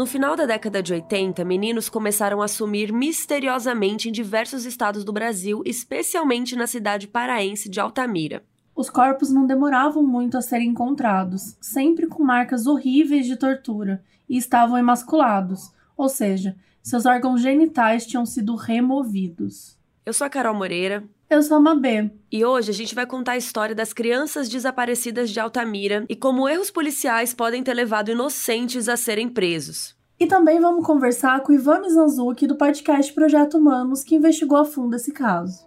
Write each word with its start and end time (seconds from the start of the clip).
No 0.00 0.06
final 0.06 0.34
da 0.34 0.46
década 0.46 0.82
de 0.82 0.94
80, 0.94 1.44
meninos 1.44 1.90
começaram 1.90 2.40
a 2.40 2.48
sumir 2.48 2.90
misteriosamente 2.90 4.08
em 4.08 4.12
diversos 4.12 4.64
estados 4.64 5.04
do 5.04 5.12
Brasil, 5.12 5.60
especialmente 5.66 6.56
na 6.56 6.66
cidade 6.66 7.06
paraense 7.06 7.68
de 7.68 7.78
Altamira. 7.78 8.42
Os 8.74 8.88
corpos 8.88 9.28
não 9.30 9.46
demoravam 9.46 10.02
muito 10.02 10.38
a 10.38 10.40
serem 10.40 10.70
encontrados, 10.70 11.54
sempre 11.60 12.06
com 12.06 12.24
marcas 12.24 12.66
horríveis 12.66 13.26
de 13.26 13.36
tortura, 13.36 14.02
e 14.26 14.38
estavam 14.38 14.78
emasculados, 14.78 15.70
ou 15.94 16.08
seja, 16.08 16.56
seus 16.82 17.04
órgãos 17.04 17.42
genitais 17.42 18.06
tinham 18.06 18.24
sido 18.24 18.54
removidos. 18.54 19.76
Eu 20.06 20.14
sou 20.14 20.26
a 20.26 20.30
Carol 20.30 20.54
Moreira. 20.54 21.04
Eu 21.28 21.42
sou 21.42 21.58
a 21.58 21.60
Mabê. 21.60 22.10
E 22.32 22.44
hoje 22.44 22.70
a 22.70 22.74
gente 22.74 22.94
vai 22.94 23.06
contar 23.06 23.32
a 23.32 23.36
história 23.36 23.74
das 23.74 23.92
crianças 23.92 24.48
desaparecidas 24.48 25.30
de 25.30 25.38
Altamira 25.38 26.06
e 26.08 26.16
como 26.16 26.48
erros 26.48 26.70
policiais 26.70 27.34
podem 27.34 27.62
ter 27.62 27.74
levado 27.74 28.10
inocentes 28.10 28.88
a 28.88 28.96
serem 28.96 29.28
presos. 29.28 29.99
E 30.20 30.26
também 30.26 30.60
vamos 30.60 30.84
conversar 30.84 31.40
com 31.40 31.50
Ivan 31.50 31.80
Mizanzuki 31.80 32.46
do 32.46 32.54
podcast 32.54 33.10
Projeto 33.14 33.56
Humanos, 33.56 34.04
que 34.04 34.14
investigou 34.14 34.58
a 34.58 34.66
fundo 34.66 34.94
esse 34.94 35.12
caso. 35.12 35.66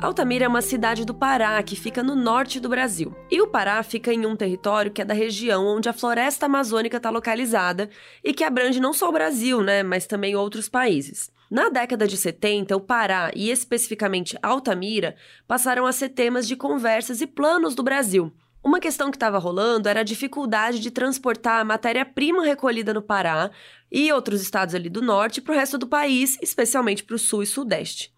Altamira 0.00 0.46
é 0.46 0.48
uma 0.48 0.62
cidade 0.62 1.04
do 1.04 1.12
Pará 1.12 1.62
que 1.62 1.76
fica 1.76 2.02
no 2.02 2.16
norte 2.16 2.58
do 2.58 2.70
Brasil. 2.70 3.14
E 3.30 3.40
o 3.42 3.46
Pará 3.46 3.82
fica 3.82 4.10
em 4.10 4.24
um 4.24 4.34
território 4.34 4.90
que 4.90 5.02
é 5.02 5.04
da 5.04 5.12
região 5.12 5.66
onde 5.66 5.86
a 5.86 5.92
floresta 5.92 6.46
amazônica 6.46 6.96
está 6.96 7.10
localizada 7.10 7.90
e 8.24 8.32
que 8.32 8.42
abrange 8.42 8.80
não 8.80 8.94
só 8.94 9.10
o 9.10 9.12
Brasil, 9.12 9.60
né, 9.60 9.82
mas 9.82 10.06
também 10.06 10.34
outros 10.34 10.66
países. 10.66 11.30
Na 11.52 11.68
década 11.68 12.08
de 12.08 12.16
70, 12.16 12.74
o 12.74 12.80
Pará 12.80 13.30
e 13.36 13.50
especificamente 13.50 14.38
Altamira 14.42 15.14
passaram 15.46 15.84
a 15.84 15.92
ser 15.92 16.08
temas 16.08 16.48
de 16.48 16.56
conversas 16.56 17.20
e 17.20 17.26
planos 17.26 17.74
do 17.74 17.82
Brasil. 17.82 18.32
Uma 18.64 18.80
questão 18.80 19.10
que 19.10 19.18
estava 19.18 19.36
rolando 19.36 19.86
era 19.86 20.00
a 20.00 20.02
dificuldade 20.02 20.80
de 20.80 20.90
transportar 20.90 21.60
a 21.60 21.64
matéria-prima 21.64 22.42
recolhida 22.42 22.94
no 22.94 23.02
Pará 23.02 23.50
e 23.90 24.10
outros 24.10 24.40
estados 24.40 24.74
ali 24.74 24.88
do 24.88 25.02
norte 25.02 25.42
para 25.42 25.52
o 25.52 25.54
resto 25.54 25.76
do 25.76 25.86
país, 25.86 26.38
especialmente 26.40 27.04
para 27.04 27.16
o 27.16 27.18
sul 27.18 27.42
e 27.42 27.46
sudeste. 27.46 28.10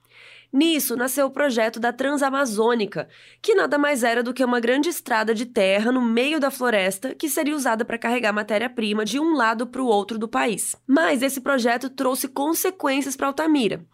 Nisso 0.55 0.95
nasceu 0.95 1.27
o 1.27 1.31
projeto 1.33 1.81
da 1.81 1.93
Transamazônica, 1.93 3.09
que 3.43 3.57
nada 3.57 3.77
mais 3.77 4.05
era 4.05 4.23
do 4.23 4.33
que 4.33 4.45
uma 4.45 4.61
grande 4.61 4.89
estrada 4.89 5.35
de 5.35 5.47
terra 5.47 5.91
no 5.91 6.01
meio 6.01 6.39
da 6.39 6.49
floresta 6.49 7.13
que 7.13 7.29
seria 7.29 7.57
usada 7.57 7.85
para 7.85 7.99
carregar 7.99 8.33
matéria-prima 8.33 9.05
de 9.05 9.19
um 9.19 9.35
lado 9.35 9.67
para 9.67 9.83
o 9.83 9.87
outro 9.89 10.17
do 10.17 10.29
país. 10.29 10.77
Mas 10.87 11.23
esse 11.23 11.41
projeto 11.41 11.91
trouxe 11.91 12.29
consequências 12.29 13.17
para 13.17 13.27
Altamira. 13.27 13.85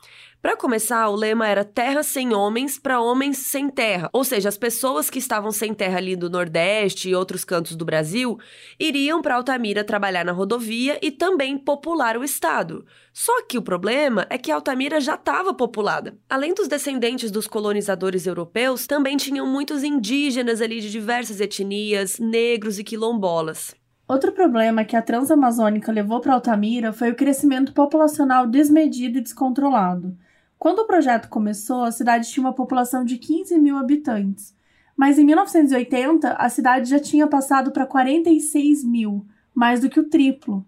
Para 0.42 0.56
começar, 0.56 1.06
o 1.10 1.16
lema 1.16 1.46
era 1.46 1.66
terra 1.66 2.02
sem 2.02 2.32
homens 2.32 2.78
para 2.78 2.98
homens 2.98 3.36
sem 3.36 3.68
terra, 3.68 4.08
ou 4.10 4.24
seja, 4.24 4.48
as 4.48 4.56
pessoas 4.56 5.10
que 5.10 5.18
estavam 5.18 5.52
sem 5.52 5.74
terra 5.74 5.98
ali 5.98 6.16
do 6.16 6.30
Nordeste 6.30 7.10
e 7.10 7.14
outros 7.14 7.44
cantos 7.44 7.76
do 7.76 7.84
Brasil 7.84 8.38
iriam 8.78 9.20
para 9.20 9.34
Altamira 9.34 9.84
trabalhar 9.84 10.24
na 10.24 10.32
rodovia 10.32 10.98
e 11.02 11.10
também 11.10 11.58
popular 11.58 12.16
o 12.16 12.24
estado. 12.24 12.86
Só 13.12 13.42
que 13.42 13.58
o 13.58 13.62
problema 13.62 14.26
é 14.30 14.38
que 14.38 14.50
Altamira 14.50 14.98
já 14.98 15.14
estava 15.14 15.52
populada. 15.52 16.16
Além 16.26 16.54
dos 16.54 16.68
descendentes 16.68 17.30
dos 17.30 17.46
colonizadores 17.46 18.26
europeus, 18.26 18.86
também 18.86 19.18
tinham 19.18 19.46
muitos 19.46 19.84
indígenas 19.84 20.62
ali 20.62 20.80
de 20.80 20.90
diversas 20.90 21.38
etnias, 21.38 22.18
negros 22.18 22.78
e 22.78 22.84
quilombolas. 22.84 23.74
Outro 24.08 24.32
problema 24.32 24.86
que 24.86 24.96
a 24.96 25.02
Transamazônica 25.02 25.92
levou 25.92 26.18
para 26.18 26.32
Altamira 26.32 26.94
foi 26.94 27.10
o 27.10 27.14
crescimento 27.14 27.74
populacional 27.74 28.46
desmedido 28.46 29.18
e 29.18 29.20
descontrolado. 29.20 30.16
Quando 30.60 30.80
o 30.80 30.86
projeto 30.86 31.30
começou, 31.30 31.84
a 31.84 31.90
cidade 31.90 32.28
tinha 32.28 32.44
uma 32.44 32.52
população 32.52 33.02
de 33.02 33.16
15 33.16 33.58
mil 33.58 33.78
habitantes, 33.78 34.54
mas 34.94 35.18
em 35.18 35.24
1980 35.24 36.34
a 36.34 36.48
cidade 36.50 36.90
já 36.90 37.00
tinha 37.00 37.26
passado 37.26 37.70
para 37.70 37.86
46 37.86 38.84
mil, 38.84 39.24
mais 39.54 39.80
do 39.80 39.88
que 39.88 39.98
o 39.98 40.10
triplo. 40.10 40.62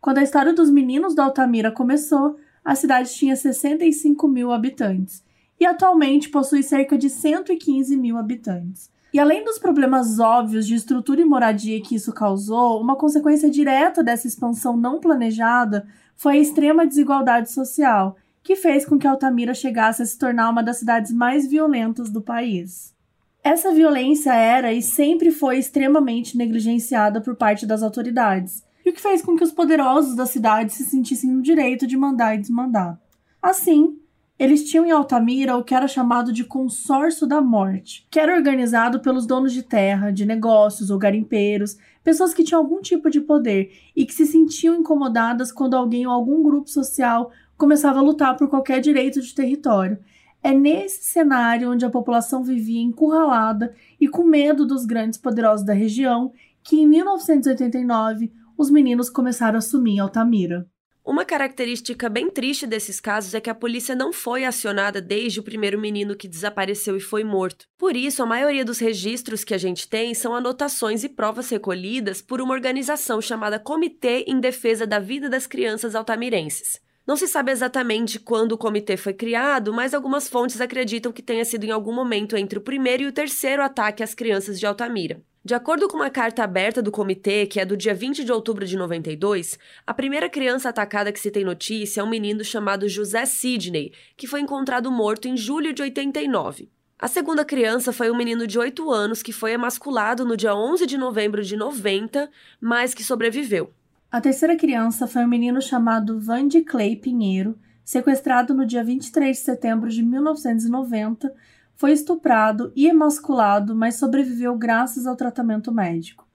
Quando 0.00 0.16
a 0.16 0.22
história 0.22 0.54
dos 0.54 0.70
meninos 0.70 1.14
da 1.14 1.24
Altamira 1.24 1.70
começou, 1.70 2.36
a 2.64 2.74
cidade 2.74 3.12
tinha 3.12 3.36
65 3.36 4.26
mil 4.26 4.50
habitantes 4.50 5.22
e 5.60 5.66
atualmente 5.66 6.30
possui 6.30 6.62
cerca 6.62 6.96
de 6.96 7.10
115 7.10 7.98
mil 7.98 8.16
habitantes. 8.16 8.90
E 9.12 9.18
além 9.18 9.44
dos 9.44 9.58
problemas 9.58 10.18
óbvios 10.18 10.66
de 10.66 10.74
estrutura 10.74 11.20
e 11.20 11.24
moradia 11.26 11.82
que 11.82 11.96
isso 11.96 12.14
causou, 12.14 12.80
uma 12.80 12.96
consequência 12.96 13.50
direta 13.50 14.02
dessa 14.02 14.26
expansão 14.26 14.74
não 14.74 14.98
planejada 14.98 15.86
foi 16.16 16.38
a 16.38 16.40
extrema 16.40 16.86
desigualdade 16.86 17.52
social, 17.52 18.16
que 18.44 18.54
fez 18.54 18.84
com 18.84 18.98
que 18.98 19.06
Altamira 19.06 19.54
chegasse 19.54 20.02
a 20.02 20.06
se 20.06 20.18
tornar 20.18 20.50
uma 20.50 20.62
das 20.62 20.76
cidades 20.76 21.10
mais 21.10 21.48
violentas 21.48 22.10
do 22.10 22.20
país. 22.20 22.94
Essa 23.42 23.72
violência 23.72 24.34
era 24.34 24.72
e 24.72 24.82
sempre 24.82 25.30
foi 25.30 25.58
extremamente 25.58 26.36
negligenciada 26.36 27.22
por 27.22 27.34
parte 27.36 27.66
das 27.66 27.82
autoridades, 27.82 28.62
e 28.84 28.90
o 28.90 28.92
que 28.92 29.00
fez 29.00 29.22
com 29.22 29.34
que 29.34 29.42
os 29.42 29.50
poderosos 29.50 30.14
da 30.14 30.26
cidade 30.26 30.74
se 30.74 30.84
sentissem 30.84 31.30
no 31.30 31.40
direito 31.40 31.86
de 31.86 31.96
mandar 31.96 32.34
e 32.34 32.38
desmandar. 32.38 33.00
Assim, 33.40 33.98
eles 34.38 34.64
tinham 34.64 34.84
em 34.84 34.90
Altamira 34.90 35.56
o 35.56 35.62
que 35.62 35.74
era 35.74 35.86
chamado 35.86 36.32
de 36.32 36.44
consórcio 36.44 37.26
da 37.26 37.40
morte, 37.40 38.06
que 38.10 38.18
era 38.18 38.34
organizado 38.34 39.00
pelos 39.00 39.26
donos 39.26 39.52
de 39.52 39.62
terra, 39.62 40.10
de 40.10 40.26
negócios 40.26 40.90
ou 40.90 40.98
garimpeiros, 40.98 41.78
pessoas 42.02 42.34
que 42.34 42.42
tinham 42.42 42.60
algum 42.60 42.82
tipo 42.82 43.08
de 43.08 43.20
poder 43.20 43.72
e 43.94 44.04
que 44.04 44.12
se 44.12 44.26
sentiam 44.26 44.74
incomodadas 44.74 45.52
quando 45.52 45.74
alguém 45.74 46.06
ou 46.06 46.12
algum 46.12 46.42
grupo 46.42 46.68
social 46.68 47.30
começava 47.64 47.98
a 47.98 48.02
lutar 48.02 48.36
por 48.36 48.46
qualquer 48.46 48.78
direito 48.78 49.22
de 49.22 49.34
território. 49.34 49.98
É 50.42 50.52
nesse 50.52 51.02
cenário 51.04 51.70
onde 51.70 51.82
a 51.82 51.88
população 51.88 52.44
vivia 52.44 52.82
encurralada 52.82 53.74
e 53.98 54.06
com 54.06 54.22
medo 54.22 54.66
dos 54.66 54.84
grandes 54.84 55.18
poderosos 55.18 55.64
da 55.64 55.72
região 55.72 56.30
que, 56.62 56.76
em 56.76 56.86
1989, 56.86 58.30
os 58.58 58.70
meninos 58.70 59.08
começaram 59.08 59.56
a 59.56 59.62
sumir 59.62 59.94
em 59.94 59.98
Altamira. 59.98 60.68
Uma 61.02 61.24
característica 61.24 62.10
bem 62.10 62.30
triste 62.30 62.66
desses 62.66 63.00
casos 63.00 63.32
é 63.32 63.40
que 63.40 63.48
a 63.48 63.54
polícia 63.54 63.94
não 63.94 64.12
foi 64.12 64.44
acionada 64.44 65.00
desde 65.00 65.40
o 65.40 65.42
primeiro 65.42 65.80
menino 65.80 66.14
que 66.14 66.28
desapareceu 66.28 66.98
e 66.98 67.00
foi 67.00 67.24
morto. 67.24 67.64
Por 67.78 67.96
isso, 67.96 68.22
a 68.22 68.26
maioria 68.26 68.64
dos 68.64 68.78
registros 68.78 69.42
que 69.42 69.54
a 69.54 69.58
gente 69.58 69.88
tem 69.88 70.12
são 70.12 70.34
anotações 70.34 71.02
e 71.02 71.08
provas 71.08 71.48
recolhidas 71.48 72.20
por 72.20 72.42
uma 72.42 72.52
organização 72.52 73.22
chamada 73.22 73.58
Comitê 73.58 74.26
em 74.28 74.38
Defesa 74.38 74.86
da 74.86 74.98
Vida 74.98 75.30
das 75.30 75.46
Crianças 75.46 75.94
Altamirenses. 75.94 76.84
Não 77.06 77.16
se 77.16 77.28
sabe 77.28 77.52
exatamente 77.52 78.18
quando 78.18 78.52
o 78.52 78.58
comitê 78.58 78.96
foi 78.96 79.12
criado, 79.12 79.74
mas 79.74 79.92
algumas 79.92 80.26
fontes 80.26 80.58
acreditam 80.60 81.12
que 81.12 81.22
tenha 81.22 81.44
sido 81.44 81.64
em 81.64 81.70
algum 81.70 81.92
momento 81.92 82.34
entre 82.34 82.58
o 82.58 82.62
primeiro 82.62 83.02
e 83.02 83.06
o 83.06 83.12
terceiro 83.12 83.62
ataque 83.62 84.02
às 84.02 84.14
crianças 84.14 84.58
de 84.58 84.64
Altamira. 84.64 85.20
De 85.44 85.54
acordo 85.54 85.86
com 85.86 85.98
uma 85.98 86.08
carta 86.08 86.42
aberta 86.42 86.80
do 86.80 86.90
comitê, 86.90 87.44
que 87.44 87.60
é 87.60 87.66
do 87.66 87.76
dia 87.76 87.94
20 87.94 88.24
de 88.24 88.32
outubro 88.32 88.64
de 88.64 88.78
92, 88.78 89.58
a 89.86 89.92
primeira 89.92 90.30
criança 90.30 90.70
atacada 90.70 91.12
que 91.12 91.20
se 91.20 91.30
tem 91.30 91.44
notícia 91.44 92.00
é 92.00 92.04
um 92.04 92.08
menino 92.08 92.42
chamado 92.42 92.88
José 92.88 93.26
Sidney, 93.26 93.92
que 94.16 94.26
foi 94.26 94.40
encontrado 94.40 94.90
morto 94.90 95.28
em 95.28 95.36
julho 95.36 95.74
de 95.74 95.82
89. 95.82 96.70
A 96.98 97.06
segunda 97.06 97.44
criança 97.44 97.92
foi 97.92 98.10
um 98.10 98.16
menino 98.16 98.46
de 98.46 98.58
8 98.58 98.90
anos 98.90 99.22
que 99.22 99.30
foi 99.30 99.52
emasculado 99.52 100.24
no 100.24 100.38
dia 100.38 100.54
11 100.54 100.86
de 100.86 100.96
novembro 100.96 101.42
de 101.42 101.54
90, 101.54 102.30
mas 102.58 102.94
que 102.94 103.04
sobreviveu. 103.04 103.70
A 104.14 104.20
terceira 104.20 104.54
criança 104.54 105.08
foi 105.08 105.24
um 105.24 105.28
menino 105.28 105.60
chamado 105.60 106.20
Vandy 106.20 106.60
Clay 106.60 106.94
Pinheiro, 106.94 107.58
sequestrado 107.84 108.54
no 108.54 108.64
dia 108.64 108.84
23 108.84 109.36
de 109.36 109.42
setembro 109.42 109.90
de 109.90 110.04
1990, 110.04 111.34
foi 111.74 111.90
estuprado 111.90 112.72
e 112.76 112.86
emasculado, 112.86 113.74
mas 113.74 113.96
sobreviveu 113.96 114.56
graças 114.56 115.04
ao 115.04 115.16
tratamento 115.16 115.72
médico. 115.72 116.28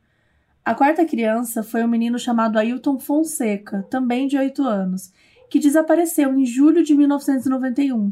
A 0.66 0.76
quarta 0.76 1.06
criança 1.06 1.64
foi 1.64 1.82
um 1.82 1.88
menino 1.88 2.20
chamado 2.20 2.60
Ailton 2.60 3.00
Fonseca, 3.00 3.88
também 3.90 4.28
de 4.28 4.38
8 4.38 4.62
anos, 4.62 5.14
que 5.50 5.58
desapareceu 5.58 6.38
em 6.38 6.46
julho 6.46 6.84
de 6.84 6.94
1991 6.94 8.12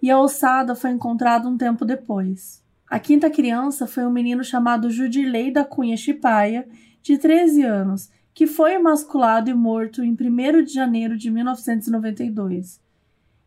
e 0.00 0.12
a 0.12 0.20
ossada 0.20 0.76
foi 0.76 0.92
encontrada 0.92 1.48
um 1.48 1.58
tempo 1.58 1.84
depois. 1.84 2.62
A 2.88 3.00
quinta 3.00 3.28
criança 3.28 3.84
foi 3.84 4.06
um 4.06 4.12
menino 4.12 4.44
chamado 4.44 4.88
Judilei 4.88 5.50
da 5.50 5.64
Cunha 5.64 5.96
Chipaia, 5.96 6.68
de 7.02 7.18
13 7.18 7.62
anos, 7.64 8.10
que 8.38 8.46
foi 8.46 8.74
emasculado 8.74 9.50
e 9.50 9.52
morto 9.52 10.00
em 10.00 10.12
1 10.12 10.62
de 10.62 10.72
janeiro 10.72 11.18
de 11.18 11.28
1992. 11.28 12.80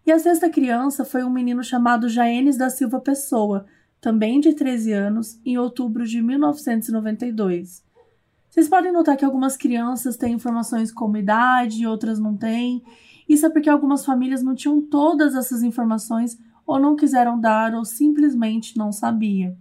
E 0.06 0.12
a 0.12 0.20
sexta 0.20 0.50
criança 0.50 1.06
foi 1.06 1.24
um 1.24 1.30
menino 1.30 1.64
chamado 1.64 2.10
Jaenes 2.10 2.58
da 2.58 2.70
Silva 2.70 3.00
Pessoa, 3.00 3.66
também 4.02 4.42
de 4.42 4.54
13 4.54 4.92
anos, 4.92 5.40
em 5.46 5.58
outubro 5.58 6.06
de 6.06 6.22
1992. 6.22 7.82
Vocês 8.50 8.68
podem 8.68 8.92
notar 8.92 9.16
que 9.16 9.24
algumas 9.24 9.56
crianças 9.56 10.18
têm 10.18 10.34
informações 10.34 10.92
como 10.92 11.16
idade 11.16 11.84
e 11.84 11.88
outras 11.88 12.20
não 12.20 12.36
têm. 12.36 12.84
Isso 13.30 13.46
é 13.46 13.50
porque 13.50 13.70
algumas 13.70 14.04
famílias 14.04 14.44
não 14.44 14.54
tinham 14.54 14.82
todas 14.82 15.36
essas 15.36 15.64
informações 15.64 16.38
ou 16.66 16.78
não 16.78 16.98
quiseram 16.98 17.40
dar 17.40 17.74
ou 17.74 17.86
simplesmente 17.86 18.78
não 18.78 18.92
sabia. 18.92 19.56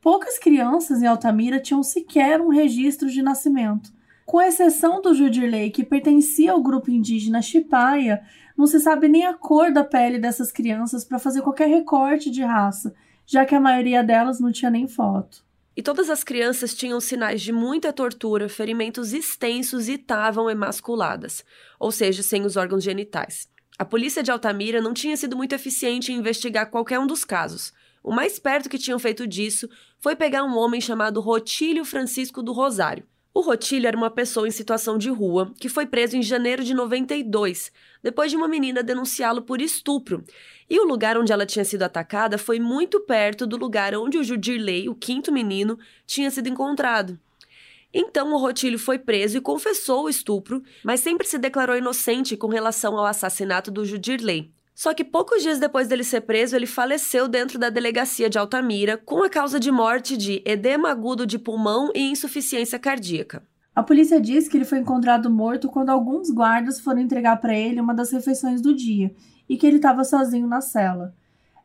Poucas 0.00 0.38
crianças 0.38 1.02
em 1.02 1.06
Altamira 1.08 1.58
tinham 1.58 1.82
sequer 1.82 2.40
um 2.40 2.48
registro 2.48 3.10
de 3.10 3.22
nascimento. 3.22 3.92
Com 4.24 4.40
exceção 4.40 5.02
do 5.02 5.14
Judirley, 5.14 5.70
que 5.70 5.84
pertencia 5.84 6.52
ao 6.52 6.62
grupo 6.62 6.90
indígena 6.90 7.42
Chipaia, 7.42 8.22
não 8.56 8.66
se 8.66 8.78
sabe 8.80 9.08
nem 9.08 9.26
a 9.26 9.34
cor 9.34 9.72
da 9.72 9.84
pele 9.84 10.18
dessas 10.18 10.52
crianças 10.52 11.04
para 11.04 11.18
fazer 11.18 11.42
qualquer 11.42 11.68
recorte 11.68 12.30
de 12.30 12.42
raça, 12.42 12.94
já 13.26 13.44
que 13.44 13.54
a 13.54 13.60
maioria 13.60 14.02
delas 14.02 14.38
não 14.38 14.52
tinha 14.52 14.70
nem 14.70 14.86
foto. 14.86 15.44
E 15.74 15.82
todas 15.82 16.10
as 16.10 16.22
crianças 16.22 16.74
tinham 16.74 17.00
sinais 17.00 17.40
de 17.40 17.50
muita 17.50 17.92
tortura, 17.92 18.48
ferimentos 18.48 19.12
extensos 19.12 19.88
e 19.88 19.94
estavam 19.94 20.50
emasculadas, 20.50 21.44
ou 21.80 21.90
seja, 21.90 22.22
sem 22.22 22.44
os 22.44 22.56
órgãos 22.56 22.84
genitais. 22.84 23.48
A 23.78 23.84
polícia 23.84 24.22
de 24.22 24.30
Altamira 24.30 24.82
não 24.82 24.92
tinha 24.92 25.16
sido 25.16 25.36
muito 25.36 25.54
eficiente 25.54 26.12
em 26.12 26.16
investigar 26.16 26.70
qualquer 26.70 26.98
um 26.98 27.06
dos 27.06 27.24
casos. 27.24 27.72
O 28.04 28.12
mais 28.12 28.38
perto 28.38 28.68
que 28.68 28.78
tinham 28.78 28.98
feito 28.98 29.26
disso 29.26 29.68
foi 29.98 30.14
pegar 30.14 30.44
um 30.44 30.56
homem 30.56 30.80
chamado 30.80 31.20
Rotílio 31.20 31.84
Francisco 31.84 32.42
do 32.42 32.52
Rosário. 32.52 33.06
O 33.34 33.40
Rotilho 33.40 33.86
era 33.86 33.96
uma 33.96 34.10
pessoa 34.10 34.46
em 34.46 34.50
situação 34.50 34.98
de 34.98 35.08
rua 35.08 35.52
que 35.58 35.68
foi 35.68 35.86
preso 35.86 36.16
em 36.16 36.22
janeiro 36.22 36.62
de 36.62 36.74
92, 36.74 37.72
depois 38.02 38.30
de 38.30 38.36
uma 38.36 38.46
menina 38.46 38.82
denunciá-lo 38.82 39.40
por 39.40 39.62
estupro. 39.62 40.22
E 40.68 40.78
o 40.78 40.84
lugar 40.84 41.16
onde 41.16 41.32
ela 41.32 41.46
tinha 41.46 41.64
sido 41.64 41.82
atacada 41.82 42.36
foi 42.36 42.60
muito 42.60 43.00
perto 43.00 43.46
do 43.46 43.56
lugar 43.56 43.94
onde 43.94 44.18
o 44.18 44.24
Judirley, 44.24 44.86
o 44.88 44.94
quinto 44.94 45.32
menino, 45.32 45.78
tinha 46.06 46.30
sido 46.30 46.48
encontrado. 46.48 47.18
Então 47.92 48.32
o 48.32 48.38
Rotilho 48.38 48.78
foi 48.78 48.98
preso 48.98 49.38
e 49.38 49.40
confessou 49.40 50.04
o 50.04 50.08
estupro, 50.10 50.62
mas 50.84 51.00
sempre 51.00 51.26
se 51.26 51.38
declarou 51.38 51.76
inocente 51.76 52.36
com 52.36 52.48
relação 52.48 52.98
ao 52.98 53.06
assassinato 53.06 53.70
do 53.70 53.84
Judirley. 53.84 54.50
Só 54.74 54.94
que 54.94 55.04
poucos 55.04 55.42
dias 55.42 55.58
depois 55.58 55.86
dele 55.86 56.02
ser 56.02 56.22
preso, 56.22 56.56
ele 56.56 56.66
faleceu 56.66 57.28
dentro 57.28 57.58
da 57.58 57.68
delegacia 57.68 58.30
de 58.30 58.38
Altamira 58.38 58.96
com 58.96 59.22
a 59.22 59.28
causa 59.28 59.60
de 59.60 59.70
morte 59.70 60.16
de 60.16 60.42
edema 60.44 60.90
agudo 60.90 61.26
de 61.26 61.38
pulmão 61.38 61.90
e 61.94 62.10
insuficiência 62.10 62.78
cardíaca. 62.78 63.42
A 63.74 63.82
polícia 63.82 64.20
diz 64.20 64.48
que 64.48 64.56
ele 64.56 64.64
foi 64.64 64.78
encontrado 64.78 65.30
morto 65.30 65.68
quando 65.68 65.90
alguns 65.90 66.30
guardas 66.30 66.80
foram 66.80 67.00
entregar 67.00 67.36
para 67.36 67.54
ele 67.54 67.80
uma 67.80 67.94
das 67.94 68.10
refeições 68.10 68.60
do 68.60 68.74
dia 68.74 69.14
e 69.48 69.56
que 69.56 69.66
ele 69.66 69.76
estava 69.76 70.04
sozinho 70.04 70.46
na 70.46 70.60
cela. 70.60 71.14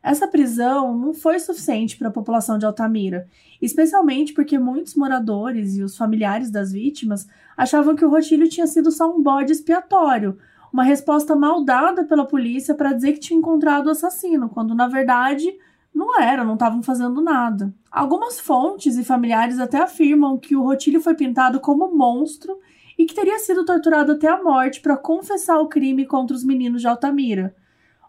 Essa 0.02 0.28
prisão 0.28 0.96
não 0.96 1.12
foi 1.12 1.38
suficiente 1.38 1.96
para 1.96 2.08
a 2.08 2.12
população 2.12 2.56
de 2.56 2.64
Altamira, 2.64 3.26
especialmente 3.60 4.32
porque 4.32 4.58
muitos 4.58 4.94
moradores 4.94 5.76
e 5.76 5.82
os 5.82 5.96
familiares 5.96 6.50
das 6.50 6.72
vítimas 6.72 7.26
achavam 7.56 7.96
que 7.96 8.04
o 8.04 8.08
Rotilho 8.08 8.48
tinha 8.48 8.66
sido 8.66 8.90
só 8.90 9.14
um 9.14 9.22
bode 9.22 9.52
expiatório, 9.52 10.38
uma 10.72 10.82
resposta 10.82 11.34
mal 11.34 11.64
dada 11.64 12.04
pela 12.04 12.26
polícia 12.26 12.74
para 12.74 12.92
dizer 12.92 13.12
que 13.14 13.20
tinha 13.20 13.38
encontrado 13.38 13.86
o 13.86 13.90
assassino, 13.90 14.48
quando 14.48 14.74
na 14.74 14.88
verdade 14.88 15.56
não 15.94 16.20
era, 16.20 16.44
não 16.44 16.54
estavam 16.54 16.82
fazendo 16.82 17.20
nada. 17.20 17.74
Algumas 17.90 18.38
fontes 18.38 18.96
e 18.96 19.04
familiares 19.04 19.58
até 19.58 19.78
afirmam 19.78 20.38
que 20.38 20.54
o 20.54 20.62
Rotilho 20.62 21.00
foi 21.00 21.14
pintado 21.14 21.60
como 21.60 21.94
monstro 21.94 22.58
e 22.98 23.06
que 23.06 23.14
teria 23.14 23.38
sido 23.38 23.64
torturado 23.64 24.12
até 24.12 24.28
a 24.28 24.42
morte 24.42 24.80
para 24.80 24.96
confessar 24.96 25.58
o 25.58 25.68
crime 25.68 26.04
contra 26.04 26.36
os 26.36 26.44
meninos 26.44 26.80
de 26.80 26.88
Altamira. 26.88 27.54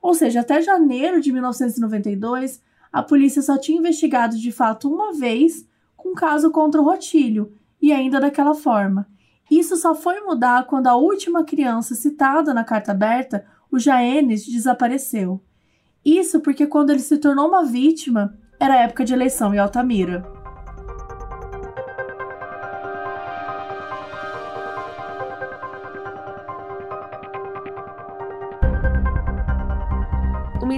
Ou 0.02 0.14
seja, 0.14 0.42
até 0.42 0.62
janeiro 0.62 1.22
de 1.22 1.32
1992, 1.32 2.62
a 2.92 3.04
polícia 3.04 3.42
só 3.42 3.58
tinha 3.58 3.78
investigado 3.78 4.38
de 4.38 4.52
fato 4.52 4.92
uma 4.92 5.14
vez 5.14 5.68
com 5.96 6.10
um 6.10 6.16
caso 6.16 6.50
contra 6.50 6.82
o 6.82 6.84
Rotilho, 6.84 7.52
e 7.82 7.92
ainda 7.92 8.20
daquela 8.20 8.54
forma. 8.54 9.08
Isso 9.50 9.76
só 9.78 9.96
foi 9.96 10.20
mudar 10.22 10.66
quando 10.66 10.88
a 10.88 10.96
última 10.96 11.44
criança 11.44 11.96
citada 11.96 12.54
na 12.54 12.64
carta 12.64 12.92
aberta, 12.92 13.46
o 13.72 13.80
Jaenes, 13.80 14.46
desapareceu. 14.46 15.42
Isso 16.06 16.40
porque 16.40 16.68
quando 16.68 16.92
ele 16.92 17.00
se 17.00 17.18
tornou 17.18 17.48
uma 17.48 17.66
vítima, 17.66 18.38
era 18.60 18.78
época 18.78 19.06
de 19.06 19.14
eleição 19.14 19.54
em 19.54 19.58
Altamira. 19.58 20.39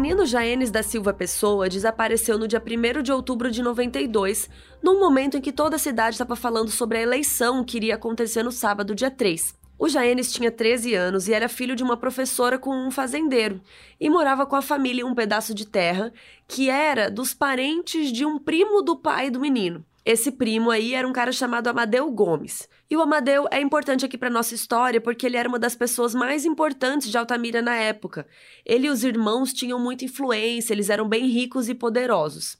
Menino 0.01 0.25
Jaenes 0.25 0.71
da 0.71 0.81
Silva 0.81 1.13
Pessoa 1.13 1.69
desapareceu 1.69 2.35
no 2.35 2.47
dia 2.47 2.59
1 2.59 3.03
de 3.03 3.11
outubro 3.11 3.51
de 3.51 3.61
92, 3.61 4.49
num 4.81 4.99
momento 4.99 5.37
em 5.37 5.41
que 5.41 5.51
toda 5.51 5.75
a 5.75 5.79
cidade 5.79 6.15
estava 6.15 6.35
falando 6.35 6.71
sobre 6.71 6.97
a 6.97 7.01
eleição 7.01 7.63
que 7.63 7.77
iria 7.77 7.93
acontecer 7.93 8.41
no 8.41 8.51
sábado, 8.51 8.95
dia 8.95 9.11
3. 9.11 9.53
O 9.77 9.87
Jaenes 9.87 10.33
tinha 10.33 10.51
13 10.51 10.95
anos 10.95 11.27
e 11.27 11.33
era 11.35 11.47
filho 11.47 11.75
de 11.75 11.83
uma 11.83 11.95
professora 11.95 12.57
com 12.57 12.75
um 12.75 12.89
fazendeiro, 12.89 13.61
e 13.99 14.09
morava 14.09 14.43
com 14.43 14.55
a 14.55 14.61
família 14.63 15.03
em 15.03 15.05
um 15.05 15.13
pedaço 15.13 15.53
de 15.53 15.67
terra 15.67 16.11
que 16.47 16.67
era 16.67 17.11
dos 17.11 17.35
parentes 17.35 18.11
de 18.11 18.25
um 18.25 18.39
primo 18.39 18.81
do 18.81 18.95
pai 18.95 19.29
do 19.29 19.39
menino. 19.39 19.85
Esse 20.03 20.31
primo 20.31 20.71
aí 20.71 20.95
era 20.95 21.07
um 21.07 21.13
cara 21.13 21.31
chamado 21.31 21.67
Amadeu 21.67 22.09
Gomes. 22.09 22.67
E 22.89 22.97
o 22.97 23.01
Amadeu 23.01 23.47
é 23.51 23.61
importante 23.61 24.03
aqui 24.03 24.17
para 24.17 24.31
nossa 24.31 24.55
história 24.55 24.99
porque 24.99 25.27
ele 25.27 25.37
era 25.37 25.47
uma 25.47 25.59
das 25.59 25.75
pessoas 25.75 26.15
mais 26.15 26.43
importantes 26.43 27.09
de 27.09 27.17
Altamira 27.17 27.61
na 27.61 27.75
época. 27.75 28.25
Ele 28.65 28.87
e 28.87 28.89
os 28.89 29.03
irmãos 29.03 29.53
tinham 29.53 29.79
muita 29.79 30.05
influência, 30.05 30.73
eles 30.73 30.89
eram 30.89 31.07
bem 31.07 31.27
ricos 31.27 31.69
e 31.69 31.75
poderosos. 31.75 32.57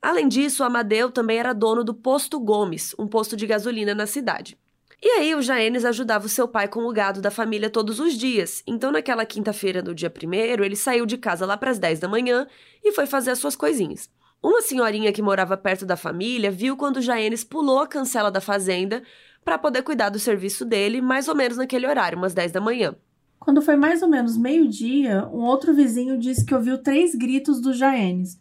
Além 0.00 0.26
disso, 0.26 0.62
o 0.62 0.66
Amadeu 0.66 1.10
também 1.10 1.38
era 1.38 1.52
dono 1.52 1.84
do 1.84 1.94
Posto 1.94 2.40
Gomes, 2.40 2.94
um 2.98 3.06
posto 3.06 3.36
de 3.36 3.46
gasolina 3.46 3.94
na 3.94 4.06
cidade. 4.06 4.58
E 5.00 5.08
aí 5.10 5.34
o 5.34 5.42
Jaenes 5.42 5.84
ajudava 5.84 6.26
o 6.26 6.28
seu 6.28 6.48
pai 6.48 6.68
com 6.68 6.84
o 6.84 6.92
gado 6.92 7.20
da 7.20 7.30
família 7.30 7.68
todos 7.68 8.00
os 8.00 8.14
dias. 8.14 8.62
Então 8.66 8.90
naquela 8.90 9.26
quinta-feira 9.26 9.82
do 9.82 9.94
dia 9.94 10.08
primeiro, 10.08 10.64
ele 10.64 10.76
saiu 10.76 11.04
de 11.04 11.18
casa 11.18 11.44
lá 11.44 11.56
para 11.56 11.70
as 11.70 11.78
10 11.78 12.00
da 12.00 12.08
manhã 12.08 12.46
e 12.82 12.92
foi 12.92 13.04
fazer 13.04 13.32
as 13.32 13.38
suas 13.38 13.54
coisinhas. 13.54 14.08
Uma 14.42 14.60
senhorinha 14.60 15.12
que 15.12 15.22
morava 15.22 15.56
perto 15.56 15.86
da 15.86 15.96
família 15.96 16.50
viu 16.50 16.76
quando 16.76 17.00
Jaenes 17.00 17.44
pulou 17.44 17.78
a 17.78 17.86
cancela 17.86 18.28
da 18.28 18.40
fazenda 18.40 19.00
para 19.44 19.56
poder 19.56 19.82
cuidar 19.82 20.08
do 20.08 20.18
serviço 20.18 20.64
dele, 20.64 21.00
mais 21.00 21.28
ou 21.28 21.34
menos 21.36 21.56
naquele 21.56 21.86
horário, 21.86 22.18
umas 22.18 22.34
10 22.34 22.50
da 22.50 22.60
manhã. 22.60 22.96
Quando 23.38 23.62
foi 23.62 23.76
mais 23.76 24.02
ou 24.02 24.08
menos 24.08 24.36
meio-dia, 24.36 25.28
um 25.32 25.42
outro 25.42 25.72
vizinho 25.72 26.18
disse 26.18 26.44
que 26.44 26.54
ouviu 26.54 26.78
três 26.78 27.14
gritos 27.14 27.60
do 27.60 27.72
Jaenes. 27.72 28.40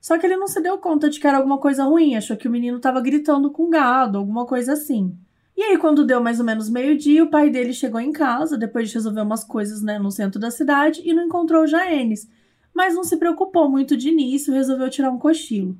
Só 0.00 0.18
que 0.18 0.24
ele 0.24 0.36
não 0.36 0.46
se 0.46 0.60
deu 0.60 0.78
conta 0.78 1.10
de 1.10 1.20
que 1.20 1.26
era 1.26 1.36
alguma 1.36 1.58
coisa 1.58 1.84
ruim, 1.84 2.16
achou 2.16 2.36
que 2.36 2.48
o 2.48 2.50
menino 2.50 2.78
estava 2.78 3.00
gritando 3.02 3.50
com 3.50 3.68
gado, 3.68 4.16
alguma 4.18 4.46
coisa 4.46 4.72
assim. 4.72 5.14
E 5.54 5.62
aí, 5.62 5.76
quando 5.76 6.06
deu 6.06 6.20
mais 6.20 6.40
ou 6.40 6.46
menos 6.46 6.70
meio-dia, 6.70 7.24
o 7.24 7.30
pai 7.30 7.50
dele 7.50 7.74
chegou 7.74 8.00
em 8.00 8.10
casa, 8.10 8.56
depois 8.56 8.88
de 8.88 8.94
resolver 8.94 9.20
umas 9.20 9.44
coisas 9.44 9.82
né, 9.82 9.98
no 9.98 10.10
centro 10.10 10.40
da 10.40 10.50
cidade, 10.50 11.02
e 11.04 11.12
não 11.12 11.24
encontrou 11.24 11.62
o 11.62 11.66
Jaenes 11.66 12.26
mas 12.74 12.94
não 12.94 13.04
se 13.04 13.16
preocupou 13.16 13.68
muito 13.68 13.96
de 13.96 14.08
início, 14.08 14.52
resolveu 14.52 14.90
tirar 14.90 15.10
um 15.10 15.18
cochilo. 15.18 15.76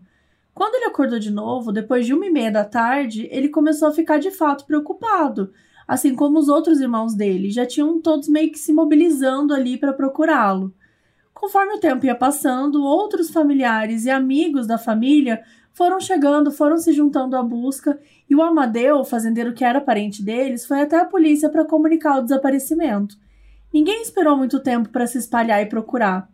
Quando 0.55 0.75
ele 0.75 0.85
acordou 0.85 1.19
de 1.19 1.31
novo, 1.31 1.73
depois 1.73 2.05
de 2.05 2.13
uma 2.13 2.27
e 2.27 2.31
meia 2.31 2.53
da 2.53 2.65
tarde, 2.65 3.29
ele 3.31 3.49
começou 3.49 3.89
a 3.89 3.93
ficar 3.93 4.19
de 4.19 4.31
fato 4.31 4.67
preocupado, 4.67 5.53
assim 5.89 6.15
como 6.15 6.39
os 6.39 6.49
outros 6.49 6.81
irmãos 6.81 7.15
dele, 7.15 7.51
já 7.51 7.67
tinham 7.67 8.01
todos 8.01 8.29
meio 8.29 8.53
que 8.53 8.59
se 8.59 8.73
mobilizando 8.73 9.55
ali 9.55 9.79
para 9.79 9.93
procurá-lo. 9.93 10.75
Conforme 11.33 11.75
o 11.75 11.81
tempo 11.81 12.07
ia 12.07 12.15
passando, 12.15 12.85
outros 12.85 13.31
familiares 13.31 14.05
e 14.05 14.11
amigos 14.11 14.67
da 14.67 14.79
família 14.79 15.43
foram 15.73 15.99
chegando, 15.99 16.53
foram 16.53 16.77
se 16.77 16.93
juntando 16.93 17.37
à 17.37 17.43
busca, 17.43 17.99
e 18.29 18.35
o 18.37 18.43
Amadeu, 18.43 18.99
o 18.99 19.05
fazendeiro 19.05 19.55
que 19.55 19.65
era 19.65 19.81
parente 19.81 20.23
deles, 20.23 20.67
foi 20.67 20.83
até 20.83 20.99
a 21.01 21.05
polícia 21.05 21.49
para 21.49 21.65
comunicar 21.65 22.19
o 22.19 22.23
desaparecimento. 22.23 23.17
Ninguém 23.73 24.03
esperou 24.03 24.37
muito 24.37 24.61
tempo 24.61 24.91
para 24.91 25.07
se 25.07 25.19
espalhar 25.19 25.63
e 25.63 25.67
procurar. 25.67 26.32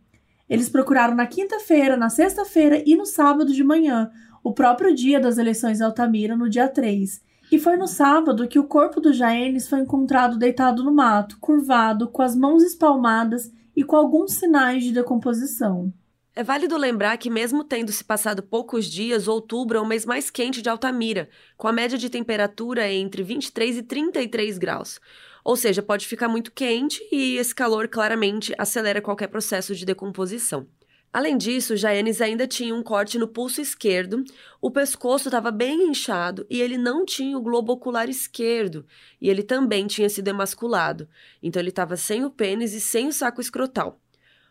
Eles 0.49 0.67
procuraram 0.67 1.15
na 1.15 1.27
quinta-feira, 1.27 1.95
na 1.95 2.09
sexta-feira 2.09 2.81
e 2.85 2.95
no 2.95 3.05
sábado 3.05 3.53
de 3.53 3.63
manhã, 3.63 4.09
o 4.43 4.51
próprio 4.51 4.95
dia 4.95 5.19
das 5.19 5.37
eleições 5.37 5.77
de 5.77 5.83
Altamira, 5.83 6.35
no 6.35 6.49
dia 6.49 6.67
3. 6.67 7.21
E 7.51 7.59
foi 7.59 7.77
no 7.77 7.87
sábado 7.87 8.47
que 8.47 8.59
o 8.59 8.63
corpo 8.63 8.99
do 8.99 9.13
Jaenes 9.13 9.67
foi 9.67 9.79
encontrado 9.79 10.37
deitado 10.37 10.83
no 10.83 10.91
mato, 10.91 11.37
curvado, 11.39 12.07
com 12.07 12.21
as 12.21 12.35
mãos 12.35 12.63
espalmadas 12.63 13.51
e 13.75 13.83
com 13.83 13.95
alguns 13.95 14.33
sinais 14.33 14.83
de 14.83 14.91
decomposição. 14.91 15.93
É 16.35 16.43
válido 16.43 16.77
lembrar 16.77 17.17
que, 17.17 17.29
mesmo 17.29 17.63
tendo 17.63 17.91
se 17.91 18.03
passado 18.03 18.41
poucos 18.41 18.85
dias, 18.85 19.27
outubro 19.27 19.77
é 19.77 19.81
o 19.81 19.85
mês 19.85 20.05
mais 20.05 20.29
quente 20.29 20.61
de 20.61 20.69
Altamira, 20.69 21.27
com 21.57 21.67
a 21.67 21.73
média 21.73 21.97
de 21.97 22.09
temperatura 22.09 22.89
entre 22.91 23.23
23 23.23 23.77
e 23.77 23.83
33 23.83 24.57
graus. 24.57 24.99
Ou 25.43 25.55
seja, 25.55 25.81
pode 25.81 26.07
ficar 26.07 26.27
muito 26.27 26.51
quente 26.51 27.01
e 27.11 27.37
esse 27.37 27.53
calor 27.53 27.87
claramente 27.87 28.53
acelera 28.57 29.01
qualquer 29.01 29.27
processo 29.27 29.75
de 29.75 29.85
decomposição. 29.85 30.67
Além 31.11 31.37
disso, 31.37 31.75
Jaenes 31.75 32.21
ainda 32.21 32.45
tinha 32.45 32.73
um 32.75 32.83
corte 32.83 33.17
no 33.17 33.27
pulso 33.27 33.59
esquerdo, 33.59 34.23
o 34.61 34.69
pescoço 34.69 35.27
estava 35.27 35.49
bem 35.49 35.89
inchado 35.89 36.45
e 36.47 36.61
ele 36.61 36.77
não 36.77 37.03
tinha 37.03 37.35
o 37.35 37.41
globo 37.41 37.73
ocular 37.73 38.07
esquerdo, 38.07 38.85
e 39.19 39.27
ele 39.27 39.41
também 39.41 39.87
tinha 39.87 40.07
sido 40.07 40.27
emasculado, 40.27 41.09
então 41.41 41.59
ele 41.59 41.69
estava 41.69 41.97
sem 41.97 42.23
o 42.23 42.29
pênis 42.29 42.73
e 42.73 42.79
sem 42.79 43.07
o 43.07 43.13
saco 43.13 43.41
escrotal. 43.41 43.99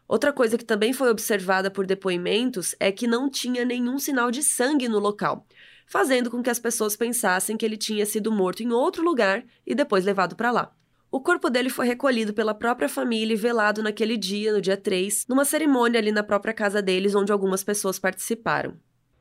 Outra 0.08 0.32
coisa 0.32 0.58
que 0.58 0.64
também 0.64 0.92
foi 0.92 1.10
observada 1.10 1.70
por 1.70 1.86
depoimentos 1.86 2.74
é 2.80 2.90
que 2.90 3.06
não 3.06 3.30
tinha 3.30 3.64
nenhum 3.64 3.98
sinal 3.98 4.30
de 4.30 4.42
sangue 4.42 4.88
no 4.88 4.98
local, 4.98 5.46
fazendo 5.88 6.30
com 6.30 6.42
que 6.42 6.50
as 6.50 6.58
pessoas 6.58 6.96
pensassem 6.96 7.56
que 7.56 7.64
ele 7.64 7.76
tinha 7.76 8.04
sido 8.04 8.30
morto 8.30 8.62
em 8.62 8.72
outro 8.72 9.02
lugar 9.02 9.44
e 9.66 9.74
depois 9.74 10.04
levado 10.04 10.36
para 10.36 10.50
lá. 10.50 10.72
O 11.10 11.20
corpo 11.20 11.48
dele 11.48 11.70
foi 11.70 11.86
recolhido 11.86 12.34
pela 12.34 12.52
própria 12.52 12.88
família 12.88 13.32
e 13.32 13.36
velado 13.36 13.82
naquele 13.82 14.16
dia, 14.18 14.52
no 14.52 14.60
dia 14.60 14.76
3, 14.76 15.24
numa 15.26 15.44
cerimônia 15.44 15.98
ali 15.98 16.12
na 16.12 16.22
própria 16.22 16.52
casa 16.52 16.82
deles, 16.82 17.14
onde 17.14 17.32
algumas 17.32 17.64
pessoas 17.64 17.98
participaram. 17.98 18.74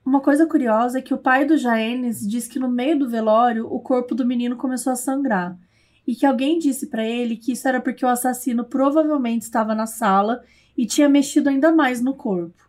Uma 0.05 0.19
coisa 0.19 0.45
curiosa 0.45 0.99
é 0.99 1.01
que 1.01 1.13
o 1.13 1.17
pai 1.17 1.45
do 1.45 1.57
Jaenes 1.57 2.19
diz 2.27 2.47
que 2.47 2.59
no 2.59 2.69
meio 2.69 2.99
do 2.99 3.09
velório 3.09 3.65
o 3.71 3.79
corpo 3.79 4.13
do 4.13 4.25
menino 4.25 4.57
começou 4.57 4.91
a 4.91 4.97
sangrar 4.97 5.57
e 6.05 6.15
que 6.15 6.25
alguém 6.25 6.59
disse 6.59 6.87
para 6.87 7.05
ele 7.05 7.35
que 7.35 7.51
isso 7.51 7.67
era 7.67 7.81
porque 7.81 8.05
o 8.05 8.09
assassino 8.09 8.63
provavelmente 8.63 9.43
estava 9.43 9.75
na 9.75 9.85
sala 9.85 10.41
e 10.77 10.85
tinha 10.85 11.09
mexido 11.09 11.49
ainda 11.49 11.71
mais 11.71 12.01
no 12.01 12.13
corpo. 12.13 12.66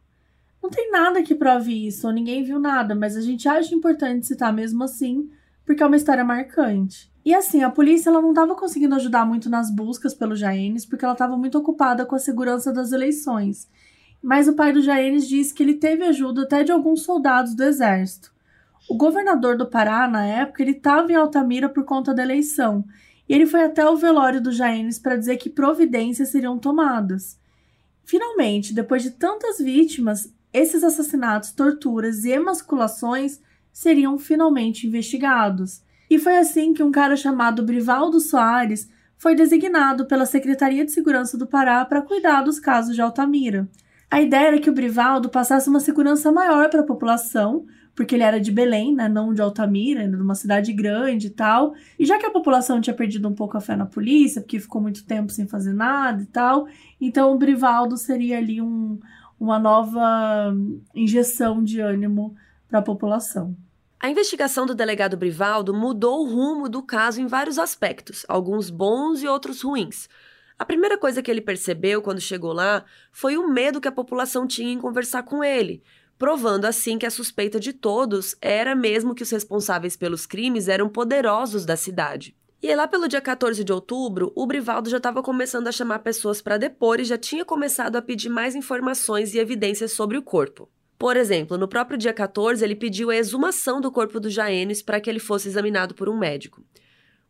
Não 0.63 0.71
tem 0.71 0.91
nada 0.91 1.23
que 1.23 1.35
prove 1.35 1.87
isso, 1.87 2.11
ninguém 2.11 2.43
viu 2.43 2.59
nada, 2.59 2.95
mas 2.95 3.17
a 3.17 3.21
gente 3.21 3.49
acha 3.49 3.75
importante 3.75 4.27
citar 4.27 4.53
mesmo 4.53 4.83
assim, 4.85 5.31
porque 5.65 5.83
é 5.83 5.87
uma 5.87 5.97
história 5.97 6.25
marcante. 6.25 7.13
E 7.25 7.35
assim, 7.35 7.63
a 7.63 7.71
polícia 7.71 8.09
ela 8.09 8.23
não 8.23 8.31
estava 8.31 8.55
conseguindo 8.55 8.95
ajudar 8.95 9.27
muito 9.27 9.51
nas 9.51 9.71
buscas 9.71 10.15
pelo 10.15 10.35
Jaenes, 10.35 10.87
porque 10.87 11.05
ela 11.05 11.13
estava 11.13 11.37
muito 11.37 11.59
ocupada 11.59 12.07
com 12.07 12.17
a 12.17 12.19
segurança 12.19 12.73
das 12.73 12.91
eleições. 12.91 13.69
Mas 14.23 14.49
o 14.49 14.55
pai 14.55 14.73
do 14.73 14.81
Jaenes 14.83 15.29
disse 15.29 15.55
que 15.55 15.63
ele 15.63 15.75
teve 15.75 16.05
ajuda 16.05 16.43
até 16.43 16.65
de 16.65 16.73
alguns 16.73 17.03
soldados 17.03 17.55
do 17.55 17.63
exército. 17.63 18.33
O 18.89 18.97
governador 18.97 19.57
do 19.57 19.67
Pará, 19.67 20.09
na 20.09 20.25
época, 20.25 20.63
ele 20.63 20.71
estava 20.73 21.13
em 21.13 21.15
Altamira 21.15 21.69
por 21.69 21.85
conta 21.85 22.15
da 22.15 22.23
eleição, 22.23 22.85
e 23.29 23.35
ele 23.35 23.47
foi 23.47 23.63
até 23.63 23.87
o 23.87 23.97
velório 23.97 24.41
do 24.41 24.51
Jaenes 24.51 24.99
para 24.99 25.17
dizer 25.17 25.37
que 25.37 25.51
providências 25.51 26.31
seriam 26.31 26.59
tomadas. 26.59 27.39
Finalmente, 28.05 28.73
depois 28.73 29.03
de 29.03 29.11
tantas 29.11 29.59
vítimas, 29.59 30.33
esses 30.53 30.83
assassinatos, 30.83 31.53
torturas 31.53 32.25
e 32.25 32.31
emasculações 32.31 33.41
seriam 33.73 34.19
finalmente 34.19 34.87
investigados. 34.87 35.83
E 36.11 36.19
foi 36.19 36.37
assim 36.37 36.73
que 36.73 36.83
um 36.83 36.91
cara 36.91 37.17
chamado 37.17 37.63
Brivaldo 37.63 38.19
Soares 38.19 38.89
foi 39.19 39.35
designado 39.35 40.07
pela 40.07 40.25
Secretaria 40.25 40.85
de 40.85 40.93
Segurança 40.93 41.37
do 41.37 41.47
Pará 41.47 41.85
para 41.85 42.03
cuidar 42.03 42.43
dos 42.43 42.59
casos 42.59 42.95
de 42.95 43.03
Altamira. 43.03 43.69
A 44.11 44.23
ideia 44.23 44.49
era 44.49 44.59
que 44.59 44.71
o 44.71 44.73
Brivaldo 44.73 45.29
passasse 45.29 45.69
uma 45.69 45.81
segurança 45.81 46.33
maior 46.33 46.71
para 46.71 46.81
a 46.81 46.87
população, 46.87 47.67
porque 47.95 48.15
ele 48.15 48.23
era 48.23 48.41
de 48.41 48.51
Belém, 48.51 48.95
né, 48.95 49.09
não 49.09 49.35
de 49.35 49.43
Altamira, 49.43 50.07
numa 50.07 50.35
cidade 50.35 50.73
grande 50.73 51.27
e 51.27 51.31
tal. 51.31 51.75
E 51.99 52.07
já 52.07 52.17
que 52.17 52.25
a 52.25 52.31
população 52.31 52.81
tinha 52.81 52.95
perdido 52.95 53.29
um 53.29 53.35
pouco 53.35 53.59
a 53.59 53.61
fé 53.61 53.77
na 53.77 53.85
polícia, 53.85 54.41
porque 54.41 54.61
ficou 54.61 54.81
muito 54.81 55.05
tempo 55.05 55.31
sem 55.31 55.47
fazer 55.47 55.75
nada 55.75 56.23
e 56.23 56.27
tal, 56.27 56.69
então 56.99 57.35
o 57.35 57.39
Brivaldo 57.39 57.99
seria 57.99 58.39
ali 58.39 58.63
um, 58.63 58.99
uma 59.39 59.59
nova 59.59 60.55
injeção 60.95 61.63
de 61.63 61.81
ânimo 61.81 62.35
para 62.69 62.81
a 62.81 62.83
população. 62.83 63.57
A 64.01 64.09
investigação 64.09 64.65
do 64.65 64.75
delegado 64.75 65.17
Brivaldo 65.17 65.75
mudou 65.75 66.21
o 66.21 66.29
rumo 66.29 66.69
do 66.69 66.83
caso 66.83 67.21
em 67.21 67.27
vários 67.27 67.59
aspectos, 67.59 68.25
alguns 68.29 68.71
bons 68.71 69.23
e 69.23 69.27
outros 69.27 69.63
ruins. 69.63 70.09
A 70.57 70.65
primeira 70.65 70.97
coisa 70.97 71.23
que 71.23 71.31
ele 71.31 71.41
percebeu 71.41 72.03
quando 72.03 72.21
chegou 72.21 72.53
lá 72.53 72.85
foi 73.11 73.37
o 73.37 73.49
medo 73.49 73.81
que 73.81 73.89
a 73.89 73.93
população 73.93 74.47
tinha 74.47 74.73
em 74.73 74.79
conversar 74.79 75.25
com 75.25 75.43
ele, 75.43 75.83
provando 76.17 76.65
assim 76.65 76.99
que 76.99 77.07
a 77.07 77.11
suspeita 77.11 77.61
de 77.61 77.73
todos 77.73 78.37
era 78.41 78.75
mesmo 78.75 79.15
que 79.15 79.23
os 79.23 79.31
responsáveis 79.31 79.97
pelos 79.97 80.27
crimes 80.27 80.69
eram 80.69 80.89
poderosos 80.89 81.65
da 81.65 81.77
cidade. 81.77 82.37
E 82.61 82.75
lá 82.75 82.89
pelo 82.89 83.07
dia 83.07 83.21
14 83.21 83.63
de 83.63 83.73
outubro, 83.73 84.33
o 84.35 84.45
Brivaldo 84.45 84.91
já 84.91 84.97
estava 84.97 85.23
começando 85.23 85.69
a 85.69 85.73
chamar 85.73 86.01
pessoas 86.01 86.43
para 86.43 86.59
depor 86.59 86.99
e 86.99 87.05
já 87.05 87.17
tinha 87.17 87.45
começado 87.45 87.95
a 87.95 88.03
pedir 88.03 88.29
mais 88.29 88.57
informações 88.57 89.33
e 89.33 89.39
evidências 89.39 89.93
sobre 89.93 90.19
o 90.19 90.23
corpo. 90.23 90.69
Por 90.99 91.17
exemplo, 91.17 91.57
no 91.57 91.69
próprio 91.69 91.97
dia 91.97 92.13
14, 92.13 92.65
ele 92.65 92.75
pediu 92.75 93.11
a 93.11 93.17
exumação 93.17 93.81
do 93.81 93.93
corpo 93.93 94.19
do 94.19 94.29
Jaenes 94.29 94.83
para 94.83 95.01
que 95.01 95.09
ele 95.09 95.21
fosse 95.21 95.47
examinado 95.47 95.95
por 95.95 96.09
um 96.09 96.19
médico. 96.19 96.61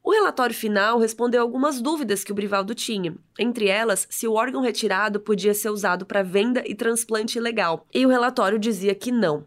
O 0.02 0.10
relatório 0.12 0.54
final 0.54 0.98
respondeu 0.98 1.42
algumas 1.42 1.82
dúvidas 1.82 2.24
que 2.24 2.32
o 2.32 2.34
Brivaldo 2.34 2.74
tinha, 2.74 3.14
entre 3.38 3.68
elas 3.68 4.06
se 4.08 4.26
o 4.26 4.32
órgão 4.32 4.62
retirado 4.62 5.20
podia 5.20 5.52
ser 5.52 5.68
usado 5.68 6.06
para 6.06 6.22
venda 6.22 6.62
e 6.64 6.74
transplante 6.74 7.36
ilegal, 7.36 7.86
e 7.92 8.06
o 8.06 8.08
relatório 8.08 8.58
dizia 8.58 8.94
que 8.94 9.12
não. 9.12 9.44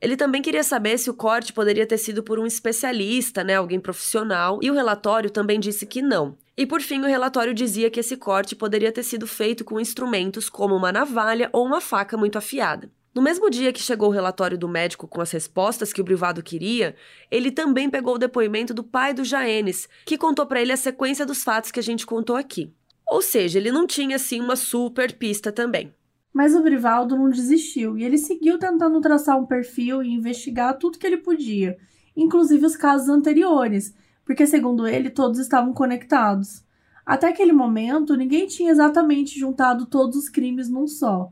Ele 0.00 0.16
também 0.16 0.40
queria 0.40 0.64
saber 0.64 0.96
se 0.96 1.10
o 1.10 1.14
corte 1.14 1.52
poderia 1.52 1.86
ter 1.86 1.98
sido 1.98 2.22
por 2.22 2.38
um 2.38 2.46
especialista, 2.46 3.44
né, 3.44 3.56
alguém 3.56 3.78
profissional, 3.78 4.58
e 4.62 4.70
o 4.70 4.74
relatório 4.74 5.28
também 5.28 5.60
disse 5.60 5.84
que 5.84 6.00
não. 6.00 6.38
E 6.56 6.66
por 6.66 6.80
fim, 6.80 7.00
o 7.00 7.06
relatório 7.06 7.52
dizia 7.52 7.90
que 7.90 8.00
esse 8.00 8.16
corte 8.16 8.56
poderia 8.56 8.90
ter 8.90 9.02
sido 9.02 9.26
feito 9.26 9.64
com 9.64 9.78
instrumentos 9.78 10.48
como 10.48 10.74
uma 10.74 10.90
navalha 10.90 11.50
ou 11.52 11.66
uma 11.66 11.80
faca 11.80 12.16
muito 12.16 12.38
afiada. 12.38 12.90
No 13.14 13.20
mesmo 13.20 13.50
dia 13.50 13.72
que 13.72 13.82
chegou 13.82 14.08
o 14.08 14.12
relatório 14.12 14.56
do 14.56 14.68
médico 14.68 15.08
com 15.08 15.20
as 15.20 15.32
respostas 15.32 15.92
que 15.92 16.00
o 16.00 16.04
privado 16.04 16.42
queria, 16.42 16.94
ele 17.30 17.50
também 17.50 17.90
pegou 17.90 18.14
o 18.14 18.18
depoimento 18.18 18.72
do 18.72 18.84
pai 18.84 19.12
do 19.12 19.24
Jaenes, 19.24 19.88
que 20.06 20.16
contou 20.16 20.46
para 20.46 20.62
ele 20.62 20.72
a 20.72 20.76
sequência 20.76 21.26
dos 21.26 21.42
fatos 21.42 21.70
que 21.70 21.80
a 21.80 21.82
gente 21.82 22.06
contou 22.06 22.36
aqui. 22.36 22.72
Ou 23.06 23.20
seja, 23.20 23.58
ele 23.58 23.72
não 23.72 23.86
tinha 23.86 24.16
assim 24.16 24.40
uma 24.40 24.54
super 24.54 25.12
pista 25.12 25.50
também. 25.50 25.92
Mas 26.32 26.54
o 26.54 26.62
Brivaldo 26.62 27.16
não 27.16 27.28
desistiu 27.28 27.98
e 27.98 28.04
ele 28.04 28.18
seguiu 28.18 28.58
tentando 28.58 29.00
traçar 29.00 29.38
um 29.38 29.46
perfil 29.46 30.02
e 30.02 30.12
investigar 30.12 30.78
tudo 30.78 30.98
que 30.98 31.06
ele 31.06 31.18
podia, 31.18 31.76
inclusive 32.16 32.64
os 32.64 32.76
casos 32.76 33.08
anteriores, 33.08 33.94
porque, 34.24 34.46
segundo 34.46 34.86
ele, 34.86 35.10
todos 35.10 35.38
estavam 35.38 35.72
conectados. 35.72 36.64
Até 37.04 37.28
aquele 37.28 37.52
momento, 37.52 38.16
ninguém 38.16 38.46
tinha 38.46 38.70
exatamente 38.70 39.38
juntado 39.38 39.86
todos 39.86 40.16
os 40.16 40.28
crimes 40.28 40.68
num 40.68 40.86
só 40.86 41.30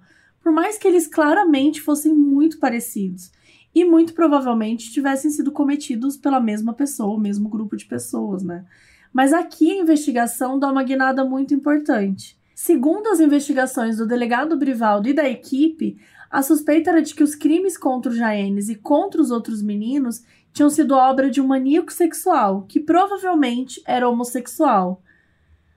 por 0.49 0.53
mais 0.55 0.79
que 0.79 0.89
eles 0.89 1.07
claramente 1.07 1.83
fossem 1.83 2.15
muito 2.15 2.59
parecidos 2.59 3.31
e 3.75 3.85
muito 3.85 4.15
provavelmente 4.15 4.91
tivessem 4.91 5.31
sido 5.31 5.53
cometidos 5.53 6.17
pela 6.17 6.41
mesma 6.41 6.73
pessoa, 6.73 7.15
o 7.15 7.21
mesmo 7.21 7.51
grupo 7.51 7.77
de 7.77 7.85
pessoas, 7.85 8.43
né? 8.43 8.65
Mas 9.13 9.35
aqui 9.35 9.71
a 9.71 9.83
investigação 9.83 10.59
dá 10.59 10.73
uma 10.73 10.83
guinada 10.83 11.23
muito 11.23 11.53
importante. 11.53 12.38
Segundo 12.61 13.07
as 13.07 13.21
investigações 13.21 13.99
do 13.99 14.05
delegado 14.05 14.57
Brivaldo 14.57 15.09
e 15.09 15.13
da 15.13 15.29
equipe, 15.29 15.97
a 16.29 16.43
suspeita 16.43 16.91
era 16.91 17.01
de 17.01 17.15
que 17.15 17.23
os 17.23 17.37
crimes 17.37 17.79
contra 17.79 18.11
o 18.11 18.15
Jaenes 18.15 18.69
e 18.69 18.75
contra 18.75 19.23
os 19.23 19.31
outros 19.31 19.63
meninos 19.63 20.25
tinham 20.53 20.69
sido 20.69 20.97
obra 20.97 21.31
de 21.31 21.41
um 21.41 21.47
maníaco 21.47 21.93
sexual, 21.93 22.67
que 22.69 22.81
provavelmente 22.81 23.81
era 23.87 24.09
homossexual. 24.09 25.01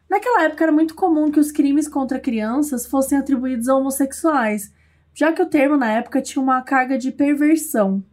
Naquela 0.10 0.46
época 0.46 0.64
era 0.64 0.72
muito 0.72 0.96
comum 0.96 1.30
que 1.30 1.40
os 1.40 1.52
crimes 1.52 1.88
contra 1.88 2.20
crianças 2.20 2.88
fossem 2.88 3.16
atribuídos 3.16 3.70
a 3.70 3.76
homossexuais, 3.76 4.74
já 5.14 5.32
que 5.32 5.44
o 5.44 5.50
termo 5.50 5.78
na 5.78 5.92
época 5.92 6.20
tinha 6.20 6.42
uma 6.42 6.64
carga 6.64 6.98
de 6.98 7.12
perversão. 7.12 8.04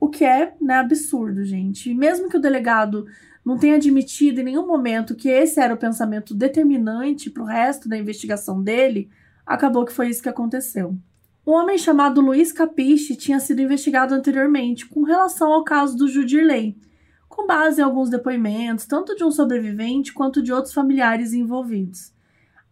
O 0.00 0.08
que 0.08 0.24
é 0.24 0.54
né, 0.58 0.76
absurdo, 0.76 1.44
gente. 1.44 1.90
E 1.90 1.94
mesmo 1.94 2.30
que 2.30 2.38
o 2.38 2.40
delegado 2.40 3.06
não 3.46 3.56
tenha 3.56 3.76
admitido 3.76 4.40
em 4.40 4.44
nenhum 4.44 4.66
momento 4.66 5.14
que 5.14 5.28
esse 5.28 5.60
era 5.60 5.72
o 5.72 5.76
pensamento 5.76 6.34
determinante 6.34 7.30
para 7.30 7.44
o 7.44 7.46
resto 7.46 7.88
da 7.88 7.96
investigação 7.96 8.60
dele, 8.60 9.08
acabou 9.46 9.84
que 9.84 9.92
foi 9.92 10.08
isso 10.08 10.20
que 10.20 10.28
aconteceu. 10.28 10.98
Um 11.46 11.52
homem 11.52 11.78
chamado 11.78 12.20
Luiz 12.20 12.50
Capiche 12.50 13.14
tinha 13.14 13.38
sido 13.38 13.62
investigado 13.62 14.12
anteriormente 14.12 14.84
com 14.86 15.04
relação 15.04 15.52
ao 15.52 15.62
caso 15.62 15.96
do 15.96 16.08
Judirley, 16.08 16.76
com 17.28 17.46
base 17.46 17.80
em 17.80 17.84
alguns 17.84 18.10
depoimentos, 18.10 18.84
tanto 18.84 19.14
de 19.14 19.22
um 19.22 19.30
sobrevivente 19.30 20.12
quanto 20.12 20.42
de 20.42 20.52
outros 20.52 20.74
familiares 20.74 21.32
envolvidos. 21.32 22.12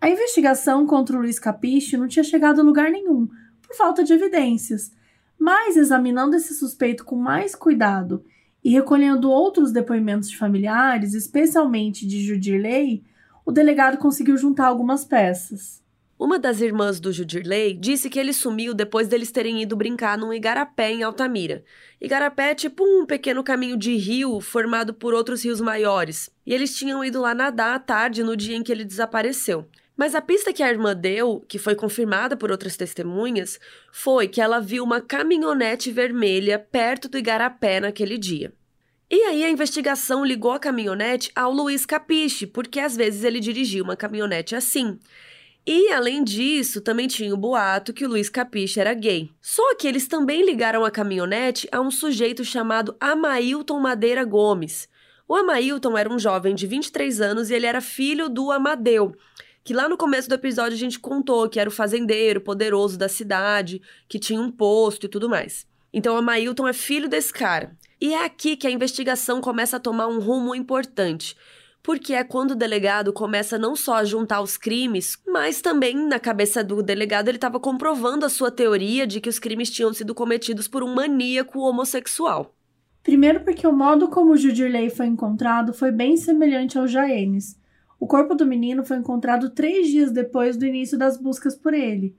A 0.00 0.11
investigação 0.11 0.85
contra 0.87 1.16
o 1.16 1.21
Luiz 1.21 1.38
Capiche 1.38 1.97
não 1.97 2.09
tinha 2.09 2.25
chegado 2.25 2.61
a 2.61 2.64
lugar 2.64 2.90
nenhum, 2.90 3.28
por 3.62 3.76
falta 3.76 4.02
de 4.02 4.12
evidências, 4.12 4.90
mas 5.38 5.76
examinando 5.76 6.35
esse 6.35 6.52
suspeito 6.52 7.04
com 7.04 7.14
mais 7.14 7.54
cuidado 7.54 8.25
e 8.64 8.71
recolhendo 8.71 9.30
outros 9.30 9.71
depoimentos 9.71 10.30
de 10.30 10.38
familiares, 10.38 11.12
especialmente 11.12 12.06
de 12.06 12.25
Judirley, 12.26 13.04
o 13.44 13.52
delegado 13.52 13.99
conseguiu 13.99 14.38
juntar 14.38 14.66
algumas 14.66 15.04
peças. 15.04 15.85
Uma 16.18 16.38
das 16.38 16.61
irmãs 16.61 16.99
do 16.99 17.12
Judirley 17.12 17.75
disse 17.75 18.09
que 18.09 18.18
ele 18.18 18.33
sumiu 18.33 18.73
depois 18.73 19.09
deles 19.09 19.30
terem 19.30 19.61
ido 19.61 19.76
brincar 19.76 20.16
num 20.16 20.33
igarapé 20.33 20.92
em 20.92 21.02
Altamira. 21.02 21.62
Igarapé 22.00 22.52
é 22.52 22.54
tipo 22.54 22.83
um 22.85 23.04
pequeno 23.04 23.44
caminho 23.44 23.76
de 23.76 23.94
rio 23.97 24.40
formado 24.40 24.94
por 24.94 25.12
outros 25.12 25.44
rios 25.44 25.61
maiores. 25.61 26.30
E 26.47 26.54
eles 26.54 26.75
tinham 26.75 27.04
ido 27.04 27.21
lá 27.21 27.35
nadar 27.35 27.75
à 27.75 27.78
tarde 27.78 28.23
no 28.23 28.37
dia 28.37 28.56
em 28.56 28.62
que 28.62 28.73
ele 28.73 28.85
desapareceu. 28.85 29.66
Mas 29.97 30.15
a 30.15 30.21
pista 30.21 30.53
que 30.53 30.63
a 30.63 30.69
irmã 30.69 30.95
deu, 30.95 31.45
que 31.47 31.59
foi 31.59 31.75
confirmada 31.75 32.37
por 32.37 32.51
outras 32.51 32.77
testemunhas, 32.77 33.61
foi 33.93 34.27
que 34.27 34.41
ela 34.41 34.61
viu 34.61 34.83
uma 34.83 35.01
caminhonete 35.01 35.91
vermelha 35.93 36.59
perto 36.59 37.09
do 37.09 37.17
Igarapé 37.17 37.79
naquele 37.79 38.19
dia. 38.19 38.53
E 39.11 39.23
aí 39.23 39.45
a 39.45 39.51
investigação 39.51 40.25
ligou 40.25 40.51
a 40.51 40.59
caminhonete 40.59 41.31
ao 41.37 41.53
Luiz 41.53 41.87
Capiche, 41.87 42.47
porque 42.47 42.81
às 42.81 42.97
vezes 42.97 43.23
ele 43.23 43.39
dirigia 43.39 43.83
uma 43.83 43.95
caminhonete 43.95 44.57
assim. 44.57 44.99
E, 45.67 45.93
além 45.93 46.25
disso, 46.25 46.81
também 46.81 47.07
tinha 47.07 47.33
o 47.33 47.39
boato 47.39 47.93
que 47.93 48.05
o 48.05 48.09
Luiz 48.09 48.29
Capiche 48.29 48.81
era 48.81 48.93
gay. 48.93 49.31
Só 49.41 49.75
que 49.77 49.87
eles 49.87 50.09
também 50.09 50.45
ligaram 50.45 50.85
a 50.85 50.91
caminhonete 50.91 51.69
a 51.71 51.81
um 51.81 51.91
sujeito 51.91 52.45
chamado 52.45 52.97
Amailton 53.01 53.79
Madeira 53.79 54.25
Gomes. 54.25 54.89
O 55.27 55.35
Amailton 55.35 55.97
era 55.97 56.13
um 56.13 56.19
jovem 56.19 56.55
de 56.55 56.67
23 56.67 57.21
anos 57.21 57.51
e 57.51 57.55
ele 57.55 57.65
era 57.65 57.81
filho 57.81 58.29
do 58.29 58.51
Amadeu, 58.51 59.17
que 59.64 59.75
lá 59.75 59.88
no 59.88 59.97
começo 59.97 60.28
do 60.28 60.35
episódio 60.35 60.76
a 60.76 60.78
gente 60.78 61.00
contou 61.00 61.49
que 61.49 61.59
era 61.59 61.68
o 61.68 61.73
fazendeiro 61.73 62.40
poderoso 62.40 62.99
da 62.99 63.09
cidade, 63.09 63.83
que 64.06 64.18
tinha 64.18 64.40
um 64.40 64.50
posto 64.50 65.06
e 65.06 65.09
tudo 65.09 65.28
mais. 65.28 65.66
Então, 65.92 66.16
Amailton 66.16 66.68
é 66.68 66.73
filho 66.73 67.09
desse 67.09 67.33
cara. 67.33 67.76
E 68.00 68.12
é 68.12 68.25
aqui 68.25 68.56
que 68.56 68.66
a 68.66 68.71
investigação 68.71 69.40
começa 69.40 69.78
a 69.78 69.80
tomar 69.80 70.06
um 70.06 70.21
rumo 70.21 70.54
importante 70.54 71.35
porque 71.85 72.14
é 72.14 72.25
quando 72.25 72.52
o 72.52 72.56
delegado 72.56 73.12
começa 73.12 73.59
não 73.59 73.76
só 73.76 73.97
a 73.97 74.04
juntar 74.04 74.40
os 74.40 74.56
crimes, 74.56 75.18
mas 75.28 75.61
também 75.61 75.94
na 75.94 76.18
cabeça 76.18 76.64
do 76.64 76.83
delegado 76.83 77.28
ele 77.28 77.37
estava 77.37 77.61
comprovando 77.61 78.25
a 78.25 78.30
sua 78.30 78.50
teoria 78.50 79.06
de 79.06 79.21
que 79.21 79.28
os 79.28 79.38
crimes 79.38 79.71
tinham 79.71 79.92
sido 79.92 80.14
cometidos 80.14 80.66
por 80.66 80.83
um 80.83 80.94
maníaco 80.94 81.61
homossexual. 81.61 82.54
Primeiro 83.02 83.40
porque 83.40 83.66
o 83.66 83.73
modo 83.73 84.09
como 84.09 84.33
o 84.33 84.37
Judirley 84.37 84.88
foi 84.88 85.04
encontrado 85.04 85.75
foi 85.75 85.92
bem 85.92 86.16
semelhante 86.16 86.78
ao 86.78 86.88
Jaenes. 86.88 87.54
O 87.99 88.07
corpo 88.07 88.35
do 88.35 88.47
menino 88.47 88.85
foi 88.85 88.97
encontrado 88.97 89.51
três 89.51 89.89
dias 89.89 90.11
depois 90.11 90.57
do 90.57 90.67
início 90.67 90.99
das 90.99 91.17
buscas 91.17 91.55
por 91.55 91.73
ele. 91.73 92.17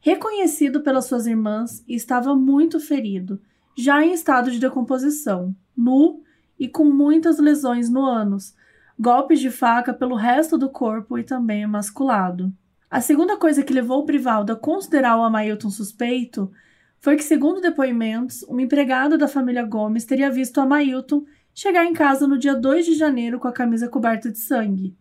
Reconhecido 0.00 0.82
pelas 0.82 1.06
suas 1.06 1.26
irmãs, 1.26 1.82
estava 1.88 2.34
muito 2.36 2.78
ferido, 2.78 3.40
já 3.76 4.04
em 4.04 4.12
estado 4.12 4.50
de 4.50 4.58
decomposição, 4.58 5.54
nu 5.76 6.22
e 6.58 6.68
com 6.68 6.84
muitas 6.84 7.38
lesões 7.38 7.88
no 7.88 8.04
ânus, 8.04 8.54
golpes 8.98 9.40
de 9.40 9.50
faca 9.50 9.92
pelo 9.92 10.14
resto 10.14 10.56
do 10.56 10.68
corpo 10.68 11.18
e 11.18 11.24
também 11.24 11.62
emasculado. 11.62 12.52
A 12.90 13.00
segunda 13.00 13.36
coisa 13.36 13.62
que 13.64 13.72
levou 13.72 14.00
o 14.00 14.04
Brivaldo 14.04 14.52
a 14.52 14.56
considerar 14.56 15.16
o 15.16 15.22
Amailton 15.22 15.70
suspeito 15.70 16.52
foi 17.00 17.16
que, 17.16 17.24
segundo 17.24 17.60
depoimentos, 17.60 18.42
uma 18.44 18.62
empregada 18.62 19.18
da 19.18 19.26
família 19.26 19.64
Gomes 19.64 20.04
teria 20.04 20.30
visto 20.30 20.58
o 20.58 20.60
Amailton 20.60 21.24
chegar 21.52 21.84
em 21.84 21.92
casa 21.92 22.26
no 22.28 22.38
dia 22.38 22.54
2 22.54 22.86
de 22.86 22.94
janeiro 22.94 23.40
com 23.40 23.48
a 23.48 23.52
camisa 23.52 23.88
coberta 23.88 24.30
de 24.30 24.38
sangue. 24.38 24.96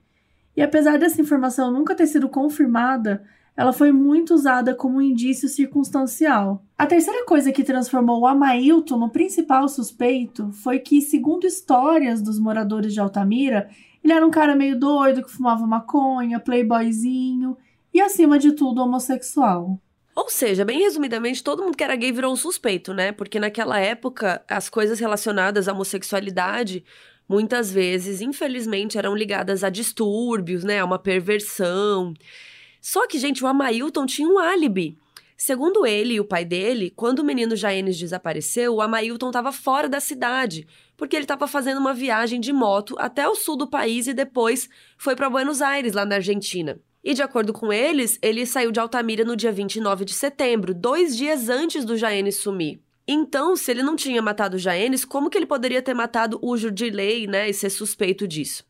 E 0.55 0.61
apesar 0.61 0.97
dessa 0.97 1.21
informação 1.21 1.71
nunca 1.71 1.95
ter 1.95 2.07
sido 2.07 2.29
confirmada, 2.29 3.23
ela 3.55 3.71
foi 3.71 3.91
muito 3.91 4.33
usada 4.33 4.73
como 4.73 4.97
um 4.97 5.01
indício 5.01 5.47
circunstancial. 5.47 6.63
A 6.77 6.85
terceira 6.85 7.25
coisa 7.25 7.51
que 7.51 7.63
transformou 7.63 8.21
o 8.21 8.27
Amailton 8.27 8.97
no 8.97 9.09
principal 9.09 9.67
suspeito 9.67 10.51
foi 10.51 10.79
que, 10.79 11.01
segundo 11.01 11.45
histórias 11.45 12.21
dos 12.21 12.39
moradores 12.39 12.93
de 12.93 12.99
Altamira, 12.99 13.69
ele 14.03 14.13
era 14.13 14.25
um 14.25 14.31
cara 14.31 14.55
meio 14.55 14.77
doido 14.79 15.23
que 15.23 15.31
fumava 15.31 15.65
maconha, 15.67 16.39
playboyzinho 16.39 17.55
e, 17.93 18.01
acima 18.01 18.39
de 18.39 18.51
tudo, 18.53 18.81
homossexual. 18.81 19.79
Ou 20.15 20.29
seja, 20.29 20.63
bem 20.65 20.79
resumidamente, 20.79 21.43
todo 21.43 21.63
mundo 21.63 21.75
que 21.75 21.83
era 21.83 21.95
gay 21.95 22.11
virou 22.11 22.33
um 22.33 22.35
suspeito, 22.35 22.93
né? 22.93 23.11
Porque 23.11 23.39
naquela 23.39 23.79
época, 23.79 24.43
as 24.47 24.69
coisas 24.69 24.99
relacionadas 24.99 25.67
à 25.67 25.73
homossexualidade 25.73 26.83
muitas 27.27 27.71
vezes, 27.71 28.21
infelizmente, 28.21 28.97
eram 28.97 29.15
ligadas 29.15 29.63
a 29.63 29.69
distúrbios, 29.69 30.63
né? 30.63 30.79
A 30.79 30.85
uma 30.85 30.99
perversão. 30.99 32.13
Só 32.81 33.07
que, 33.07 33.17
gente, 33.17 33.43
o 33.43 33.47
Amailton 33.47 34.05
tinha 34.05 34.27
um 34.27 34.37
álibi. 34.37 34.97
Segundo 35.35 35.85
ele 35.85 36.13
e 36.13 36.19
o 36.19 36.25
pai 36.25 36.45
dele, 36.45 36.91
quando 36.95 37.19
o 37.19 37.23
menino 37.23 37.55
Jaenes 37.55 37.97
desapareceu, 37.97 38.75
o 38.75 38.81
Amailton 38.81 39.27
estava 39.27 39.51
fora 39.51 39.89
da 39.89 39.99
cidade, 39.99 40.65
porque 40.95 41.15
ele 41.15 41.25
estava 41.25 41.47
fazendo 41.47 41.79
uma 41.79 41.93
viagem 41.93 42.39
de 42.39 42.53
moto 42.53 42.95
até 42.97 43.27
o 43.27 43.35
sul 43.35 43.57
do 43.57 43.67
país 43.67 44.07
e 44.07 44.13
depois 44.13 44.69
foi 44.97 45.15
para 45.15 45.29
Buenos 45.29 45.61
Aires, 45.61 45.93
lá 45.93 46.05
na 46.05 46.15
Argentina. 46.15 46.79
E 47.03 47.13
de 47.13 47.21
acordo 47.21 47.51
com 47.51 47.73
eles, 47.73 48.17
ele 48.21 48.45
saiu 48.45 48.71
de 48.71 48.79
Altamira 48.79 49.25
no 49.25 49.35
dia 49.35 49.51
29 49.51 50.05
de 50.05 50.13
setembro, 50.13 50.73
dois 50.73 51.17
dias 51.17 51.49
antes 51.49 51.83
do 51.83 51.97
Jaenes 51.97 52.37
sumir. 52.37 52.79
Então, 53.07 53.55
se 53.55 53.69
ele 53.69 53.83
não 53.83 53.95
tinha 53.95 54.21
matado 54.21 54.57
Jaenes, 54.57 55.03
como 55.03 55.29
que 55.29 55.37
ele 55.37 55.45
poderia 55.45 55.81
ter 55.81 55.93
matado 55.93 56.39
o 56.41 56.55
Jurdilei, 56.55 57.27
né, 57.27 57.49
e 57.49 57.53
ser 57.53 57.69
suspeito 57.69 58.27
disso? 58.27 58.63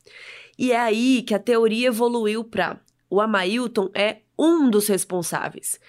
E 0.58 0.72
é 0.72 0.80
aí 0.80 1.22
que 1.22 1.34
a 1.34 1.40
teoria 1.40 1.88
evoluiu 1.88 2.44
para 2.44 2.80
o 3.10 3.22
Amailton 3.22 3.90
é 3.94 4.18
um 4.38 4.70
dos 4.70 4.88
responsáveis. 4.88 5.80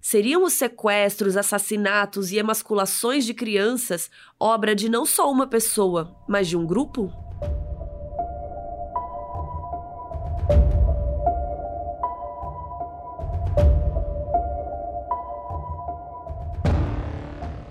Seriam 0.00 0.44
os 0.44 0.52
sequestros, 0.52 1.34
assassinatos 1.34 2.30
e 2.30 2.36
emasculações 2.36 3.24
de 3.24 3.32
crianças 3.32 4.10
obra 4.38 4.74
de 4.74 4.86
não 4.86 5.06
só 5.06 5.30
uma 5.30 5.46
pessoa, 5.46 6.14
mas 6.28 6.46
de 6.46 6.58
um 6.58 6.66
grupo? 6.66 7.10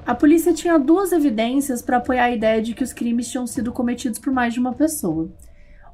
A 0.06 0.14
polícia 0.14 0.54
tinha 0.54 0.78
duas 0.78 1.14
evidências 1.14 1.82
para 1.82 1.96
apoiar 1.96 2.26
a 2.26 2.32
ideia 2.32 2.62
de 2.62 2.74
que 2.74 2.84
os 2.84 2.92
crimes 2.92 3.30
tinham 3.30 3.48
sido 3.48 3.72
cometidos 3.72 4.20
por 4.20 4.34
mais 4.34 4.54
de 4.54 4.60
uma 4.60 4.74
pessoa. 4.74 5.32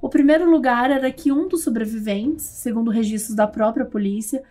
O 0.01 0.09
primeiro 0.09 0.49
lugar 0.49 0.89
era 0.89 1.11
que 1.11 1.31
um 1.31 1.47
dos 1.47 1.63
sobreviventes, 1.63 2.43
segundo 2.43 2.89
registros 2.89 3.35
da 3.35 3.45
própria 3.45 3.85
polícia, 3.85 4.41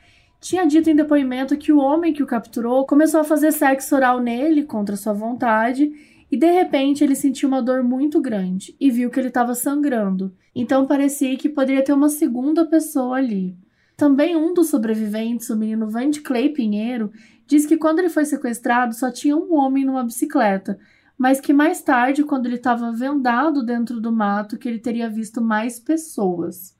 tinha 0.40 0.64
dito 0.64 0.88
em 0.88 0.94
depoimento 0.94 1.56
que 1.56 1.72
o 1.72 1.78
homem 1.78 2.12
que 2.12 2.22
o 2.22 2.26
capturou 2.26 2.86
começou 2.86 3.20
a 3.20 3.24
fazer 3.24 3.50
sexo 3.50 3.96
oral 3.96 4.20
nele 4.20 4.62
contra 4.62 4.96
sua 4.96 5.12
vontade 5.12 5.90
e 6.30 6.36
de 6.36 6.50
repente 6.52 7.02
ele 7.02 7.16
sentiu 7.16 7.48
uma 7.48 7.60
dor 7.60 7.82
muito 7.82 8.20
grande 8.20 8.76
e 8.78 8.92
viu 8.92 9.10
que 9.10 9.18
ele 9.18 9.26
estava 9.26 9.56
sangrando. 9.56 10.32
Então 10.54 10.86
parecia 10.86 11.36
que 11.36 11.48
poderia 11.48 11.82
ter 11.82 11.92
uma 11.92 12.08
segunda 12.08 12.64
pessoa 12.64 13.16
ali. 13.16 13.56
Também 13.96 14.36
um 14.36 14.54
dos 14.54 14.68
sobreviventes, 14.68 15.50
o 15.50 15.56
menino 15.56 15.90
Van 15.90 16.08
de 16.08 16.20
Clay 16.20 16.50
Pinheiro, 16.50 17.10
diz 17.48 17.66
que 17.66 17.76
quando 17.76 17.98
ele 17.98 18.08
foi 18.08 18.24
sequestrado 18.24 18.94
só 18.94 19.10
tinha 19.10 19.36
um 19.36 19.52
homem 19.54 19.84
numa 19.84 20.04
bicicleta 20.04 20.78
mas 21.18 21.40
que 21.40 21.52
mais 21.52 21.82
tarde, 21.82 22.22
quando 22.22 22.46
ele 22.46 22.54
estava 22.54 22.92
vendado 22.92 23.64
dentro 23.64 24.00
do 24.00 24.12
mato, 24.12 24.56
que 24.56 24.68
ele 24.68 24.78
teria 24.78 25.10
visto 25.10 25.42
mais 25.42 25.80
pessoas. 25.80 26.78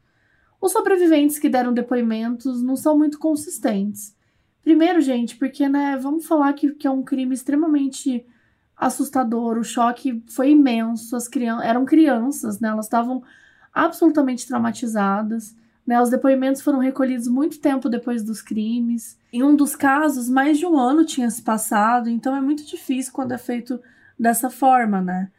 Os 0.61 0.71
sobreviventes 0.71 1.41
que 1.41 1.49
deram 1.49 1.75
depoimentos 1.75 2.63
não 2.63 2.77
são 2.77 2.97
muito 2.97 3.19
consistentes. 3.19 4.17
Primeiro, 4.63 5.01
gente, 5.01 5.37
porque, 5.37 5.69
né, 5.69 5.97
vamos 5.97 6.25
falar 6.25 6.53
que, 6.53 6.71
que 6.71 6.87
é 6.87 6.91
um 6.91 7.03
crime 7.03 7.35
extremamente 7.35 8.25
assustador, 8.77 9.59
o 9.59 9.65
choque 9.65 10.23
foi 10.29 10.51
imenso, 10.51 11.17
as 11.17 11.27
crianças 11.27 11.65
eram 11.65 11.85
crianças, 11.85 12.61
né, 12.61 12.69
elas 12.69 12.87
estavam 12.87 13.25
absolutamente 13.75 14.47
traumatizadas. 14.47 15.57
Né, 15.89 15.99
os 16.03 16.11
depoimentos 16.11 16.61
foram 16.61 16.81
recolhidos 16.81 17.27
muito 17.29 17.59
tempo 17.61 17.89
depois 17.89 18.23
dos 18.23 18.43
crimes. 18.43 19.19
Em 19.33 19.43
um 19.43 19.57
dos 19.57 19.75
casos, 19.75 20.29
mais 20.29 20.59
de 20.59 20.67
um 20.67 20.79
ano 20.79 21.03
tinha 21.03 21.31
se 21.31 21.41
passado, 21.41 22.11
então 22.11 22.37
é 22.37 22.43
muito 22.43 22.63
difícil 22.67 23.11
quando 23.11 23.33
é 23.33 23.39
feito 23.39 23.81
dessa 24.19 24.51
forma, 24.51 25.01
né? 25.01 25.31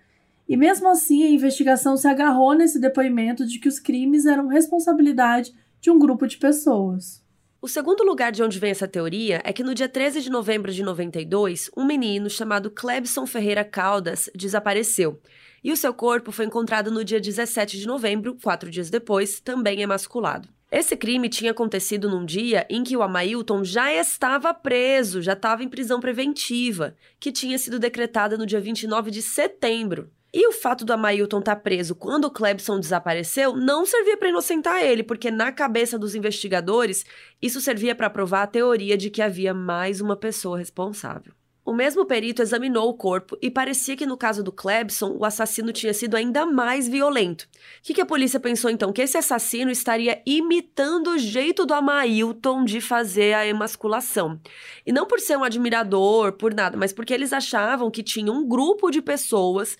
E 0.47 0.57
mesmo 0.57 0.88
assim, 0.88 1.23
a 1.23 1.29
investigação 1.29 1.95
se 1.95 2.07
agarrou 2.07 2.55
nesse 2.55 2.81
depoimento 2.81 3.45
de 3.45 3.59
que 3.59 3.67
os 3.67 3.79
crimes 3.79 4.25
eram 4.25 4.47
responsabilidade 4.47 5.53
de 5.79 5.91
um 5.91 5.99
grupo 5.99 6.25
de 6.25 6.38
pessoas. 6.38 7.23
O 7.62 7.67
segundo 7.67 8.03
lugar 8.03 8.31
de 8.31 8.41
onde 8.41 8.57
vem 8.57 8.71
essa 8.71 8.88
teoria 8.88 9.43
é 9.43 9.53
que 9.53 9.62
no 9.62 9.75
dia 9.75 9.88
13 9.88 10.19
de 10.19 10.31
novembro 10.31 10.71
de 10.71 10.81
92, 10.81 11.69
um 11.77 11.85
menino 11.85 12.27
chamado 12.27 12.71
Clebson 12.71 13.27
Ferreira 13.27 13.63
Caldas 13.63 14.31
desapareceu. 14.33 15.21
E 15.63 15.72
o 15.72 15.78
seu 15.78 15.93
corpo 15.93 16.32
foi 16.32 16.45
encontrado 16.45 16.91
no 16.91 17.04
dia 17.04 17.19
17 17.19 17.78
de 17.78 17.88
novembro, 17.88 18.38
quatro 18.41 18.69
dias 18.69 18.89
depois, 18.89 19.39
também 19.39 19.82
emasculado. 19.82 20.48
Esse 20.72 20.95
crime 20.95 21.30
tinha 21.30 21.52
acontecido 21.52 22.08
num 22.10 22.24
dia 22.24 22.65
em 22.69 22.84
que 22.84 22.95
o 22.95 23.02
Amailton 23.02 23.63
já 23.63 23.91
estava 23.91 24.54
preso, 24.54 25.19
já 25.19 25.34
estava 25.34 25.63
em 25.63 25.67
prisão 25.67 26.00
preventiva, 26.00 26.95
que 27.19 27.32
tinha 27.32 27.58
sido 27.58 27.80
decretada 27.80 28.38
no 28.38 28.45
dia 28.45 28.62
29 28.62 29.10
de 29.10 29.22
setembro. 29.22 30.12
E 30.32 30.48
o 30.48 30.52
fato 30.52 30.86
do 30.86 30.93
Amailton 30.93 31.39
estar 31.39 31.56
tá 31.56 31.62
preso 31.62 31.95
quando 31.95 32.26
o 32.26 32.32
Clebson 32.32 32.80
desapareceu 32.80 33.56
não 33.56 33.84
servia 33.84 34.15
para 34.15 34.30
inocentar 34.30 34.84
ele, 34.84 35.02
porque 35.02 35.32
na 35.32 35.52
cabeça 35.52 35.98
dos 35.98 36.13
investigadores, 36.13 37.04
isso 37.41 37.60
servia 37.60 37.95
para 37.95 38.12
provar 38.12 38.43
a 38.43 38.48
teoria 38.48 38.95
de 38.95 39.10
que 39.10 39.24
havia 39.24 39.56
mais 39.56 40.00
uma 40.02 40.15
pessoa 40.15 40.60
responsável. 40.60 41.34
O 41.69 41.73
mesmo 41.73 42.03
perito 42.03 42.41
examinou 42.41 42.89
o 42.89 42.95
corpo 42.95 43.38
e 43.39 43.51
parecia 43.51 43.95
que 43.95 44.08
no 44.08 44.17
caso 44.17 44.43
do 44.43 44.51
Clebson, 44.51 45.15
o 45.19 45.23
assassino 45.23 45.71
tinha 45.71 45.93
sido 45.93 46.15
ainda 46.15 46.43
mais 46.43 46.88
violento. 46.88 47.43
O 47.43 47.47
que, 47.84 47.93
que 47.93 48.01
a 48.01 48.08
polícia 48.08 48.39
pensou 48.39 48.71
então? 48.71 48.91
Que 48.91 49.03
esse 49.03 49.19
assassino 49.19 49.69
estaria 49.69 50.19
imitando 50.25 51.12
o 51.12 51.17
jeito 51.19 51.67
do 51.67 51.75
Amailton 51.75 52.65
de 52.65 52.82
fazer 52.82 53.36
a 53.36 53.45
emasculação. 53.45 54.39
E 54.84 54.91
não 54.91 55.05
por 55.05 55.19
ser 55.19 55.38
um 55.38 55.43
admirador, 55.43 56.32
por 56.32 56.55
nada, 56.55 56.75
mas 56.75 56.91
porque 56.91 57.13
eles 57.13 57.32
achavam 57.32 57.91
que 57.91 58.01
tinha 58.01 58.32
um 58.32 58.47
grupo 58.47 58.89
de 58.89 58.99
pessoas 58.99 59.77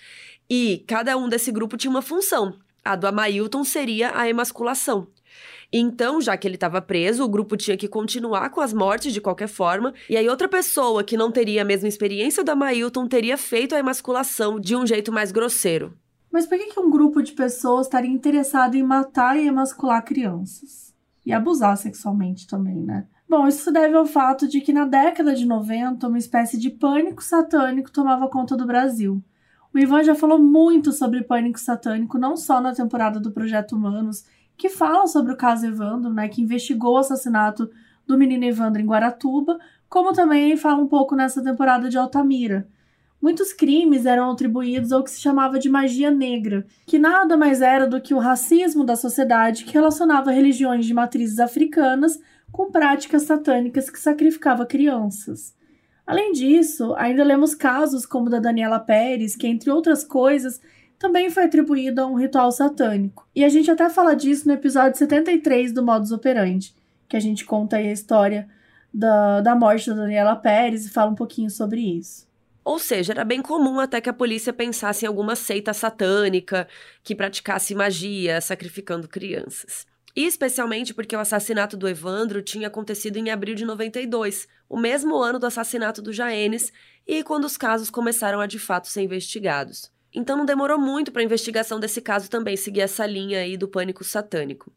e 0.48 0.86
cada 0.88 1.18
um 1.18 1.28
desse 1.28 1.52
grupo 1.52 1.76
tinha 1.76 1.90
uma 1.90 2.04
função. 2.04 2.54
A 2.86 2.96
do 2.96 3.08
Amailton 3.08 3.64
seria 3.64 4.16
a 4.16 4.30
emasculação. 4.30 5.08
Então, 5.72 6.20
já 6.20 6.36
que 6.36 6.48
ele 6.48 6.56
estava 6.56 6.82
preso, 6.82 7.24
o 7.24 7.30
grupo 7.30 7.56
tinha 7.56 7.78
que 7.78 7.88
continuar 7.88 8.50
com 8.50 8.60
as 8.60 8.74
mortes 8.74 9.14
de 9.14 9.22
qualquer 9.22 9.48
forma, 9.48 9.94
e 10.10 10.18
aí 10.18 10.28
outra 10.28 10.48
pessoa 10.48 11.04
que 11.04 11.16
não 11.16 11.32
teria 11.32 11.62
a 11.62 11.66
mesma 11.66 11.88
experiência 11.88 12.44
da 12.44 12.56
Mailton 12.56 13.08
teria 13.08 13.38
feito 13.38 13.76
a 13.76 13.80
emasculação 13.80 14.60
de 14.60 14.76
um 14.76 14.86
jeito 14.86 15.12
mais 15.12 15.32
grosseiro. 15.32 15.94
Mas 16.32 16.46
por 16.48 16.58
que, 16.58 16.74
que 16.74 16.80
um 16.80 16.90
grupo 16.90 17.22
de 17.22 17.34
pessoas 17.34 17.88
estaria 17.88 18.10
interessado 18.10 18.76
em 18.76 18.84
matar 18.84 19.38
e 19.38 19.48
emascular 19.48 20.04
crianças? 20.04 20.90
e 21.30 21.34
abusar 21.34 21.78
sexualmente 21.78 22.48
também, 22.48 22.84
né? 22.84 23.06
Bom, 23.30 23.48
isso 23.48 23.64
se 23.64 23.72
deve 23.72 23.96
ao 23.96 24.06
fato 24.08 24.48
de 24.48 24.62
que 24.62 24.74
na 24.74 24.86
década 24.86 25.36
de 25.36 25.46
90 25.46 26.08
uma 26.08 26.18
espécie 26.18 26.58
de 26.58 26.72
pânico 26.72 27.24
satânico 27.24 27.92
tomava 27.92 28.28
conta 28.28 28.58
do 28.58 28.66
Brasil. 28.66 29.24
O 29.72 29.78
Ivan 29.78 30.04
já 30.04 30.16
falou 30.16 30.40
muito 30.40 30.92
sobre 30.92 31.24
pânico 31.24 31.60
satânico, 31.60 32.18
não 32.18 32.36
só 32.36 32.60
na 32.60 32.74
temporada 32.74 33.20
do 33.20 33.32
Projeto 33.32 33.76
Humanos, 33.76 34.26
que 34.60 34.68
fala 34.68 35.08
sobre 35.08 35.32
o 35.32 35.38
caso 35.38 35.66
Evandro, 35.66 36.14
né, 36.14 36.28
que 36.28 36.42
investigou 36.42 36.96
o 36.96 36.98
assassinato 36.98 37.72
do 38.06 38.18
menino 38.18 38.44
Evandro 38.44 38.82
em 38.82 38.86
Guaratuba, 38.86 39.58
como 39.88 40.12
também 40.12 40.58
fala 40.58 40.82
um 40.82 40.88
pouco 40.88 41.16
nessa 41.16 41.42
temporada 41.42 41.90
de 41.90 41.98
Altamira. 41.98 42.68
Muitos 43.22 43.54
crimes 43.54 44.06
eram 44.06 44.30
atribuídos 44.30 44.92
ao 44.92 45.02
que 45.02 45.12
se 45.12 45.22
chamava 45.22 45.58
de 45.58 45.70
magia 45.70 46.12
negra, 46.12 46.66
que 46.86 47.00
nada 47.00 47.38
mais 47.38 47.62
era 47.62 47.88
do 47.88 48.02
que 48.02 48.14
o 48.14 48.20
racismo 48.20 48.84
da 48.84 48.98
sociedade 48.98 49.64
que 49.64 49.74
relacionava 49.74 50.30
religiões 50.30 50.86
de 50.86 50.94
matrizes 50.94 51.40
africanas 51.40 52.20
com 52.52 52.70
práticas 52.70 53.24
satânicas 53.24 53.90
que 53.90 54.00
sacrificava 54.00 54.66
crianças. 54.66 55.56
Além 56.06 56.34
disso, 56.34 56.94
ainda 56.98 57.24
lemos 57.24 57.56
casos 57.56 58.06
como 58.06 58.28
o 58.28 58.30
da 58.30 58.40
Daniela 58.40 58.80
Pérez, 58.80 59.38
que, 59.38 59.48
entre 59.48 59.72
outras 59.72 60.04
coisas, 60.04 60.60
também 61.00 61.32
foi 61.32 61.46
atribuído 61.46 62.02
a 62.02 62.06
um 62.06 62.16
ritual 62.16 62.52
satânico. 62.52 63.26
E 63.34 63.46
a 63.46 63.50
gente 63.50 63.72
até 63.72 63.90
fala 63.90 64.14
disso 64.14 64.46
no 64.46 64.54
episódio 64.54 64.98
73 64.98 65.72
do 65.72 65.82
Modus 65.82 66.12
Operandi, 66.12 66.76
que 67.08 67.16
a 67.16 67.20
gente 67.22 67.46
conta 67.46 67.78
aí 67.78 67.88
a 67.88 67.94
história 67.94 68.48
da, 68.94 69.40
da 69.40 69.56
morte 69.56 69.90
da 69.90 69.96
Daniela 69.96 70.36
Pérez 70.36 70.86
e 70.86 70.90
fala 70.90 71.10
um 71.10 71.16
pouquinho 71.16 71.50
sobre 71.50 71.80
isso. 71.80 72.28
Ou 72.66 72.78
seja, 72.78 73.14
era 73.14 73.24
bem 73.24 73.42
comum 73.42 73.80
até 73.80 74.02
que 74.02 74.10
a 74.10 74.14
polícia 74.14 74.52
pensasse 74.52 75.06
em 75.06 75.08
alguma 75.08 75.36
seita 75.36 75.74
satânica 75.74 76.68
que 77.02 77.16
praticasse 77.16 77.74
magia, 77.74 78.42
sacrificando 78.42 79.08
crianças. 79.08 79.88
E 80.16 80.26
especialmente 80.26 80.94
porque 80.94 81.16
o 81.16 81.20
assassinato 81.20 81.78
do 81.78 81.88
Evandro 81.88 82.42
tinha 82.42 82.68
acontecido 82.68 83.18
em 83.18 83.30
abril 83.30 83.56
de 83.56 83.64
92, 83.64 84.48
o 84.68 84.78
mesmo 84.78 85.16
ano 85.18 85.40
do 85.40 85.46
assassinato 85.46 86.02
do 86.02 86.12
Jaenes, 86.12 86.74
e 87.08 87.24
quando 87.24 87.46
os 87.46 87.58
casos 87.58 87.90
começaram 87.90 88.42
a 88.42 88.46
de 88.46 88.60
fato 88.60 88.88
ser 88.88 89.02
investigados. 89.02 89.90
Então 90.14 90.38
não 90.38 90.46
demorou 90.46 90.80
muito 90.80 91.12
para 91.12 91.22
a 91.22 91.26
investigação 91.26 91.80
desse 91.80 92.02
caso 92.02 92.30
também 92.30 92.58
seguir 92.58 92.82
essa 92.82 93.06
linha 93.06 93.40
aí 93.40 93.56
do 93.56 93.68
pânico 93.68 94.04
satânico. 94.04 94.72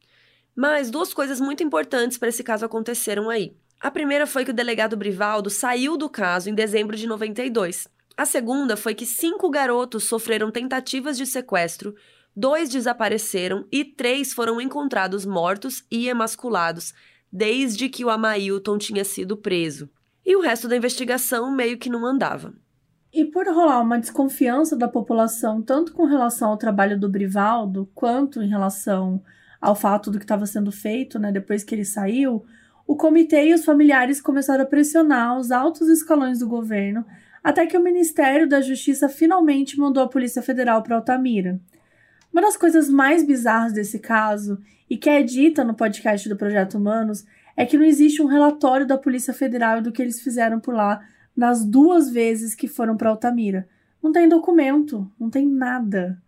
Mas 0.54 0.90
duas 0.90 1.14
coisas 1.14 1.40
muito 1.40 1.62
importantes 1.62 2.18
para 2.18 2.28
esse 2.28 2.42
caso 2.42 2.64
aconteceram 2.64 3.30
aí. 3.30 3.56
A 3.80 3.90
primeira 3.90 4.26
foi 4.26 4.44
que 4.44 4.50
o 4.50 4.54
delegado 4.54 4.96
Brivaldo 4.96 5.50
saiu 5.50 5.96
do 5.96 6.08
caso 6.08 6.48
em 6.50 6.54
dezembro 6.54 6.96
de 6.96 7.06
92. 7.06 7.88
A 8.16 8.26
segunda 8.26 8.76
foi 8.76 8.94
que 8.94 9.06
cinco 9.06 9.50
garotos 9.50 10.04
sofreram 10.04 10.50
tentativas 10.50 11.16
de 11.16 11.26
sequestro, 11.26 11.94
dois 12.36 12.68
desapareceram 12.68 13.66
e 13.72 13.84
três 13.84 14.32
foram 14.32 14.60
encontrados 14.60 15.24
mortos 15.24 15.84
e 15.90 16.08
emasculados 16.08 16.92
desde 17.32 17.88
que 17.88 18.04
o 18.04 18.10
Amailton 18.10 18.76
tinha 18.76 19.04
sido 19.04 19.36
preso. 19.36 19.88
E 20.24 20.36
o 20.36 20.40
resto 20.40 20.68
da 20.68 20.76
investigação 20.76 21.50
meio 21.50 21.78
que 21.78 21.88
não 21.88 22.04
andava. 22.06 22.54
E 23.12 23.26
por 23.26 23.46
rolar 23.46 23.82
uma 23.82 23.98
desconfiança 23.98 24.74
da 24.74 24.88
população, 24.88 25.60
tanto 25.60 25.92
com 25.92 26.06
relação 26.06 26.48
ao 26.48 26.56
trabalho 26.56 26.98
do 26.98 27.10
Brivaldo, 27.10 27.86
quanto 27.94 28.42
em 28.42 28.48
relação 28.48 29.22
ao 29.60 29.74
fato 29.74 30.10
do 30.10 30.18
que 30.18 30.24
estava 30.24 30.46
sendo 30.46 30.72
feito, 30.72 31.18
né, 31.18 31.30
depois 31.30 31.62
que 31.62 31.74
ele 31.74 31.84
saiu, 31.84 32.42
o 32.86 32.96
comitê 32.96 33.48
e 33.48 33.54
os 33.54 33.66
familiares 33.66 34.18
começaram 34.20 34.64
a 34.64 34.66
pressionar 34.66 35.38
os 35.38 35.50
altos 35.50 35.88
escalões 35.88 36.38
do 36.38 36.48
governo, 36.48 37.04
até 37.44 37.66
que 37.66 37.76
o 37.76 37.82
Ministério 37.82 38.48
da 38.48 38.62
Justiça 38.62 39.10
finalmente 39.10 39.78
mandou 39.78 40.02
a 40.02 40.08
Polícia 40.08 40.40
Federal 40.40 40.82
para 40.82 40.96
Altamira. 40.96 41.60
Uma 42.32 42.40
das 42.40 42.56
coisas 42.56 42.88
mais 42.88 43.22
bizarras 43.22 43.74
desse 43.74 43.98
caso, 43.98 44.58
e 44.88 44.96
que 44.96 45.10
é 45.10 45.22
dita 45.22 45.62
no 45.62 45.74
podcast 45.74 46.26
do 46.30 46.36
Projeto 46.36 46.78
Humanos, 46.78 47.26
é 47.54 47.66
que 47.66 47.76
não 47.76 47.84
existe 47.84 48.22
um 48.22 48.26
relatório 48.26 48.86
da 48.86 48.96
Polícia 48.96 49.34
Federal 49.34 49.82
do 49.82 49.92
que 49.92 50.00
eles 50.00 50.22
fizeram 50.22 50.58
por 50.58 50.74
lá 50.74 51.02
nas 51.36 51.64
duas 51.64 52.10
vezes 52.10 52.54
que 52.54 52.68
foram 52.68 52.96
para 52.96 53.10
Altamira. 53.10 53.68
Não 54.02 54.12
tem 54.12 54.28
documento, 54.28 55.10
não 55.18 55.30
tem 55.30 55.46
nada. 55.46 56.20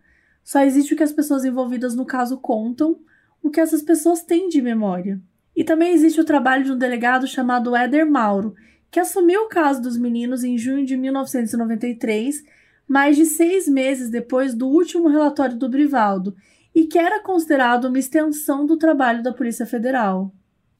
Só 0.43 0.61
existe 0.61 0.93
o 0.93 0.97
que 0.97 1.03
as 1.03 1.11
pessoas 1.11 1.43
envolvidas 1.45 1.95
no 1.95 2.05
caso 2.05 2.37
contam, 2.37 2.99
o 3.41 3.49
que 3.49 3.59
essas 3.59 3.81
pessoas 3.81 4.21
têm 4.21 4.49
de 4.49 4.61
memória. 4.61 5.19
E 5.55 5.63
também 5.63 5.93
existe 5.93 6.19
o 6.19 6.25
trabalho 6.25 6.63
de 6.63 6.71
um 6.71 6.77
delegado 6.77 7.27
chamado 7.27 7.75
Éder 7.75 8.09
Mauro, 8.09 8.55
que 8.91 8.99
assumiu 8.99 9.43
o 9.43 9.49
caso 9.49 9.81
dos 9.81 9.97
meninos 9.97 10.43
em 10.43 10.57
junho 10.57 10.85
de 10.85 10.97
1993, 10.97 12.43
mais 12.87 13.15
de 13.15 13.25
seis 13.25 13.67
meses 13.67 14.09
depois 14.09 14.53
do 14.53 14.67
último 14.67 15.07
relatório 15.07 15.57
do 15.57 15.69
Brivaldo, 15.69 16.35
e 16.73 16.85
que 16.85 16.99
era 16.99 17.21
considerado 17.21 17.85
uma 17.85 17.99
extensão 17.99 18.65
do 18.65 18.77
trabalho 18.77 19.23
da 19.23 19.33
Polícia 19.33 19.65
Federal. 19.65 20.33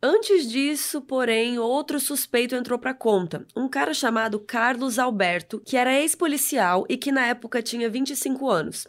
Antes 0.07 0.47
disso, 0.47 1.01
porém, 1.01 1.57
outro 1.57 1.99
suspeito 1.99 2.53
entrou 2.53 2.77
para 2.77 2.93
conta, 2.93 3.43
um 3.55 3.67
cara 3.67 3.91
chamado 3.91 4.39
Carlos 4.39 4.99
Alberto, 4.99 5.59
que 5.65 5.75
era 5.75 5.99
ex-policial 5.99 6.85
e 6.87 6.95
que 6.95 7.11
na 7.11 7.25
época 7.25 7.59
tinha 7.59 7.89
25 7.89 8.47
anos. 8.47 8.87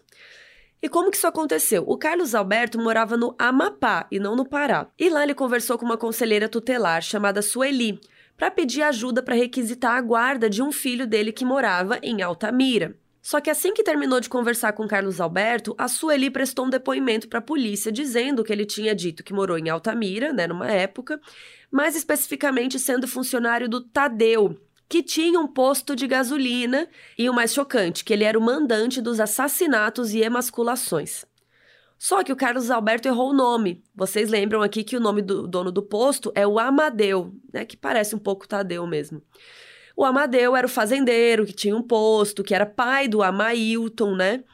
E 0.83 0.91
como 0.91 1.11
que 1.11 1.17
isso 1.17 1.27
aconteceu? 1.27 1.85
O 1.87 1.97
Carlos 1.97 2.35
Alberto 2.35 2.79
morava 2.79 3.17
no 3.17 3.35
Amapá 3.39 4.07
e 4.13 4.19
não 4.19 4.37
no 4.37 4.47
Pará. 4.47 4.89
E 4.99 5.09
lá 5.09 5.23
ele 5.23 5.35
conversou 5.35 5.79
com 5.79 5.87
uma 5.87 5.97
conselheira 5.97 6.51
tutelar 6.51 7.01
chamada 7.01 7.41
Sueli 7.41 7.99
para 8.37 8.51
pedir 8.51 8.83
ajuda 8.83 9.23
para 9.23 9.35
requisitar 9.35 9.97
a 9.97 10.03
guarda 10.03 10.51
de 10.51 10.63
um 10.63 10.71
filho 10.71 11.07
dele 11.07 11.33
que 11.33 11.47
morava 11.47 11.99
em 12.03 12.21
Altamira. 12.21 12.95
Só 13.27 13.41
que 13.41 13.51
assim 13.51 13.75
que 13.75 13.83
terminou 13.83 14.21
de 14.21 14.29
conversar 14.29 14.73
com 14.73 14.87
Carlos 14.87 15.21
Alberto, 15.21 15.75
a 15.77 15.89
Sueli 15.89 16.31
prestou 16.31 16.65
um 16.65 16.71
depoimento 16.71 17.27
para 17.27 17.41
a 17.41 17.43
polícia 17.43 17.91
dizendo 17.91 18.45
que 18.45 18.53
ele 18.53 18.65
tinha 18.65 18.95
dito 18.95 19.25
que 19.25 19.33
morou 19.33 19.59
em 19.59 19.69
Altamira, 19.69 20.33
né, 20.33 20.47
numa 20.47 20.71
época, 20.71 21.21
mais 21.69 21.97
especificamente 21.97 22.79
sendo 22.79 23.09
funcionário 23.09 23.69
do 23.69 23.81
Tadeu, 23.81 24.57
que 24.89 25.03
tinha 25.03 25.41
um 25.41 25.49
posto 25.49 25.97
de 25.97 26.07
gasolina 26.07 26.89
e 27.19 27.29
o 27.29 27.35
mais 27.35 27.53
chocante, 27.53 28.05
que 28.05 28.13
ele 28.13 28.23
era 28.23 28.39
o 28.39 28.41
mandante 28.41 29.03
dos 29.03 29.19
assassinatos 29.19 30.15
e 30.15 30.21
emasculações. 30.21 31.25
Só 31.99 32.23
que 32.23 32.31
o 32.31 32.37
Carlos 32.37 32.71
Alberto 32.71 33.09
errou 33.09 33.31
o 33.31 33.37
nome. 33.37 33.83
Vocês 33.93 34.31
lembram 34.31 34.63
aqui 34.63 34.85
que 34.85 34.97
o 34.97 35.01
nome 35.01 35.21
do 35.21 35.49
dono 35.49 35.73
do 35.73 35.83
posto 35.83 36.31
é 36.33 36.47
o 36.47 36.61
Amadeu, 36.61 37.35
né, 37.53 37.65
que 37.65 37.77
parece 37.77 38.15
um 38.15 38.21
pouco 38.21 38.47
Tadeu 38.47 38.87
mesmo. 38.87 39.21
O 39.97 40.05
Amadeu 40.05 40.55
era 40.55 40.67
o 40.67 40.71
fazendeiro 40.71 41.47
que 41.47 41.55
tinha 41.55 41.75
um 41.75 41.83
posto, 41.83 42.45
que 42.45 42.55
era 42.55 42.67
pai 42.67 43.09
do 43.09 43.23
Amailton, 43.23 44.15
né? 44.15 44.45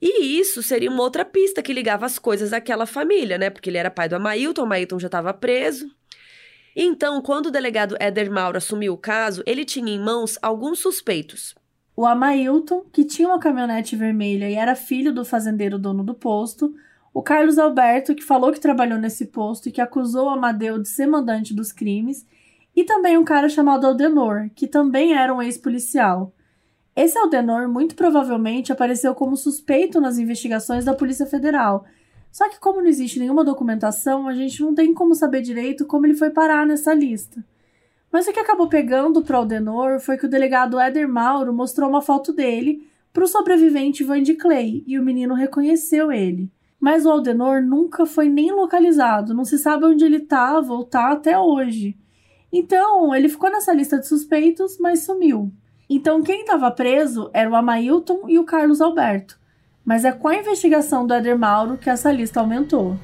E 0.00 0.38
isso 0.38 0.62
seria 0.62 0.90
uma 0.90 1.02
outra 1.02 1.24
pista 1.24 1.60
que 1.60 1.72
ligava 1.72 2.06
as 2.06 2.18
coisas 2.18 2.52
àquela 2.52 2.86
família, 2.86 3.36
né? 3.36 3.50
Porque 3.50 3.68
ele 3.68 3.78
era 3.78 3.90
pai 3.90 4.08
do 4.08 4.14
Amailton, 4.14 4.62
o 4.62 4.64
Amailton 4.64 4.98
já 4.98 5.08
estava 5.08 5.34
preso. 5.34 5.90
Então, 6.74 7.20
quando 7.20 7.46
o 7.46 7.50
delegado 7.50 7.96
Éder 7.98 8.30
Mauro 8.30 8.56
assumiu 8.56 8.94
o 8.94 8.98
caso, 8.98 9.42
ele 9.44 9.64
tinha 9.64 9.92
em 9.92 9.98
mãos 9.98 10.38
alguns 10.40 10.78
suspeitos. 10.78 11.54
O 11.96 12.06
Amailton, 12.06 12.84
que 12.92 13.04
tinha 13.04 13.28
uma 13.28 13.40
caminhonete 13.40 13.96
vermelha 13.96 14.48
e 14.48 14.54
era 14.54 14.76
filho 14.76 15.12
do 15.12 15.24
fazendeiro 15.24 15.78
dono 15.78 16.04
do 16.04 16.14
posto, 16.14 16.72
o 17.12 17.22
Carlos 17.22 17.58
Alberto, 17.58 18.14
que 18.14 18.22
falou 18.22 18.52
que 18.52 18.60
trabalhou 18.60 18.98
nesse 18.98 19.26
posto 19.26 19.68
e 19.68 19.72
que 19.72 19.80
acusou 19.80 20.26
o 20.26 20.30
Amadeu 20.30 20.78
de 20.78 20.88
ser 20.88 21.06
mandante 21.06 21.52
dos 21.52 21.72
crimes, 21.72 22.24
e 22.74 22.84
também 22.84 23.18
um 23.18 23.24
cara 23.24 23.48
chamado 23.48 23.86
Aldenor, 23.86 24.50
que 24.54 24.66
também 24.66 25.14
era 25.14 25.34
um 25.34 25.42
ex-policial. 25.42 26.32
Esse 26.94 27.18
Aldenor 27.18 27.68
muito 27.68 27.94
provavelmente 27.94 28.72
apareceu 28.72 29.14
como 29.14 29.36
suspeito 29.36 30.00
nas 30.00 30.18
investigações 30.18 30.84
da 30.84 30.94
Polícia 30.94 31.26
Federal. 31.26 31.84
Só 32.30 32.48
que, 32.48 32.60
como 32.60 32.80
não 32.80 32.88
existe 32.88 33.18
nenhuma 33.18 33.44
documentação, 33.44 34.28
a 34.28 34.34
gente 34.34 34.60
não 34.62 34.74
tem 34.74 34.94
como 34.94 35.14
saber 35.14 35.42
direito 35.42 35.86
como 35.86 36.06
ele 36.06 36.14
foi 36.14 36.30
parar 36.30 36.66
nessa 36.66 36.94
lista. 36.94 37.44
Mas 38.12 38.26
o 38.26 38.32
que 38.32 38.40
acabou 38.40 38.68
pegando 38.68 39.22
para 39.22 39.36
Aldenor 39.36 40.00
foi 40.00 40.16
que 40.16 40.26
o 40.26 40.28
delegado 40.28 40.78
Éder 40.78 41.08
Mauro 41.08 41.52
mostrou 41.52 41.88
uma 41.88 42.02
foto 42.02 42.32
dele 42.32 42.88
para 43.12 43.24
o 43.24 43.28
sobrevivente 43.28 44.04
Vandy 44.04 44.34
Clay 44.34 44.84
e 44.86 44.98
o 44.98 45.02
menino 45.02 45.34
reconheceu 45.34 46.10
ele. 46.10 46.50
Mas 46.78 47.04
o 47.04 47.10
Aldenor 47.10 47.62
nunca 47.62 48.06
foi 48.06 48.28
nem 48.28 48.50
localizado, 48.52 49.34
não 49.34 49.44
se 49.44 49.58
sabe 49.58 49.84
onde 49.84 50.04
ele 50.04 50.16
estava 50.16 50.72
ou 50.72 50.82
está 50.82 51.12
até 51.12 51.38
hoje. 51.38 51.96
Então, 52.52 53.14
ele 53.14 53.28
ficou 53.28 53.50
nessa 53.50 53.72
lista 53.72 53.98
de 53.98 54.06
suspeitos, 54.06 54.78
mas 54.78 55.04
sumiu. 55.04 55.52
Então, 55.88 56.22
quem 56.22 56.42
estava 56.42 56.70
preso 56.70 57.30
era 57.32 57.50
o 57.50 57.54
Amailton 57.54 58.28
e 58.28 58.38
o 58.38 58.44
Carlos 58.44 58.80
Alberto. 58.80 59.38
Mas 59.84 60.04
é 60.04 60.12
com 60.12 60.28
a 60.28 60.36
investigação 60.36 61.06
do 61.06 61.14
Éder 61.14 61.38
Mauro 61.38 61.78
que 61.78 61.90
essa 61.90 62.12
lista 62.12 62.40
aumentou. 62.40 62.96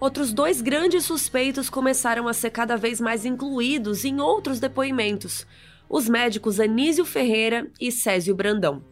Outros 0.00 0.32
dois 0.32 0.62
grandes 0.62 1.04
suspeitos 1.04 1.68
começaram 1.68 2.26
a 2.26 2.32
ser 2.32 2.48
cada 2.48 2.74
vez 2.74 2.98
mais 2.98 3.26
incluídos 3.26 4.02
em 4.02 4.18
outros 4.18 4.58
depoimentos: 4.58 5.46
os 5.90 6.08
médicos 6.08 6.58
Anísio 6.58 7.04
Ferreira 7.04 7.70
e 7.78 7.92
Césio 7.92 8.34
Brandão. 8.34 8.82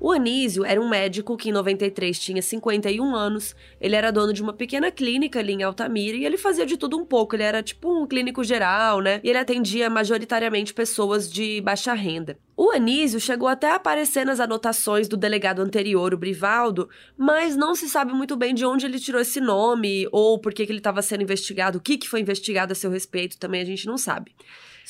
O 0.00 0.12
Anísio 0.12 0.64
era 0.64 0.80
um 0.80 0.88
médico 0.88 1.36
que 1.36 1.48
em 1.48 1.52
93 1.52 2.16
tinha 2.18 2.40
51 2.40 3.16
anos, 3.16 3.56
ele 3.80 3.96
era 3.96 4.12
dono 4.12 4.32
de 4.32 4.40
uma 4.40 4.52
pequena 4.52 4.92
clínica 4.92 5.40
ali 5.40 5.54
em 5.54 5.62
Altamira 5.64 6.16
e 6.16 6.24
ele 6.24 6.36
fazia 6.36 6.64
de 6.64 6.76
tudo 6.76 6.96
um 6.96 7.04
pouco, 7.04 7.34
ele 7.34 7.42
era 7.42 7.62
tipo 7.64 7.92
um 7.92 8.06
clínico 8.06 8.44
geral, 8.44 9.00
né? 9.00 9.20
E 9.24 9.28
ele 9.28 9.38
atendia 9.38 9.90
majoritariamente 9.90 10.72
pessoas 10.72 11.30
de 11.30 11.60
baixa 11.62 11.92
renda. 11.94 12.38
O 12.56 12.70
Anísio 12.70 13.18
chegou 13.18 13.48
até 13.48 13.70
a 13.70 13.74
aparecer 13.74 14.24
nas 14.24 14.38
anotações 14.38 15.08
do 15.08 15.16
delegado 15.16 15.62
anterior, 15.62 16.14
o 16.14 16.18
Brivaldo, 16.18 16.88
mas 17.16 17.56
não 17.56 17.74
se 17.74 17.88
sabe 17.88 18.12
muito 18.12 18.36
bem 18.36 18.54
de 18.54 18.64
onde 18.64 18.86
ele 18.86 19.00
tirou 19.00 19.20
esse 19.20 19.40
nome 19.40 20.08
ou 20.12 20.38
por 20.38 20.54
que, 20.54 20.64
que 20.64 20.70
ele 20.70 20.78
estava 20.78 21.02
sendo 21.02 21.22
investigado, 21.22 21.78
o 21.78 21.80
que, 21.80 21.96
que 21.98 22.08
foi 22.08 22.20
investigado 22.20 22.72
a 22.72 22.76
seu 22.76 22.90
respeito, 22.90 23.36
também 23.36 23.62
a 23.62 23.64
gente 23.64 23.86
não 23.86 23.98
sabe. 23.98 24.32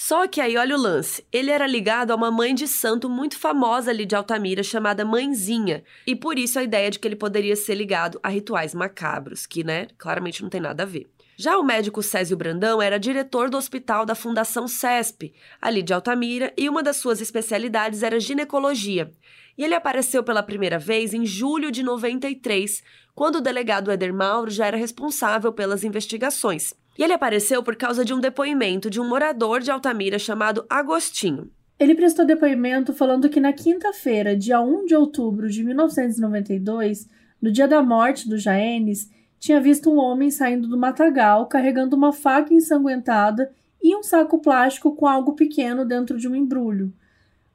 Só 0.00 0.28
que 0.28 0.40
aí, 0.40 0.56
olha 0.56 0.76
o 0.76 0.80
lance. 0.80 1.26
Ele 1.32 1.50
era 1.50 1.66
ligado 1.66 2.12
a 2.12 2.14
uma 2.14 2.30
mãe 2.30 2.54
de 2.54 2.68
santo 2.68 3.10
muito 3.10 3.36
famosa 3.36 3.90
ali 3.90 4.06
de 4.06 4.14
Altamira, 4.14 4.62
chamada 4.62 5.04
Mãezinha. 5.04 5.82
E 6.06 6.14
por 6.14 6.38
isso 6.38 6.56
a 6.56 6.62
ideia 6.62 6.88
de 6.88 7.00
que 7.00 7.08
ele 7.08 7.16
poderia 7.16 7.56
ser 7.56 7.74
ligado 7.74 8.20
a 8.22 8.28
rituais 8.28 8.76
macabros, 8.76 9.44
que, 9.44 9.64
né, 9.64 9.88
claramente 9.98 10.40
não 10.40 10.48
tem 10.48 10.60
nada 10.60 10.84
a 10.84 10.86
ver. 10.86 11.08
Já 11.36 11.58
o 11.58 11.64
médico 11.64 12.00
Césio 12.00 12.36
Brandão 12.36 12.80
era 12.80 12.96
diretor 12.96 13.50
do 13.50 13.56
hospital 13.56 14.06
da 14.06 14.14
Fundação 14.14 14.68
CESP, 14.68 15.34
ali 15.60 15.82
de 15.82 15.92
Altamira, 15.92 16.52
e 16.56 16.68
uma 16.68 16.80
das 16.80 16.98
suas 16.98 17.20
especialidades 17.20 18.04
era 18.04 18.20
ginecologia. 18.20 19.10
E 19.58 19.64
ele 19.64 19.74
apareceu 19.74 20.22
pela 20.22 20.44
primeira 20.44 20.78
vez 20.78 21.12
em 21.12 21.26
julho 21.26 21.72
de 21.72 21.82
93, 21.82 22.84
quando 23.16 23.38
o 23.38 23.40
delegado 23.40 23.90
Eder 23.90 24.14
Mauro 24.14 24.48
já 24.48 24.64
era 24.66 24.76
responsável 24.76 25.52
pelas 25.52 25.82
investigações. 25.82 26.72
E 26.98 27.04
ele 27.04 27.12
apareceu 27.12 27.62
por 27.62 27.76
causa 27.76 28.04
de 28.04 28.12
um 28.12 28.18
depoimento 28.18 28.90
de 28.90 29.00
um 29.00 29.08
morador 29.08 29.60
de 29.60 29.70
Altamira 29.70 30.18
chamado 30.18 30.66
Agostinho. 30.68 31.48
Ele 31.78 31.94
prestou 31.94 32.26
depoimento 32.26 32.92
falando 32.92 33.28
que 33.28 33.38
na 33.38 33.52
quinta-feira, 33.52 34.36
dia 34.36 34.60
1 34.60 34.84
de 34.84 34.96
outubro 34.96 35.48
de 35.48 35.62
1992, 35.62 37.08
no 37.40 37.52
dia 37.52 37.68
da 37.68 37.80
morte 37.80 38.28
do 38.28 38.36
Jaenes, 38.36 39.08
tinha 39.38 39.60
visto 39.60 39.88
um 39.88 39.96
homem 39.96 40.28
saindo 40.28 40.66
do 40.66 40.76
matagal 40.76 41.46
carregando 41.46 41.94
uma 41.94 42.12
faca 42.12 42.52
ensanguentada 42.52 43.52
e 43.80 43.96
um 43.96 44.02
saco 44.02 44.40
plástico 44.40 44.96
com 44.96 45.06
algo 45.06 45.34
pequeno 45.34 45.84
dentro 45.84 46.18
de 46.18 46.26
um 46.28 46.34
embrulho. 46.34 46.92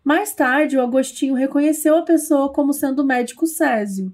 Mais 0.06 0.34
tarde, 0.34 0.78
o 0.78 0.82
Agostinho 0.82 1.34
reconheceu 1.34 1.98
a 1.98 2.04
pessoa 2.04 2.52
como 2.54 2.72
sendo 2.72 3.02
o 3.02 3.06
médico 3.06 3.46
Césio. 3.46 4.14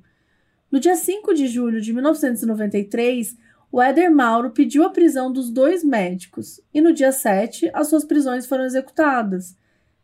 No 0.71 0.79
dia 0.79 0.95
5 0.95 1.35
de 1.35 1.47
julho 1.47 1.79
de 1.81 1.93
1993, 1.93 3.37
o 3.71 3.81
Éder 3.81 4.09
Mauro 4.09 4.49
pediu 4.49 4.83
a 4.83 4.89
prisão 4.89 5.31
dos 5.31 5.49
dois 5.49 5.83
médicos 5.83 6.59
e 6.73 6.81
no 6.81 6.91
dia 6.91 7.11
7 7.11 7.69
as 7.73 7.87
suas 7.87 8.03
prisões 8.03 8.47
foram 8.47 8.63
executadas. 8.63 9.57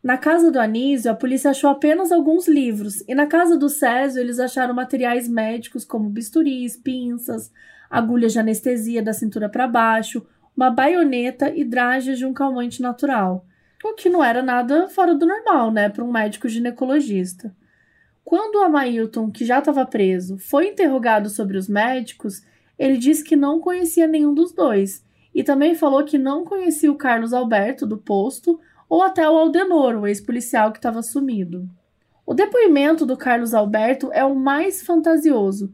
Na 0.03 0.19
casa 0.19 0.51
do 0.51 0.59
Anísio, 0.59 1.11
a 1.11 1.15
polícia 1.15 1.49
achou 1.49 1.69
apenas 1.69 2.11
alguns 2.11 2.47
livros 2.47 3.03
e 3.07 3.15
na 3.15 3.25
casa 3.25 3.57
do 3.57 3.67
Césio 3.67 4.21
eles 4.21 4.39
acharam 4.39 4.73
materiais 4.73 5.27
médicos 5.27 5.83
como 5.83 6.09
bisturis, 6.09 6.77
pinças, 6.77 7.51
agulhas 7.89 8.33
de 8.33 8.39
anestesia 8.39 9.01
da 9.01 9.13
cintura 9.13 9.49
para 9.49 9.67
baixo, 9.67 10.23
uma 10.55 10.69
baioneta 10.69 11.49
e 11.49 11.63
drages 11.63 12.19
de 12.19 12.25
um 12.25 12.33
calmante 12.33 12.83
natural. 12.83 13.45
O 13.83 13.93
que 13.93 14.09
não 14.09 14.23
era 14.23 14.43
nada 14.43 14.87
fora 14.89 15.15
do 15.15 15.25
normal, 15.25 15.71
né, 15.71 15.89
para 15.89 16.03
um 16.03 16.11
médico 16.11 16.47
ginecologista. 16.47 17.55
Quando 18.23 18.55
o 18.55 18.63
Amailton, 18.63 19.31
que 19.31 19.45
já 19.45 19.59
estava 19.59 19.85
preso, 19.85 20.37
foi 20.37 20.69
interrogado 20.69 21.29
sobre 21.29 21.57
os 21.57 21.67
médicos, 21.67 22.43
ele 22.77 22.97
disse 22.97 23.23
que 23.23 23.35
não 23.35 23.59
conhecia 23.59 24.07
nenhum 24.07 24.33
dos 24.33 24.51
dois 24.51 25.03
e 25.33 25.43
também 25.43 25.75
falou 25.75 26.03
que 26.03 26.17
não 26.17 26.45
conhecia 26.45 26.91
o 26.91 26.97
Carlos 26.97 27.33
Alberto 27.33 27.85
do 27.85 27.97
posto 27.97 28.59
ou 28.87 29.01
até 29.01 29.29
o 29.29 29.37
Aldenor, 29.37 29.95
o 29.95 30.07
ex-policial 30.07 30.71
que 30.71 30.77
estava 30.77 31.01
sumido. 31.01 31.67
O 32.25 32.33
depoimento 32.33 33.05
do 33.05 33.17
Carlos 33.17 33.53
Alberto 33.53 34.09
é 34.13 34.23
o 34.23 34.35
mais 34.35 34.81
fantasioso, 34.81 35.73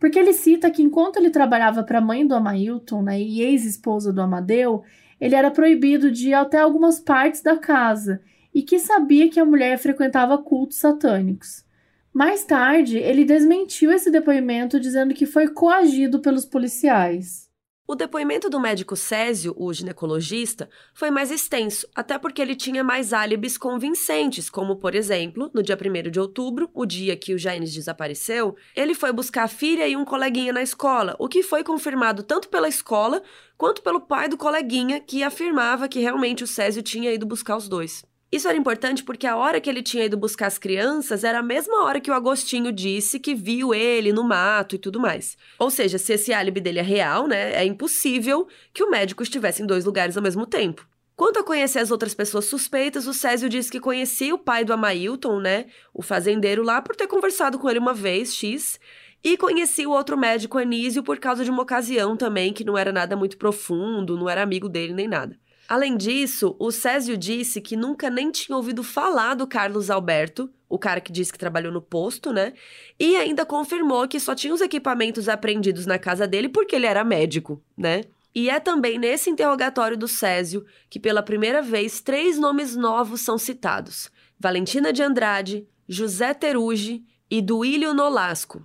porque 0.00 0.18
ele 0.18 0.32
cita 0.32 0.70
que 0.70 0.82
enquanto 0.82 1.16
ele 1.18 1.30
trabalhava 1.30 1.84
para 1.84 1.98
a 1.98 2.02
mãe 2.02 2.26
do 2.26 2.34
Amailton 2.34 3.02
né, 3.02 3.20
e 3.20 3.40
ex-esposa 3.40 4.12
do 4.12 4.20
Amadeu, 4.20 4.82
ele 5.20 5.36
era 5.36 5.50
proibido 5.50 6.10
de 6.10 6.30
ir 6.30 6.34
até 6.34 6.58
algumas 6.58 6.98
partes 6.98 7.42
da 7.42 7.56
casa 7.56 8.20
e 8.52 8.62
que 8.62 8.78
sabia 8.78 9.30
que 9.30 9.38
a 9.38 9.44
mulher 9.44 9.78
frequentava 9.78 10.36
cultos 10.38 10.78
satânicos. 10.78 11.64
Mais 12.12 12.44
tarde, 12.44 12.98
ele 12.98 13.24
desmentiu 13.24 13.90
esse 13.90 14.10
depoimento 14.10 14.78
dizendo 14.78 15.14
que 15.14 15.24
foi 15.24 15.48
coagido 15.48 16.20
pelos 16.20 16.44
policiais. 16.44 17.50
O 17.88 17.94
depoimento 17.94 18.48
do 18.48 18.60
médico 18.60 18.94
Césio, 18.94 19.54
o 19.56 19.72
ginecologista, 19.72 20.68
foi 20.94 21.10
mais 21.10 21.30
extenso, 21.30 21.88
até 21.94 22.18
porque 22.18 22.40
ele 22.40 22.54
tinha 22.54 22.84
mais 22.84 23.12
álibis 23.12 23.58
convincentes, 23.58 24.48
como, 24.48 24.76
por 24.76 24.94
exemplo, 24.94 25.50
no 25.52 25.62
dia 25.62 25.76
1 25.76 26.10
de 26.10 26.20
outubro, 26.20 26.70
o 26.72 26.86
dia 26.86 27.16
que 27.16 27.34
o 27.34 27.38
Jaines 27.38 27.74
desapareceu, 27.74 28.54
ele 28.76 28.94
foi 28.94 29.10
buscar 29.10 29.44
a 29.44 29.48
filha 29.48 29.88
e 29.88 29.96
um 29.96 30.04
coleguinha 30.04 30.52
na 30.52 30.62
escola, 30.62 31.16
o 31.18 31.28
que 31.28 31.42
foi 31.42 31.64
confirmado 31.64 32.22
tanto 32.22 32.48
pela 32.48 32.68
escola 32.68 33.22
quanto 33.58 33.82
pelo 33.82 34.00
pai 34.00 34.28
do 34.28 34.36
coleguinha, 34.36 35.00
que 35.00 35.22
afirmava 35.22 35.88
que 35.88 35.98
realmente 35.98 36.44
o 36.44 36.46
Césio 36.46 36.82
tinha 36.82 37.12
ido 37.12 37.26
buscar 37.26 37.56
os 37.56 37.68
dois. 37.68 38.04
Isso 38.32 38.48
era 38.48 38.56
importante 38.56 39.04
porque 39.04 39.26
a 39.26 39.36
hora 39.36 39.60
que 39.60 39.68
ele 39.68 39.82
tinha 39.82 40.06
ido 40.06 40.16
buscar 40.16 40.46
as 40.46 40.56
crianças 40.56 41.22
era 41.22 41.40
a 41.40 41.42
mesma 41.42 41.84
hora 41.84 42.00
que 42.00 42.10
o 42.10 42.14
Agostinho 42.14 42.72
disse 42.72 43.20
que 43.20 43.34
viu 43.34 43.74
ele 43.74 44.10
no 44.10 44.24
mato 44.24 44.74
e 44.74 44.78
tudo 44.78 44.98
mais. 44.98 45.36
Ou 45.58 45.70
seja, 45.70 45.98
se 45.98 46.14
esse 46.14 46.32
álibi 46.32 46.58
dele 46.58 46.78
é 46.78 46.82
real, 46.82 47.28
né, 47.28 47.52
é 47.52 47.62
impossível 47.66 48.48
que 48.72 48.82
o 48.82 48.90
médico 48.90 49.22
estivesse 49.22 49.62
em 49.62 49.66
dois 49.66 49.84
lugares 49.84 50.16
ao 50.16 50.22
mesmo 50.22 50.46
tempo. 50.46 50.88
Quanto 51.14 51.40
a 51.40 51.44
conhecer 51.44 51.80
as 51.80 51.90
outras 51.90 52.14
pessoas 52.14 52.46
suspeitas, 52.46 53.06
o 53.06 53.12
Césio 53.12 53.50
disse 53.50 53.70
que 53.70 53.78
conhecia 53.78 54.34
o 54.34 54.38
pai 54.38 54.64
do 54.64 54.72
Amailton, 54.72 55.38
né, 55.38 55.66
o 55.92 56.00
fazendeiro 56.00 56.62
lá, 56.62 56.80
por 56.80 56.96
ter 56.96 57.06
conversado 57.06 57.58
com 57.58 57.68
ele 57.68 57.78
uma 57.78 57.92
vez, 57.92 58.34
X, 58.34 58.80
e 59.22 59.36
conhecia 59.36 59.86
o 59.86 59.92
outro 59.92 60.16
médico, 60.16 60.56
Anísio, 60.56 61.02
por 61.02 61.18
causa 61.18 61.44
de 61.44 61.50
uma 61.50 61.62
ocasião 61.62 62.16
também 62.16 62.50
que 62.50 62.64
não 62.64 62.78
era 62.78 62.92
nada 62.92 63.14
muito 63.14 63.36
profundo, 63.36 64.16
não 64.16 64.28
era 64.28 64.42
amigo 64.42 64.70
dele 64.70 64.94
nem 64.94 65.06
nada. 65.06 65.38
Além 65.72 65.96
disso, 65.96 66.54
o 66.58 66.70
Césio 66.70 67.16
disse 67.16 67.58
que 67.58 67.76
nunca 67.76 68.10
nem 68.10 68.30
tinha 68.30 68.54
ouvido 68.54 68.82
falar 68.82 69.32
do 69.32 69.46
Carlos 69.46 69.88
Alberto, 69.88 70.50
o 70.68 70.78
cara 70.78 71.00
que 71.00 71.10
disse 71.10 71.32
que 71.32 71.38
trabalhou 71.38 71.72
no 71.72 71.80
posto, 71.80 72.30
né? 72.30 72.52
E 73.00 73.16
ainda 73.16 73.46
confirmou 73.46 74.06
que 74.06 74.20
só 74.20 74.34
tinha 74.34 74.52
os 74.52 74.60
equipamentos 74.60 75.30
apreendidos 75.30 75.86
na 75.86 75.98
casa 75.98 76.28
dele 76.28 76.50
porque 76.50 76.76
ele 76.76 76.84
era 76.84 77.02
médico, 77.02 77.58
né? 77.74 78.02
E 78.34 78.50
é 78.50 78.60
também 78.60 78.98
nesse 78.98 79.30
interrogatório 79.30 79.96
do 79.96 80.06
Césio 80.06 80.62
que, 80.90 81.00
pela 81.00 81.22
primeira 81.22 81.62
vez, 81.62 82.02
três 82.02 82.38
nomes 82.38 82.76
novos 82.76 83.22
são 83.22 83.38
citados: 83.38 84.10
Valentina 84.38 84.92
de 84.92 85.02
Andrade, 85.02 85.66
José 85.88 86.34
Terugi 86.34 87.02
e 87.30 87.40
Duílio 87.40 87.94
Nolasco. 87.94 88.62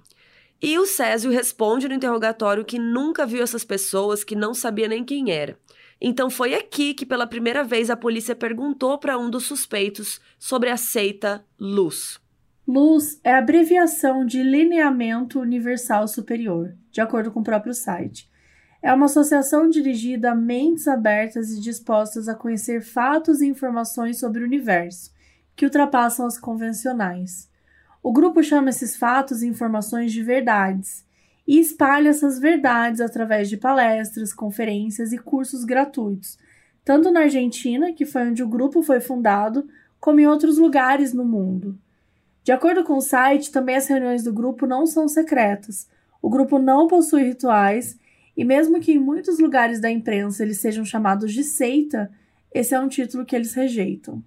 E 0.61 0.77
o 0.77 0.85
Césio 0.85 1.31
responde 1.31 1.87
no 1.87 1.93
interrogatório 1.93 2.65
que 2.65 2.77
nunca 2.77 3.25
viu 3.25 3.41
essas 3.41 3.63
pessoas, 3.63 4.25
que 4.25 4.35
não 4.35 4.53
sabia 4.53 4.89
nem 4.89 5.05
quem 5.05 5.31
era. 5.31 5.57
Então 5.99 6.29
foi 6.29 6.53
aqui 6.53 6.93
que 6.93 7.05
pela 7.05 7.25
primeira 7.25 7.63
vez 7.63 7.89
a 7.89 7.97
polícia 7.97 8.35
perguntou 8.35 8.97
para 8.99 9.17
um 9.17 9.29
dos 9.29 9.45
suspeitos 9.45 10.21
sobre 10.37 10.69
a 10.69 10.77
seita 10.77 11.43
Luz. 11.59 12.19
Luz 12.67 13.19
é 13.23 13.33
abreviação 13.33 14.25
de 14.25 14.43
Lineamento 14.43 15.39
Universal 15.39 16.07
Superior, 16.07 16.75
de 16.91 17.01
acordo 17.01 17.31
com 17.31 17.39
o 17.39 17.43
próprio 17.43 17.73
site. 17.73 18.29
É 18.81 18.93
uma 18.93 19.07
associação 19.07 19.69
dirigida 19.69 20.31
a 20.31 20.35
mentes 20.35 20.87
abertas 20.87 21.49
e 21.49 21.61
dispostas 21.61 22.27
a 22.27 22.35
conhecer 22.35 22.81
fatos 22.81 23.41
e 23.41 23.47
informações 23.47 24.19
sobre 24.19 24.43
o 24.43 24.45
universo, 24.45 25.11
que 25.55 25.65
ultrapassam 25.65 26.27
as 26.27 26.37
convencionais. 26.37 27.49
O 28.03 28.11
grupo 28.11 28.43
chama 28.43 28.69
esses 28.69 28.95
fatos 28.95 29.41
e 29.41 29.47
informações 29.47 30.11
de 30.11 30.21
verdades 30.21 31.06
e 31.47 31.59
espalha 31.59 32.09
essas 32.09 32.39
verdades 32.39 32.99
através 32.99 33.49
de 33.49 33.55
palestras, 33.55 34.33
conferências 34.33 35.13
e 35.13 35.17
cursos 35.17 35.63
gratuitos, 35.63 36.37
tanto 36.83 37.09
na 37.11 37.21
Argentina, 37.21 37.93
que 37.93 38.05
foi 38.05 38.29
onde 38.29 38.43
o 38.43 38.47
grupo 38.47 38.83
foi 38.83 38.99
fundado, 38.99 39.67
como 39.99 40.19
em 40.19 40.27
outros 40.27 40.57
lugares 40.57 41.13
no 41.13 41.23
mundo. 41.23 41.79
De 42.43 42.51
acordo 42.51 42.83
com 42.83 42.97
o 42.97 43.01
site, 43.01 43.51
também 43.51 43.75
as 43.75 43.87
reuniões 43.87 44.23
do 44.23 44.33
grupo 44.33 44.65
não 44.65 44.85
são 44.85 45.07
secretas. 45.07 45.89
O 46.21 46.29
grupo 46.29 46.59
não 46.59 46.87
possui 46.87 47.23
rituais 47.23 47.97
e 48.35 48.45
mesmo 48.45 48.79
que 48.79 48.93
em 48.93 48.99
muitos 48.99 49.39
lugares 49.39 49.81
da 49.81 49.89
imprensa 49.89 50.43
eles 50.43 50.59
sejam 50.59 50.85
chamados 50.85 51.33
de 51.33 51.43
seita, 51.43 52.11
esse 52.53 52.73
é 52.73 52.79
um 52.79 52.87
título 52.87 53.25
que 53.25 53.35
eles 53.35 53.53
rejeitam. 53.53 54.23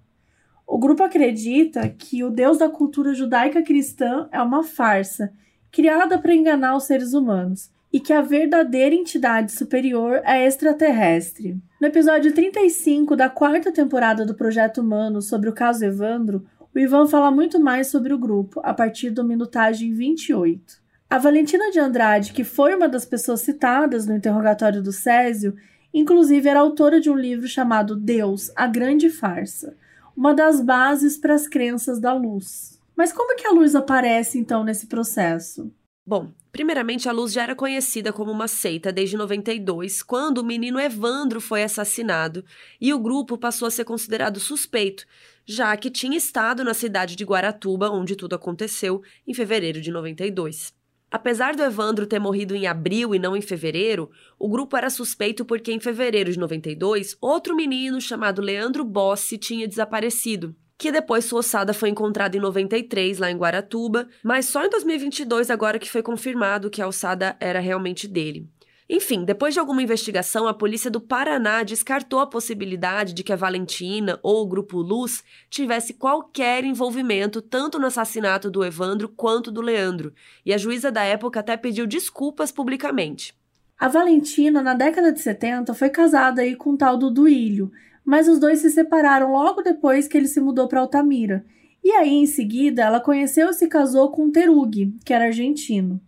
O 0.67 0.77
grupo 0.77 1.03
acredita 1.03 1.89
que 1.89 2.23
o 2.23 2.29
Deus 2.29 2.57
da 2.57 2.69
cultura 2.69 3.13
judaica 3.13 3.63
cristã 3.63 4.29
é 4.31 4.41
uma 4.41 4.63
farsa 4.63 5.33
criada 5.71 6.19
para 6.19 6.35
enganar 6.35 6.75
os 6.75 6.83
seres 6.83 7.13
humanos, 7.13 7.69
e 7.93 7.99
que 7.99 8.13
a 8.13 8.21
verdadeira 8.21 8.95
entidade 8.95 9.51
superior 9.51 10.21
é 10.23 10.45
extraterrestre. 10.45 11.57
No 11.79 11.87
episódio 11.87 12.33
35 12.33 13.15
da 13.15 13.29
quarta 13.29 13.71
temporada 13.71 14.25
do 14.25 14.33
Projeto 14.33 14.79
Humano 14.79 15.21
sobre 15.21 15.49
o 15.49 15.53
caso 15.53 15.83
Evandro, 15.83 16.45
o 16.73 16.79
Ivan 16.79 17.05
fala 17.07 17.29
muito 17.29 17.59
mais 17.59 17.87
sobre 17.87 18.13
o 18.13 18.17
grupo 18.17 18.61
a 18.63 18.73
partir 18.73 19.09
do 19.09 19.25
minutagem 19.25 19.93
28. 19.93 20.79
A 21.09 21.17
Valentina 21.17 21.69
de 21.69 21.79
Andrade, 21.79 22.31
que 22.31 22.45
foi 22.45 22.73
uma 22.73 22.87
das 22.87 23.03
pessoas 23.03 23.41
citadas 23.41 24.05
no 24.05 24.15
interrogatório 24.15 24.81
do 24.81 24.93
Césio, 24.93 25.53
inclusive 25.93 26.47
era 26.47 26.61
autora 26.61 27.01
de 27.01 27.09
um 27.09 27.15
livro 27.15 27.47
chamado 27.47 27.97
Deus, 27.97 28.49
a 28.55 28.65
Grande 28.67 29.09
Farsa, 29.09 29.75
uma 30.15 30.33
das 30.33 30.61
bases 30.61 31.17
para 31.17 31.33
as 31.33 31.47
crenças 31.47 31.99
da 31.99 32.13
luz. 32.13 32.79
Mas 33.01 33.11
como 33.11 33.35
que 33.35 33.47
a 33.47 33.51
luz 33.51 33.73
aparece 33.73 34.37
então 34.37 34.63
nesse 34.63 34.85
processo? 34.85 35.73
Bom, 36.05 36.31
primeiramente 36.51 37.09
a 37.09 37.11
Luz 37.11 37.33
já 37.33 37.41
era 37.41 37.55
conhecida 37.55 38.13
como 38.13 38.31
uma 38.31 38.47
seita 38.47 38.91
desde 38.91 39.17
92, 39.17 40.03
quando 40.03 40.37
o 40.37 40.43
menino 40.43 40.79
Evandro 40.79 41.41
foi 41.41 41.63
assassinado 41.63 42.45
e 42.79 42.93
o 42.93 42.99
grupo 42.99 43.39
passou 43.39 43.67
a 43.67 43.71
ser 43.71 43.85
considerado 43.85 44.39
suspeito, 44.39 45.07
já 45.47 45.75
que 45.75 45.89
tinha 45.89 46.15
estado 46.15 46.63
na 46.63 46.75
cidade 46.75 47.15
de 47.15 47.25
Guaratuba, 47.25 47.89
onde 47.89 48.15
tudo 48.15 48.35
aconteceu, 48.35 49.01
em 49.27 49.33
fevereiro 49.33 49.81
de 49.81 49.89
92. 49.89 50.71
Apesar 51.09 51.55
do 51.55 51.63
Evandro 51.63 52.05
ter 52.05 52.19
morrido 52.19 52.55
em 52.55 52.67
abril 52.67 53.15
e 53.15 53.19
não 53.19 53.35
em 53.35 53.41
fevereiro, 53.41 54.11
o 54.37 54.47
grupo 54.47 54.77
era 54.77 54.91
suspeito 54.91 55.43
porque 55.43 55.71
em 55.71 55.79
fevereiro 55.79 56.31
de 56.31 56.37
92, 56.37 57.17
outro 57.19 57.55
menino 57.55 57.99
chamado 57.99 58.43
Leandro 58.43 58.85
Bossi 58.85 59.39
tinha 59.39 59.67
desaparecido 59.67 60.55
que 60.81 60.91
depois 60.91 61.25
sua 61.25 61.41
ossada 61.41 61.75
foi 61.75 61.89
encontrada 61.89 62.35
em 62.35 62.39
93, 62.39 63.19
lá 63.19 63.29
em 63.29 63.37
Guaratuba, 63.37 64.07
mas 64.23 64.47
só 64.47 64.65
em 64.65 64.69
2022 64.71 65.51
agora 65.51 65.77
que 65.77 65.87
foi 65.87 66.01
confirmado 66.01 66.71
que 66.71 66.81
a 66.81 66.87
ossada 66.87 67.37
era 67.39 67.59
realmente 67.59 68.07
dele. 68.07 68.49
Enfim, 68.89 69.23
depois 69.23 69.53
de 69.53 69.59
alguma 69.59 69.83
investigação, 69.83 70.47
a 70.47 70.55
polícia 70.55 70.89
do 70.89 70.99
Paraná 70.99 71.61
descartou 71.61 72.19
a 72.19 72.25
possibilidade 72.25 73.13
de 73.13 73.23
que 73.23 73.31
a 73.31 73.35
Valentina 73.35 74.19
ou 74.23 74.41
o 74.41 74.47
Grupo 74.47 74.81
Luz 74.81 75.23
tivesse 75.51 75.93
qualquer 75.93 76.63
envolvimento 76.63 77.43
tanto 77.43 77.77
no 77.77 77.85
assassinato 77.85 78.49
do 78.49 78.65
Evandro 78.65 79.07
quanto 79.07 79.51
do 79.51 79.61
Leandro, 79.61 80.11
e 80.43 80.51
a 80.51 80.57
juíza 80.57 80.91
da 80.91 81.03
época 81.03 81.41
até 81.41 81.55
pediu 81.57 81.85
desculpas 81.85 82.51
publicamente. 82.51 83.35
A 83.77 83.87
Valentina, 83.87 84.63
na 84.63 84.73
década 84.73 85.11
de 85.11 85.19
70, 85.19 85.75
foi 85.75 85.89
casada 85.89 86.41
aí 86.41 86.55
com 86.55 86.71
o 86.71 86.77
tal 86.77 86.97
do 86.97 87.11
Duílio, 87.11 87.71
mas 88.05 88.27
os 88.27 88.39
dois 88.39 88.59
se 88.59 88.69
separaram 88.69 89.31
logo 89.31 89.61
depois 89.61 90.07
que 90.07 90.17
ele 90.17 90.27
se 90.27 90.41
mudou 90.41 90.67
para 90.67 90.79
Altamira. 90.79 91.45
E 91.83 91.91
aí, 91.91 92.13
em 92.13 92.25
seguida, 92.25 92.83
ela 92.83 92.99
conheceu 92.99 93.49
e 93.49 93.53
se 93.53 93.67
casou 93.67 94.11
com 94.11 94.29
Terug, 94.29 94.93
que 95.03 95.13
era 95.13 95.25
argentino. 95.25 95.99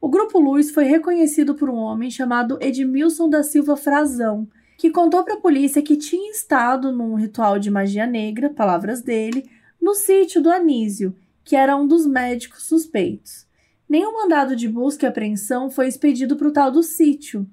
O 0.00 0.08
Grupo 0.08 0.40
Luz 0.40 0.70
foi 0.70 0.84
reconhecido 0.84 1.54
por 1.54 1.70
um 1.70 1.76
homem 1.76 2.10
chamado 2.10 2.58
Edmilson 2.60 3.28
da 3.28 3.42
Silva 3.42 3.76
Frazão, 3.76 4.48
que 4.76 4.90
contou 4.90 5.22
para 5.22 5.34
a 5.34 5.40
polícia 5.40 5.80
que 5.80 5.96
tinha 5.96 6.32
estado 6.32 6.90
num 6.90 7.14
ritual 7.14 7.56
de 7.56 7.70
magia 7.70 8.04
negra, 8.04 8.50
palavras 8.50 9.00
dele, 9.00 9.48
no 9.80 9.94
sítio 9.94 10.42
do 10.42 10.50
Anísio, 10.50 11.14
que 11.44 11.54
era 11.54 11.76
um 11.76 11.86
dos 11.86 12.04
médicos 12.04 12.64
suspeitos. 12.64 13.46
Nenhum 13.88 14.12
mandado 14.12 14.56
de 14.56 14.68
busca 14.68 15.06
e 15.06 15.08
apreensão 15.08 15.70
foi 15.70 15.86
expedido 15.86 16.34
para 16.34 16.48
o 16.48 16.52
tal 16.52 16.70
do 16.70 16.82
sítio, 16.82 17.46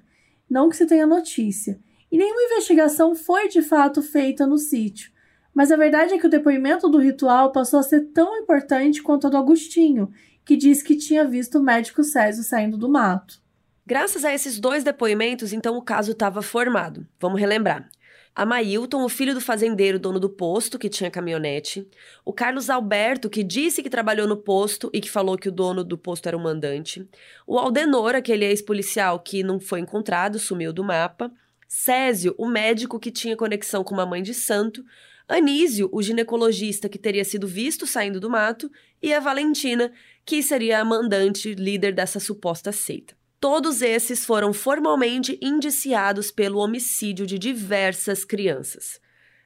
não 0.50 0.70
que 0.70 0.78
se 0.78 0.88
tenha 0.88 1.06
notícia, 1.06 1.80
e 2.12 2.18
nenhuma 2.18 2.44
investigação 2.44 3.16
foi 3.16 3.48
de 3.48 3.62
fato 3.62 4.02
feita 4.02 4.48
no 4.48 4.58
sítio. 4.58 5.12
Mas 5.54 5.72
a 5.72 5.78
verdade 5.78 6.14
é 6.14 6.18
que 6.18 6.28
o 6.28 6.30
depoimento 6.30 6.88
do 6.90 7.00
ritual 7.00 7.52
passou 7.52 7.80
a 7.80 7.84
ser 7.84 8.02
tão 8.14 8.38
importante 8.38 9.02
quanto 9.02 9.28
a 9.28 9.30
do 9.30 9.38
Agostinho, 9.38 10.12
que 10.46 10.56
disse 10.56 10.84
que 10.84 10.96
tinha 10.96 11.26
visto 11.26 11.60
o 11.60 11.64
médico 11.64 12.04
Césio 12.04 12.44
saindo 12.44 12.78
do 12.78 12.90
mato. 12.90 13.42
Graças 13.86 14.24
a 14.24 14.34
esses 14.34 14.60
dois 14.60 14.84
depoimentos, 14.84 15.52
então 15.52 15.76
o 15.78 15.82
caso 15.82 16.12
estava 16.12 16.42
formado. 16.42 17.08
Vamos 17.20 17.40
relembrar. 17.40 17.90
A 18.36 18.46
Mailton, 18.46 19.04
o 19.04 19.10
filho 19.10 19.34
do 19.34 19.42
fazendeiro 19.42 20.00
dono 20.00 20.20
do 20.20 20.30
posto, 20.30 20.80
que 20.80 20.88
tinha 20.88 21.12
caminhonete. 21.12 21.88
O 22.24 22.32
Carlos 22.32 22.70
Alberto, 22.70 23.30
que 23.30 23.44
disse 23.44 23.84
que 23.84 23.90
trabalhou 23.90 24.28
no 24.28 24.38
posto 24.38 24.90
e 24.94 25.02
que 25.02 25.10
falou 25.10 25.38
que 25.38 25.50
o 25.50 25.52
dono 25.52 25.84
do 25.84 25.98
posto 25.98 26.28
era 26.28 26.38
o 26.38 26.40
mandante. 26.40 27.06
O 27.46 27.58
Aldenor, 27.58 28.16
aquele 28.16 28.46
ex-policial 28.46 29.20
que 29.20 29.44
não 29.44 29.60
foi 29.60 29.82
encontrado, 29.82 30.40
sumiu 30.40 30.72
do 30.72 30.84
mapa. 30.84 31.32
Césio, 31.72 32.34
o 32.36 32.48
médico 32.48 33.00
que 33.00 33.12
tinha 33.12 33.38
conexão 33.38 33.84
com 33.84 33.94
uma 33.94 34.06
mãe 34.06 34.24
de 34.24 34.34
santo, 34.34 34.84
Anísio, 35.28 35.88
o 35.94 36.02
ginecologista 36.02 36.90
que 36.90 36.98
teria 36.98 37.24
sido 37.24 37.48
visto 37.48 37.86
saindo 37.86 38.20
do 38.20 38.28
mato, 38.28 38.72
e 39.00 39.14
a 39.14 39.20
Valentina, 39.20 39.92
que 40.26 40.42
seria 40.42 40.80
a 40.80 40.84
mandante 40.84 41.54
líder 41.54 41.94
dessa 41.94 42.20
suposta 42.20 42.72
seita. 42.72 43.16
Todos 43.40 43.84
esses 43.84 44.26
foram 44.26 44.52
formalmente 44.52 45.38
indiciados 45.40 46.32
pelo 46.32 46.58
homicídio 46.58 47.28
de 47.28 47.38
diversas 47.38 48.26
crianças. 48.26 49.00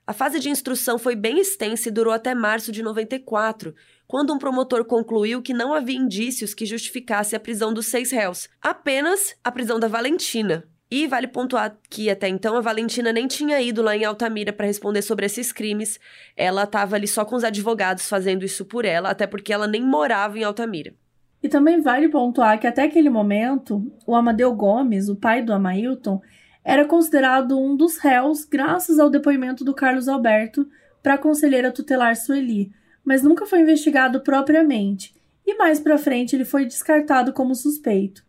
A 0.07 0.13
fase 0.13 0.39
de 0.39 0.49
instrução 0.49 0.97
foi 0.97 1.17
bem 1.17 1.39
extensa 1.39 1.89
e 1.89 1.91
durou 1.91 2.13
até 2.13 2.33
março 2.33 2.71
de 2.71 2.81
94, 2.81 3.75
quando 4.07 4.33
um 4.33 4.39
promotor 4.39 4.85
concluiu 4.85 5.41
que 5.41 5.53
não 5.53 5.73
havia 5.73 5.97
indícios 5.97 6.53
que 6.53 6.65
justificasse 6.65 7.35
a 7.35 7.39
prisão 7.39 7.73
dos 7.73 7.87
seis 7.87 8.11
réus, 8.11 8.47
apenas 8.61 9.35
a 9.43 9.51
prisão 9.51 9.77
da 9.77 9.89
Valentina, 9.89 10.65
e 10.95 11.07
vale 11.07 11.27
pontuar 11.27 11.75
que 11.89 12.07
até 12.07 12.27
então 12.27 12.55
a 12.55 12.61
Valentina 12.61 13.11
nem 13.11 13.25
tinha 13.25 13.59
ido 13.59 13.81
lá 13.81 13.97
em 13.97 14.05
Altamira 14.05 14.53
para 14.53 14.67
responder 14.67 15.01
sobre 15.01 15.25
esses 15.25 15.51
crimes. 15.51 15.99
Ela 16.37 16.65
estava 16.65 16.95
ali 16.95 17.07
só 17.07 17.25
com 17.25 17.35
os 17.35 17.43
advogados 17.43 18.07
fazendo 18.07 18.45
isso 18.45 18.63
por 18.63 18.85
ela, 18.85 19.09
até 19.09 19.25
porque 19.25 19.51
ela 19.51 19.65
nem 19.65 19.81
morava 19.81 20.37
em 20.37 20.43
Altamira. 20.43 20.93
E 21.41 21.49
também 21.49 21.81
vale 21.81 22.09
pontuar 22.09 22.59
que 22.59 22.67
até 22.67 22.83
aquele 22.83 23.09
momento, 23.09 23.91
o 24.05 24.13
Amadeu 24.15 24.53
Gomes, 24.53 25.09
o 25.09 25.15
pai 25.15 25.41
do 25.41 25.51
Amailton, 25.51 26.21
era 26.63 26.85
considerado 26.85 27.59
um 27.59 27.75
dos 27.75 27.97
réus 27.97 28.45
graças 28.45 28.99
ao 28.99 29.09
depoimento 29.09 29.65
do 29.65 29.73
Carlos 29.73 30.07
Alberto 30.07 30.67
para 31.01 31.15
a 31.15 31.17
conselheira 31.17 31.71
tutelar 31.71 32.15
Sueli, 32.15 32.71
mas 33.03 33.23
nunca 33.23 33.47
foi 33.47 33.61
investigado 33.61 34.21
propriamente. 34.21 35.11
E 35.43 35.55
mais 35.55 35.79
para 35.79 35.97
frente 35.97 36.35
ele 36.35 36.45
foi 36.45 36.65
descartado 36.65 37.33
como 37.33 37.55
suspeito. 37.55 38.23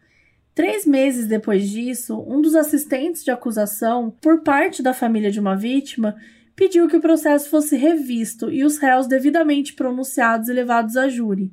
Três 0.55 0.87
meses 0.87 1.27
depois 1.27 1.69
disso, 1.69 2.25
um 2.29 2.40
dos 2.40 2.55
assistentes 2.55 3.25
de 3.25 3.31
acusação, 3.33 4.14
por 4.21 4.43
parte 4.43 4.83
da 4.83 4.95
família 4.95 5.31
de 5.31 5.40
uma 5.40 5.57
vítima, 5.57 6.14
pediu 6.55 6.87
que 6.87 6.97
o 6.97 7.01
processo 7.01 7.51
fosse 7.51 7.77
revisto 7.77 8.51
e 8.51 8.64
os 8.64 8.79
réus 8.79 9.09
devidamente 9.09 9.75
pronunciados 9.75 10.49
e 10.49 10.53
levados 10.53 10.97
a 10.97 11.09
júri. 11.09 11.53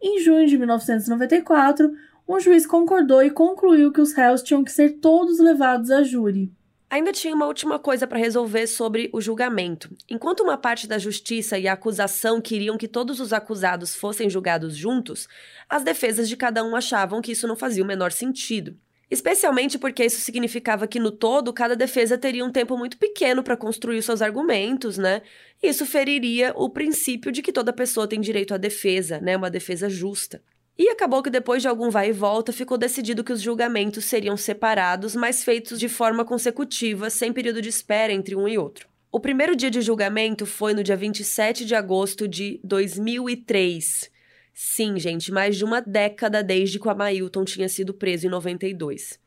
Em 0.00 0.20
junho 0.20 0.46
de 0.46 0.56
1994, 0.56 1.92
um 2.26 2.40
juiz 2.40 2.66
concordou 2.66 3.22
e 3.22 3.30
concluiu 3.30 3.92
que 3.92 4.00
os 4.00 4.14
réus 4.14 4.42
tinham 4.42 4.64
que 4.64 4.72
ser 4.72 4.98
todos 4.98 5.38
levados 5.38 5.90
a 5.90 6.02
júri. 6.02 6.50
Ainda 6.90 7.12
tinha 7.12 7.34
uma 7.34 7.46
última 7.46 7.78
coisa 7.78 8.06
para 8.06 8.18
resolver 8.18 8.66
sobre 8.66 9.10
o 9.12 9.20
julgamento. 9.20 9.94
Enquanto 10.08 10.40
uma 10.40 10.56
parte 10.56 10.86
da 10.86 10.96
justiça 10.96 11.58
e 11.58 11.68
a 11.68 11.74
acusação 11.74 12.40
queriam 12.40 12.78
que 12.78 12.88
todos 12.88 13.20
os 13.20 13.30
acusados 13.30 13.94
fossem 13.94 14.30
julgados 14.30 14.74
juntos, 14.74 15.28
as 15.68 15.82
defesas 15.82 16.28
de 16.28 16.36
cada 16.36 16.64
um 16.64 16.74
achavam 16.74 17.20
que 17.20 17.32
isso 17.32 17.46
não 17.46 17.56
fazia 17.56 17.84
o 17.84 17.86
menor 17.86 18.10
sentido. 18.10 18.74
Especialmente 19.10 19.78
porque 19.78 20.04
isso 20.04 20.20
significava 20.20 20.86
que, 20.86 20.98
no 20.98 21.10
todo, 21.10 21.52
cada 21.52 21.76
defesa 21.76 22.16
teria 22.16 22.44
um 22.44 22.52
tempo 22.52 22.76
muito 22.76 22.96
pequeno 22.96 23.42
para 23.42 23.56
construir 23.56 24.02
seus 24.02 24.22
argumentos, 24.22 24.96
né? 24.96 25.22
Isso 25.62 25.84
feriria 25.84 26.52
o 26.56 26.70
princípio 26.70 27.32
de 27.32 27.42
que 27.42 27.52
toda 27.52 27.72
pessoa 27.72 28.08
tem 28.08 28.20
direito 28.20 28.54
à 28.54 28.58
defesa, 28.58 29.18
né? 29.20 29.36
Uma 29.36 29.50
defesa 29.50 29.88
justa. 29.88 30.42
E 30.78 30.88
acabou 30.90 31.24
que 31.24 31.30
depois 31.30 31.60
de 31.60 31.66
algum 31.66 31.90
vai 31.90 32.10
e 32.10 32.12
volta, 32.12 32.52
ficou 32.52 32.78
decidido 32.78 33.24
que 33.24 33.32
os 33.32 33.42
julgamentos 33.42 34.04
seriam 34.04 34.36
separados, 34.36 35.16
mas 35.16 35.42
feitos 35.42 35.80
de 35.80 35.88
forma 35.88 36.24
consecutiva, 36.24 37.10
sem 37.10 37.32
período 37.32 37.60
de 37.60 37.68
espera 37.68 38.12
entre 38.12 38.36
um 38.36 38.46
e 38.46 38.56
outro. 38.56 38.88
O 39.10 39.18
primeiro 39.18 39.56
dia 39.56 39.72
de 39.72 39.80
julgamento 39.80 40.46
foi 40.46 40.74
no 40.74 40.84
dia 40.84 40.96
27 40.96 41.64
de 41.64 41.74
agosto 41.74 42.28
de 42.28 42.60
2003. 42.62 44.08
Sim, 44.54 44.98
gente, 45.00 45.32
mais 45.32 45.56
de 45.56 45.64
uma 45.64 45.80
década 45.80 46.44
desde 46.44 46.78
que 46.78 46.86
o 46.86 46.90
Amailton 46.90 47.44
tinha 47.44 47.68
sido 47.68 47.92
preso 47.92 48.26
em 48.26 48.30
92. 48.30 49.18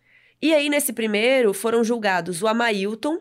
E 0.41 0.53
aí, 0.53 0.69
nesse 0.69 0.93
primeiro, 0.93 1.53
foram 1.53 1.83
julgados 1.83 2.41
o 2.41 2.47
Amailton, 2.47 3.19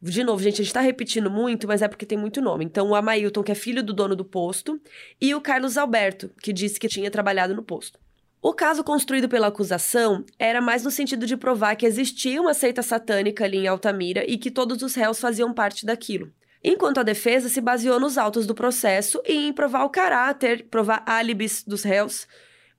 de 0.00 0.22
novo, 0.22 0.42
gente, 0.42 0.60
a 0.60 0.64
gente 0.64 0.74
tá 0.74 0.80
repetindo 0.80 1.30
muito, 1.30 1.66
mas 1.66 1.82
é 1.82 1.88
porque 1.88 2.06
tem 2.06 2.18
muito 2.18 2.40
nome. 2.40 2.64
Então, 2.64 2.90
o 2.90 2.94
Amailton, 2.94 3.42
que 3.42 3.52
é 3.52 3.54
filho 3.54 3.82
do 3.82 3.92
dono 3.92 4.14
do 4.14 4.24
posto, 4.24 4.80
e 5.20 5.34
o 5.34 5.40
Carlos 5.40 5.76
Alberto, 5.76 6.30
que 6.42 6.52
disse 6.52 6.78
que 6.78 6.88
tinha 6.88 7.10
trabalhado 7.10 7.54
no 7.54 7.62
posto. 7.62 7.98
O 8.42 8.52
caso 8.52 8.84
construído 8.84 9.28
pela 9.28 9.48
acusação 9.48 10.24
era 10.38 10.60
mais 10.60 10.84
no 10.84 10.90
sentido 10.90 11.26
de 11.26 11.36
provar 11.36 11.74
que 11.74 11.86
existia 11.86 12.40
uma 12.40 12.54
seita 12.54 12.82
satânica 12.82 13.44
ali 13.44 13.58
em 13.58 13.66
Altamira 13.66 14.24
e 14.28 14.38
que 14.38 14.50
todos 14.50 14.82
os 14.82 14.94
réus 14.94 15.18
faziam 15.18 15.52
parte 15.52 15.84
daquilo. 15.84 16.30
Enquanto 16.62 16.98
a 16.98 17.02
defesa 17.02 17.48
se 17.48 17.60
baseou 17.60 17.98
nos 17.98 18.18
autos 18.18 18.46
do 18.46 18.54
processo 18.54 19.20
e 19.26 19.48
em 19.48 19.52
provar 19.52 19.84
o 19.84 19.90
caráter, 19.90 20.66
provar 20.70 21.02
álibis 21.06 21.64
dos 21.66 21.82
réus, 21.82 22.26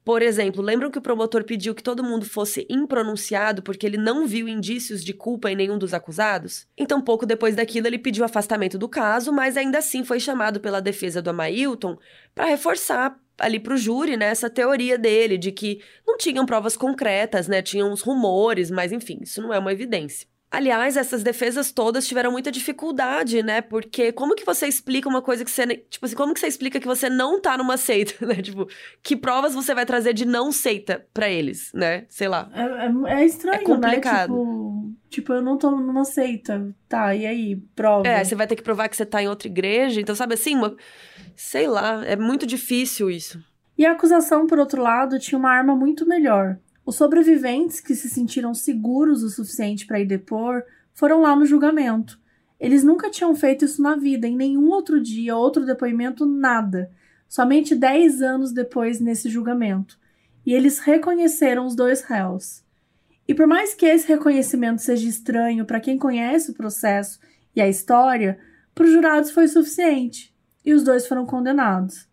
por 0.08 0.22
exemplo, 0.22 0.64
lembram 0.64 0.90
que 0.90 0.98
o 0.98 1.02
promotor 1.02 1.44
pediu 1.44 1.76
que 1.76 1.84
todo 1.84 2.02
mundo 2.02 2.26
fosse 2.26 2.66
impronunciado 2.70 3.62
porque 3.62 3.86
ele 3.86 3.98
não 3.98 4.26
viu 4.26 4.48
indícios 4.48 5.04
de 5.04 5.14
culpa 5.14 5.52
em 5.52 5.56
nenhum 5.58 5.78
dos 5.78 5.94
acusados? 5.94 6.66
Então, 6.78 7.02
pouco 7.02 7.26
depois 7.26 7.58
daquilo, 7.58 7.88
ele 7.88 8.00
pediu 8.00 8.24
afastamento 8.24 8.78
do 8.78 8.88
caso, 8.88 9.34
mas 9.34 9.58
ainda 9.58 9.80
assim 9.80 10.06
foi 10.06 10.22
chamado 10.22 10.62
pela 10.62 10.80
defesa 10.80 11.22
do 11.22 11.30
Amailton 11.30 11.98
para 12.34 12.46
reforçar 12.46 13.20
ali 13.38 13.60
para 13.60 13.74
o 13.74 13.78
júri 13.78 14.16
né, 14.16 14.28
essa 14.28 14.50
teoria 14.50 14.98
dele 14.98 15.38
de 15.38 15.52
que 15.52 15.84
não 16.08 16.16
tinham 16.16 16.46
provas 16.46 16.78
concretas, 16.78 17.50
né, 17.50 17.62
tinham 17.62 17.92
uns 17.92 18.00
rumores, 18.00 18.72
mas 18.72 18.94
enfim, 18.94 19.20
isso 19.24 19.42
não 19.42 19.54
é 19.54 19.60
uma 19.60 19.74
evidência. 19.74 20.26
Aliás, 20.50 20.96
essas 20.96 21.24
defesas 21.24 21.74
todas 21.74 22.08
tiveram 22.08 22.32
muita 22.32 22.50
dificuldade, 22.50 23.44
né? 23.44 23.60
Porque 23.60 24.14
como 24.14 24.34
que 24.34 24.46
você 24.46 24.66
explica 24.66 25.10
uma 25.10 25.22
coisa 25.22 25.44
que 25.44 25.52
você. 25.52 25.68
Tipo 25.90 26.06
assim, 26.06 26.16
como 26.16 26.34
que 26.34 26.40
você 26.40 26.48
explica 26.48 26.80
que 26.80 26.88
você 26.88 27.10
não 27.10 27.42
tá 27.42 27.58
numa 27.58 27.76
seita, 27.76 28.14
né? 28.26 28.36
Tipo, 28.36 28.66
que 29.04 29.18
provas 29.18 29.54
você 29.54 29.76
vai 29.76 29.86
trazer 29.86 30.14
de 30.14 30.26
não 30.26 30.52
seita 30.52 31.06
para 31.14 31.30
eles, 31.30 31.70
né? 31.74 32.06
Sei 32.08 32.30
lá. 32.30 32.50
É, 32.54 33.12
é, 33.12 33.22
é 33.22 33.26
estranho, 33.26 33.62
É 33.62 33.64
complicado. 33.64 34.32
né? 34.34 34.38
Tipo, 34.38 34.94
tipo, 35.10 35.34
eu 35.34 35.42
não 35.42 35.58
tô 35.58 35.70
numa 35.70 36.06
seita. 36.06 36.74
Tá, 36.88 37.14
e 37.14 37.26
aí? 37.26 37.58
Prova. 37.76 38.08
É, 38.08 38.24
você 38.24 38.34
vai 38.34 38.48
ter 38.48 38.56
que 38.56 38.64
provar 38.64 38.88
que 38.88 38.96
você 38.96 39.06
tá 39.06 39.22
em 39.22 39.28
outra 39.28 39.50
igreja. 39.50 40.00
Então, 40.00 40.16
sabe 40.16 40.36
assim, 40.36 40.56
uma... 40.56 40.78
sei 41.36 41.68
lá, 41.68 42.06
é 42.06 42.16
muito 42.16 42.48
difícil 42.48 43.10
isso. 43.10 43.44
E 43.78 43.86
a 43.86 43.92
acusação, 43.92 44.48
por 44.48 44.58
outro 44.58 44.82
lado, 44.82 45.20
tinha 45.20 45.38
uma 45.38 45.52
arma 45.52 45.76
muito 45.76 46.08
melhor. 46.08 46.58
Os 46.88 46.96
sobreviventes 46.96 47.82
que 47.82 47.94
se 47.94 48.10
sentiram 48.10 48.54
seguros 48.54 49.22
o 49.22 49.30
suficiente 49.30 49.86
para 49.86 50.00
ir 50.00 50.06
depor 50.06 50.64
foram 50.94 51.20
lá 51.20 51.36
no 51.36 51.46
julgamento. 51.46 52.18
Eles 52.58 52.82
nunca 52.82 53.10
tinham 53.10 53.36
feito 53.36 53.66
isso 53.66 53.82
na 53.82 53.98
vida, 53.98 54.26
em 54.26 54.38
nenhum 54.38 54.70
outro 54.70 55.02
dia, 55.02 55.36
outro 55.36 55.66
depoimento, 55.66 56.26
nada. 56.26 56.90
Somente 57.28 57.76
10 57.76 58.22
anos 58.22 58.54
depois 58.54 59.02
nesse 59.02 59.28
julgamento. 59.28 60.00
E 60.46 60.54
eles 60.54 60.80
reconheceram 60.80 61.66
os 61.66 61.76
dois 61.76 62.04
réus. 62.04 62.64
E 63.28 63.34
por 63.34 63.48
mais 63.48 63.74
que 63.74 63.86
esse 63.86 64.08
reconhecimento 64.08 64.82
seja 64.82 65.10
estranho 65.10 65.66
para 65.66 65.82
quem 65.82 65.98
conhece 65.98 66.52
o 66.52 66.54
processo 66.54 67.20
e 67.54 67.60
a 67.60 67.68
história, 67.68 68.40
para 68.74 68.86
os 68.86 68.94
jurados 68.94 69.32
foi 69.32 69.50
suficiente. 69.50 70.34
E 70.64 70.74
os 70.74 70.86
dois 70.86 71.06
foram 71.06 71.26
condenados. 71.26 72.08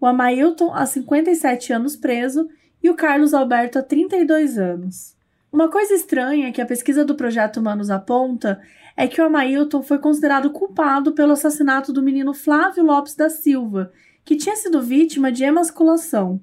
O 0.00 0.06
Amailton, 0.06 0.72
a 0.72 0.86
57 0.86 1.72
anos 1.72 1.96
preso, 1.96 2.48
e 2.82 2.88
o 2.88 2.94
Carlos 2.94 3.34
Alberto 3.34 3.78
há 3.78 3.82
32 3.82 4.58
anos. 4.58 5.16
Uma 5.52 5.68
coisa 5.68 5.94
estranha 5.94 6.52
que 6.52 6.60
a 6.60 6.66
pesquisa 6.66 7.04
do 7.04 7.14
Projeto 7.14 7.58
Humanos 7.58 7.90
aponta 7.90 8.60
é 8.96 9.08
que 9.08 9.20
o 9.20 9.24
Amailton 9.24 9.82
foi 9.82 9.98
considerado 9.98 10.50
culpado 10.50 11.12
pelo 11.12 11.32
assassinato 11.32 11.92
do 11.92 12.02
menino 12.02 12.32
Flávio 12.32 12.84
Lopes 12.84 13.16
da 13.16 13.28
Silva, 13.28 13.92
que 14.24 14.36
tinha 14.36 14.54
sido 14.54 14.80
vítima 14.80 15.32
de 15.32 15.42
emasculação. 15.42 16.40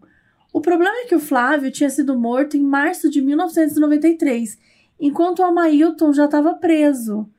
O 0.51 0.59
problema 0.59 0.95
é 0.97 1.05
que 1.05 1.15
o 1.15 1.19
Flávio 1.19 1.71
tinha 1.71 1.89
sido 1.89 2.17
morto 2.17 2.57
em 2.57 2.61
março 2.61 3.09
de 3.09 3.21
1993, 3.21 4.57
enquanto 4.99 5.39
o 5.39 5.45
Amailton 5.45 6.11
já 6.11 6.25
estava 6.25 6.55
preso. 6.55 7.29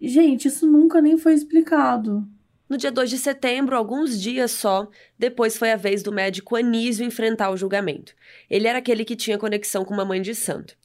Gente, 0.00 0.48
isso 0.48 0.66
nunca 0.66 1.00
nem 1.00 1.16
foi 1.16 1.34
explicado. 1.34 2.28
No 2.68 2.76
dia 2.76 2.92
2 2.92 3.08
de 3.08 3.18
setembro, 3.18 3.74
alguns 3.74 4.20
dias 4.20 4.50
só, 4.50 4.88
depois 5.18 5.56
foi 5.56 5.72
a 5.72 5.76
vez 5.76 6.02
do 6.02 6.12
médico 6.12 6.54
Anísio 6.54 7.06
enfrentar 7.06 7.50
o 7.50 7.56
julgamento. 7.56 8.14
Ele 8.50 8.68
era 8.68 8.78
aquele 8.78 9.04
que 9.04 9.16
tinha 9.16 9.38
conexão 9.38 9.84
com 9.84 9.94
uma 9.94 10.04
mãe 10.04 10.20
de 10.20 10.34
santo. 10.34 10.76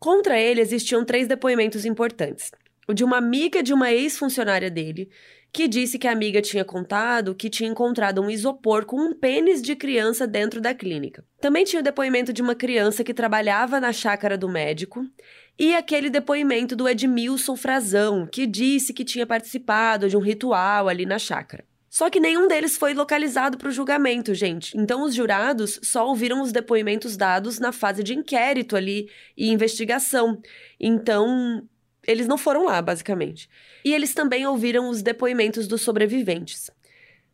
Contra 0.00 0.38
ele 0.38 0.60
existiam 0.60 1.04
três 1.04 1.28
depoimentos 1.28 1.84
importantes. 1.84 2.50
O 2.88 2.94
de 2.94 3.04
uma 3.04 3.18
amiga 3.18 3.62
de 3.62 3.72
uma 3.72 3.92
ex-funcionária 3.92 4.70
dele, 4.70 5.08
que 5.52 5.66
disse 5.66 5.98
que 5.98 6.06
a 6.06 6.12
amiga 6.12 6.42
tinha 6.42 6.64
contado 6.64 7.34
que 7.34 7.48
tinha 7.48 7.70
encontrado 7.70 8.20
um 8.20 8.30
isopor 8.30 8.84
com 8.84 8.96
um 8.96 9.14
pênis 9.14 9.62
de 9.62 9.74
criança 9.74 10.26
dentro 10.26 10.60
da 10.60 10.74
clínica. 10.74 11.24
Também 11.40 11.64
tinha 11.64 11.80
o 11.80 11.84
depoimento 11.84 12.32
de 12.32 12.42
uma 12.42 12.54
criança 12.54 13.02
que 13.02 13.14
trabalhava 13.14 13.80
na 13.80 13.92
chácara 13.92 14.36
do 14.36 14.48
médico 14.48 15.06
e 15.58 15.74
aquele 15.74 16.08
depoimento 16.08 16.76
do 16.76 16.88
Edmilson 16.88 17.56
Frazão, 17.56 18.26
que 18.26 18.46
disse 18.46 18.94
que 18.94 19.04
tinha 19.04 19.26
participado 19.26 20.08
de 20.08 20.16
um 20.16 20.20
ritual 20.20 20.88
ali 20.88 21.04
na 21.04 21.18
chácara. 21.18 21.64
Só 21.90 22.10
que 22.10 22.20
nenhum 22.20 22.46
deles 22.46 22.76
foi 22.76 22.94
localizado 22.94 23.58
para 23.58 23.68
o 23.68 23.72
julgamento, 23.72 24.34
gente. 24.34 24.76
Então 24.76 25.02
os 25.02 25.14
jurados 25.14 25.80
só 25.82 26.06
ouviram 26.06 26.42
os 26.42 26.52
depoimentos 26.52 27.16
dados 27.16 27.58
na 27.58 27.72
fase 27.72 28.04
de 28.04 28.14
inquérito 28.14 28.76
ali 28.76 29.10
e 29.36 29.50
investigação. 29.50 30.40
Então 30.78 31.66
eles 32.06 32.28
não 32.28 32.38
foram 32.38 32.64
lá, 32.64 32.80
basicamente. 32.80 33.48
E 33.84 33.92
eles 33.92 34.14
também 34.14 34.46
ouviram 34.46 34.88
os 34.88 35.02
depoimentos 35.02 35.66
dos 35.66 35.80
sobreviventes. 35.80 36.70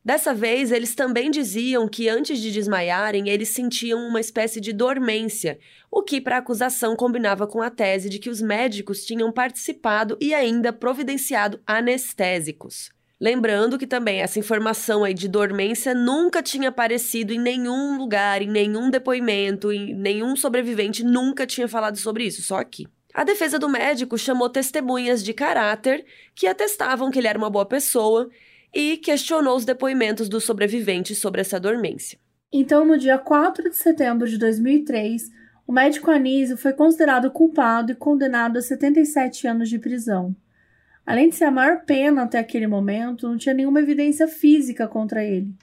Dessa 0.04 0.34
vez, 0.34 0.70
eles 0.70 0.94
também 0.94 1.30
diziam 1.30 1.88
que 1.88 2.10
antes 2.10 2.38
de 2.38 2.52
desmaiarem, 2.52 3.30
eles 3.30 3.48
sentiam 3.48 4.06
uma 4.06 4.20
espécie 4.20 4.60
de 4.60 4.70
dormência, 4.70 5.58
o 5.90 6.02
que 6.02 6.20
para 6.20 6.36
a 6.36 6.40
acusação 6.40 6.94
combinava 6.94 7.46
com 7.46 7.62
a 7.62 7.70
tese 7.70 8.10
de 8.10 8.18
que 8.18 8.28
os 8.28 8.42
médicos 8.42 9.06
tinham 9.06 9.32
participado 9.32 10.18
e 10.20 10.34
ainda 10.34 10.74
providenciado 10.74 11.58
anestésicos. 11.66 12.90
Lembrando 13.18 13.78
que 13.78 13.86
também 13.86 14.20
essa 14.20 14.38
informação 14.38 15.04
aí 15.04 15.14
de 15.14 15.26
dormência 15.26 15.94
nunca 15.94 16.42
tinha 16.42 16.68
aparecido 16.68 17.32
em 17.32 17.38
nenhum 17.38 17.96
lugar, 17.96 18.42
em 18.42 18.50
nenhum 18.50 18.90
depoimento, 18.90 19.72
em 19.72 19.94
nenhum 19.94 20.36
sobrevivente 20.36 21.02
nunca 21.02 21.46
tinha 21.46 21.66
falado 21.66 21.96
sobre 21.96 22.26
isso, 22.26 22.42
só 22.42 22.58
aqui. 22.58 22.86
A 23.14 23.24
defesa 23.24 23.58
do 23.58 23.68
médico 23.68 24.18
chamou 24.18 24.50
testemunhas 24.50 25.22
de 25.24 25.32
caráter 25.32 26.04
que 26.34 26.46
atestavam 26.46 27.10
que 27.10 27.18
ele 27.20 27.28
era 27.28 27.38
uma 27.38 27.48
boa 27.48 27.64
pessoa 27.64 28.28
e 28.74 28.96
questionou 28.96 29.56
os 29.56 29.64
depoimentos 29.64 30.28
dos 30.28 30.44
sobreviventes 30.44 31.18
sobre 31.18 31.40
essa 31.40 31.60
dormência. 31.60 32.18
Então, 32.52 32.84
no 32.84 32.98
dia 32.98 33.18
4 33.18 33.70
de 33.70 33.76
setembro 33.76 34.28
de 34.28 34.36
2003, 34.38 35.30
o 35.66 35.72
médico 35.72 36.10
Anísio 36.10 36.56
foi 36.56 36.72
considerado 36.72 37.30
culpado 37.30 37.92
e 37.92 37.94
condenado 37.94 38.58
a 38.58 38.62
77 38.62 39.46
anos 39.46 39.68
de 39.68 39.78
prisão. 39.78 40.34
Além 41.06 41.28
de 41.28 41.36
ser 41.36 41.44
a 41.44 41.50
maior 41.50 41.84
pena 41.84 42.22
até 42.22 42.38
aquele 42.38 42.66
momento, 42.66 43.28
não 43.28 43.36
tinha 43.36 43.54
nenhuma 43.54 43.80
evidência 43.80 44.26
física 44.26 44.88
contra 44.88 45.24
ele. 45.24 45.54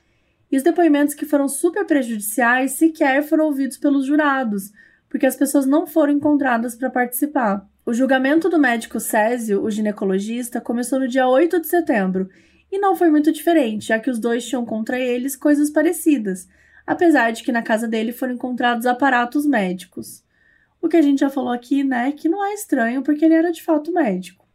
E 0.52 0.58
os 0.58 0.64
depoimentos 0.64 1.16
que 1.16 1.26
foram 1.26 1.48
super 1.48 1.86
prejudiciais 1.86 2.74
sequer 2.74 3.24
foram 3.24 3.46
ouvidos 3.46 3.78
pelos 3.78 4.06
jurados, 4.06 4.72
porque 5.10 5.26
as 5.26 5.36
pessoas 5.36 5.66
não 5.66 5.88
foram 5.88 6.14
encontradas 6.14 6.76
para 6.76 6.90
participar. 6.90 7.66
O 7.86 7.94
julgamento 7.94 8.50
do 8.50 8.60
médico 8.60 9.00
Césio, 9.00 9.64
o 9.64 9.72
ginecologista, 9.72 10.62
começou 10.62 11.00
no 11.00 11.08
dia 11.08 11.28
8 11.28 11.60
de 11.62 11.68
setembro 11.68 12.30
e 12.72 12.80
não 12.80 12.96
foi 12.96 13.10
muito 13.10 13.32
diferente, 13.32 13.88
já 13.88 14.00
que 14.00 14.10
os 14.10 14.18
dois 14.18 14.48
tinham 14.48 14.66
contra 14.66 15.00
eles 15.00 15.36
coisas 15.36 15.70
parecidas, 15.70 16.48
apesar 16.88 17.32
de 17.32 17.44
que 17.44 17.52
na 17.52 17.62
casa 17.62 17.88
dele 17.88 18.14
foram 18.14 18.34
encontrados 18.34 18.86
aparatos 18.86 19.46
médicos. 19.46 20.24
O 20.82 20.88
que 20.88 20.98
a 20.98 21.02
gente 21.02 21.20
já 21.20 21.30
falou 21.30 21.52
aqui, 21.52 21.84
né, 21.84 22.12
que 22.12 22.30
não 22.30 22.44
é 22.44 22.54
estranho 22.54 23.04
porque 23.04 23.26
ele 23.26 23.34
era 23.34 23.52
de 23.52 23.62
fato 23.62 23.92
médico. 23.92 24.46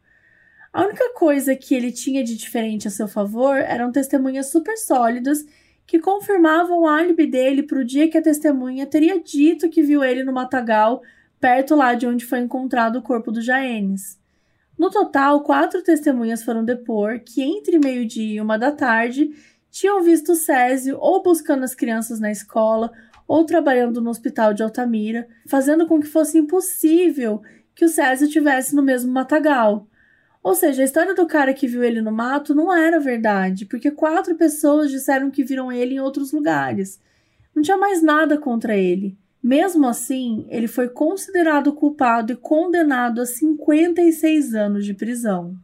A 0.73 0.83
única 0.85 1.13
coisa 1.15 1.55
que 1.55 1.75
ele 1.75 1.93
tinha 1.93 2.25
de 2.25 2.37
diferente 2.37 2.89
a 2.89 2.91
seu 2.91 3.09
favor 3.09 3.57
eram 3.57 3.93
testemunhas 3.93 4.51
super 4.51 4.77
sólidas 4.77 5.45
que 5.87 6.01
confirmavam 6.01 6.81
o 6.81 6.87
álibi 6.87 7.27
dele 7.27 7.63
para 7.63 7.79
o 7.79 7.85
dia 7.85 8.11
que 8.11 8.19
a 8.19 8.23
testemunha 8.23 8.87
teria 8.87 9.21
dito 9.21 9.71
que 9.71 9.83
viu 9.83 10.03
ele 10.03 10.25
no 10.25 10.33
matagal, 10.33 11.01
perto 11.41 11.77
lá 11.77 11.95
de 11.95 12.07
onde 12.07 12.27
foi 12.27 12.41
encontrado 12.41 12.97
o 12.97 13.03
corpo 13.03 13.31
do 13.31 13.41
Jaenes. 13.41 14.19
No 14.79 14.91
total, 14.91 15.43
quatro 15.43 15.83
testemunhas 15.83 16.43
foram 16.43 16.65
depor 16.65 17.21
que, 17.21 17.43
entre 17.43 17.79
meio-dia 17.79 18.37
e 18.37 18.41
uma 18.41 18.59
da 18.59 18.71
tarde, 18.71 19.31
tinham 19.71 20.03
visto 20.03 20.35
Césio 20.35 20.99
ou 21.01 21.23
buscando 21.23 21.65
as 21.65 21.75
crianças 21.75 22.21
na 22.21 22.31
escola 22.31 22.93
ou 23.27 23.45
trabalhando 23.45 24.01
no 24.01 24.11
hospital 24.11 24.55
de 24.55 24.63
Altamira, 24.63 25.27
fazendo 25.47 25.87
com 25.87 26.01
que 26.01 26.07
fosse 26.07 26.39
impossível 26.39 27.43
que 27.75 27.85
o 27.85 27.89
Césio 27.89 28.29
tivesse 28.29 28.75
no 28.75 28.83
mesmo 28.83 29.13
matagal. 29.13 29.87
Ou 30.43 30.55
seja, 30.55 30.83
a 30.83 30.85
história 30.85 31.15
do 31.15 31.27
cara 31.27 31.53
que 31.53 31.67
viu 31.67 31.83
ele 31.83 32.01
no 32.01 32.13
mato 32.13 32.55
não 32.55 32.73
era 32.73 33.01
verdade, 33.01 33.67
porque 33.67 33.91
quatro 33.91 34.37
pessoas 34.37 34.91
disseram 34.91 35.31
que 35.31 35.43
viram 35.43 35.73
ele 35.73 35.95
em 35.95 36.01
outros 36.01 36.33
lugares. 36.33 37.01
Não 37.55 37.63
tinha 37.63 37.77
mais 37.77 38.03
nada 38.03 38.39
contra 38.39 38.77
ele. 38.77 39.19
Mesmo 39.47 39.87
assim, 39.87 40.45
ele 40.49 40.67
foi 40.67 40.89
considerado 40.89 41.73
culpado 41.73 42.33
e 42.33 42.37
condenado 42.37 43.21
a 43.21 43.27
56 43.27 44.57
anos 44.57 44.85
de 44.85 44.93
prisão. 44.93 45.55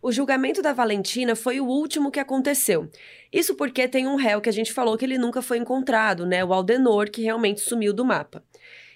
O 0.00 0.12
julgamento 0.12 0.62
da 0.62 0.72
Valentina 0.72 1.34
foi 1.34 1.58
o 1.58 1.66
último 1.66 2.12
que 2.12 2.20
aconteceu. 2.20 2.88
Isso 3.32 3.56
porque 3.56 3.88
tem 3.88 4.06
um 4.06 4.14
réu 4.14 4.40
que 4.40 4.48
a 4.48 4.52
gente 4.52 4.72
falou 4.72 4.96
que 4.96 5.04
ele 5.04 5.18
nunca 5.18 5.42
foi 5.42 5.58
encontrado, 5.58 6.24
né? 6.24 6.44
O 6.44 6.52
Aldenor, 6.52 7.10
que 7.10 7.22
realmente 7.22 7.60
sumiu 7.62 7.92
do 7.92 8.04
mapa. 8.04 8.44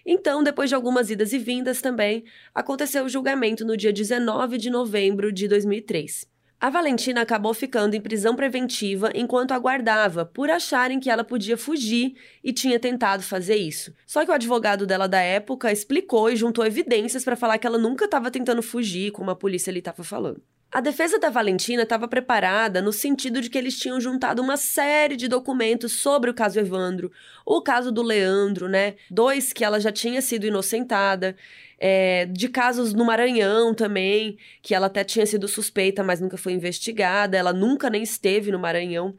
Então, 0.07 0.45
depois 0.45 0.69
de 0.69 0.77
algumas 0.77 1.11
idas 1.11 1.33
e 1.33 1.39
vindas 1.41 1.83
também, 1.83 2.23
aconteceu 2.55 3.05
o 3.05 3.09
julgamento 3.09 3.65
no 3.65 3.77
dia 3.77 3.93
19 3.93 4.59
de 4.59 4.71
novembro 4.71 5.33
de 5.33 5.49
2003. 5.49 6.25
A 6.59 6.71
Valentina 6.71 7.21
acabou 7.21 7.53
ficando 7.53 7.95
em 7.95 8.01
prisão 8.01 8.35
preventiva 8.35 9.11
enquanto 9.15 9.53
aguardava, 9.53 10.25
por 10.25 10.51
acharem 10.51 10.99
que 10.99 11.11
ela 11.11 11.23
podia 11.23 11.57
fugir 11.57 12.15
e 12.43 12.51
tinha 12.51 12.81
tentado 12.81 13.23
fazer 13.23 13.57
isso. 13.57 13.93
Só 14.07 14.25
que 14.25 14.31
o 14.31 14.35
advogado 14.35 14.87
dela 14.87 15.07
da 15.07 15.21
época 15.21 15.71
explicou 15.71 16.31
e 16.31 16.37
juntou 16.37 16.65
evidências 16.65 17.25
para 17.25 17.37
falar 17.37 17.59
que 17.59 17.67
ela 17.67 17.77
nunca 17.77 18.07
estava 18.07 18.31
tentando 18.31 18.63
fugir, 18.63 19.13
como 19.13 19.31
a 19.31 19.37
polícia 19.37 19.71
ali 19.71 19.81
estava 19.81 20.03
falando. 20.03 20.41
A 20.73 20.81
defesa 20.81 21.19
da 21.19 21.31
Valentina 21.31 21.85
estava 21.85 22.09
preparada 22.09 22.83
no 22.83 22.93
sentido 22.93 23.41
de 23.41 23.49
que 23.49 23.57
eles 23.57 23.79
tinham 23.79 24.01
juntado 24.01 24.43
uma 24.43 24.57
série 24.57 25.17
de 25.17 25.29
documentos 25.29 25.93
sobre 25.93 26.29
o 26.29 26.35
caso 26.35 26.59
Evandro, 26.59 27.13
o 27.47 27.63
caso 27.63 27.93
do 27.93 28.03
Leandro, 28.03 28.69
né? 28.69 28.97
Dois 29.11 29.53
que 29.53 29.65
ela 29.65 29.79
já 29.79 29.93
tinha 29.93 30.21
sido 30.21 30.45
inocentada, 30.45 31.37
é, 31.79 32.27
de 32.27 32.49
casos 32.49 32.95
no 32.95 33.05
Maranhão 33.05 33.75
também, 33.75 34.39
que 34.63 34.75
ela 34.75 34.87
até 34.87 35.05
tinha 35.05 35.27
sido 35.27 35.47
suspeita, 35.47 36.03
mas 36.03 36.21
nunca 36.21 36.37
foi 36.37 36.53
investigada, 36.53 37.37
ela 37.37 37.53
nunca 37.53 37.91
nem 37.91 38.03
esteve 38.03 38.51
no 38.51 38.59
Maranhão. 38.59 39.15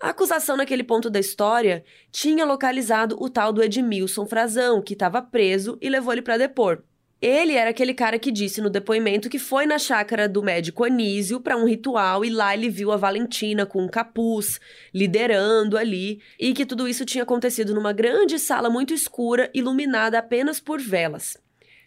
A 0.00 0.10
acusação 0.10 0.56
naquele 0.56 0.82
ponto 0.82 1.08
da 1.08 1.20
história 1.20 1.84
tinha 2.10 2.44
localizado 2.44 3.16
o 3.18 3.30
tal 3.30 3.52
do 3.52 3.62
Edmilson 3.62 4.26
Frazão, 4.26 4.82
que 4.82 4.92
estava 4.92 5.22
preso 5.22 5.78
e 5.80 5.88
levou 5.88 6.12
ele 6.12 6.22
para 6.22 6.36
depor. 6.36 6.82
Ele 7.22 7.54
era 7.54 7.70
aquele 7.70 7.94
cara 7.94 8.18
que 8.18 8.30
disse 8.30 8.60
no 8.60 8.68
depoimento 8.68 9.30
que 9.30 9.38
foi 9.38 9.64
na 9.64 9.78
chácara 9.78 10.28
do 10.28 10.42
médico 10.42 10.84
Anísio 10.84 11.40
para 11.40 11.56
um 11.56 11.66
ritual 11.66 12.22
e 12.22 12.28
lá 12.28 12.52
ele 12.52 12.68
viu 12.68 12.92
a 12.92 12.98
Valentina 12.98 13.64
com 13.64 13.82
um 13.82 13.88
capuz, 13.88 14.60
liderando 14.92 15.78
ali, 15.78 16.20
e 16.38 16.52
que 16.52 16.66
tudo 16.66 16.86
isso 16.86 17.06
tinha 17.06 17.24
acontecido 17.24 17.72
numa 17.74 17.94
grande 17.94 18.38
sala 18.38 18.68
muito 18.68 18.92
escura, 18.92 19.50
iluminada 19.54 20.18
apenas 20.18 20.60
por 20.60 20.78
velas. 20.78 21.42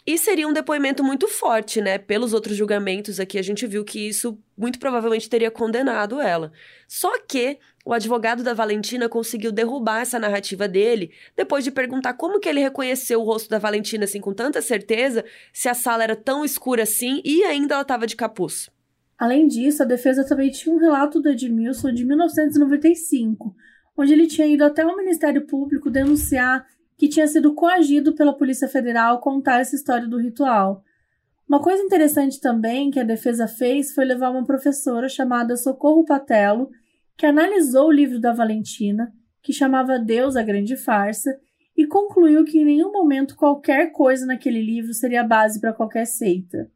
E 0.07 0.17
seria 0.17 0.47
um 0.47 0.53
depoimento 0.53 1.03
muito 1.03 1.27
forte, 1.27 1.81
né? 1.81 1.97
Pelos 1.97 2.31
outros 2.31 2.55
julgamentos 2.55 3.19
aqui, 3.19 3.37
a 3.37 3.41
gente 3.41 3.67
viu 3.67 3.83
que 3.83 4.07
isso 4.07 4.41
muito 4.57 4.79
provavelmente 4.79 5.29
teria 5.29 5.51
condenado 5.51 6.21
ela. 6.21 6.53
Só 6.87 7.19
que 7.19 7.59
o 7.85 7.91
advogado 7.91 8.41
da 8.41 8.53
Valentina 8.53 9.09
conseguiu 9.09 9.51
derrubar 9.51 9.99
essa 9.99 10.17
narrativa 10.17 10.65
dele 10.65 11.11
depois 11.35 11.65
de 11.65 11.71
perguntar 11.71 12.13
como 12.13 12.39
que 12.39 12.47
ele 12.47 12.61
reconheceu 12.61 13.19
o 13.19 13.25
rosto 13.25 13.49
da 13.49 13.59
Valentina 13.59 14.05
assim 14.05 14.21
com 14.21 14.33
tanta 14.33 14.61
certeza, 14.61 15.25
se 15.51 15.67
a 15.67 15.73
sala 15.73 16.05
era 16.05 16.15
tão 16.15 16.45
escura 16.45 16.83
assim 16.83 17.21
e 17.25 17.43
ainda 17.43 17.73
ela 17.73 17.81
estava 17.81 18.07
de 18.07 18.15
capuz. 18.15 18.69
Além 19.17 19.45
disso, 19.45 19.83
a 19.83 19.85
defesa 19.85 20.25
também 20.25 20.51
tinha 20.51 20.73
um 20.73 20.79
relato 20.79 21.19
do 21.19 21.27
Edmilson 21.27 21.91
de 21.91 22.05
1995, 22.05 23.53
onde 23.97 24.13
ele 24.13 24.27
tinha 24.27 24.47
ido 24.47 24.63
até 24.63 24.85
o 24.85 24.95
Ministério 24.95 25.45
Público 25.45 25.89
denunciar 25.89 26.65
que 26.97 27.07
tinha 27.07 27.27
sido 27.27 27.53
coagido 27.53 28.15
pela 28.15 28.33
Polícia 28.33 28.67
Federal 28.67 29.19
contar 29.19 29.61
essa 29.61 29.75
história 29.75 30.07
do 30.07 30.17
ritual. 30.17 30.83
Uma 31.47 31.61
coisa 31.61 31.81
interessante 31.83 32.41
também 32.41 32.89
que 32.89 32.99
a 32.99 33.03
defesa 33.03 33.47
fez 33.47 33.93
foi 33.93 34.03
levar 34.03 34.31
uma 34.31 34.43
professora 34.43 35.07
chamada 35.07 35.55
Socorro 35.55 36.03
Patelo, 36.03 36.69
que 37.15 37.25
analisou 37.25 37.87
o 37.87 37.91
livro 37.91 38.19
da 38.19 38.33
Valentina, 38.33 39.13
que 39.41 39.53
chamava 39.53 39.97
Deus 39.97 40.35
a 40.35 40.43
Grande 40.43 40.75
Farsa, 40.75 41.39
e 41.75 41.85
concluiu 41.85 42.43
que 42.43 42.59
em 42.59 42.65
nenhum 42.65 42.91
momento 42.91 43.35
qualquer 43.35 43.91
coisa 43.91 44.25
naquele 44.25 44.61
livro 44.61 44.93
seria 44.93 45.23
base 45.23 45.61
para 45.61 45.71
qualquer 45.71 46.05
seita. 46.05 46.69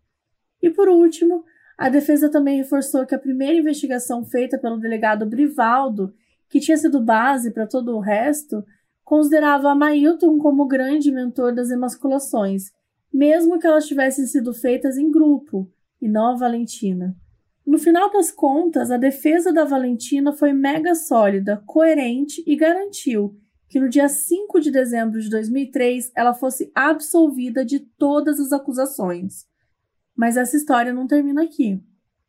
E 0.61 0.69
por 0.69 0.87
último, 0.87 1.43
a 1.77 1.89
defesa 1.89 2.29
também 2.29 2.57
reforçou 2.57 3.05
que 3.07 3.15
a 3.15 3.19
primeira 3.19 3.57
investigação 3.57 4.23
feita 4.23 4.59
pelo 4.59 4.77
delegado 4.77 5.25
Brivaldo, 5.25 6.13
que 6.47 6.59
tinha 6.59 6.77
sido 6.77 7.01
base 7.01 7.51
para 7.51 7.65
todo 7.65 7.95
o 7.95 7.99
resto, 7.99 8.63
considerava 9.11 9.69
a 9.69 9.75
Mailton 9.75 10.37
como 10.37 10.65
grande 10.65 11.11
mentor 11.11 11.53
das 11.53 11.69
emasculações, 11.69 12.71
mesmo 13.13 13.59
que 13.59 13.67
elas 13.67 13.85
tivessem 13.85 14.25
sido 14.25 14.53
feitas 14.53 14.97
em 14.97 15.11
grupo, 15.11 15.69
e 16.01 16.07
não 16.07 16.27
a 16.27 16.37
Valentina. 16.37 17.13
No 17.67 17.77
final 17.77 18.09
das 18.09 18.31
contas, 18.31 18.89
a 18.89 18.95
defesa 18.95 19.51
da 19.51 19.65
Valentina 19.65 20.31
foi 20.31 20.53
mega 20.53 20.95
sólida, 20.95 21.61
coerente 21.65 22.41
e 22.47 22.55
garantiu 22.55 23.37
que 23.67 23.81
no 23.81 23.89
dia 23.89 24.07
5 24.07 24.61
de 24.61 24.71
dezembro 24.71 25.19
de 25.19 25.29
2003 25.29 26.09
ela 26.15 26.33
fosse 26.33 26.71
absolvida 26.73 27.65
de 27.65 27.81
todas 27.81 28.39
as 28.39 28.53
acusações. 28.53 29.45
Mas 30.15 30.37
essa 30.37 30.55
história 30.55 30.93
não 30.93 31.05
termina 31.05 31.43
aqui. 31.43 31.83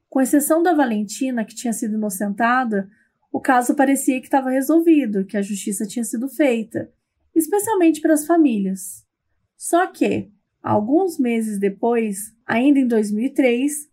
Com 0.08 0.20
exceção 0.20 0.64
da 0.64 0.74
Valentina, 0.74 1.44
que 1.44 1.54
tinha 1.54 1.72
sido 1.72 1.94
inocentada, 1.94 2.90
o 3.32 3.40
caso 3.40 3.74
parecia 3.74 4.20
que 4.20 4.26
estava 4.26 4.50
resolvido, 4.50 5.24
que 5.24 5.38
a 5.38 5.42
justiça 5.42 5.86
tinha 5.86 6.04
sido 6.04 6.28
feita, 6.28 6.92
especialmente 7.34 8.02
para 8.02 8.12
as 8.12 8.26
famílias. 8.26 9.06
Só 9.56 9.86
que, 9.86 10.30
alguns 10.62 11.18
meses 11.18 11.58
depois, 11.58 12.34
ainda 12.46 12.78
em 12.78 12.86
2003, 12.86 13.90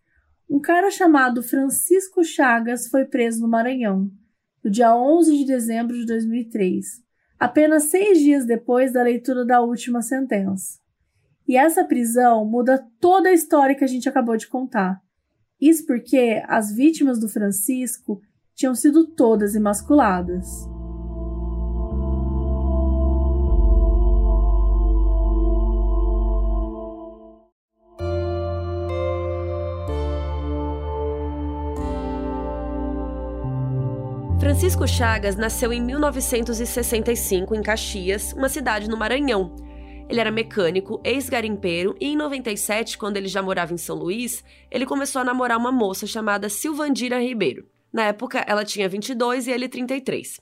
um 0.50 0.60
cara 0.60 0.92
chamado 0.92 1.42
Francisco 1.42 2.22
Chagas 2.22 2.90
foi 2.90 3.06
preso 3.06 3.42
no 3.42 3.48
Maranhão, 3.48 4.12
no 4.62 4.70
dia 4.70 4.94
11 4.94 5.38
de 5.38 5.46
dezembro 5.46 5.96
de 5.96 6.06
2003, 6.06 7.02
apenas 7.40 7.84
seis 7.84 8.20
dias 8.20 8.46
depois 8.46 8.92
da 8.92 9.02
leitura 9.02 9.46
da 9.46 9.62
última 9.62 10.02
sentença. 10.02 10.80
E 11.48 11.56
essa 11.56 11.86
prisão 11.86 12.44
muda 12.46 12.86
toda 13.00 13.30
a 13.30 13.34
história 13.34 13.74
que 13.74 13.86
a 13.86 13.88
gente 13.88 14.10
acabou 14.10 14.36
de 14.36 14.48
contar. 14.48 15.02
Isso 15.62 15.86
porque 15.86 16.44
as 16.46 16.72
vítimas 16.74 17.20
do 17.20 17.30
Francisco 17.30 18.22
tinham 18.60 18.76
sido 18.76 19.08
todas 19.08 19.56
emasculadas. 19.56 20.68
Francisco 34.42 34.86
Chagas 34.86 35.38
nasceu 35.38 35.72
em 35.72 35.82
1965 35.82 37.56
em 37.56 37.62
Caxias, 37.62 38.34
uma 38.34 38.50
cidade 38.50 38.90
no 38.90 38.98
Maranhão. 38.98 39.56
Ele 40.10 40.20
era 40.20 40.30
mecânico, 40.30 41.00
ex-garimpeiro 41.06 41.96
e 41.98 42.08
em 42.08 42.18
97, 42.18 42.98
quando 42.98 43.16
ele 43.16 43.30
já 43.30 43.42
morava 43.42 43.74
em 43.74 43.78
São 43.78 43.96
Luís, 43.96 44.44
ele 44.70 44.86
começou 44.86 45.22
a 45.22 45.26
namorar 45.26 45.58
uma 45.58 45.72
moça 45.72 46.06
chamada 46.06 46.50
Silvandira 46.50 47.22
Ribeiro. 47.22 47.79
Na 47.92 48.04
época, 48.06 48.44
ela 48.48 48.64
tinha 48.64 48.88
22 48.88 49.48
e 49.48 49.52
ele 49.52 49.68
33. 49.68 50.40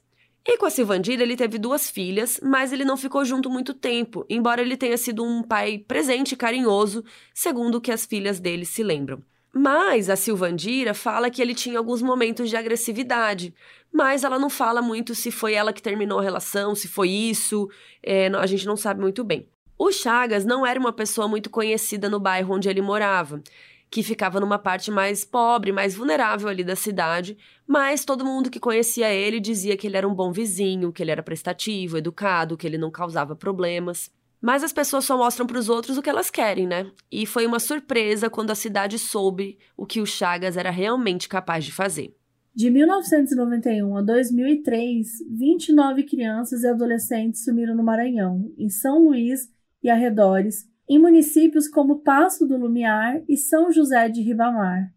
E 0.49 0.57
com 0.57 0.65
a 0.65 0.69
Silvandira, 0.69 1.23
ele 1.23 1.35
teve 1.35 1.57
duas 1.57 1.89
filhas, 1.89 2.39
mas 2.41 2.71
ele 2.71 2.85
não 2.85 2.95
ficou 2.95 3.25
junto 3.25 3.49
muito 3.49 3.73
tempo, 3.73 4.25
embora 4.29 4.61
ele 4.61 4.77
tenha 4.77 4.97
sido 4.97 5.21
um 5.21 5.43
pai 5.43 5.77
presente 5.77 6.31
e 6.31 6.37
carinhoso, 6.37 7.03
segundo 7.33 7.75
o 7.75 7.81
que 7.81 7.91
as 7.91 8.05
filhas 8.05 8.39
dele 8.39 8.63
se 8.63 8.81
lembram. 8.81 9.21
Mas 9.53 10.09
a 10.09 10.15
Silvandira 10.15 10.93
fala 10.93 11.29
que 11.29 11.41
ele 11.41 11.53
tinha 11.53 11.77
alguns 11.77 12.01
momentos 12.01 12.49
de 12.49 12.55
agressividade, 12.55 13.53
mas 13.91 14.23
ela 14.23 14.39
não 14.39 14.49
fala 14.49 14.81
muito 14.81 15.13
se 15.13 15.31
foi 15.31 15.53
ela 15.53 15.73
que 15.73 15.81
terminou 15.81 16.19
a 16.19 16.23
relação, 16.23 16.73
se 16.75 16.87
foi 16.87 17.09
isso, 17.09 17.67
é, 18.01 18.27
a 18.27 18.45
gente 18.45 18.65
não 18.65 18.77
sabe 18.77 19.01
muito 19.01 19.25
bem. 19.25 19.49
O 19.77 19.91
Chagas 19.91 20.45
não 20.45 20.65
era 20.65 20.79
uma 20.79 20.93
pessoa 20.93 21.27
muito 21.27 21.49
conhecida 21.49 22.09
no 22.09 22.19
bairro 22.19 22.55
onde 22.55 22.69
ele 22.69 22.81
morava 22.81 23.41
que 23.89 24.03
ficava 24.03 24.39
numa 24.39 24.59
parte 24.59 24.91
mais 24.91 25.23
pobre, 25.23 25.71
mais 25.71 25.95
vulnerável 25.95 26.49
ali 26.49 26.63
da 26.63 26.75
cidade, 26.75 27.37
mas 27.65 28.03
todo 28.03 28.25
mundo 28.25 28.49
que 28.49 28.59
conhecia 28.59 29.13
ele 29.13 29.39
dizia 29.39 29.77
que 29.77 29.87
ele 29.87 29.97
era 29.97 30.07
um 30.07 30.13
bom 30.13 30.31
vizinho, 30.31 30.91
que 30.91 31.01
ele 31.01 31.11
era 31.11 31.23
prestativo, 31.23 31.97
educado, 31.97 32.57
que 32.57 32.67
ele 32.67 32.77
não 32.77 32.91
causava 32.91 33.35
problemas. 33.35 34.11
Mas 34.41 34.63
as 34.63 34.71
pessoas 34.71 35.05
só 35.05 35.17
mostram 35.17 35.47
para 35.47 35.57
os 35.57 35.67
outros 35.67 35.97
o 35.97 36.01
que 36.01 36.09
elas 36.09 36.29
querem, 36.29 36.67
né? 36.67 36.91
E 37.11 37.25
foi 37.25 37.45
uma 37.45 37.59
surpresa 37.59 38.29
quando 38.29 38.51
a 38.51 38.55
cidade 38.55 38.99
soube 38.99 39.57
o 39.75 39.85
que 39.85 39.99
o 39.99 40.05
Chagas 40.05 40.57
era 40.57 40.69
realmente 40.69 41.27
capaz 41.27 41.65
de 41.65 41.71
fazer. 41.71 42.15
De 42.53 42.69
1991 42.69 43.97
a 43.97 44.01
2003, 44.01 45.07
29 45.29 46.03
crianças 46.03 46.63
e 46.63 46.67
adolescentes 46.67 47.43
sumiram 47.43 47.75
no 47.75 47.83
Maranhão, 47.83 48.51
em 48.57 48.69
São 48.69 49.03
Luís 49.03 49.47
e 49.81 49.89
arredores, 49.89 50.67
em 50.89 50.99
municípios 50.99 51.67
como 51.67 51.99
Passo 51.99 52.47
do 52.47 52.57
Lumiar 52.57 53.21
e 53.27 53.35
São 53.35 53.71
José 53.71 54.07
de 54.09 54.21
Ribamar. 54.21 54.91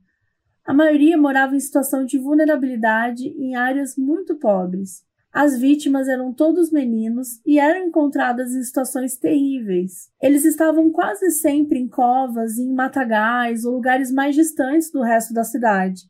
A 0.65 0.73
maioria 0.73 1.17
morava 1.17 1.57
em 1.57 1.61
situação 1.61 2.05
de 2.05 2.19
vulnerabilidade 2.19 3.27
em 3.27 3.57
áreas 3.57 3.97
muito 3.97 4.37
pobres. 4.37 5.03
As 5.33 5.59
vítimas 5.59 6.09
eram 6.09 6.33
todos 6.33 6.73
meninos 6.73 7.41
e 7.47 7.59
eram 7.59 7.87
encontradas 7.87 8.53
em 8.53 8.63
situações 8.63 9.17
terríveis. 9.17 10.11
Eles 10.21 10.45
estavam 10.45 10.91
quase 10.91 11.31
sempre 11.31 11.79
em 11.79 11.89
covas, 11.89 12.59
em 12.59 12.73
matagais 12.73 13.65
ou 13.65 13.75
lugares 13.75 14.13
mais 14.13 14.35
distantes 14.35 14.91
do 14.91 15.03
resto 15.03 15.33
da 15.33 15.45
cidade. 15.45 16.03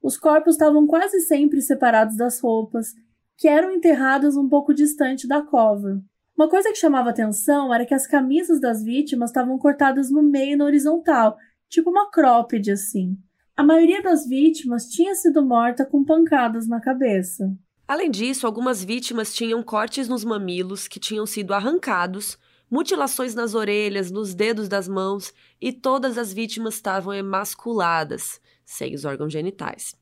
Os 0.00 0.16
corpos 0.16 0.54
estavam 0.54 0.86
quase 0.86 1.20
sempre 1.20 1.60
separados 1.60 2.16
das 2.16 2.40
roupas, 2.40 2.94
que 3.36 3.48
eram 3.48 3.72
enterradas 3.72 4.36
um 4.36 4.48
pouco 4.48 4.72
distante 4.72 5.26
da 5.26 5.42
cova. 5.42 6.00
Uma 6.38 6.48
coisa 6.48 6.70
que 6.70 6.78
chamava 6.78 7.10
atenção 7.10 7.74
era 7.74 7.84
que 7.84 7.92
as 7.92 8.06
camisas 8.06 8.60
das 8.60 8.80
vítimas 8.80 9.30
estavam 9.30 9.58
cortadas 9.58 10.08
no 10.08 10.22
meio 10.22 10.56
na 10.56 10.66
horizontal, 10.66 11.36
tipo 11.68 11.90
uma 11.90 12.08
cropped 12.12 12.70
assim. 12.70 13.18
A 13.56 13.64
maioria 13.64 14.00
das 14.00 14.24
vítimas 14.24 14.86
tinha 14.88 15.16
sido 15.16 15.44
morta 15.44 15.84
com 15.84 16.04
pancadas 16.04 16.68
na 16.68 16.80
cabeça. 16.80 17.52
Além 17.88 18.08
disso, 18.08 18.46
algumas 18.46 18.84
vítimas 18.84 19.34
tinham 19.34 19.60
cortes 19.64 20.06
nos 20.06 20.24
mamilos 20.24 20.86
que 20.86 21.00
tinham 21.00 21.26
sido 21.26 21.52
arrancados, 21.52 22.38
mutilações 22.70 23.34
nas 23.34 23.56
orelhas, 23.56 24.08
nos 24.08 24.32
dedos 24.32 24.68
das 24.68 24.86
mãos 24.86 25.34
e 25.60 25.72
todas 25.72 26.16
as 26.16 26.32
vítimas 26.32 26.74
estavam 26.74 27.12
emasculadas, 27.12 28.40
sem 28.64 28.94
os 28.94 29.04
órgãos 29.04 29.32
genitais. 29.32 29.97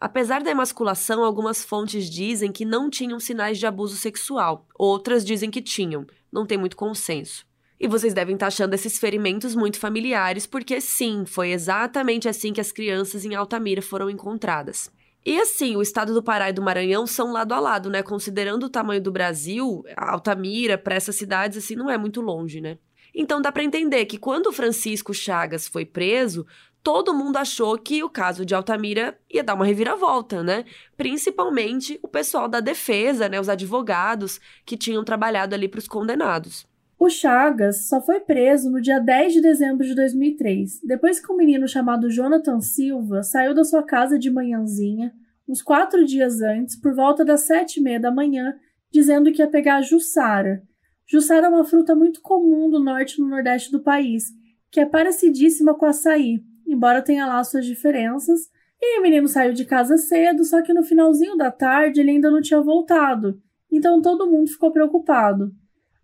Apesar 0.00 0.42
da 0.42 0.50
emasculação, 0.50 1.22
algumas 1.22 1.62
fontes 1.62 2.08
dizem 2.08 2.50
que 2.50 2.64
não 2.64 2.88
tinham 2.88 3.20
sinais 3.20 3.58
de 3.58 3.66
abuso 3.66 3.96
sexual, 3.96 4.66
outras 4.74 5.22
dizem 5.22 5.50
que 5.50 5.60
tinham, 5.60 6.06
não 6.32 6.46
tem 6.46 6.56
muito 6.56 6.74
consenso. 6.74 7.44
E 7.78 7.86
vocês 7.86 8.14
devem 8.14 8.34
estar 8.34 8.46
achando 8.46 8.72
esses 8.72 8.98
ferimentos 8.98 9.54
muito 9.54 9.78
familiares, 9.78 10.46
porque 10.46 10.80
sim, 10.80 11.26
foi 11.26 11.50
exatamente 11.50 12.30
assim 12.30 12.50
que 12.50 12.62
as 12.62 12.72
crianças 12.72 13.26
em 13.26 13.34
Altamira 13.34 13.82
foram 13.82 14.08
encontradas. 14.08 14.90
E 15.24 15.38
assim, 15.38 15.76
o 15.76 15.82
estado 15.82 16.14
do 16.14 16.22
Pará 16.22 16.48
e 16.48 16.52
do 16.54 16.62
Maranhão 16.62 17.06
são 17.06 17.30
lado 17.30 17.52
a 17.52 17.60
lado, 17.60 17.90
né? 17.90 18.02
Considerando 18.02 18.64
o 18.64 18.70
tamanho 18.70 19.02
do 19.02 19.12
Brasil, 19.12 19.84
Altamira, 19.94 20.78
para 20.78 20.94
essas 20.94 21.16
cidades, 21.16 21.58
assim, 21.58 21.74
não 21.76 21.90
é 21.90 21.98
muito 21.98 22.22
longe, 22.22 22.58
né? 22.58 22.78
Então 23.14 23.42
dá 23.42 23.50
para 23.52 23.64
entender 23.64 24.06
que 24.06 24.18
quando 24.18 24.52
Francisco 24.52 25.12
Chagas 25.12 25.66
foi 25.66 25.84
preso, 25.84 26.46
todo 26.82 27.14
mundo 27.14 27.36
achou 27.36 27.76
que 27.78 28.02
o 28.02 28.08
caso 28.08 28.44
de 28.44 28.54
Altamira 28.54 29.18
ia 29.30 29.44
dar 29.44 29.54
uma 29.54 29.64
reviravolta, 29.64 30.42
né? 30.42 30.64
Principalmente 30.96 31.98
o 32.02 32.08
pessoal 32.08 32.48
da 32.48 32.60
defesa, 32.60 33.28
né, 33.28 33.40
os 33.40 33.48
advogados 33.48 34.40
que 34.64 34.76
tinham 34.76 35.04
trabalhado 35.04 35.54
ali 35.54 35.68
para 35.68 35.78
os 35.78 35.88
condenados. 35.88 36.66
O 36.98 37.08
Chagas 37.08 37.88
só 37.88 38.00
foi 38.02 38.20
preso 38.20 38.70
no 38.70 38.80
dia 38.80 38.98
10 38.98 39.32
de 39.32 39.40
dezembro 39.40 39.86
de 39.86 39.94
2003, 39.94 40.80
depois 40.84 41.18
que 41.18 41.32
um 41.32 41.36
menino 41.36 41.66
chamado 41.66 42.10
Jonathan 42.10 42.60
Silva 42.60 43.22
saiu 43.22 43.54
da 43.54 43.64
sua 43.64 43.82
casa 43.82 44.18
de 44.18 44.30
manhãzinha, 44.30 45.12
uns 45.48 45.62
quatro 45.62 46.04
dias 46.04 46.42
antes, 46.42 46.76
por 46.76 46.94
volta 46.94 47.24
das 47.24 47.40
sete 47.40 47.80
e 47.80 47.82
meia 47.82 47.98
da 47.98 48.10
manhã, 48.10 48.54
dizendo 48.92 49.32
que 49.32 49.40
ia 49.40 49.48
pegar 49.48 49.76
a 49.76 49.82
Jussara. 49.82 50.62
Jussara 51.06 51.46
é 51.46 51.48
uma 51.48 51.64
fruta 51.64 51.94
muito 51.94 52.20
comum 52.20 52.68
do 52.68 52.78
norte 52.78 53.14
e 53.14 53.22
no 53.22 53.28
nordeste 53.28 53.72
do 53.72 53.80
país, 53.80 54.26
que 54.70 54.78
é 54.78 54.84
parecidíssima 54.84 55.74
com 55.74 55.86
açaí, 55.86 56.44
embora 56.72 57.02
tenha 57.02 57.26
lá 57.26 57.42
suas 57.44 57.66
diferenças. 57.66 58.48
E 58.80 58.98
o 58.98 59.02
menino 59.02 59.28
saiu 59.28 59.52
de 59.52 59.64
casa 59.64 59.98
cedo, 59.98 60.44
só 60.44 60.62
que 60.62 60.72
no 60.72 60.82
finalzinho 60.82 61.36
da 61.36 61.50
tarde 61.50 62.00
ele 62.00 62.12
ainda 62.12 62.30
não 62.30 62.40
tinha 62.40 62.60
voltado, 62.62 63.38
então 63.70 64.00
todo 64.00 64.30
mundo 64.30 64.50
ficou 64.50 64.72
preocupado. 64.72 65.52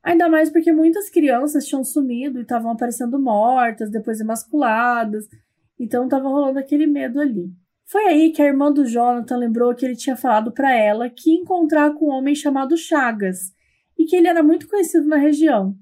Ainda 0.02 0.28
mais 0.28 0.50
porque 0.50 0.72
muitas 0.72 1.10
crianças 1.10 1.66
tinham 1.66 1.82
sumido 1.82 2.38
e 2.38 2.42
estavam 2.42 2.70
aparecendo 2.70 3.18
mortas, 3.18 3.90
depois 3.90 4.20
emasculadas. 4.20 5.26
Então 5.80 6.04
estava 6.04 6.28
rolando 6.28 6.60
aquele 6.60 6.86
medo 6.86 7.18
ali. 7.18 7.50
Foi 7.86 8.04
aí 8.06 8.30
que 8.30 8.40
a 8.40 8.46
irmã 8.46 8.70
do 8.70 8.84
Jonathan 8.84 9.36
lembrou 9.36 9.74
que 9.74 9.84
ele 9.84 9.96
tinha 9.96 10.16
falado 10.16 10.52
para 10.52 10.72
ela 10.72 11.10
que 11.10 11.30
ia 11.30 11.40
encontrar 11.40 11.92
com 11.94 12.06
um 12.06 12.12
homem 12.12 12.34
chamado 12.34 12.76
Chagas 12.76 13.52
e 13.98 14.04
que 14.04 14.14
ele 14.14 14.28
era 14.28 14.42
muito 14.42 14.68
conhecido 14.68 15.08
na 15.08 15.16
região. 15.16 15.76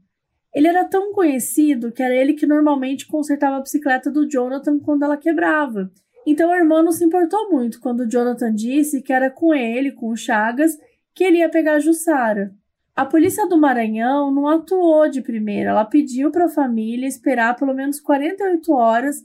Ele 0.55 0.69
era 0.69 0.85
tão 0.85 1.13
conhecido 1.13 1.91
que 1.91 2.03
era 2.03 2.15
ele 2.15 2.35
que 2.35 2.47
normalmente 2.47 3.07
consertava 3.07 3.57
a 3.57 3.61
bicicleta 3.61 4.11
do 4.11 4.29
Jonathan 4.29 4.79
quando 4.79 5.03
ela 5.03 5.17
quebrava. 5.17 5.91
Então 6.27 6.51
a 6.51 6.57
irmã 6.57 6.83
não 6.83 6.93
se 6.93 7.05
importou 7.05 7.51
muito 7.51 7.81
quando 7.81 8.09
Jonathan 8.09 8.55
disse 8.55 9.03
que 9.03 9.13
era 9.13 9.31
com 9.31 9.53
ele, 9.53 9.93
com 9.93 10.11
o 10.11 10.17
Chagas, 10.17 10.79
que 11.15 11.25
ele 11.25 11.39
ia 11.39 11.49
pegar 11.49 11.75
a 11.75 11.81
Jussara. 11.81 12.55
A 12.97 13.05
polícia 13.05 13.47
do 13.49 13.59
Maranhão 13.59 14.33
não 14.33 14.47
atuou 14.47 15.09
de 15.09 15.21
primeira, 15.21 15.71
ela 15.71 15.85
pediu 15.85 16.31
para 16.31 16.45
a 16.45 16.49
família 16.49 17.09
esperar 17.09 17.57
pelo 17.57 17.75
menos 17.75 17.99
48 17.99 18.73
horas 18.73 19.17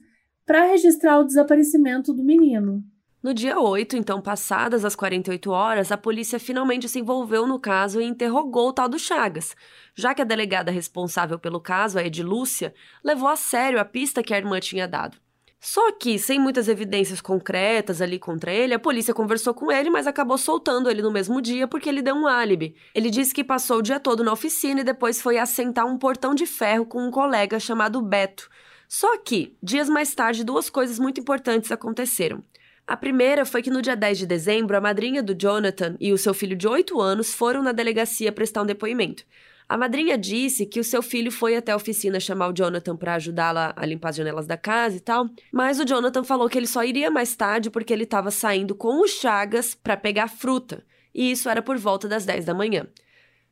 para 0.44 0.66
registrar 0.66 1.20
o 1.20 1.24
desaparecimento 1.24 2.12
do 2.12 2.24
menino. 2.24 2.84
No 3.22 3.34
dia 3.34 3.60
8, 3.60 3.98
então 3.98 4.22
passadas 4.22 4.86
as 4.86 4.96
48 4.96 5.52
horas, 5.52 5.92
a 5.92 5.98
polícia 5.98 6.40
finalmente 6.40 6.88
se 6.88 7.00
envolveu 7.00 7.46
no 7.46 7.60
caso 7.60 8.00
e 8.00 8.06
interrogou 8.06 8.70
o 8.70 8.74
tal 8.74 8.88
do 8.88 8.98
Chagas, 8.98 9.58
já 9.94 10.14
que 10.14 10.22
a 10.22 10.26
delegada 10.26 10.72
responsável 10.72 11.38
pelo 11.38 11.60
caso, 11.60 12.00
a 12.00 12.04
Edilúcia, 12.04 12.74
levou 13.04 13.28
a 13.28 13.36
sério 13.36 13.78
a 13.78 13.84
pista 13.84 14.24
que 14.24 14.34
a 14.34 14.38
irmã 14.38 14.58
tinha 14.62 14.88
dado. 14.88 15.18
Só 15.60 15.92
que, 15.92 16.18
sem 16.18 16.40
muitas 16.40 16.70
evidências 16.70 17.20
concretas 17.20 18.02
ali 18.02 18.18
contra 18.18 18.54
ele, 18.54 18.74
a 18.74 18.80
polícia 18.80 19.14
conversou 19.14 19.54
com 19.54 19.70
ele, 19.70 19.90
mas 19.90 20.08
acabou 20.08 20.38
soltando 20.38 20.90
ele 20.90 21.02
no 21.02 21.12
mesmo 21.12 21.42
dia 21.42 21.68
porque 21.68 21.90
ele 21.90 22.02
deu 22.02 22.16
um 22.16 22.26
álibi. 22.26 22.74
Ele 22.96 23.10
disse 23.10 23.34
que 23.34 23.44
passou 23.44 23.80
o 23.80 23.82
dia 23.82 24.00
todo 24.00 24.24
na 24.24 24.32
oficina 24.32 24.80
e 24.80 24.86
depois 24.86 25.22
foi 25.22 25.38
assentar 25.38 25.86
um 25.86 25.98
portão 25.98 26.34
de 26.34 26.46
ferro 26.46 26.86
com 26.86 27.06
um 27.06 27.12
colega 27.12 27.60
chamado 27.60 28.02
Beto. 28.02 28.50
Só 28.88 29.18
que, 29.18 29.58
dias 29.62 29.90
mais 29.90 30.16
tarde, 30.16 30.46
duas 30.46 30.70
coisas 30.70 30.98
muito 30.98 31.20
importantes 31.20 31.70
aconteceram. 31.74 32.42
A 32.90 32.98
primeira 32.98 33.46
foi 33.46 33.62
que 33.62 33.70
no 33.70 33.84
dia 33.84 33.96
10 33.96 34.18
de 34.18 34.26
dezembro, 34.26 34.76
a 34.76 34.82
madrinha 34.82 35.22
do 35.22 35.36
Jonathan 35.36 35.96
e 36.00 36.12
o 36.12 36.18
seu 36.18 36.34
filho 36.34 36.56
de 36.56 36.68
8 36.68 37.00
anos 37.00 37.32
foram 37.32 37.62
na 37.62 37.72
delegacia 37.72 38.32
prestar 38.32 38.64
um 38.64 38.66
depoimento. 38.66 39.24
A 39.70 39.78
madrinha 39.78 40.18
disse 40.18 40.66
que 40.66 40.80
o 40.80 40.84
seu 40.84 41.04
filho 41.04 41.32
foi 41.32 41.56
até 41.56 41.72
a 41.72 41.76
oficina 41.76 42.20
chamar 42.20 42.48
o 42.48 42.52
Jonathan 42.52 42.98
para 42.98 43.14
ajudá-la 43.14 43.74
a 43.76 43.86
limpar 43.86 44.10
as 44.10 44.16
janelas 44.16 44.48
da 44.48 44.58
casa 44.58 44.98
e 44.98 45.00
tal, 45.00 45.30
mas 45.54 45.80
o 45.80 45.86
Jonathan 45.86 46.24
falou 46.24 46.50
que 46.50 46.58
ele 46.58 46.66
só 46.66 46.84
iria 46.84 47.12
mais 47.12 47.36
tarde 47.36 47.70
porque 47.70 47.94
ele 47.94 48.06
estava 48.06 48.32
saindo 48.32 48.74
com 48.74 49.04
o 49.04 49.08
Chagas 49.08 49.76
para 49.76 49.96
pegar 49.96 50.28
fruta, 50.28 50.84
e 51.14 51.30
isso 51.30 51.48
era 51.48 51.62
por 51.62 51.78
volta 51.78 52.08
das 52.08 52.26
10 52.26 52.44
da 52.46 52.56
manhã. 52.56 52.88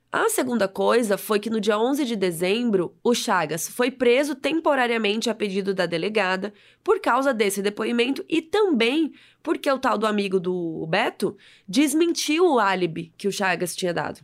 A 0.10 0.30
segunda 0.30 0.70
coisa 0.70 1.18
foi 1.18 1.38
que 1.38 1.50
no 1.50 1.60
dia 1.60 1.78
11 1.78 2.06
de 2.06 2.16
dezembro, 2.16 2.96
o 3.04 3.14
Chagas 3.14 3.68
foi 3.68 3.92
preso 3.92 4.36
temporariamente 4.36 5.30
a 5.30 5.36
pedido 5.36 5.74
da 5.74 5.86
delegada 5.86 6.54
por 6.82 7.02
causa 7.02 7.34
desse 7.34 7.62
depoimento 7.62 8.24
e 8.30 8.42
também 8.42 9.12
porque 9.44 9.70
o 9.70 9.78
tal 9.78 9.98
do 9.98 10.08
amigo 10.08 10.40
do 10.40 10.88
Beto 10.88 11.36
desmentiu 11.68 12.46
o 12.46 12.58
álibi 12.58 13.14
que 13.18 13.28
o 13.28 13.32
Chagas 13.32 13.76
tinha 13.76 13.94
dado. 13.94 14.22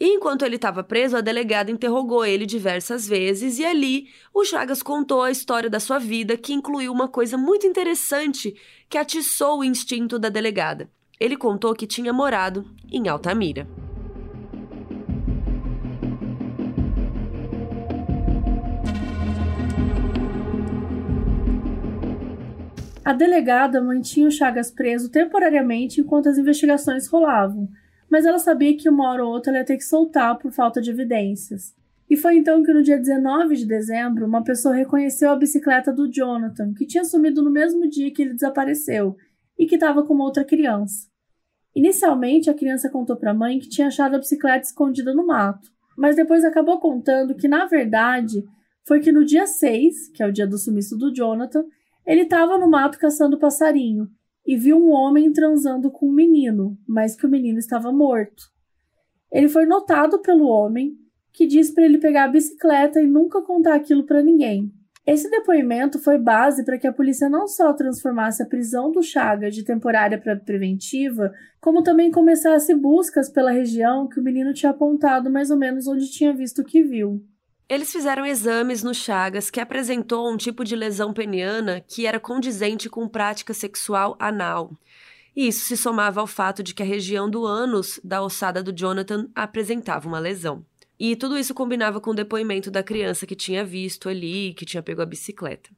E 0.00 0.14
enquanto 0.14 0.44
ele 0.44 0.56
estava 0.56 0.82
preso, 0.82 1.16
a 1.16 1.20
delegada 1.20 1.70
interrogou 1.70 2.24
ele 2.24 2.44
diversas 2.44 3.06
vezes 3.06 3.60
e 3.60 3.64
ali 3.64 4.08
o 4.34 4.44
Chagas 4.44 4.82
contou 4.82 5.22
a 5.22 5.30
história 5.30 5.70
da 5.70 5.78
sua 5.78 6.00
vida, 6.00 6.36
que 6.36 6.52
incluiu 6.52 6.92
uma 6.92 7.06
coisa 7.06 7.38
muito 7.38 7.68
interessante 7.68 8.56
que 8.88 8.98
atiçou 8.98 9.60
o 9.60 9.64
instinto 9.64 10.18
da 10.18 10.28
delegada. 10.28 10.90
Ele 11.20 11.36
contou 11.36 11.72
que 11.72 11.86
tinha 11.86 12.12
morado 12.12 12.66
em 12.90 13.08
Altamira. 13.08 13.68
A 23.10 23.12
delegada 23.12 23.82
mantinha 23.82 24.28
o 24.28 24.30
Chagas 24.30 24.70
preso 24.70 25.10
temporariamente 25.10 26.00
enquanto 26.00 26.28
as 26.28 26.38
investigações 26.38 27.08
rolavam 27.08 27.68
mas 28.08 28.24
ela 28.24 28.38
sabia 28.38 28.76
que 28.76 28.88
uma 28.88 29.10
hora 29.10 29.24
ou 29.24 29.32
outra 29.32 29.50
ela 29.50 29.58
ia 29.58 29.64
ter 29.64 29.76
que 29.76 29.84
soltar 29.84 30.38
por 30.38 30.52
falta 30.52 30.80
de 30.80 30.90
evidências. 30.90 31.74
E 32.08 32.16
foi 32.16 32.36
então 32.36 32.62
que 32.62 32.72
no 32.72 32.84
dia 32.84 32.98
19 32.98 33.56
de 33.56 33.66
dezembro, 33.66 34.26
uma 34.26 34.44
pessoa 34.44 34.74
reconheceu 34.74 35.30
a 35.30 35.36
bicicleta 35.36 35.92
do 35.92 36.08
Jonathan, 36.08 36.72
que 36.72 36.86
tinha 36.86 37.04
sumido 37.04 37.42
no 37.42 37.50
mesmo 37.50 37.88
dia 37.88 38.12
que 38.12 38.22
ele 38.22 38.34
desapareceu 38.34 39.16
e 39.58 39.66
que 39.66 39.74
estava 39.74 40.04
com 40.04 40.16
outra 40.18 40.44
criança. 40.44 41.08
Inicialmente, 41.74 42.48
a 42.48 42.54
criança 42.54 42.90
contou 42.90 43.16
para 43.16 43.32
a 43.32 43.34
mãe 43.34 43.58
que 43.58 43.68
tinha 43.68 43.88
achado 43.88 44.14
a 44.14 44.18
bicicleta 44.18 44.66
escondida 44.66 45.12
no 45.12 45.26
mato, 45.26 45.68
mas 45.96 46.16
depois 46.16 46.44
acabou 46.44 46.78
contando 46.78 47.34
que, 47.34 47.48
na 47.48 47.66
verdade, 47.66 48.44
foi 48.86 49.00
que 49.00 49.12
no 49.12 49.24
dia 49.24 49.48
6, 49.48 50.10
que 50.12 50.22
é 50.22 50.26
o 50.26 50.32
dia 50.32 50.46
do 50.46 50.58
sumiço 50.58 50.96
do 50.96 51.12
Jonathan, 51.12 51.64
ele 52.10 52.22
estava 52.22 52.58
no 52.58 52.68
mato 52.68 52.98
caçando 52.98 53.38
passarinho 53.38 54.10
e 54.44 54.56
viu 54.56 54.76
um 54.76 54.90
homem 54.90 55.32
transando 55.32 55.92
com 55.92 56.08
um 56.08 56.12
menino, 56.12 56.76
mas 56.84 57.14
que 57.14 57.24
o 57.24 57.30
menino 57.30 57.60
estava 57.60 57.92
morto. 57.92 58.50
Ele 59.30 59.48
foi 59.48 59.64
notado 59.64 60.18
pelo 60.18 60.48
homem, 60.48 60.98
que 61.32 61.46
disse 61.46 61.72
para 61.72 61.84
ele 61.84 61.98
pegar 61.98 62.24
a 62.24 62.28
bicicleta 62.28 63.00
e 63.00 63.06
nunca 63.06 63.40
contar 63.40 63.76
aquilo 63.76 64.04
para 64.04 64.24
ninguém. 64.24 64.72
Esse 65.06 65.30
depoimento 65.30 66.00
foi 66.00 66.18
base 66.18 66.64
para 66.64 66.78
que 66.78 66.88
a 66.88 66.92
polícia 66.92 67.28
não 67.28 67.46
só 67.46 67.72
transformasse 67.74 68.42
a 68.42 68.46
prisão 68.46 68.90
do 68.90 69.04
Chaga 69.04 69.48
de 69.48 69.62
temporária 69.62 70.20
para 70.20 70.34
preventiva, 70.34 71.32
como 71.60 71.80
também 71.80 72.10
começasse 72.10 72.74
buscas 72.74 73.30
pela 73.30 73.52
região 73.52 74.08
que 74.08 74.18
o 74.18 74.22
menino 74.22 74.52
tinha 74.52 74.70
apontado 74.72 75.30
mais 75.30 75.48
ou 75.48 75.56
menos 75.56 75.86
onde 75.86 76.10
tinha 76.10 76.34
visto 76.34 76.62
o 76.62 76.64
que 76.64 76.82
viu. 76.82 77.24
Eles 77.70 77.92
fizeram 77.92 78.26
exames 78.26 78.82
no 78.82 78.92
Chagas 78.92 79.48
que 79.48 79.60
apresentou 79.60 80.28
um 80.28 80.36
tipo 80.36 80.64
de 80.64 80.74
lesão 80.74 81.12
peniana 81.12 81.80
que 81.80 82.04
era 82.04 82.18
condizente 82.18 82.90
com 82.90 83.06
prática 83.06 83.54
sexual 83.54 84.16
anal. 84.18 84.72
E 85.36 85.46
isso 85.46 85.64
se 85.66 85.76
somava 85.76 86.20
ao 86.20 86.26
fato 86.26 86.64
de 86.64 86.74
que 86.74 86.82
a 86.82 86.86
região 86.86 87.30
do 87.30 87.46
ânus 87.46 88.00
da 88.02 88.20
ossada 88.24 88.60
do 88.60 88.72
Jonathan 88.72 89.28
apresentava 89.36 90.08
uma 90.08 90.18
lesão. 90.18 90.66
E 90.98 91.14
tudo 91.14 91.38
isso 91.38 91.54
combinava 91.54 92.00
com 92.00 92.10
o 92.10 92.14
depoimento 92.14 92.72
da 92.72 92.82
criança 92.82 93.24
que 93.24 93.36
tinha 93.36 93.64
visto 93.64 94.08
ali, 94.08 94.52
que 94.54 94.66
tinha 94.66 94.82
pego 94.82 95.00
a 95.00 95.06
bicicleta. 95.06 95.70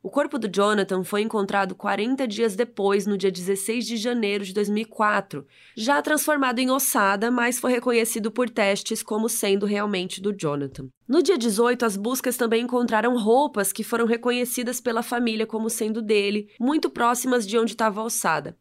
O 0.00 0.10
corpo 0.10 0.38
do 0.38 0.48
Jonathan 0.48 1.02
foi 1.02 1.22
encontrado 1.22 1.74
40 1.74 2.26
dias 2.28 2.54
depois, 2.54 3.04
no 3.04 3.18
dia 3.18 3.32
16 3.32 3.84
de 3.84 3.96
janeiro 3.96 4.44
de 4.44 4.54
2004, 4.54 5.44
já 5.76 6.00
transformado 6.00 6.60
em 6.60 6.70
ossada, 6.70 7.32
mas 7.32 7.58
foi 7.58 7.72
reconhecido 7.72 8.30
por 8.30 8.48
testes 8.48 9.02
como 9.02 9.28
sendo 9.28 9.66
realmente 9.66 10.22
do 10.22 10.32
Jonathan. 10.32 10.88
No 11.06 11.20
dia 11.20 11.36
18, 11.36 11.84
as 11.84 11.96
buscas 11.96 12.36
também 12.36 12.62
encontraram 12.62 13.18
roupas 13.18 13.72
que 13.72 13.82
foram 13.82 14.06
reconhecidas 14.06 14.80
pela 14.80 15.02
família 15.02 15.46
como 15.46 15.68
sendo 15.68 16.00
dele, 16.00 16.48
muito 16.60 16.88
próximas 16.88 17.44
de 17.44 17.58
onde 17.58 17.72
estava 17.72 18.00
a 18.00 18.04
ossada. 18.04 18.56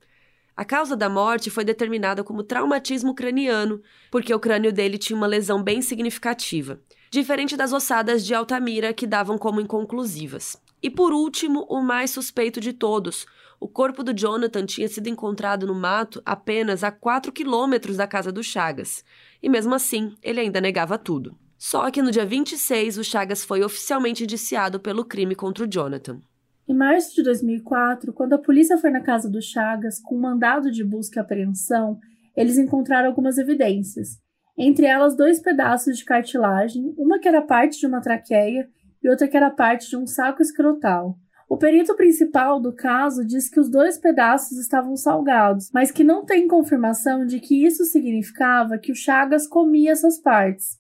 A 0.56 0.66
causa 0.66 0.96
da 0.96 1.08
morte 1.08 1.52
foi 1.52 1.64
determinada 1.64 2.24
como 2.24 2.42
traumatismo 2.42 3.14
craniano, 3.14 3.80
porque 4.10 4.34
o 4.34 4.40
crânio 4.40 4.74
dele 4.74 4.98
tinha 4.98 5.16
uma 5.16 5.28
lesão 5.28 5.62
bem 5.62 5.84
significativa, 5.84 6.82
diferente 7.12 7.56
das 7.56 7.72
ossadas 7.72 8.26
de 8.26 8.34
Altamira 8.34 8.92
que 8.92 9.06
davam 9.06 9.38
como 9.38 9.62
inconclusivas. 9.62 10.60
E 10.82 10.90
por 10.90 11.12
último, 11.12 11.66
o 11.70 11.82
mais 11.82 12.12
suspeito 12.12 12.60
de 12.60 12.74
todos. 12.74 13.26
O 13.60 13.68
corpo 13.68 14.04
do 14.04 14.14
Jonathan 14.14 14.66
tinha 14.66 14.88
sido 14.88 15.08
encontrado 15.08 15.66
no 15.66 15.74
mato 15.74 16.22
apenas 16.24 16.84
a 16.84 16.92
4 16.92 17.32
quilômetros 17.32 17.98
da 17.98 18.06
casa 18.06 18.32
do 18.32 18.44
Chagas. 18.44 19.04
E 19.42 19.50
mesmo 19.50 19.74
assim, 19.74 20.16
ele 20.22 20.40
ainda 20.40 20.62
negava 20.62 20.98
tudo. 20.98 21.36
Só 21.58 21.90
que 21.90 22.04
no 22.04 22.12
dia 22.12 22.26
26, 22.26 23.00
o 23.00 23.04
Chagas 23.04 23.44
foi 23.44 23.64
oficialmente 23.64 24.24
indiciado 24.24 24.80
pelo 24.80 25.04
crime 25.04 25.34
contra 25.34 25.66
o 25.66 25.68
Jonathan. 25.68 26.22
Em 26.70 26.76
março 26.76 27.16
de 27.16 27.24
2004, 27.24 28.14
quando 28.14 28.34
a 28.34 28.38
polícia 28.38 28.78
foi 28.78 28.92
na 28.92 29.02
casa 29.02 29.28
do 29.30 29.42
Chagas 29.42 30.00
com 30.00 30.16
um 30.16 30.22
mandado 30.22 30.70
de 30.70 30.84
busca 30.84 31.20
e 31.20 31.22
apreensão, 31.22 31.98
eles 32.36 32.58
encontraram 32.58 33.08
algumas 33.08 33.40
evidências. 33.40 34.20
Entre 34.56 34.86
elas, 34.86 35.16
dois 35.16 35.40
pedaços 35.40 35.98
de 35.98 36.06
cartilagem, 36.06 36.94
uma 36.98 37.20
que 37.20 37.28
era 37.28 37.42
parte 37.42 37.80
de 37.80 37.88
uma 37.88 38.02
traqueia 38.02 38.68
e 39.04 39.10
outra 39.10 39.28
que 39.28 39.38
era 39.38 39.50
parte 39.50 39.90
de 39.90 39.98
um 39.98 40.06
saco 40.06 40.42
escrotal. 40.42 41.18
O 41.50 41.56
perito 41.56 41.96
principal 41.96 42.60
do 42.60 42.74
caso 42.74 43.26
diz 43.26 43.50
que 43.50 43.60
os 43.60 43.70
dois 43.70 43.98
pedaços 43.98 44.58
estavam 44.58 44.98
salgados, 44.98 45.72
mas 45.74 45.92
que 45.92 46.04
não 46.04 46.26
tem 46.26 46.46
confirmação 46.46 47.26
de 47.26 47.40
que 47.40 47.66
isso 47.66 47.86
significava 47.86 48.78
que 48.78 48.92
o 48.92 48.96
Chagas 48.96 49.48
comia 49.48 49.92
essas 49.92 50.20
partes. 50.20 50.78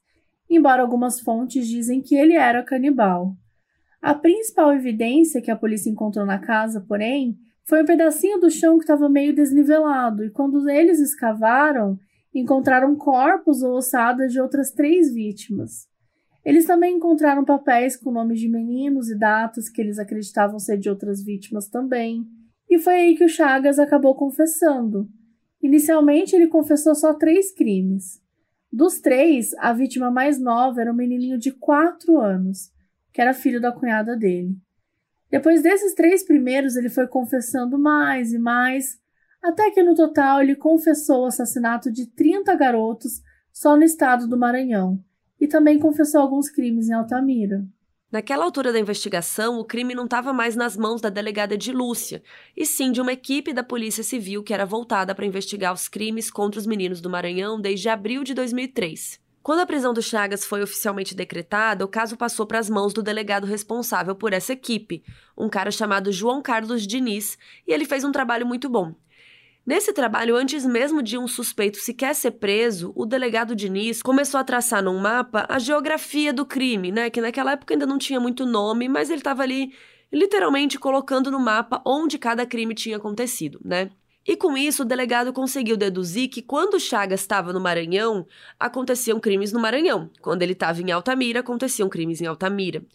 embora 0.49 0.81
algumas 0.81 1.19
fontes 1.19 1.67
dizem 1.67 2.01
que 2.01 2.15
ele 2.15 2.33
era 2.33 2.63
canibal. 2.63 3.35
A 4.01 4.13
principal 4.13 4.73
evidência 4.73 5.41
que 5.41 5.51
a 5.51 5.55
polícia 5.57 5.89
encontrou 5.89 6.25
na 6.25 6.39
casa, 6.39 6.79
porém, 6.79 7.37
foi 7.65 7.83
um 7.83 7.85
pedacinho 7.85 8.39
do 8.39 8.49
chão 8.49 8.77
que 8.77 8.83
estava 8.83 9.09
meio 9.09 9.35
desnivelado, 9.35 10.23
e 10.23 10.29
quando 10.29 10.69
eles 10.69 10.99
escavaram, 10.99 11.99
encontraram 12.33 12.95
corpos 12.95 13.61
ou 13.61 13.75
ossadas 13.75 14.31
de 14.31 14.39
outras 14.39 14.71
três 14.71 15.13
vítimas. 15.13 15.86
Eles 16.47 16.63
também 16.63 16.95
encontraram 16.95 17.43
papéis 17.43 17.97
com 17.97 18.09
nomes 18.09 18.39
de 18.39 18.47
meninos 18.47 19.09
e 19.09 19.19
datas 19.19 19.67
que 19.67 19.81
eles 19.81 19.99
acreditavam 19.99 20.57
ser 20.57 20.77
de 20.77 20.89
outras 20.89 21.21
vítimas 21.21 21.67
também. 21.67 22.25
E 22.69 22.79
foi 22.79 22.93
aí 22.93 23.15
que 23.17 23.25
o 23.25 23.27
Chagas 23.27 23.77
acabou 23.77 24.15
confessando. 24.15 25.09
Inicialmente, 25.61 26.33
ele 26.33 26.47
confessou 26.47 26.95
só 26.95 27.13
três 27.13 27.53
crimes. 27.53 28.21
Dos 28.71 29.01
três, 29.01 29.53
a 29.55 29.73
vítima 29.73 30.09
mais 30.09 30.39
nova 30.39 30.79
era 30.79 30.89
um 30.89 30.95
menininho 30.95 31.37
de 31.37 31.51
quatro 31.51 32.17
anos, 32.17 32.71
que 33.11 33.19
era 33.19 33.33
filho 33.33 33.59
da 33.59 33.73
cunhada 33.73 34.15
dele. 34.15 34.55
Depois 35.29 35.61
desses 35.61 35.93
três 35.93 36.23
primeiros, 36.23 36.77
ele 36.77 36.87
foi 36.87 37.07
confessando 37.07 37.77
mais 37.77 38.31
e 38.31 38.39
mais, 38.39 38.97
até 39.43 39.69
que 39.69 39.83
no 39.83 39.95
total 39.95 40.41
ele 40.41 40.55
confessou 40.55 41.23
o 41.23 41.25
assassinato 41.25 41.91
de 41.91 42.09
30 42.09 42.55
garotos 42.55 43.21
só 43.51 43.75
no 43.75 43.83
estado 43.83 44.29
do 44.29 44.37
Maranhão, 44.37 45.03
e 45.39 45.47
também 45.47 45.79
confessou 45.79 46.21
alguns 46.21 46.49
crimes 46.49 46.89
em 46.89 46.93
Altamira. 46.93 47.65
Naquela 48.09 48.45
altura 48.45 48.71
da 48.71 48.79
investigação, 48.79 49.59
o 49.59 49.65
crime 49.65 49.93
não 49.93 50.05
estava 50.05 50.31
mais 50.31 50.55
nas 50.55 50.77
mãos 50.77 51.01
da 51.01 51.09
delegada 51.09 51.57
de 51.57 51.73
Lúcia, 51.73 52.23
e 52.55 52.65
sim 52.65 52.89
de 52.89 53.01
uma 53.01 53.11
equipe 53.11 53.51
da 53.51 53.63
Polícia 53.63 54.01
Civil 54.01 54.41
que 54.43 54.53
era 54.53 54.65
voltada 54.65 55.13
para 55.13 55.25
investigar 55.25 55.73
os 55.73 55.89
crimes 55.89 56.31
contra 56.31 56.57
os 56.57 56.65
meninos 56.65 57.01
do 57.01 57.09
Maranhão 57.09 57.59
desde 57.59 57.89
abril 57.89 58.23
de 58.23 58.33
2003. 58.33 59.19
Quando 59.43 59.59
a 59.59 59.65
prisão 59.65 59.93
do 59.93 60.01
Chagas 60.01 60.45
foi 60.45 60.63
oficialmente 60.63 61.15
decretada, 61.15 61.83
o 61.83 61.87
caso 61.87 62.17
passou 62.17 62.45
para 62.45 62.59
as 62.59 62.69
mãos 62.69 62.93
do 62.93 63.03
delegado 63.03 63.45
responsável 63.45 64.15
por 64.15 64.31
essa 64.31 64.53
equipe, 64.53 65.03
um 65.37 65.49
cara 65.49 65.71
chamado 65.71 66.11
João 66.11 66.41
Carlos 66.41 66.87
Diniz, 66.87 67.37
e 67.65 67.73
ele 67.73 67.85
fez 67.85 68.03
um 68.03 68.11
trabalho 68.11 68.45
muito 68.45 68.69
bom. 68.69 68.93
Nesse 69.67 69.91
trabalho, 69.91 70.37
antes 70.37 70.65
mesmo 70.65 71.03
de 71.03 71.17
um 71.17 71.27
suspeito 71.27 71.77
sequer 71.77 72.15
ser 72.15 72.31
preso, 72.31 72.93
o 72.95 73.05
delegado 73.05 73.53
Diniz 73.53 74.01
começou 74.01 74.39
a 74.39 74.43
traçar 74.45 74.81
num 74.81 74.97
mapa 74.97 75.45
a 75.49 75.59
geografia 75.59 76.31
do 76.31 76.45
crime, 76.45 76.89
né? 76.89 77.09
Que 77.09 77.19
naquela 77.19 77.51
época 77.51 77.73
ainda 77.73 77.85
não 77.85 77.97
tinha 77.97 78.17
muito 78.17 78.45
nome, 78.45 78.87
mas 78.87 79.09
ele 79.09 79.19
estava 79.19 79.43
ali 79.43 79.73
literalmente 80.09 80.79
colocando 80.79 81.29
no 81.29 81.37
mapa 81.37 81.81
onde 81.85 82.17
cada 82.17 82.45
crime 82.45 82.73
tinha 82.73 82.95
acontecido, 82.95 83.59
né? 83.61 83.89
E 84.25 84.37
com 84.37 84.57
isso, 84.57 84.83
o 84.83 84.85
delegado 84.85 85.33
conseguiu 85.33 85.75
deduzir 85.75 86.29
que 86.29 86.41
quando 86.41 86.79
Chagas 86.79 87.19
estava 87.19 87.51
no 87.51 87.59
Maranhão, 87.59 88.25
aconteciam 88.57 89.19
crimes 89.19 89.51
no 89.51 89.59
Maranhão. 89.59 90.09
Quando 90.21 90.43
ele 90.43 90.53
estava 90.53 90.81
em 90.81 90.91
Altamira, 90.91 91.41
aconteciam 91.41 91.89
crimes 91.89 92.21
em 92.21 92.25
Altamira. 92.25 92.85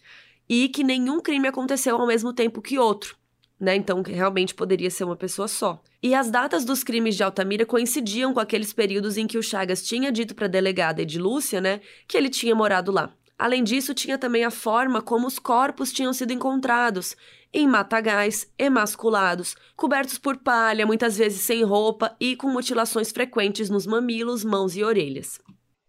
E 0.49 0.69
que 0.69 0.83
nenhum 0.83 1.19
crime 1.19 1.47
aconteceu 1.47 1.95
ao 1.95 2.07
mesmo 2.07 2.33
tempo 2.33 2.63
que 2.63 2.79
outro 2.79 3.15
né? 3.63 3.75
Então, 3.75 4.01
realmente 4.01 4.53
poderia 4.53 4.91
ser 4.91 5.05
uma 5.05 5.15
pessoa 5.15 5.47
só. 5.47 5.81
E 6.03 6.13
as 6.13 6.29
datas 6.29 6.65
dos 6.65 6.83
crimes 6.83 7.15
de 7.15 7.23
Altamira 7.23 7.65
coincidiam 7.65 8.33
com 8.33 8.39
aqueles 8.41 8.73
períodos 8.73 9.17
em 9.17 9.25
que 9.25 9.37
o 9.37 9.41
Chagas 9.41 9.81
tinha 9.81 10.11
dito 10.11 10.35
para 10.35 10.47
a 10.47 10.49
delegada 10.49 11.01
Edilúcia, 11.01 11.61
né, 11.61 11.79
que 12.05 12.17
ele 12.17 12.29
tinha 12.29 12.53
morado 12.53 12.91
lá. 12.91 13.15
Além 13.39 13.63
disso, 13.63 13.93
tinha 13.93 14.17
também 14.17 14.43
a 14.43 14.51
forma 14.51 15.01
como 15.01 15.25
os 15.25 15.39
corpos 15.39 15.93
tinham 15.93 16.11
sido 16.11 16.33
encontrados, 16.33 17.15
em 17.53 17.65
matagais, 17.65 18.51
emasculados, 18.59 19.55
cobertos 19.77 20.17
por 20.17 20.37
palha, 20.37 20.85
muitas 20.85 21.17
vezes 21.17 21.39
sem 21.39 21.63
roupa 21.63 22.13
e 22.19 22.35
com 22.35 22.49
mutilações 22.49 23.09
frequentes 23.09 23.69
nos 23.69 23.87
mamilos, 23.87 24.43
mãos 24.43 24.75
e 24.75 24.83
orelhas. 24.83 25.39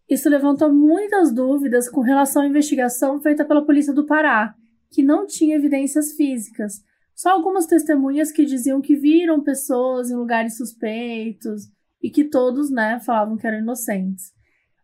Isso 0.09 0.29
levantou 0.29 0.73
muitas 0.73 1.35
dúvidas 1.35 1.89
com 1.89 2.03
relação 2.03 2.43
à 2.43 2.47
investigação 2.47 3.21
feita 3.21 3.45
pela 3.45 3.67
polícia 3.67 3.93
do 3.93 4.07
Pará, 4.07 4.55
que 4.93 5.03
não 5.03 5.27
tinha 5.27 5.57
evidências 5.57 6.12
físicas, 6.12 6.85
só 7.15 7.31
algumas 7.31 7.67
testemunhas 7.67 8.33
que 8.33 8.45
diziam 8.45 8.81
que 8.81 8.97
viram 8.97 9.43
pessoas 9.43 10.11
em 10.11 10.17
lugares 10.17 10.57
suspeitos 10.57 11.62
e 12.03 12.11
que 12.11 12.25
todos, 12.25 12.71
né, 12.71 12.99
falavam 13.01 13.37
que 13.37 13.47
eram 13.47 13.61
inocentes. 13.61 14.33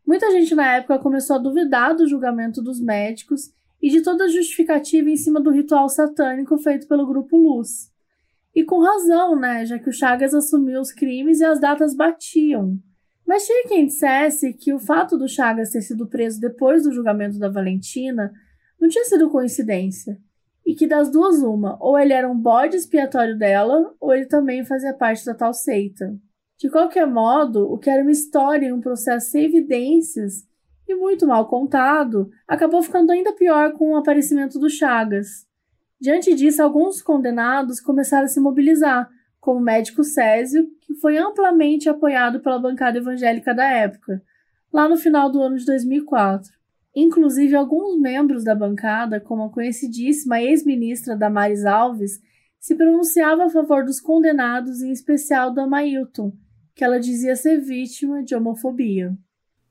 Muita 0.07 0.31
gente 0.31 0.55
na 0.55 0.77
época 0.77 0.99
começou 0.99 1.37
a 1.37 1.41
duvidar 1.41 1.95
do 1.95 2.09
julgamento 2.09 2.63
dos 2.63 2.81
médicos 2.81 3.51
e 3.83 3.91
de 3.91 4.03
toda 4.03 4.25
a 4.25 4.29
justificativa 4.29 5.11
em 5.11 5.17
cima 5.17 5.41
do 5.41 5.51
ritual 5.51 5.89
satânico 5.89 6.57
feito 6.59 6.87
pelo 6.87 7.07
grupo 7.07 7.37
Luz. 7.37 7.91
E 8.55 8.65
com 8.65 8.81
razão, 8.81 9.39
né, 9.39 9.65
já 9.65 9.79
que 9.79 9.89
o 9.89 9.93
Chagas 9.93 10.35
assumiu 10.35 10.81
os 10.81 10.93
crimes 10.93 11.41
e 11.41 11.45
as 11.45 11.61
datas 11.61 11.95
batiam. 11.95 12.79
Mas 13.27 13.47
tinha 13.47 13.69
quem 13.69 13.87
dissesse 13.87 14.53
que 14.55 14.73
o 14.73 14.79
fato 14.79 15.17
do 15.17 15.29
Chagas 15.29 15.71
ter 15.71 15.83
sido 15.83 16.09
preso 16.09 16.41
depois 16.41 16.83
do 16.83 16.93
julgamento 16.93 17.39
da 17.39 17.49
Valentina 17.49 18.33
não 18.81 18.89
tinha 18.89 19.05
sido 19.05 19.31
coincidência 19.31 20.19
e 20.67 20.75
que 20.75 20.87
das 20.87 21.11
duas 21.11 21.43
uma, 21.43 21.77
ou 21.81 21.99
ele 21.99 22.13
era 22.13 22.29
um 22.29 22.37
bode 22.37 22.77
expiatório 22.77 23.37
dela, 23.37 23.95
ou 24.01 24.15
ele 24.15 24.27
também 24.27 24.65
fazia 24.65 24.95
parte 24.95 25.25
da 25.25 25.35
tal 25.35 25.53
seita. 25.53 26.15
De 26.59 26.69
qualquer 26.69 27.07
modo, 27.07 27.73
o 27.73 27.79
que 27.79 27.89
era 27.89 28.03
uma 28.03 28.11
história 28.11 28.67
e 28.67 28.73
um 28.73 28.81
processo 28.81 29.31
sem 29.31 29.45
evidências 29.45 30.47
e 30.87 30.95
muito 30.95 31.27
mal 31.27 31.49
contado, 31.49 32.31
acabou 32.47 32.83
ficando 32.83 33.13
ainda 33.13 33.33
pior 33.33 33.73
com 33.73 33.93
o 33.93 33.97
aparecimento 33.97 34.59
do 34.59 34.69
Chagas. 34.69 35.47
Diante 36.01 36.35
disso, 36.35 36.63
alguns 36.63 37.01
condenados 37.01 37.81
começaram 37.81 38.25
a 38.25 38.29
se 38.29 38.41
mobilizar, 38.41 39.09
como 39.41 39.59
o 39.59 39.63
médico 39.63 40.05
Césio, 40.05 40.69
que 40.81 40.95
foi 40.95 41.17
amplamente 41.17 41.89
apoiado 41.89 42.41
pela 42.41 42.59
bancada 42.59 42.99
evangélica 42.99 43.55
da 43.55 43.65
época, 43.65 44.23
lá 44.73 44.89
no 44.89 44.97
final 44.97 45.31
do 45.31 45.41
ano 45.41 45.57
de 45.57 45.65
2004. 45.65 46.60
Inclusive, 47.01 47.57
alguns 47.57 47.99
membros 47.99 48.45
da 48.45 48.55
bancada, 48.55 49.19
como 49.19 49.45
a 49.45 49.51
conhecidíssima 49.51 50.43
ex-ministra 50.43 51.17
Damares 51.17 51.65
Alves, 51.65 52.21
se 52.59 52.75
pronunciavam 52.75 53.47
a 53.47 53.49
favor 53.49 53.87
dos 53.87 53.99
condenados, 53.99 54.83
em 54.83 54.93
especial 54.93 55.51
da 55.51 55.67
Mailton, 55.67 56.31
que 56.75 56.85
ela 56.85 57.01
dizia 57.01 57.35
ser 57.35 57.59
vítima 57.59 58.23
de 58.23 58.35
homofobia. 58.35 59.17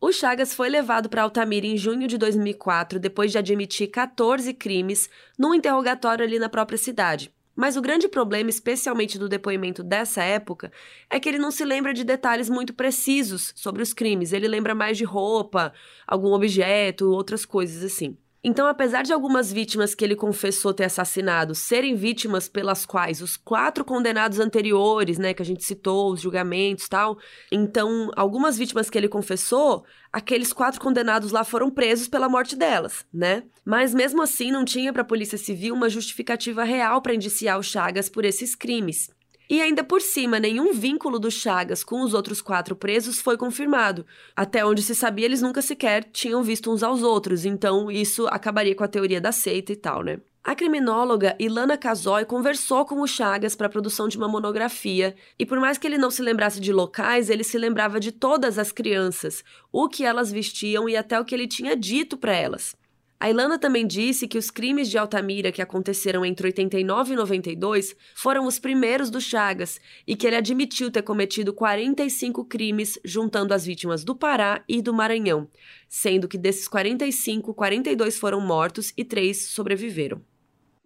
O 0.01 0.11
Chagas 0.11 0.55
foi 0.55 0.69
levado 0.69 1.07
para 1.07 1.21
Altamira 1.21 1.67
em 1.67 1.77
junho 1.77 2.07
de 2.07 2.17
2004, 2.17 2.99
depois 2.99 3.31
de 3.31 3.37
admitir 3.37 3.89
14 3.89 4.51
crimes, 4.55 5.07
num 5.37 5.53
interrogatório 5.53 6.25
ali 6.25 6.39
na 6.39 6.49
própria 6.49 6.79
cidade. 6.79 7.31
Mas 7.59 7.75
o 7.75 7.81
grande 7.81 8.07
problema, 8.07 8.49
especialmente 8.49 9.19
do 9.19 9.27
depoimento 9.27 9.83
dessa 9.83 10.23
época, 10.23 10.71
é 11.09 11.19
que 11.19 11.27
ele 11.27 11.37
não 11.37 11.51
se 11.51 11.65
lembra 11.65 11.93
de 11.93 12.05
detalhes 12.05 12.49
muito 12.49 12.73
precisos 12.73 13.51
sobre 13.53 13.83
os 13.83 13.93
crimes. 13.93 14.31
Ele 14.31 14.47
lembra 14.47 14.73
mais 14.73 14.97
de 14.97 15.03
roupa, 15.03 15.73
algum 16.07 16.31
objeto, 16.31 17.11
outras 17.11 17.45
coisas 17.45 17.83
assim. 17.83 18.17
Então, 18.41 18.67
apesar 18.67 19.03
de 19.03 19.11
algumas 19.11 19.51
vítimas 19.51 19.93
que 19.93 20.03
ele 20.03 20.15
confessou 20.15 20.73
ter 20.73 20.85
assassinado 20.85 21.53
serem 21.53 21.93
vítimas 21.93 22.47
pelas 22.47 22.85
quais 22.85 23.21
os 23.21 23.35
quatro 23.35 23.83
condenados 23.83 24.39
anteriores, 24.39 25.17
né, 25.17 25.33
que 25.33 25.41
a 25.41 25.45
gente 25.45 25.63
citou, 25.63 26.13
os 26.13 26.21
julgamentos 26.21 26.87
tal, 26.87 27.17
então, 27.51 28.09
algumas 28.15 28.57
vítimas 28.57 28.89
que 28.89 28.97
ele 28.97 29.09
confessou, 29.09 29.83
aqueles 30.11 30.53
quatro 30.53 30.79
condenados 30.79 31.31
lá 31.31 31.43
foram 31.43 31.69
presos 31.69 32.07
pela 32.07 32.29
morte 32.29 32.55
delas, 32.55 33.05
né? 33.13 33.43
Mas 33.65 33.93
mesmo 33.93 34.21
assim, 34.21 34.51
não 34.51 34.63
tinha 34.63 34.93
para 34.93 35.01
a 35.01 35.05
Polícia 35.05 35.37
Civil 35.37 35.75
uma 35.75 35.89
justificativa 35.89 36.63
real 36.63 37.01
para 37.01 37.13
indiciar 37.13 37.59
o 37.59 37.63
Chagas 37.63 38.07
por 38.07 38.23
esses 38.23 38.55
crimes. 38.55 39.09
E 39.49 39.61
ainda 39.61 39.83
por 39.83 39.99
cima, 39.99 40.39
nenhum 40.39 40.71
vínculo 40.71 41.17
do 41.17 41.31
Chagas 41.31 41.83
com 41.83 42.03
os 42.03 42.13
outros 42.13 42.39
quatro 42.39 42.75
presos 42.75 43.19
foi 43.19 43.35
confirmado. 43.35 44.05
Até 44.35 44.63
onde 44.63 44.83
se 44.83 44.93
sabia, 44.93 45.25
eles 45.25 45.41
nunca 45.41 45.59
sequer 45.59 46.03
tinham 46.03 46.43
visto 46.43 46.71
uns 46.71 46.83
aos 46.83 47.01
outros, 47.01 47.45
então 47.45 47.89
isso 47.89 48.27
acabaria 48.27 48.75
com 48.75 48.83
a 48.83 48.87
teoria 48.87 49.19
da 49.19 49.31
seita 49.31 49.73
e 49.73 49.75
tal, 49.75 50.03
né? 50.03 50.19
A 50.43 50.53
criminóloga 50.53 51.35
Ilana 51.39 51.77
Casoy 51.77 52.25
conversou 52.25 52.85
com 52.85 53.01
o 53.01 53.07
Chagas 53.07 53.55
para 53.55 53.65
a 53.65 53.69
produção 53.69 54.07
de 54.07 54.17
uma 54.17 54.27
monografia, 54.27 55.15
e 55.37 55.45
por 55.45 55.59
mais 55.59 55.79
que 55.79 55.87
ele 55.87 55.97
não 55.97 56.11
se 56.11 56.21
lembrasse 56.21 56.59
de 56.61 56.71
locais, 56.71 57.27
ele 57.29 57.43
se 57.43 57.57
lembrava 57.57 57.99
de 57.99 58.11
todas 58.11 58.59
as 58.59 58.71
crianças, 58.71 59.43
o 59.71 59.89
que 59.89 60.05
elas 60.05 60.31
vestiam 60.31 60.87
e 60.87 60.95
até 60.95 61.19
o 61.19 61.25
que 61.25 61.33
ele 61.33 61.47
tinha 61.47 61.75
dito 61.75 62.17
para 62.17 62.35
elas. 62.35 62.75
A 63.21 63.29
Ilana 63.29 63.59
também 63.59 63.85
disse 63.85 64.29
que 64.29 64.37
os 64.37 64.49
crimes 64.49 64.89
de 64.89 64.97
Altamira 64.97 65.51
que 65.51 65.61
aconteceram 65.61 66.23
entre 66.23 66.47
89 66.47 67.13
e 67.13 67.15
92 67.17 67.93
foram 68.15 68.45
os 68.47 68.59
primeiros 68.59 69.09
do 69.09 69.19
Chagas 69.19 69.77
e 70.07 70.15
que 70.15 70.25
ele 70.25 70.37
admitiu 70.37 70.89
ter 70.89 71.01
cometido 71.01 71.51
45 71.51 72.45
crimes 72.45 72.97
juntando 73.03 73.53
as 73.53 73.65
vítimas 73.65 74.05
do 74.05 74.15
Pará 74.15 74.63
e 74.69 74.81
do 74.81 74.93
Maranhão, 74.93 75.49
sendo 75.89 76.29
que 76.29 76.37
desses 76.37 76.65
45, 76.69 77.53
42 77.53 78.17
foram 78.17 78.39
mortos 78.39 78.93
e 78.95 79.03
3 79.03 79.49
sobreviveram. 79.49 80.21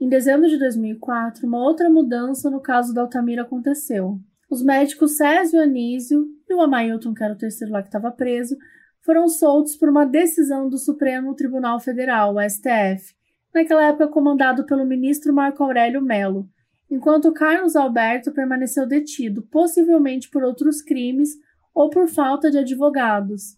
Em 0.02 0.10
dezembro 0.10 0.50
de 0.50 0.58
2004, 0.58 1.46
uma 1.46 1.64
outra 1.64 1.88
mudança 1.88 2.50
no 2.50 2.60
caso 2.60 2.96
da 2.96 3.02
Altamira 3.02 3.44
aconteceu. 3.44 4.20
Os 4.50 4.64
médicos 4.64 5.18
Césio 5.18 5.62
Anísio 5.62 6.26
e 6.50 6.54
o 6.56 6.62
Amailton, 6.62 7.14
que 7.14 7.24
era 7.24 7.34
o 7.34 7.38
terceiro 7.38 7.72
lá 7.72 7.82
que 7.84 7.90
estava 7.90 8.12
preso, 8.12 8.58
foram 9.04 9.28
soltos 9.28 9.76
por 9.76 9.90
uma 9.90 10.06
decisão 10.06 10.70
do 10.70 10.78
Supremo 10.78 11.36
Tribunal 11.36 11.80
Federal, 11.80 12.36
STF, 12.50 13.14
naquela 13.54 13.88
época 13.88 14.08
comandado 14.08 14.66
pelo 14.66 14.86
ministro 14.86 15.34
Marco 15.34 15.62
Aurélio 15.62 16.02
Melo, 16.02 16.50
enquanto 16.90 17.34
Carlos 17.34 17.76
Alberto 17.76 18.32
permaneceu 18.32 18.88
detido, 18.88 19.42
possivelmente 19.44 20.30
por 20.30 20.42
outros 20.42 20.82
crimes 20.82 21.38
ou 21.74 21.90
por 21.90 22.08
falta 22.08 22.50
de 22.50 22.58
advogados. 22.58 23.58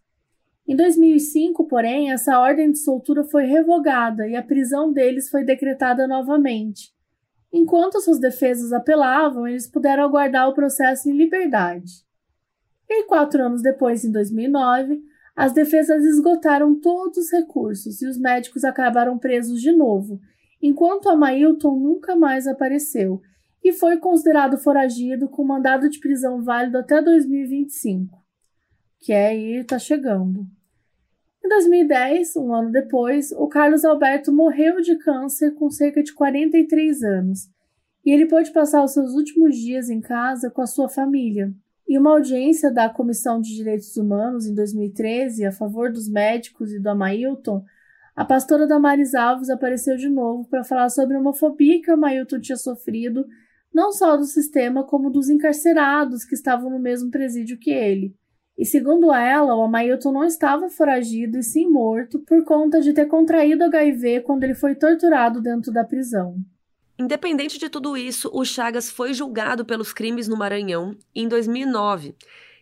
Em 0.67 0.75
2005, 0.75 1.67
porém, 1.67 2.11
essa 2.11 2.39
ordem 2.39 2.71
de 2.71 2.79
soltura 2.79 3.23
foi 3.23 3.45
revogada 3.45 4.27
e 4.27 4.35
a 4.35 4.41
prisão 4.41 4.91
deles 4.91 5.29
foi 5.29 5.43
decretada 5.43 6.07
novamente. 6.07 6.91
Enquanto 7.53 8.01
suas 8.01 8.19
defesas 8.19 8.73
apelavam, 8.73 9.47
eles 9.47 9.67
puderam 9.67 10.03
aguardar 10.03 10.49
o 10.49 10.55
processo 10.55 11.07
em 11.07 11.15
liberdade. 11.15 12.03
E 12.89 13.03
quatro 13.03 13.43
anos 13.43 13.61
depois, 13.61 14.03
em 14.03 14.11
2009, 14.11 15.03
as 15.36 15.51
defesas 15.51 16.03
esgotaram 16.05 16.79
todos 16.79 17.17
os 17.17 17.31
recursos 17.31 18.01
e 18.01 18.07
os 18.07 18.17
médicos 18.17 18.63
acabaram 18.63 19.17
presos 19.17 19.61
de 19.61 19.71
novo, 19.71 20.19
enquanto 20.61 21.09
Amailton 21.09 21.77
nunca 21.77 22.15
mais 22.15 22.47
apareceu 22.47 23.21
e 23.63 23.73
foi 23.73 23.97
considerado 23.97 24.57
foragido 24.59 25.27
com 25.27 25.43
mandado 25.43 25.89
de 25.89 25.99
prisão 25.99 26.43
válido 26.43 26.77
até 26.77 27.01
2025, 27.01 28.15
que 28.99 29.11
é 29.11 29.29
aí 29.29 29.55
está 29.55 29.79
chegando. 29.79 30.45
Em 31.43 31.49
2010, 31.49 32.36
um 32.38 32.53
ano 32.53 32.71
depois, 32.71 33.31
o 33.31 33.47
Carlos 33.47 33.83
Alberto 33.83 34.31
morreu 34.31 34.81
de 34.81 34.95
câncer 34.97 35.51
com 35.55 35.69
cerca 35.69 36.01
de 36.01 36.13
43 36.13 37.03
anos, 37.03 37.49
e 38.05 38.11
ele 38.11 38.27
pôde 38.27 38.51
passar 38.51 38.83
os 38.83 38.93
seus 38.93 39.13
últimos 39.15 39.57
dias 39.57 39.89
em 39.89 39.99
casa 39.99 40.49
com 40.51 40.61
a 40.61 40.67
sua 40.67 40.88
família. 40.88 41.51
Em 41.88 41.99
uma 41.99 42.11
audiência 42.11 42.71
da 42.71 42.89
Comissão 42.89 43.39
de 43.39 43.55
Direitos 43.55 43.95
Humanos 43.95 44.47
em 44.47 44.55
2013, 44.55 45.45
a 45.45 45.51
favor 45.51 45.91
dos 45.91 46.09
médicos 46.09 46.73
e 46.73 46.79
do 46.79 46.89
Amailton, 46.89 47.63
a 48.15 48.25
pastora 48.25 48.65
Damaris 48.65 49.13
Alves 49.13 49.51
apareceu 49.51 49.95
de 49.95 50.09
novo 50.09 50.47
para 50.49 50.63
falar 50.63 50.89
sobre 50.89 51.15
a 51.15 51.19
homofobia 51.19 51.79
que 51.81 51.91
o 51.91 51.93
Amailton 51.93 52.39
tinha 52.39 52.55
sofrido, 52.55 53.27
não 53.71 53.91
só 53.91 54.17
do 54.17 54.23
sistema, 54.23 54.83
como 54.83 55.11
dos 55.11 55.29
encarcerados 55.29 56.25
que 56.25 56.33
estavam 56.33 56.71
no 56.71 56.79
mesmo 56.79 57.11
presídio 57.11 57.59
que 57.59 57.69
ele. 57.69 58.15
E 58.57 58.65
segundo 58.65 59.13
ela, 59.13 59.55
o 59.55 59.61
Amailton 59.61 60.11
não 60.11 60.23
estava 60.23 60.69
foragido 60.69 61.38
e 61.38 61.43
sim 61.43 61.69
morto 61.69 62.19
por 62.19 62.43
conta 62.45 62.81
de 62.81 62.93
ter 62.93 63.05
contraído 63.05 63.65
HIV 63.65 64.21
quando 64.21 64.43
ele 64.43 64.55
foi 64.55 64.73
torturado 64.73 65.39
dentro 65.39 65.71
da 65.71 65.83
prisão. 65.83 66.38
Independente 66.97 67.59
de 67.59 67.69
tudo 67.69 67.97
isso, 67.97 68.29
o 68.33 68.45
Chagas 68.45 68.89
foi 68.89 69.13
julgado 69.13 69.65
pelos 69.65 69.91
crimes 69.91 70.27
no 70.27 70.37
Maranhão 70.37 70.95
em 71.13 71.27
2009. 71.27 72.15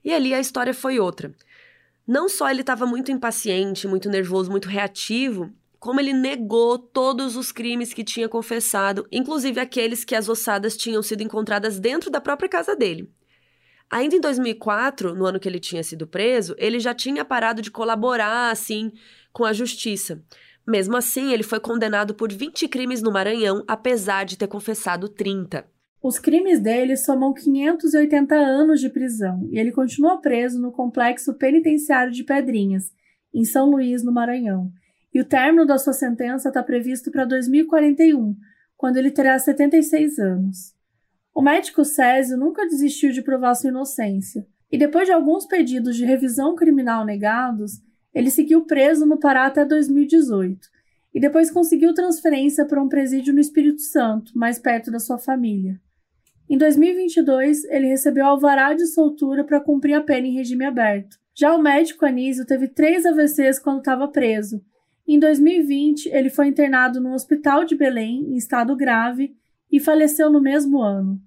E 0.03 0.11
ali 0.11 0.33
a 0.33 0.39
história 0.39 0.73
foi 0.73 0.99
outra. 0.99 1.33
Não 2.05 2.27
só 2.27 2.49
ele 2.49 2.61
estava 2.61 2.85
muito 2.85 3.11
impaciente, 3.11 3.87
muito 3.87 4.09
nervoso, 4.09 4.49
muito 4.49 4.67
reativo, 4.67 5.51
como 5.79 5.99
ele 5.99 6.13
negou 6.13 6.79
todos 6.79 7.35
os 7.35 7.51
crimes 7.51 7.93
que 7.93 8.03
tinha 8.03 8.27
confessado, 8.27 9.07
inclusive 9.11 9.59
aqueles 9.59 10.03
que 10.03 10.15
as 10.15 10.27
ossadas 10.27 10.75
tinham 10.75 11.03
sido 11.03 11.21
encontradas 11.21 11.79
dentro 11.79 12.09
da 12.09 12.19
própria 12.19 12.49
casa 12.49 12.75
dele. 12.75 13.09
Ainda 13.89 14.15
em 14.15 14.19
2004, 14.19 15.13
no 15.13 15.25
ano 15.25 15.39
que 15.39 15.47
ele 15.47 15.59
tinha 15.59 15.83
sido 15.83 16.07
preso, 16.07 16.55
ele 16.57 16.79
já 16.79 16.93
tinha 16.93 17.23
parado 17.23 17.61
de 17.61 17.69
colaborar, 17.69 18.49
assim, 18.49 18.91
com 19.31 19.45
a 19.45 19.53
justiça. 19.53 20.23
Mesmo 20.67 20.95
assim, 20.95 21.33
ele 21.33 21.43
foi 21.43 21.59
condenado 21.59 22.13
por 22.13 22.31
20 22.31 22.67
crimes 22.67 23.01
no 23.01 23.11
Maranhão, 23.11 23.63
apesar 23.67 24.23
de 24.23 24.37
ter 24.37 24.47
confessado 24.47 25.09
30. 25.09 25.65
Os 26.01 26.19
crimes 26.19 26.59
dele 26.59 26.97
somam 26.97 27.33
580 27.33 28.35
anos 28.35 28.81
de 28.81 28.89
prisão 28.89 29.47
e 29.49 29.57
ele 29.57 29.71
continua 29.71 30.19
preso 30.19 30.61
no 30.61 30.71
complexo 30.71 31.33
penitenciário 31.33 32.11
de 32.11 32.23
Pedrinhas, 32.23 32.91
em 33.33 33.45
São 33.45 33.69
Luís, 33.69 34.03
no 34.03 34.11
Maranhão. 34.11 34.71
E 35.13 35.21
o 35.21 35.25
término 35.25 35.65
da 35.65 35.77
sua 35.77 35.93
sentença 35.93 36.49
está 36.49 36.61
previsto 36.61 37.11
para 37.11 37.23
2041, 37.23 38.35
quando 38.75 38.97
ele 38.97 39.11
terá 39.11 39.37
76 39.37 40.19
anos. 40.19 40.73
O 41.33 41.41
médico 41.41 41.85
Césio 41.85 42.37
nunca 42.37 42.67
desistiu 42.67 43.11
de 43.11 43.21
provar 43.21 43.55
sua 43.55 43.69
inocência, 43.69 44.45
e 44.71 44.77
depois 44.77 45.05
de 45.05 45.13
alguns 45.13 45.45
pedidos 45.45 45.95
de 45.95 46.03
revisão 46.03 46.55
criminal 46.55 47.05
negados, 47.05 47.81
ele 48.13 48.29
seguiu 48.29 48.65
preso 48.65 49.05
no 49.05 49.19
Pará 49.19 49.45
até 49.45 49.65
2018 49.65 50.67
e 51.13 51.19
depois 51.19 51.51
conseguiu 51.51 51.93
transferência 51.93 52.65
para 52.65 52.81
um 52.81 52.89
presídio 52.89 53.33
no 53.33 53.39
Espírito 53.39 53.81
Santo, 53.81 54.31
mais 54.35 54.57
perto 54.57 54.91
da 54.91 54.99
sua 54.99 55.17
família. 55.17 55.79
Em 56.49 56.57
2022, 56.57 57.63
ele 57.65 57.87
recebeu 57.87 58.25
alvará 58.25 58.73
de 58.73 58.85
soltura 58.87 59.43
para 59.43 59.61
cumprir 59.61 59.93
a 59.93 60.01
pena 60.01 60.27
em 60.27 60.33
regime 60.33 60.65
aberto. 60.65 61.17
Já 61.35 61.55
o 61.55 61.61
médico 61.61 62.05
Anísio 62.05 62.45
teve 62.45 62.67
três 62.67 63.05
AVCs 63.05 63.59
quando 63.59 63.79
estava 63.79 64.07
preso. 64.07 64.63
Em 65.07 65.19
2020, 65.19 66.07
ele 66.07 66.29
foi 66.29 66.47
internado 66.47 66.99
no 66.99 67.13
Hospital 67.13 67.65
de 67.65 67.75
Belém, 67.75 68.25
em 68.29 68.35
estado 68.35 68.75
grave, 68.75 69.35
e 69.71 69.79
faleceu 69.79 70.29
no 70.29 70.41
mesmo 70.41 70.81
ano. 70.81 71.19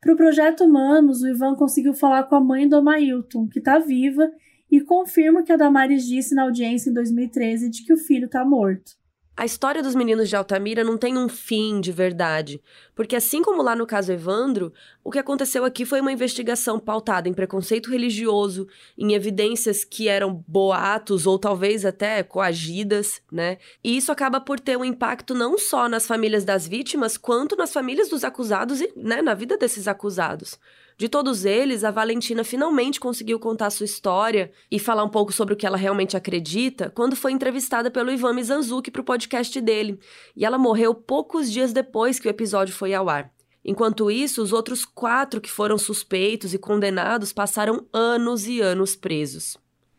Para 0.00 0.14
o 0.14 0.16
Projeto 0.16 0.64
Humanos, 0.64 1.22
o 1.22 1.28
Ivan 1.28 1.54
conseguiu 1.54 1.94
falar 1.94 2.24
com 2.24 2.34
a 2.34 2.40
mãe 2.40 2.68
do 2.68 2.76
Amailton, 2.76 3.48
que 3.48 3.58
está 3.58 3.78
viva, 3.78 4.30
e 4.72 4.80
confirma 4.80 5.42
que 5.42 5.52
a 5.52 5.56
Damares 5.56 6.06
disse 6.06 6.34
na 6.34 6.44
audiência 6.44 6.88
em 6.88 6.94
2013 6.94 7.68
de 7.68 7.84
que 7.84 7.92
o 7.92 7.98
filho 7.98 8.24
está 8.24 8.42
morto. 8.42 8.92
A 9.36 9.44
história 9.44 9.82
dos 9.82 9.94
meninos 9.94 10.30
de 10.30 10.36
Altamira 10.36 10.82
não 10.82 10.96
tem 10.96 11.16
um 11.16 11.28
fim 11.28 11.80
de 11.80 11.92
verdade, 11.92 12.60
porque 12.94 13.16
assim 13.16 13.42
como 13.42 13.62
lá 13.62 13.74
no 13.76 13.86
caso 13.86 14.12
Evandro, 14.12 14.72
o 15.04 15.10
que 15.10 15.18
aconteceu 15.18 15.64
aqui 15.64 15.84
foi 15.84 16.00
uma 16.00 16.12
investigação 16.12 16.78
pautada 16.78 17.28
em 17.28 17.34
preconceito 17.34 17.90
religioso, 17.90 18.66
em 18.96 19.12
evidências 19.12 19.84
que 19.84 20.08
eram 20.08 20.42
boatos 20.46 21.26
ou 21.26 21.38
talvez 21.38 21.84
até 21.84 22.22
coagidas, 22.22 23.22
né? 23.30 23.58
E 23.82 23.96
isso 23.96 24.12
acaba 24.12 24.40
por 24.40 24.60
ter 24.60 24.76
um 24.76 24.84
impacto 24.84 25.34
não 25.34 25.58
só 25.58 25.88
nas 25.88 26.06
famílias 26.06 26.44
das 26.44 26.66
vítimas, 26.66 27.16
quanto 27.18 27.56
nas 27.56 27.72
famílias 27.72 28.08
dos 28.08 28.24
acusados 28.24 28.80
e, 28.80 28.92
né, 28.96 29.20
na 29.20 29.34
vida 29.34 29.56
desses 29.56 29.88
acusados. 29.88 30.58
De 31.02 31.08
todos 31.08 31.44
eles, 31.44 31.82
a 31.82 31.90
Valentina 31.90 32.44
finalmente 32.44 33.00
conseguiu 33.00 33.36
contar 33.40 33.70
sua 33.70 33.86
história 33.86 34.52
e 34.70 34.78
falar 34.78 35.02
um 35.02 35.08
pouco 35.08 35.32
sobre 35.32 35.52
o 35.52 35.56
que 35.56 35.66
ela 35.66 35.76
realmente 35.76 36.16
acredita 36.16 36.90
quando 36.90 37.16
foi 37.16 37.32
entrevistada 37.32 37.90
pelo 37.90 38.12
Ivan 38.12 38.34
Mizanzuki 38.34 38.88
para 38.88 39.02
o 39.02 39.04
podcast 39.04 39.60
dele. 39.60 39.98
E 40.36 40.44
ela 40.44 40.56
morreu 40.56 40.94
poucos 40.94 41.50
dias 41.50 41.72
depois 41.72 42.20
que 42.20 42.28
o 42.28 42.30
episódio 42.30 42.72
foi 42.72 42.94
ao 42.94 43.08
ar. 43.08 43.32
Enquanto 43.64 44.12
isso, 44.12 44.40
os 44.40 44.52
outros 44.52 44.84
quatro 44.84 45.40
que 45.40 45.50
foram 45.50 45.76
suspeitos 45.76 46.54
e 46.54 46.58
condenados 46.58 47.32
passaram 47.32 47.84
anos 47.92 48.46
e 48.46 48.60
anos 48.60 48.94
presos. 48.94 49.58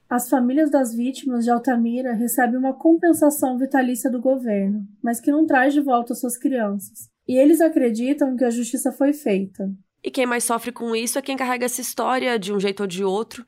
As 0.10 0.30
famílias 0.30 0.72
das 0.72 0.95
vítimas 0.95 1.43
de 1.43 1.51
Altamira 1.51 2.14
recebem 2.14 2.58
uma 2.58 2.76
compensação 2.76 3.58
vitalícia 3.58 4.10
do 4.10 4.22
governo, 4.22 4.88
mas 5.04 5.20
que 5.20 5.32
não 5.34 5.45
traz 5.45 5.74
de 5.74 5.82
volta 5.82 6.16
suas 6.16 6.38
crianças. 6.38 7.10
E 7.28 7.38
eles 7.38 7.60
acreditam 7.60 8.38
que 8.38 8.45
a 8.45 8.49
justiça 8.49 8.89
foi 8.89 9.12
feita. 9.12 9.70
E 10.04 10.12
quem 10.12 10.26
mais 10.26 10.43
sofre 10.43 10.70
com 10.72 10.93
isso 10.93 11.18
é 11.18 11.22
quem 11.22 11.38
carrega 11.38 11.66
essa 11.66 11.80
história 11.80 12.38
de 12.38 12.51
um 12.51 12.60
jeito 12.60 12.82
ou 12.82 12.88
de 12.88 13.06
outro 13.06 13.45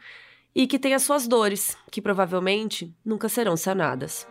e 0.56 0.66
que 0.66 0.80
tem 0.80 0.94
as 0.94 1.04
suas 1.04 1.28
dores, 1.28 1.78
que 1.92 2.02
provavelmente 2.02 2.96
nunca 3.04 3.28
serão 3.28 3.58
sanadas. 3.58 4.26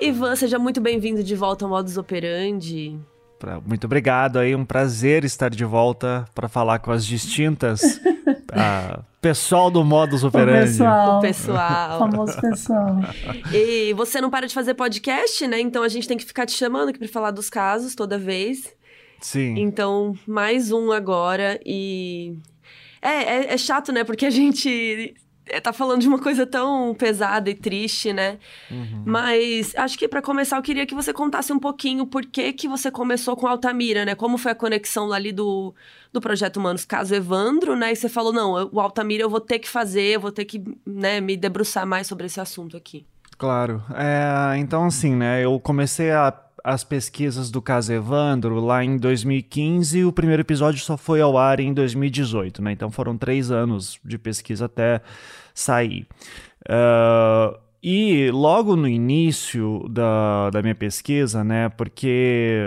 Ivan, 0.00 0.36
seja 0.36 0.60
muito 0.60 0.80
bem-vindo 0.80 1.24
de 1.24 1.34
volta 1.34 1.64
ao 1.64 1.68
Modus 1.68 1.98
Operandi. 1.98 2.96
Muito 3.66 3.84
obrigado 3.84 4.38
aí, 4.38 4.54
um 4.54 4.64
prazer 4.64 5.24
estar 5.24 5.50
de 5.50 5.64
volta 5.64 6.24
para 6.36 6.48
falar 6.48 6.78
com 6.78 6.92
as 6.92 7.04
distintas 7.04 8.00
ah, 8.52 9.00
pessoal 9.20 9.70
do 9.70 9.84
Modus 9.84 10.24
Operandi. 10.24 10.70
O 10.70 10.72
pessoal. 10.72 11.18
O 11.18 11.20
pessoal. 11.20 11.96
O 11.96 11.98
famoso 11.98 12.40
pessoal. 12.40 12.96
E 13.52 13.92
você 13.94 14.20
não 14.20 14.30
para 14.30 14.46
de 14.46 14.54
fazer 14.54 14.74
podcast, 14.74 15.46
né? 15.46 15.60
Então 15.60 15.82
a 15.82 15.88
gente 15.88 16.08
tem 16.08 16.16
que 16.16 16.24
ficar 16.24 16.46
te 16.46 16.52
chamando 16.52 16.88
aqui 16.88 16.98
para 16.98 17.08
falar 17.08 17.30
dos 17.30 17.50
casos 17.50 17.94
toda 17.94 18.18
vez. 18.18 18.74
Sim. 19.20 19.58
Então, 19.58 20.14
mais 20.26 20.70
um 20.70 20.92
agora 20.92 21.60
e 21.66 22.38
é, 23.02 23.08
é, 23.10 23.54
é, 23.54 23.58
chato, 23.58 23.92
né? 23.92 24.04
Porque 24.04 24.26
a 24.26 24.30
gente 24.30 25.14
tá 25.62 25.72
falando 25.72 26.00
de 26.00 26.08
uma 26.08 26.18
coisa 26.18 26.46
tão 26.46 26.94
pesada 26.94 27.50
e 27.50 27.54
triste, 27.54 28.12
né? 28.12 28.38
Uhum. 28.70 29.02
Mas 29.06 29.74
acho 29.76 29.98
que 29.98 30.08
para 30.08 30.22
começar 30.22 30.56
eu 30.56 30.62
queria 30.62 30.86
que 30.86 30.94
você 30.94 31.12
contasse 31.12 31.52
um 31.52 31.58
pouquinho 31.58 32.06
por 32.06 32.24
que 32.24 32.52
que 32.52 32.68
você 32.68 32.90
começou 32.90 33.36
com 33.36 33.46
Altamira, 33.46 34.04
né? 34.04 34.14
Como 34.14 34.38
foi 34.38 34.52
a 34.52 34.54
conexão 34.54 35.12
ali 35.12 35.32
do, 35.32 35.74
do 36.12 36.20
Projeto 36.20 36.58
Humanos 36.58 36.84
Caso 36.84 37.14
Evandro, 37.14 37.76
né? 37.76 37.92
E 37.92 37.96
você 37.96 38.08
falou, 38.08 38.32
não, 38.32 38.70
o 38.72 38.80
Altamira 38.80 39.22
eu 39.22 39.30
vou 39.30 39.40
ter 39.40 39.58
que 39.58 39.68
fazer, 39.68 40.16
eu 40.16 40.20
vou 40.20 40.32
ter 40.32 40.44
que 40.44 40.62
né, 40.86 41.20
me 41.20 41.36
debruçar 41.36 41.86
mais 41.86 42.06
sobre 42.06 42.26
esse 42.26 42.40
assunto 42.40 42.76
aqui. 42.76 43.06
Claro. 43.36 43.82
É, 43.94 44.58
então, 44.58 44.84
assim, 44.84 45.14
né? 45.14 45.44
Eu 45.44 45.58
comecei 45.60 46.10
a 46.10 46.32
as 46.68 46.84
pesquisas 46.84 47.50
do 47.50 47.62
caso 47.62 47.92
Evandro 47.92 48.60
lá 48.60 48.84
em 48.84 48.98
2015 48.98 50.04
o 50.04 50.12
primeiro 50.12 50.42
episódio 50.42 50.80
só 50.80 50.96
foi 50.96 51.20
ao 51.20 51.38
ar 51.38 51.60
em 51.60 51.72
2018, 51.72 52.60
né? 52.60 52.72
Então 52.72 52.90
foram 52.90 53.16
três 53.16 53.50
anos 53.50 53.98
de 54.04 54.18
pesquisa 54.18 54.66
até 54.66 55.00
sair. 55.58 56.06
Uh, 56.62 57.58
e 57.82 58.30
logo 58.32 58.74
no 58.74 58.88
início 58.88 59.86
da, 59.88 60.50
da 60.50 60.60
minha 60.60 60.74
pesquisa, 60.74 61.44
né, 61.44 61.68
porque 61.68 62.64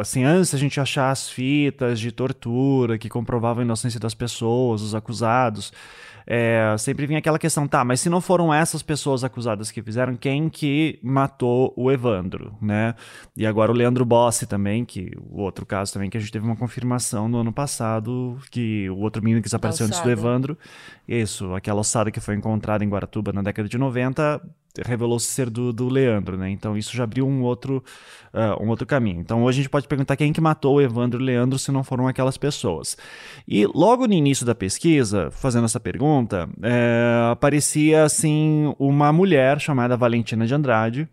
assim, 0.00 0.24
antes 0.24 0.54
a 0.54 0.58
gente 0.58 0.80
achar 0.80 1.10
as 1.10 1.28
fitas 1.28 2.00
de 2.00 2.10
tortura 2.10 2.96
que 2.96 3.10
comprovavam 3.10 3.60
a 3.60 3.64
inocência 3.64 4.00
das 4.00 4.14
pessoas, 4.14 4.80
os 4.80 4.94
acusados, 4.94 5.70
é, 6.30 6.76
sempre 6.76 7.06
vinha 7.06 7.20
aquela 7.20 7.38
questão, 7.38 7.66
tá, 7.66 7.82
mas 7.82 8.02
se 8.02 8.10
não 8.10 8.20
foram 8.20 8.52
essas 8.52 8.82
pessoas 8.82 9.24
acusadas 9.24 9.70
que 9.70 9.82
fizeram, 9.82 10.14
quem 10.14 10.50
que 10.50 10.98
matou 11.02 11.72
o 11.74 11.90
Evandro, 11.90 12.54
né? 12.60 12.94
E 13.34 13.46
agora 13.46 13.72
o 13.72 13.74
Leandro 13.74 14.04
Bossi 14.04 14.46
também, 14.46 14.84
que 14.84 15.10
o 15.30 15.40
outro 15.40 15.64
caso 15.64 15.90
também, 15.90 16.10
que 16.10 16.18
a 16.18 16.20
gente 16.20 16.30
teve 16.30 16.44
uma 16.44 16.54
confirmação 16.54 17.30
no 17.30 17.38
ano 17.38 17.50
passado, 17.50 18.36
que 18.50 18.90
o 18.90 18.98
outro 18.98 19.22
menino 19.22 19.40
que 19.40 19.46
desapareceu 19.46 19.86
antes 19.86 20.00
do 20.00 20.10
Evandro, 20.10 20.58
isso, 21.08 21.54
aquela 21.54 21.80
ossada 21.80 22.10
que 22.10 22.20
foi 22.20 22.34
encontrada 22.34 22.84
em 22.84 22.88
Guaratuba 22.90 23.32
na 23.32 23.40
década 23.40 23.66
de 23.66 23.78
90, 23.78 24.42
revelou-se 24.84 25.26
ser 25.26 25.50
do, 25.50 25.72
do 25.72 25.88
Leandro, 25.88 26.36
né? 26.36 26.50
Então 26.50 26.76
isso 26.76 26.96
já 26.96 27.04
abriu 27.04 27.26
um 27.26 27.42
outro, 27.42 27.82
uh, 28.32 28.62
um 28.62 28.68
outro 28.68 28.86
caminho. 28.86 29.20
Então 29.20 29.42
hoje 29.42 29.60
a 29.60 29.62
gente 29.62 29.70
pode 29.70 29.88
perguntar 29.88 30.16
quem 30.16 30.32
que 30.32 30.40
matou 30.40 30.76
o 30.76 30.80
Evandro 30.80 31.20
e 31.20 31.22
o 31.22 31.26
Leandro 31.26 31.58
se 31.58 31.72
não 31.72 31.82
foram 31.82 32.06
aquelas 32.06 32.36
pessoas. 32.36 32.96
E 33.46 33.66
logo 33.66 34.06
no 34.06 34.14
início 34.14 34.46
da 34.46 34.54
pesquisa, 34.54 35.30
fazendo 35.30 35.64
essa 35.64 35.80
pergunta, 35.80 36.48
é, 36.62 37.30
aparecia 37.30 38.04
assim 38.04 38.74
uma 38.78 39.12
mulher 39.12 39.60
chamada 39.60 39.96
Valentina 39.96 40.46
de 40.46 40.54
Andrade, 40.54 41.08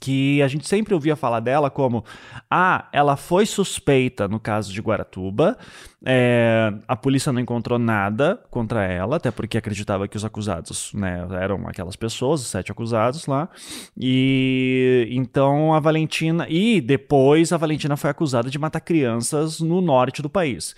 que 0.00 0.40
a 0.42 0.48
gente 0.48 0.68
sempre 0.68 0.94
ouvia 0.94 1.16
falar 1.16 1.40
dela 1.40 1.70
como 1.70 2.04
ah, 2.50 2.88
ela 2.92 3.16
foi 3.16 3.46
suspeita 3.46 4.28
no 4.28 4.38
caso 4.38 4.72
de 4.72 4.80
Guaratuba, 4.80 5.58
é, 6.04 6.72
a 6.88 6.96
polícia 6.96 7.32
não 7.32 7.40
encontrou 7.40 7.78
nada 7.78 8.40
contra 8.50 8.84
ela, 8.84 9.16
até 9.16 9.30
porque 9.30 9.58
acreditava 9.58 10.08
que 10.08 10.16
os 10.16 10.24
acusados 10.24 10.92
né, 10.94 11.26
eram 11.40 11.68
aquelas 11.68 11.94
pessoas, 11.94 12.40
os 12.40 12.48
sete 12.48 12.72
acusados 12.72 13.26
lá, 13.26 13.48
e 13.96 15.08
então 15.10 15.74
a 15.74 15.80
Valentina, 15.80 16.46
e 16.48 16.80
depois 16.80 17.52
a 17.52 17.56
Valentina 17.56 17.96
foi 17.96 18.10
acusada 18.10 18.50
de 18.50 18.58
matar 18.58 18.80
crianças 18.80 19.60
no 19.60 19.80
norte 19.80 20.22
do 20.22 20.30
país. 20.30 20.74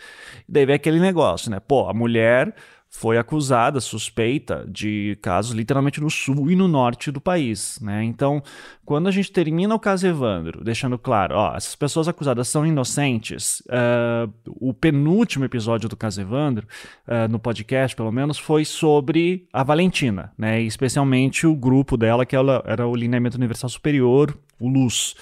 Daí 0.48 0.66
veio 0.66 0.76
aquele 0.76 1.00
negócio, 1.00 1.50
né, 1.50 1.60
pô, 1.60 1.88
a 1.88 1.94
mulher 1.94 2.54
foi 2.96 3.18
acusada, 3.18 3.80
suspeita 3.80 4.64
de 4.68 5.18
casos 5.20 5.52
literalmente 5.52 6.00
no 6.00 6.08
sul 6.08 6.48
e 6.48 6.54
no 6.54 6.68
norte 6.68 7.10
do 7.10 7.20
país, 7.20 7.76
né? 7.82 8.04
Então, 8.04 8.40
quando 8.84 9.08
a 9.08 9.10
gente 9.10 9.32
termina 9.32 9.74
o 9.74 9.80
caso 9.80 10.06
Evandro, 10.06 10.62
deixando 10.62 10.96
claro, 10.96 11.34
ó, 11.34 11.56
essas 11.56 11.74
pessoas 11.74 12.06
acusadas 12.06 12.46
são 12.46 12.64
inocentes, 12.64 13.60
uh, 13.62 14.32
o 14.46 14.72
penúltimo 14.72 15.44
episódio 15.44 15.88
do 15.88 15.96
caso 15.96 16.20
Evandro, 16.20 16.68
uh, 17.08 17.28
no 17.28 17.40
podcast 17.40 17.96
pelo 17.96 18.12
menos, 18.12 18.38
foi 18.38 18.64
sobre 18.64 19.48
a 19.52 19.64
Valentina, 19.64 20.32
né? 20.38 20.62
Especialmente 20.62 21.48
o 21.48 21.56
grupo 21.56 21.96
dela, 21.96 22.24
que 22.24 22.36
era 22.36 22.86
o 22.86 22.94
Lineamento 22.94 23.36
Universal 23.36 23.70
Superior, 23.70 24.38
o 24.56 24.68
Luz. 24.68 25.16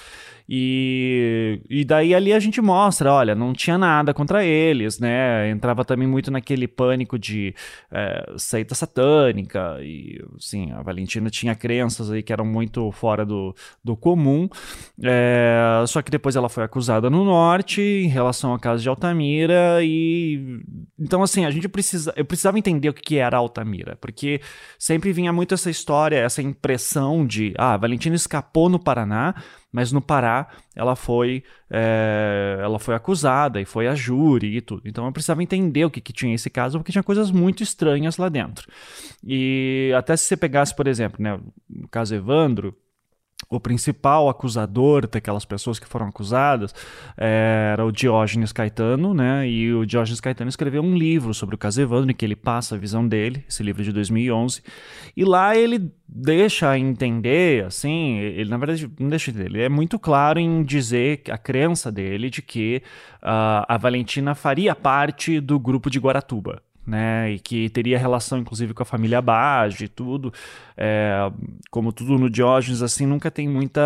E, 0.55 1.63
e 1.71 1.83
daí 1.83 2.15
ali 2.15 2.31
a 2.31 2.39
gente 2.39 2.61
mostra, 2.61 3.11
olha, 3.11 3.35
não 3.35 3.55
tinha 3.55 3.79
nada 3.79 4.13
contra 4.13 4.45
eles, 4.45 4.99
né? 4.99 5.49
Entrava 5.49 5.83
também 5.83 6.07
muito 6.07 6.31
naquele 6.31 6.69
pânico 6.69 7.19
de 7.19 7.55
é, 7.91 8.35
seita 8.37 8.75
satânica, 8.75 9.79
e 9.81 10.23
sim, 10.39 10.71
a 10.73 10.83
Valentina 10.83 11.31
tinha 11.31 11.55
crenças 11.55 12.11
aí 12.11 12.23
que 12.23 12.35
eram 12.35 12.45
muito 12.45 12.93
fora 12.93 13.25
do, 13.25 13.57
do 13.83 13.97
comum. 13.97 14.47
É, 15.03 15.83
só 15.87 16.03
que 16.03 16.11
depois 16.11 16.37
ela 16.37 16.51
foi 16.51 16.65
acusada 16.65 17.09
no 17.09 17.25
norte 17.25 17.81
em 17.81 18.09
relação 18.09 18.53
ao 18.53 18.59
caso 18.59 18.83
de 18.83 18.91
Altamira, 18.91 19.83
e 19.83 20.61
então 20.99 21.23
assim, 21.23 21.47
a 21.47 21.51
gente 21.51 21.67
precisa. 21.67 22.13
Eu 22.15 22.27
precisava 22.27 22.59
entender 22.59 22.91
o 22.91 22.93
que 22.93 23.17
era 23.17 23.39
Altamira, 23.39 23.97
porque 23.99 24.43
sempre 24.79 25.15
vinha 25.15 25.33
muito 25.33 25.55
essa 25.55 25.71
história, 25.71 26.17
essa 26.17 26.43
impressão 26.43 27.27
de 27.27 27.55
ah, 27.57 27.73
a 27.73 27.79
Valentina 27.79 28.15
escapou 28.15 28.69
no 28.69 28.79
Paraná 28.79 29.35
mas 29.73 29.91
no 29.91 30.03
Pará 30.03 30.49
ela 30.77 30.95
foi 30.95 31.43
é, 31.71 32.59
ela 32.61 32.79
foi 32.79 32.95
acusada 32.95 33.61
e 33.61 33.65
foi 33.65 33.89
a 33.89 33.95
júri 33.95 34.57
e 34.57 34.61
tudo. 34.61 34.83
Então 34.85 35.07
eu 35.07 35.13
precisava 35.13 35.43
entender 35.43 35.85
o 35.85 35.91
que, 35.91 36.01
que 36.01 36.13
tinha 36.13 36.35
esse 36.35 36.51
caso, 36.51 36.79
porque 36.79 36.93
tinha 36.93 37.03
coisas 37.03 37.31
muito 37.31 37.63
estranhas 37.63 38.19
lá 38.19 38.29
dentro. 38.29 38.69
E 39.25 39.91
até 39.97 40.17
se 40.17 40.25
você 40.25 40.37
pegasse, 40.37 40.77
por 40.77 40.87
exemplo, 40.87 41.23
né, 41.23 41.41
o 41.83 41.89
caso 41.89 42.15
Evandro, 42.15 42.77
o 43.49 43.61
principal 43.61 44.29
acusador 44.29 45.07
daquelas 45.07 45.45
pessoas 45.45 45.79
que 45.79 45.87
foram 45.87 46.07
acusadas 46.07 46.75
é, 47.17 47.71
era 47.73 47.85
o 47.85 47.93
Diógenes 47.93 48.53
Caetano, 48.53 49.15
né? 49.15 49.49
E 49.49 49.73
o 49.73 49.85
Diógenes 49.85 50.21
Caetano 50.21 50.49
escreveu 50.49 50.83
um 50.83 50.97
livro 50.97 51.35
sobre 51.35 51.55
o 51.55 51.59
caso 51.59 51.81
Evandro, 51.81 52.11
em 52.11 52.15
que 52.15 52.25
ele 52.25 52.37
passa 52.37 52.75
a 52.75 52.79
visão 52.79 53.07
dele, 53.07 53.45
esse 53.49 53.63
livro 53.63 53.83
de 53.83 53.93
2011, 53.93 54.63
e 55.17 55.25
lá 55.25 55.57
ele 55.57 55.93
deixa 56.09 56.79
entender, 56.79 57.65
assim, 57.65 58.19
ele 58.19 58.51
na 58.51 58.57
verdade 58.57 58.91
não 58.99 59.09
deixa 59.09 59.31
entender, 59.31 59.47
ele 59.47 59.63
é 59.63 59.69
muito 59.69 59.99
claro 59.99 60.39
em 60.39 60.63
dizer 60.63 61.23
a 61.31 61.39
crença 61.39 61.91
dele 61.91 62.29
de 62.29 62.43
que 62.43 62.83
uh, 63.23 63.65
a 63.67 63.79
Valentina 63.79 64.35
faria 64.35 64.75
parte 64.75 65.41
do 65.41 65.59
grupo 65.59 65.89
de 65.89 65.99
Guaratuba, 65.99 66.63
né, 66.87 67.33
e 67.33 67.39
que 67.39 67.69
teria 67.71 67.99
relação 67.99 68.39
inclusive 68.39 68.75
com 68.75 68.83
a 68.83 68.87
família 68.87 69.23
Bage 69.23 69.85
e 69.85 69.89
tudo, 69.89 70.33
é, 70.77 71.31
como 71.71 71.93
tudo 71.93 72.19
no 72.19 72.29
Diógenes, 72.29 72.83
assim, 72.83 73.07
nunca 73.07 73.31
tem 73.31 73.49
muito 73.49 73.79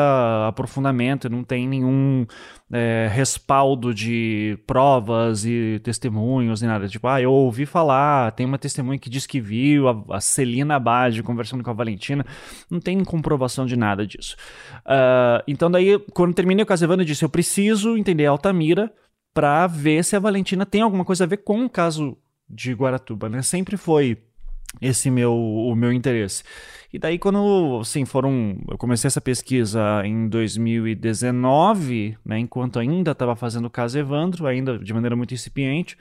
aprofundamento, 0.47 1.29
não 1.29 1.45
tem 1.45 1.69
nenhum 1.69 2.27
é, 2.73 3.09
respaldo 3.13 3.95
de 3.95 4.59
provas 4.67 5.45
e 5.45 5.81
testemunhos 5.85 6.63
e 6.63 6.67
nada, 6.67 6.89
tipo, 6.89 7.07
ah, 7.07 7.21
eu 7.21 7.33
ouvi 7.33 7.67
falar, 7.67 8.33
tem 8.33 8.47
uma 8.47 8.59
testemunha 8.59 8.99
que 8.99 9.11
diz 9.11 9.27
que 9.27 9.41
viu 9.41 9.89
a, 9.89 10.17
a 10.17 10.21
Celina 10.21 10.79
Bage 10.79 11.23
conversando 11.23 11.63
com 11.63 11.71
a 11.71 11.75
Valentina, 11.75 12.25
não 12.71 12.81
tem 12.81 13.03
comprovação 13.05 13.67
de 13.67 13.77
nada 13.77 14.07
disso. 14.07 14.37
Uh, 14.87 15.43
então 15.47 15.71
daí, 15.71 15.99
quando 16.13 16.35
terminei 16.35 16.63
o 16.63 16.67
caso 16.67 16.85
Evandro, 16.85 17.03
eu 17.03 17.07
disse, 17.07 17.25
eu 17.25 17.29
preciso 17.29 17.97
entender 17.97 18.27
Altamira 18.27 18.93
para 19.35 19.67
ver 19.67 20.03
se 20.03 20.17
a 20.17 20.19
Valentina 20.19 20.65
tem 20.65 20.81
alguma 20.81 21.05
coisa 21.05 21.25
a 21.25 21.27
ver 21.27 21.39
com 21.39 21.65
o 21.65 21.69
caso 21.71 22.17
de 22.49 22.73
Guaratuba, 22.73 23.29
né? 23.29 23.43
Sempre 23.43 23.77
foi 23.77 24.19
esse 24.81 25.11
meu 25.11 25.35
o 25.35 25.75
meu 25.75 25.93
interesse. 25.93 26.43
E 26.93 26.99
daí 26.99 27.19
quando, 27.19 27.79
assim, 27.81 28.05
foram, 28.05 28.59
eu 28.69 28.79
comecei 28.79 29.09
essa 29.09 29.21
pesquisa 29.21 30.03
em 30.05 30.29
2019, 30.29 32.17
né, 32.25 32.39
enquanto 32.39 32.79
ainda 32.79 33.11
estava 33.11 33.37
fazendo 33.37 33.67
o 33.67 33.71
caso 33.71 33.99
Evandro, 33.99 34.47
ainda 34.47 34.79
de 34.79 34.95
maneira 34.95 35.17
muito 35.17 35.35
incipiente. 35.35 35.97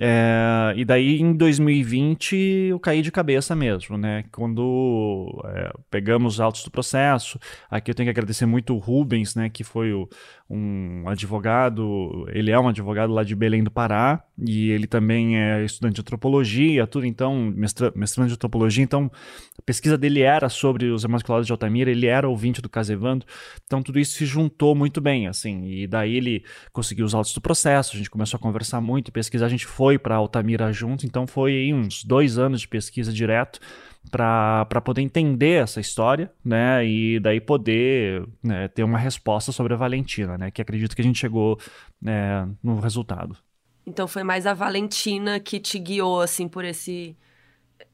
É, 0.00 0.74
e 0.76 0.84
daí 0.84 1.20
em 1.20 1.32
2020 1.32 2.36
eu 2.70 2.78
caí 2.78 3.02
de 3.02 3.10
cabeça 3.10 3.56
mesmo, 3.56 3.98
né? 3.98 4.24
Quando 4.30 5.42
é, 5.46 5.72
pegamos 5.90 6.34
os 6.34 6.40
autos 6.40 6.62
do 6.62 6.70
processo, 6.70 7.38
aqui 7.68 7.90
eu 7.90 7.94
tenho 7.96 8.06
que 8.06 8.10
agradecer 8.10 8.46
muito 8.46 8.74
o 8.74 8.78
Rubens, 8.78 9.34
né? 9.34 9.48
Que 9.48 9.64
foi 9.64 9.92
o, 9.92 10.08
um 10.50 11.06
advogado, 11.06 12.26
ele 12.30 12.50
é 12.50 12.58
um 12.58 12.68
advogado 12.68 13.12
lá 13.12 13.22
de 13.22 13.34
Belém 13.34 13.62
do 13.62 13.70
Pará, 13.70 14.24
e 14.38 14.70
ele 14.70 14.86
também 14.86 15.36
é 15.36 15.62
estudante 15.62 15.96
de 15.96 16.00
antropologia, 16.00 16.86
tudo, 16.86 17.04
então, 17.04 17.52
mestra, 17.54 17.92
mestrando 17.94 18.28
de 18.28 18.34
antropologia, 18.34 18.82
então 18.82 19.10
a 19.58 19.62
pesquisa 19.62 19.98
dele 19.98 20.22
era 20.22 20.48
sobre 20.48 20.86
os 20.86 21.04
Imaculado 21.04 21.44
de 21.44 21.52
Altamira, 21.52 21.90
ele 21.90 22.06
era 22.06 22.26
ouvinte 22.26 22.62
do 22.62 22.68
Casevando, 22.68 23.26
então 23.66 23.82
tudo 23.82 23.98
isso 23.98 24.16
se 24.16 24.24
juntou 24.24 24.74
muito 24.74 25.02
bem, 25.02 25.26
assim, 25.26 25.66
e 25.66 25.86
daí 25.86 26.16
ele 26.16 26.42
conseguiu 26.72 27.04
os 27.04 27.14
autos 27.14 27.34
do 27.34 27.40
processo, 27.42 27.94
a 27.94 27.98
gente 27.98 28.08
começou 28.08 28.38
a 28.38 28.40
conversar 28.40 28.80
muito 28.80 29.12
pesquisar, 29.12 29.46
a 29.46 29.50
gente 29.50 29.66
foi 29.66 29.98
para 29.98 30.16
Altamira 30.16 30.72
junto, 30.72 31.04
então 31.04 31.26
foi 31.26 31.72
uns 31.74 32.02
dois 32.02 32.38
anos 32.38 32.62
de 32.62 32.68
pesquisa 32.68 33.12
direto, 33.12 33.60
para 34.08 34.80
poder 34.84 35.02
entender 35.02 35.62
essa 35.62 35.80
história, 35.80 36.32
né? 36.44 36.84
E 36.86 37.20
daí 37.20 37.40
poder 37.40 38.26
né, 38.42 38.68
ter 38.68 38.82
uma 38.82 38.98
resposta 38.98 39.52
sobre 39.52 39.74
a 39.74 39.76
Valentina, 39.76 40.36
né? 40.36 40.50
Que 40.50 40.62
acredito 40.62 40.96
que 40.96 41.02
a 41.02 41.04
gente 41.04 41.18
chegou 41.18 41.58
né, 42.00 42.48
no 42.62 42.80
resultado. 42.80 43.36
Então 43.86 44.06
foi 44.06 44.22
mais 44.22 44.46
a 44.46 44.52
Valentina 44.52 45.40
que 45.40 45.58
te 45.58 45.78
guiou, 45.78 46.20
assim, 46.20 46.46
por 46.46 46.64
esse. 46.64 47.16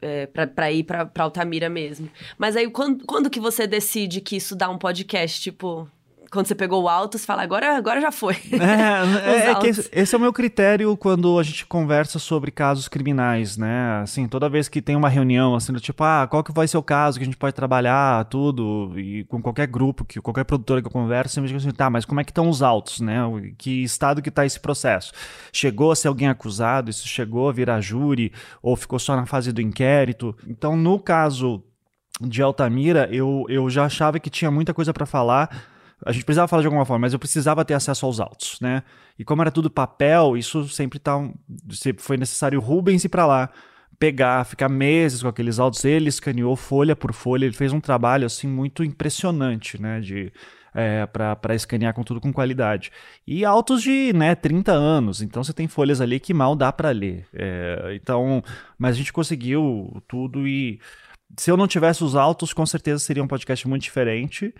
É, 0.00 0.26
para 0.26 0.72
ir 0.72 0.84
para 0.84 1.10
Altamira 1.18 1.68
mesmo. 1.68 2.10
Mas 2.36 2.56
aí, 2.56 2.68
quando, 2.70 3.04
quando 3.06 3.30
que 3.30 3.40
você 3.40 3.66
decide 3.66 4.20
que 4.20 4.36
isso 4.36 4.56
dá 4.56 4.68
um 4.68 4.78
podcast? 4.78 5.40
Tipo, 5.40 5.88
quando 6.35 6.47
você 6.47 6.55
pegou 6.55 6.82
o 6.82 6.89
alto, 6.89 7.16
você 7.16 7.24
fala, 7.24 7.43
agora, 7.43 7.76
agora 7.76 8.01
já 8.01 8.12
foi. 8.12 8.37
É, 8.53 9.47
é, 9.47 9.51
é 9.53 9.55
que 9.55 9.68
esse, 9.68 9.89
esse, 9.93 10.14
é 10.14 10.18
o 10.18 10.20
meu 10.20 10.32
critério 10.32 10.97
quando 10.97 11.39
a 11.39 11.43
gente 11.43 11.64
conversa 11.64 12.18
sobre 12.18 12.51
casos 12.51 12.89
criminais, 12.89 13.57
né? 13.57 14.01
Assim, 14.03 14.28
toda 14.28 14.49
vez 14.49 14.68
que 14.68 14.82
tem 14.82 14.97
uma 14.97 15.09
reunião, 15.09 15.55
assim, 15.55 15.72
do 15.72 15.80
tipo, 15.80 16.03
ah, 16.05 16.26
qual 16.28 16.43
que 16.43 16.53
vai 16.53 16.68
ser 16.68 16.76
o 16.76 16.82
caso 16.82 17.18
que 17.18 17.22
a 17.22 17.26
gente 17.26 17.37
pode 17.37 17.55
trabalhar, 17.55 18.24
tudo, 18.26 18.93
e 18.99 19.24
com 19.24 19.41
qualquer 19.41 19.68
grupo, 19.68 20.05
que 20.05 20.20
qualquer 20.20 20.45
produtora 20.45 20.82
que 20.82 20.89
eu 20.89 20.93
converso, 20.93 21.35
sempre 21.35 21.49
digo 21.49 21.59
assim, 21.59 21.70
tá, 21.70 21.89
mas 21.89 22.05
como 22.05 22.20
é 22.20 22.24
que 22.24 22.30
estão 22.30 22.49
os 22.49 22.62
autos, 22.62 23.01
né? 23.01 23.20
Que 23.57 23.82
estado 23.82 24.20
que 24.20 24.30
tá 24.30 24.45
esse 24.45 24.59
processo? 24.59 25.12
Chegou 25.53 25.93
a 25.93 25.97
ser 25.97 26.09
alguém 26.09 26.28
acusado, 26.28 26.91
isso 26.91 27.07
chegou 27.07 27.49
a 27.49 27.53
virar 27.53 27.80
júri, 27.80 28.32
ou 28.61 28.76
ficou 28.76 28.99
só 28.99 29.14
na 29.16 29.24
fase 29.24 29.53
do 29.53 29.62
inquérito? 29.62 30.37
Então, 30.47 30.76
no 30.76 30.99
caso 30.99 31.62
de 32.20 32.43
Altamira, 32.43 33.09
eu, 33.11 33.45
eu 33.49 33.68
já 33.68 33.85
achava 33.85 34.18
que 34.20 34.30
tinha 34.30 34.51
muita 34.51 34.72
coisa 34.72 34.93
para 34.93 35.07
falar, 35.07 35.74
a 36.05 36.12
gente 36.12 36.24
precisava 36.24 36.48
falar 36.48 36.62
de 36.62 36.66
alguma 36.66 36.84
forma, 36.84 37.00
mas 37.02 37.12
eu 37.12 37.18
precisava 37.18 37.64
ter 37.64 37.74
acesso 37.74 38.05
aos 38.07 38.20
autos, 38.20 38.59
né? 38.61 38.82
E 39.18 39.24
como 39.24 39.42
era 39.42 39.50
tudo 39.50 39.70
papel, 39.70 40.36
isso 40.36 40.68
sempre 40.68 40.98
tá 40.98 41.18
sempre 41.70 42.02
foi 42.02 42.16
necessário 42.16 42.59
o 42.59 42.62
Rubens 42.62 43.05
ir 43.05 43.09
para 43.09 43.26
lá 43.26 43.50
pegar, 43.98 44.44
ficar 44.44 44.68
meses 44.68 45.22
com 45.22 45.28
aqueles 45.28 45.59
autos. 45.59 45.84
Ele 45.84 46.09
escaneou 46.09 46.57
folha 46.57 46.94
por 46.94 47.12
folha, 47.12 47.44
ele 47.44 47.55
fez 47.55 47.72
um 47.72 47.80
trabalho 47.80 48.26
assim 48.26 48.46
muito 48.46 48.84
impressionante, 48.84 49.80
né? 49.80 50.00
De 50.00 50.32
é, 50.74 51.07
para 51.07 51.55
escanear 51.55 51.94
com 51.94 52.02
tudo 52.02 52.20
com 52.20 52.32
qualidade. 52.32 52.90
E 53.26 53.44
autos 53.44 53.82
de 53.82 54.12
né, 54.12 54.34
30 54.34 54.72
anos, 54.72 55.22
então 55.22 55.42
você 55.42 55.52
tem 55.52 55.68
folhas 55.68 56.00
ali 56.00 56.18
que 56.18 56.34
mal 56.34 56.57
dá 56.57 56.72
para 56.72 56.90
ler. 56.90 57.26
É, 57.32 57.92
então, 57.94 58.42
mas 58.76 58.94
a 58.94 58.98
gente 58.98 59.12
conseguiu 59.12 60.02
tudo 60.09 60.46
e 60.46 60.80
se 61.38 61.50
eu 61.50 61.57
não 61.57 61.66
tivesse 61.66 62.02
os 62.05 62.14
autos, 62.14 62.52
com 62.52 62.66
certeza 62.66 62.98
seria 62.98 63.22
um 63.22 63.28
podcast 63.28 63.66
muito 63.68 63.82
diferente. 63.82 64.52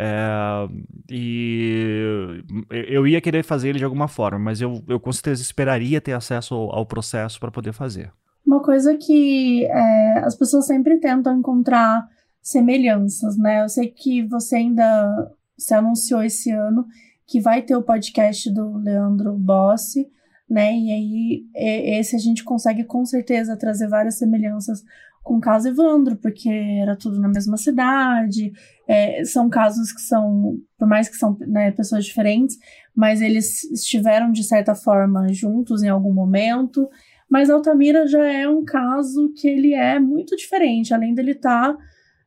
É, 0.00 0.68
e 1.10 2.44
eu 2.70 3.04
ia 3.04 3.20
querer 3.20 3.42
fazer 3.42 3.70
ele 3.70 3.78
de 3.78 3.84
alguma 3.84 4.06
forma, 4.06 4.38
mas 4.38 4.60
eu, 4.60 4.80
eu 4.86 5.00
com 5.00 5.10
certeza 5.10 5.42
esperaria 5.42 6.00
ter 6.00 6.12
acesso 6.12 6.54
ao, 6.54 6.86
processo 6.86 7.40
para 7.40 7.50
poder 7.50 7.72
fazer. 7.72 8.12
Uma 8.46 8.62
coisa 8.62 8.96
que 8.96 9.64
é, 9.64 10.18
as 10.20 10.36
pessoas 10.36 10.66
sempre 10.66 10.98
tentam 11.00 11.36
encontrar 11.36 12.06
semelhanças, 12.40 13.36
né? 13.36 13.64
Eu 13.64 13.68
sei 13.68 13.88
que 13.88 14.22
você 14.28 14.56
ainda 14.56 15.32
se 15.58 15.74
anunciou 15.74 16.22
esse 16.22 16.52
ano 16.52 16.86
que 17.26 17.40
vai 17.40 17.62
ter 17.62 17.74
o 17.74 17.82
podcast 17.82 18.48
do 18.52 18.78
Leandro 18.78 19.36
Bossi, 19.36 20.06
né? 20.48 20.72
E 20.76 20.92
aí 20.92 21.98
esse 21.98 22.14
a 22.14 22.20
gente 22.20 22.44
consegue 22.44 22.84
com 22.84 23.04
certeza 23.04 23.56
trazer 23.56 23.88
várias 23.88 24.16
semelhanças 24.16 24.84
com 25.28 25.36
o 25.36 25.40
caso 25.40 25.68
Evandro, 25.68 26.16
porque 26.16 26.48
era 26.48 26.96
tudo 26.96 27.20
na 27.20 27.28
mesma 27.28 27.58
cidade. 27.58 28.50
É, 28.88 29.22
são 29.24 29.50
casos 29.50 29.92
que 29.92 30.00
são, 30.00 30.58
por 30.78 30.88
mais 30.88 31.06
que 31.06 31.16
são 31.16 31.36
né, 31.40 31.70
pessoas 31.70 32.06
diferentes, 32.06 32.56
mas 32.96 33.20
eles 33.20 33.62
estiveram 33.64 34.32
de 34.32 34.42
certa 34.42 34.74
forma 34.74 35.30
juntos 35.30 35.82
em 35.82 35.88
algum 35.90 36.14
momento. 36.14 36.88
Mas 37.28 37.50
Altamira 37.50 38.06
já 38.06 38.24
é 38.24 38.48
um 38.48 38.64
caso 38.64 39.30
que 39.36 39.46
ele 39.46 39.74
é 39.74 40.00
muito 40.00 40.34
diferente, 40.34 40.94
além 40.94 41.12
dele 41.12 41.32
estar 41.32 41.74
tá 41.74 41.78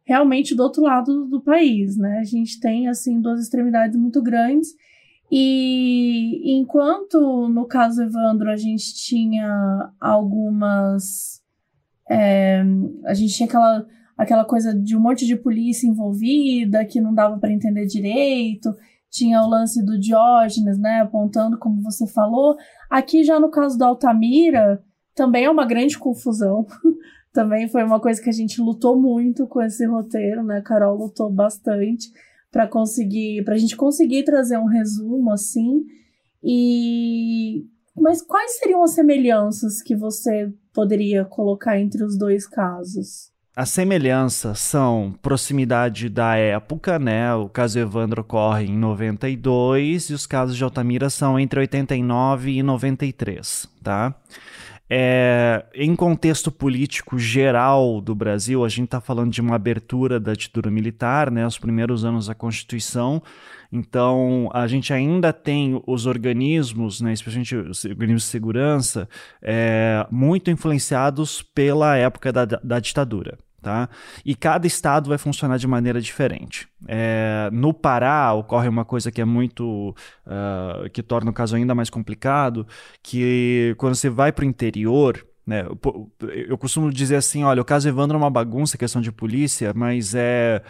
realmente 0.06 0.54
do 0.54 0.62
outro 0.62 0.84
lado 0.84 1.26
do 1.26 1.42
país, 1.42 1.98
né? 1.98 2.20
A 2.20 2.24
gente 2.24 2.60
tem 2.60 2.88
assim 2.88 3.20
duas 3.20 3.42
extremidades 3.42 3.98
muito 3.98 4.22
grandes. 4.22 4.76
E 5.32 6.54
enquanto 6.60 7.50
no 7.50 7.66
caso 7.66 8.04
Evandro 8.04 8.52
a 8.52 8.58
gente 8.58 8.94
tinha 8.94 9.92
algumas 10.00 11.41
é, 12.12 12.62
a 13.06 13.14
gente 13.14 13.34
tinha 13.34 13.48
aquela, 13.48 13.86
aquela 14.18 14.44
coisa 14.44 14.74
de 14.78 14.98
um 14.98 15.00
monte 15.00 15.26
de 15.26 15.38
polícia 15.38 15.88
envolvida 15.88 16.84
que 16.84 17.00
não 17.00 17.14
dava 17.14 17.40
para 17.40 17.54
entender 17.54 17.86
direito. 17.86 18.76
Tinha 19.10 19.42
o 19.42 19.48
lance 19.48 19.84
do 19.84 19.98
Diógenes, 19.98 20.78
né, 20.78 21.00
apontando 21.00 21.58
como 21.58 21.82
você 21.82 22.06
falou. 22.06 22.58
Aqui 22.90 23.24
já 23.24 23.40
no 23.40 23.50
caso 23.50 23.78
do 23.78 23.86
Altamira, 23.86 24.84
também 25.16 25.46
é 25.46 25.50
uma 25.50 25.66
grande 25.66 25.98
confusão. 25.98 26.66
também 27.32 27.70
foi 27.70 27.82
uma 27.82 28.00
coisa 28.00 28.22
que 28.22 28.30
a 28.30 28.34
gente 28.34 28.60
lutou 28.62 29.00
muito 29.00 29.48
com 29.48 29.62
esse 29.62 29.86
roteiro, 29.86 30.44
né? 30.44 30.58
A 30.58 30.62
Carol 30.62 30.98
lutou 30.98 31.32
bastante 31.32 32.10
para 32.52 32.68
conseguir, 32.68 33.46
para 33.46 33.56
a 33.56 33.58
gente 33.58 33.78
conseguir 33.78 34.24
trazer 34.24 34.58
um 34.58 34.66
resumo 34.66 35.32
assim. 35.32 35.86
E 36.44 37.66
mas 37.96 38.22
quais 38.22 38.58
seriam 38.58 38.84
as 38.84 38.92
semelhanças 38.92 39.82
que 39.82 39.96
você 39.96 40.52
poderia 40.74 41.26
colocar 41.26 41.80
entre 41.80 42.04
os 42.04 42.18
dois 42.18 42.48
casos? 42.48 43.32
As 43.54 43.70
semelhanças 43.70 44.60
são 44.60 45.14
proximidade 45.22 46.08
da 46.08 46.36
época, 46.36 46.98
né? 46.98 47.34
O 47.34 47.50
caso 47.50 47.78
Evandro 47.78 48.22
ocorre 48.22 48.66
em 48.66 48.78
92 48.78 50.10
e 50.10 50.14
os 50.14 50.26
casos 50.26 50.56
de 50.56 50.64
Altamira 50.64 51.10
são 51.10 51.38
entre 51.38 51.60
89 51.60 52.52
e 52.52 52.64
93, 52.64 53.68
tá? 53.84 54.16
É, 54.90 55.66
em 55.74 55.96
contexto 55.96 56.52
político 56.52 57.18
geral 57.18 58.02
do 58.02 58.14
Brasil, 58.14 58.64
a 58.66 58.70
gente 58.70 58.86
está 58.86 59.00
falando 59.00 59.32
de 59.32 59.40
uma 59.40 59.56
abertura 59.56 60.20
da 60.20 60.34
ditadura 60.34 60.70
militar, 60.70 61.32
né, 61.32 61.48
os 61.48 61.58
primeiros 61.58 62.04
anos 62.04 62.28
da 62.28 62.36
Constituição. 62.36 63.22
Então, 63.72 64.50
a 64.54 64.68
gente 64.68 64.92
ainda 64.92 65.32
tem 65.32 65.82
os 65.88 66.06
organismos, 66.06 67.00
né, 67.00 67.14
especialmente 67.14 67.56
os 67.56 67.86
organismos 67.86 68.24
de 68.24 68.30
segurança, 68.30 69.08
é, 69.42 70.06
muito 70.12 70.52
influenciados 70.52 71.42
pela 71.42 71.96
época 71.96 72.34
da, 72.34 72.46
da 72.46 72.80
ditadura. 72.80 73.38
Tá? 73.62 73.88
E 74.26 74.34
cada 74.34 74.66
estado 74.66 75.10
vai 75.10 75.20
funcionar 75.20 75.58
de 75.58 75.68
maneira 75.68 76.02
diferente. 76.02 76.68
É, 76.88 77.48
no 77.54 77.72
Pará 77.72 78.34
ocorre 78.34 78.68
uma 78.68 78.84
coisa 78.84 79.12
que 79.12 79.22
é 79.22 79.26
muito. 79.26 79.96
Uh, 80.26 80.90
que 80.90 81.04
torna 81.04 81.30
o 81.30 81.34
caso 81.34 81.56
ainda 81.56 81.76
mais 81.76 81.88
complicado, 81.88 82.66
que 83.04 83.76
quando 83.78 83.94
você 83.94 84.10
vai 84.10 84.32
para 84.32 84.42
o 84.42 84.48
interior, 84.48 85.24
né, 85.46 85.64
eu 86.48 86.58
costumo 86.58 86.92
dizer 86.92 87.18
assim: 87.18 87.44
olha, 87.44 87.62
o 87.62 87.66
caso 87.66 87.88
Evandro 87.88 88.16
é 88.16 88.18
uma 88.18 88.32
bagunça, 88.32 88.80
questão 88.80 89.00
de 89.00 89.12
polícia, 89.12 89.74
mas 89.76 90.16
é 90.16 90.64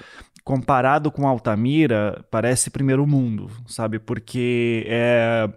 comparado 0.44 1.12
com 1.12 1.28
Altamira, 1.28 2.26
parece 2.32 2.72
primeiro 2.72 3.06
mundo, 3.06 3.50
sabe? 3.68 4.00
Porque 4.00 4.86
é, 4.88 5.48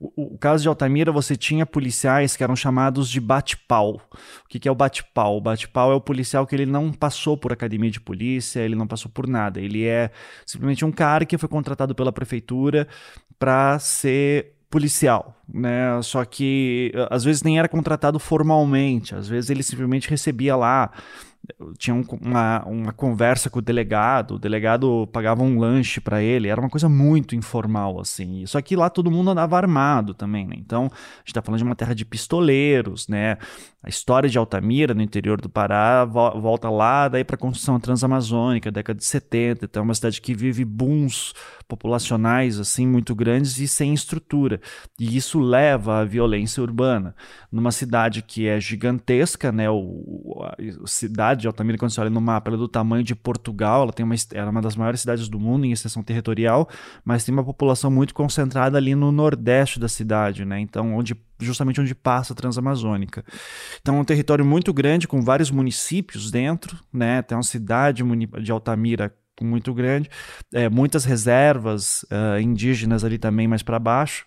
o, 0.00 0.34
o, 0.34 0.38
caso 0.38 0.62
de 0.62 0.68
Altamira, 0.68 1.12
você 1.12 1.36
tinha 1.36 1.64
policiais 1.64 2.36
que 2.36 2.42
eram 2.42 2.56
chamados 2.56 3.08
de 3.08 3.20
bate-pau. 3.20 4.00
O 4.44 4.48
que, 4.48 4.58
que, 4.58 4.68
é 4.68 4.72
o 4.72 4.74
bate-pau? 4.74 5.36
O 5.36 5.40
bate-pau 5.40 5.92
é 5.92 5.94
o 5.94 6.00
policial 6.00 6.46
que 6.46 6.54
ele 6.56 6.66
não 6.66 6.92
passou 6.92 7.36
por 7.36 7.52
academia 7.52 7.90
de 7.90 8.00
polícia, 8.00 8.60
ele 8.60 8.74
não 8.74 8.86
passou 8.86 9.10
por 9.10 9.28
nada. 9.28 9.60
Ele 9.60 9.86
é 9.86 10.10
simplesmente 10.44 10.84
um 10.84 10.92
cara 10.92 11.24
que 11.24 11.38
foi 11.38 11.48
contratado 11.48 11.94
pela 11.94 12.12
prefeitura 12.12 12.88
para 13.38 13.78
ser 13.78 14.54
policial, 14.68 15.36
né? 15.46 16.00
Só 16.02 16.24
que 16.24 16.92
às 17.10 17.22
vezes 17.22 17.42
nem 17.42 17.58
era 17.58 17.68
contratado 17.68 18.18
formalmente, 18.18 19.14
às 19.14 19.28
vezes 19.28 19.50
ele 19.50 19.62
simplesmente 19.62 20.08
recebia 20.08 20.56
lá 20.56 20.90
tinha 21.76 21.94
um, 21.94 22.04
uma, 22.20 22.64
uma 22.64 22.92
conversa 22.92 23.50
com 23.50 23.58
o 23.58 23.62
delegado, 23.62 24.34
o 24.34 24.38
delegado 24.38 25.08
pagava 25.12 25.42
um 25.42 25.58
lanche 25.58 26.00
para 26.00 26.22
ele, 26.22 26.48
era 26.48 26.60
uma 26.60 26.70
coisa 26.70 26.88
muito 26.88 27.34
informal, 27.34 28.00
assim. 28.00 28.46
Só 28.46 28.60
que 28.60 28.76
lá 28.76 28.88
todo 28.88 29.10
mundo 29.10 29.30
andava 29.30 29.56
armado 29.56 30.14
também, 30.14 30.46
né? 30.46 30.54
Então, 30.56 30.84
a 30.84 31.18
gente 31.20 31.34
tá 31.34 31.42
falando 31.42 31.58
de 31.58 31.64
uma 31.64 31.74
terra 31.74 31.94
de 31.94 32.04
pistoleiros, 32.04 33.08
né? 33.08 33.38
A 33.82 33.88
história 33.88 34.28
de 34.28 34.38
Altamira, 34.38 34.94
no 34.94 35.02
interior 35.02 35.40
do 35.40 35.48
Pará, 35.48 36.04
vo 36.04 36.40
volta 36.40 36.70
lá 36.70 37.08
daí 37.08 37.24
para 37.24 37.34
a 37.34 37.38
construção 37.38 37.80
transamazônica, 37.80 38.70
década 38.70 38.98
de 38.98 39.04
70. 39.04 39.64
Então, 39.64 39.80
é 39.80 39.84
uma 39.84 39.94
cidade 39.94 40.20
que 40.20 40.34
vive 40.34 40.64
booms 40.64 41.32
populacionais, 41.72 42.60
assim, 42.60 42.86
muito 42.86 43.14
grandes 43.14 43.56
e 43.58 43.66
sem 43.66 43.94
estrutura. 43.94 44.60
E 45.00 45.16
isso 45.16 45.40
leva 45.40 46.00
à 46.00 46.04
violência 46.04 46.62
urbana. 46.62 47.16
Numa 47.50 47.72
cidade 47.72 48.20
que 48.20 48.46
é 48.46 48.60
gigantesca, 48.60 49.50
né? 49.50 49.70
O, 49.70 50.42
a, 50.44 50.54
cidade 50.86 51.42
de 51.42 51.46
Altamira, 51.46 51.78
quando 51.78 51.90
você 51.90 52.00
olha 52.02 52.10
no 52.10 52.20
mapa, 52.20 52.50
ela 52.50 52.58
é 52.58 52.58
do 52.58 52.68
tamanho 52.68 53.02
de 53.02 53.14
Portugal, 53.14 53.84
ela 53.84 53.92
tem 53.92 54.04
uma, 54.04 54.14
ela 54.34 54.48
é 54.48 54.50
uma 54.50 54.60
das 54.60 54.76
maiores 54.76 55.00
cidades 55.00 55.30
do 55.30 55.40
mundo 55.40 55.64
em 55.64 55.72
extensão 55.72 56.02
territorial, 56.02 56.68
mas 57.02 57.24
tem 57.24 57.32
uma 57.32 57.44
população 57.44 57.90
muito 57.90 58.12
concentrada 58.12 58.76
ali 58.76 58.94
no 58.94 59.10
nordeste 59.10 59.80
da 59.80 59.88
cidade, 59.88 60.44
né? 60.44 60.60
Então, 60.60 60.94
onde 60.94 61.16
justamente 61.40 61.80
onde 61.80 61.94
passa 61.94 62.34
a 62.34 62.36
Transamazônica. 62.36 63.24
Então, 63.80 63.96
é 63.96 64.00
um 64.00 64.04
território 64.04 64.44
muito 64.44 64.72
grande 64.72 65.08
com 65.08 65.22
vários 65.22 65.50
municípios 65.50 66.30
dentro, 66.30 66.78
né? 66.92 67.22
Tem 67.22 67.36
uma 67.36 67.42
cidade 67.42 68.04
de 68.40 68.52
Altamira 68.52 69.12
muito 69.40 69.72
grande, 69.72 70.10
é, 70.52 70.68
muitas 70.68 71.04
reservas 71.04 72.02
uh, 72.04 72.40
indígenas 72.40 73.04
ali 73.04 73.18
também 73.18 73.48
mais 73.48 73.62
para 73.62 73.78
baixo. 73.78 74.26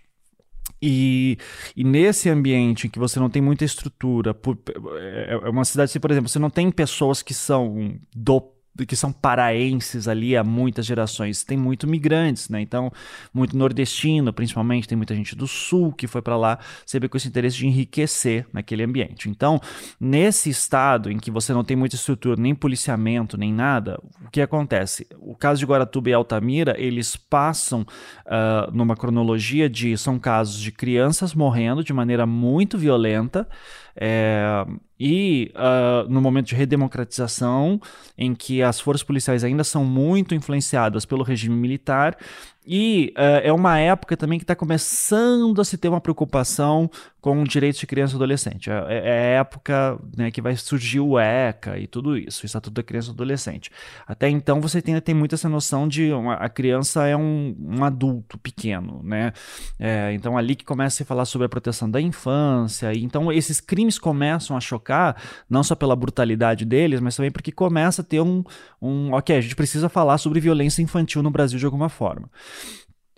E, 0.82 1.38
e, 1.76 1.84
nesse 1.84 2.30
ambiente 2.30 2.88
em 2.88 2.90
que 2.90 3.00
você 3.00 3.20
não 3.20 3.30
tem 3.30 3.42
muita 3.42 3.64
estrutura, 3.64 4.34
por, 4.34 4.58
é, 5.00 5.40
é 5.44 5.50
uma 5.50 5.64
cidade, 5.64 5.92
assim, 5.92 6.00
por 6.00 6.12
exemplo, 6.12 6.28
você 6.30 6.40
não 6.40 6.50
tem 6.50 6.72
pessoas 6.72 7.22
que 7.22 7.34
são 7.34 7.98
do 8.16 8.55
que 8.84 8.96
são 8.96 9.12
paraenses 9.12 10.08
ali 10.08 10.36
há 10.36 10.44
muitas 10.44 10.86
gerações. 10.86 11.44
Tem 11.44 11.58
muito 11.58 11.88
migrantes, 11.88 12.50
né? 12.50 12.60
Então, 12.60 12.92
muito 13.32 13.56
nordestino, 13.56 14.34
principalmente, 14.34 14.88
tem 14.88 14.98
muita 14.98 15.14
gente 15.14 15.36
do 15.36 15.48
sul 15.48 15.94
que 15.94 16.08
foi 16.08 16.22
para 16.22 16.36
lá, 16.36 16.58
sempre 16.86 17.08
com 17.08 17.16
esse 17.16 17.28
interesse 17.28 17.58
de 17.58 17.68
enriquecer 17.68 18.48
naquele 18.52 18.84
ambiente. 18.84 19.30
Então, 19.30 19.62
nesse 20.00 20.50
estado 20.50 21.12
em 21.12 21.18
que 21.18 21.30
você 21.30 21.54
não 21.54 21.64
tem 21.64 21.78
muita 21.78 21.96
estrutura, 21.96 22.42
nem 22.42 22.56
policiamento, 22.56 23.38
nem 23.38 23.54
nada, 23.54 24.00
o 24.26 24.32
que 24.32 24.42
acontece? 24.42 25.08
O 25.20 25.36
caso 25.36 25.60
de 25.60 25.66
Guaratuba 25.66 26.10
e 26.10 26.14
Altamira, 26.14 26.76
eles 26.78 27.16
passam 27.16 27.82
uh, 27.82 28.72
numa 28.74 28.96
cronologia 28.96 29.70
de 29.70 29.98
são 29.98 30.18
casos 30.18 30.60
de 30.60 30.72
crianças 30.72 31.34
morrendo 31.34 31.84
de 31.84 31.94
maneira 31.94 32.26
muito 32.26 32.78
violenta. 32.78 33.48
É, 33.96 34.66
e 35.00 35.52
uh, 35.56 36.10
no 36.10 36.22
momento 36.22 36.48
de 36.48 36.56
redemocratização, 36.56 37.80
em 38.18 38.36
que 38.36 38.62
as 38.62 38.80
forças 38.80 39.04
policiais 39.04 39.44
ainda 39.44 39.64
são 39.64 39.86
muito 39.86 40.36
influenciadas 40.36 41.06
pelo 41.06 41.24
regime 41.24 41.56
militar, 41.56 42.18
E 42.66 43.14
uh, 43.16 43.42
é 43.44 43.54
uma 43.54 43.78
época 43.78 44.18
também 44.18 44.40
que 44.40 44.44
está 44.44 44.56
começando 44.56 45.62
a 45.62 45.66
se 45.66 45.78
ter 45.78 45.88
uma 45.88 46.02
preocupação 46.02 46.90
com 47.26 47.44
direitos 47.44 47.80
de 47.80 47.88
criança 47.88 48.14
e 48.14 48.18
adolescente. 48.18 48.70
É, 48.70 48.74
é, 48.88 48.98
é 48.98 49.12
a 49.12 49.40
época 49.40 50.00
né, 50.16 50.30
que 50.30 50.40
vai 50.40 50.56
surgir 50.56 51.00
o 51.00 51.20
ECA 51.20 51.80
e 51.80 51.88
tudo 51.88 52.16
isso, 52.16 52.44
o 52.44 52.46
Estatuto 52.46 52.76
da 52.76 52.84
Criança 52.84 53.10
e 53.10 53.12
Adolescente. 53.14 53.72
Até 54.06 54.30
então 54.30 54.62
você 54.62 54.80
tem, 54.80 55.02
tem 55.02 55.16
muito 55.16 55.34
essa 55.34 55.50
noção 55.50 55.88
de 55.88 56.12
uma, 56.12 56.36
a 56.36 56.48
criança 56.48 57.08
é 57.08 57.18
um, 57.18 57.56
um 57.60 57.84
adulto 57.84 58.38
pequeno, 58.38 59.02
né? 59.04 59.34
É, 59.80 60.14
então 60.14 60.38
ali 60.38 60.56
que 60.56 60.64
começa 60.64 60.98
a 60.98 60.98
se 60.98 61.04
falar 61.04 61.26
sobre 61.26 61.48
a 61.48 61.50
proteção 61.50 61.90
da 61.90 62.00
infância. 62.00 62.94
E, 62.94 63.04
então 63.04 63.32
esses 63.32 63.60
crimes 63.60 63.98
começam 63.98 64.56
a 64.56 64.60
chocar, 64.60 65.16
não 65.50 65.64
só 65.64 65.74
pela 65.74 65.96
brutalidade 65.96 66.64
deles, 66.64 67.00
mas 67.00 67.16
também 67.16 67.32
porque 67.32 67.52
começa 67.52 68.04
a 68.04 68.06
ter 68.06 68.22
um, 68.22 68.44
um 68.80 69.14
ok, 69.14 69.36
a 69.36 69.42
gente 69.42 69.56
precisa 69.56 69.90
falar 69.90 70.20
sobre 70.20 70.40
violência 70.40 70.84
infantil 70.84 71.24
no 71.24 71.32
Brasil 71.32 71.58
de 71.58 71.66
alguma 71.66 71.90
forma. 71.90 72.30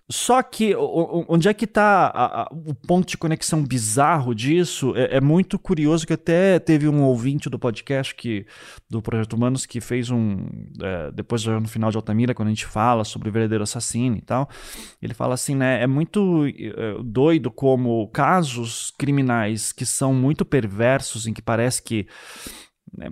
Só 0.10 0.42
que 0.42 0.74
onde 1.28 1.50
é 1.50 1.54
que 1.54 1.66
está 1.66 2.48
o 2.50 2.74
ponto 2.74 3.10
de 3.10 3.18
conexão 3.18 3.62
bizarro 3.62 4.34
disso? 4.34 4.96
É, 4.96 5.18
é, 5.18 5.22
muito 5.22 5.60
curioso 5.60 6.08
que 6.08 6.14
até 6.14 6.60
teve 6.60 6.88
um 6.88 7.04
ouvinte 7.04 7.50
do 7.50 7.60
podcast 7.60 8.16
que, 8.16 8.46
do 8.90 9.02
Projeto 9.02 9.34
Humanos 9.34 9.66
que 9.66 9.82
fez 9.82 10.10
um. 10.10 10.48
É, 10.82 11.12
depois 11.12 11.46
no 11.46 11.68
final 11.68 11.92
de 11.92 11.98
Altamira, 11.98 12.34
quando 12.34 12.48
a 12.48 12.52
gente 12.52 12.66
fala 12.66 13.04
sobre 13.04 13.28
o 13.28 13.32
verdadeiro 13.34 13.66
assassino 13.66 14.16
e 14.16 14.22
tal, 14.22 14.50
ele 15.02 15.14
fala 15.14 15.34
assim, 15.34 15.56
né? 15.56 15.84
É 15.84 15.88
muito 15.88 16.46
é, 16.48 17.04
doido 17.04 17.52
como 17.52 18.08
casos 18.08 18.94
criminais 18.98 19.74
que 19.74 19.86
são 19.86 20.14
muito 20.14 20.46
perversos, 20.46 21.28
em 21.28 21.34
que 21.34 21.42
parece 21.42 21.84
que? 21.84 22.08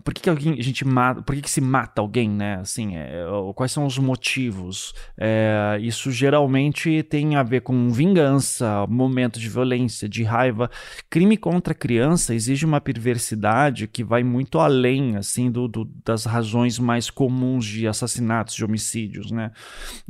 Por 0.04 0.14
que, 0.14 0.22
que 0.22 0.30
alguém, 0.30 0.54
a 0.54 0.64
gente 0.64 0.86
mata, 0.86 1.22
por 1.22 1.36
que, 1.36 1.42
que 1.42 1.50
se 1.50 1.62
mata 1.62 2.02
alguém, 2.02 2.30
né? 2.30 2.56
Assim, 2.56 2.96
é, 2.96 3.24
quais 3.54 3.72
são 3.72 3.86
os 3.86 3.98
motivos? 3.98 4.94
É, 5.18 5.78
isso 5.82 6.12
geralmente 6.12 7.04
tem 7.04 7.36
a 7.36 7.44
ver 7.44 7.62
com 7.62 7.90
vingança, 7.90 8.88
momento 8.88 9.40
de 9.40 9.50
violência, 9.50 10.10
de 10.10 10.24
raiva. 10.24 10.72
Crime 11.10 11.38
contra 11.38 11.74
criança 11.74 12.34
exige 12.34 12.66
uma 12.66 12.82
perversidade 12.82 13.88
que 13.88 14.04
vai 14.04 14.24
muito 14.24 14.60
além, 14.60 15.18
assim, 15.18 15.52
do, 15.52 15.68
do 15.68 15.86
das 16.04 16.26
razões 16.26 16.80
mais 16.80 17.10
comuns 17.10 17.66
de 17.66 17.88
assassinatos, 17.88 18.56
de 18.56 18.66
homicídios, 18.66 19.30
né? 19.30 19.52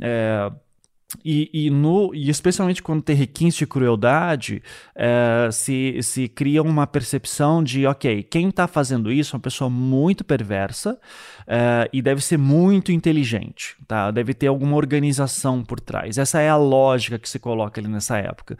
É, 0.00 0.50
e, 1.24 1.66
e, 1.66 1.70
no, 1.70 2.12
e 2.14 2.28
especialmente 2.28 2.82
quando 2.82 3.02
tem 3.02 3.14
requintes 3.14 3.56
de 3.56 3.66
crueldade, 3.66 4.62
é, 4.94 5.48
se, 5.52 6.00
se 6.02 6.28
cria 6.28 6.62
uma 6.62 6.86
percepção 6.86 7.62
de, 7.62 7.86
ok, 7.86 8.24
quem 8.24 8.48
está 8.48 8.66
fazendo 8.66 9.12
isso 9.12 9.34
é 9.34 9.36
uma 9.36 9.42
pessoa 9.42 9.70
muito 9.70 10.24
perversa 10.24 10.98
é, 11.46 11.88
e 11.92 12.02
deve 12.02 12.20
ser 12.20 12.36
muito 12.36 12.90
inteligente, 12.90 13.76
tá? 13.86 14.10
deve 14.10 14.34
ter 14.34 14.48
alguma 14.48 14.76
organização 14.76 15.62
por 15.62 15.78
trás. 15.78 16.18
Essa 16.18 16.40
é 16.40 16.48
a 16.48 16.56
lógica 16.56 17.18
que 17.18 17.28
se 17.28 17.38
coloca 17.38 17.80
ali 17.80 17.88
nessa 17.88 18.18
época. 18.18 18.56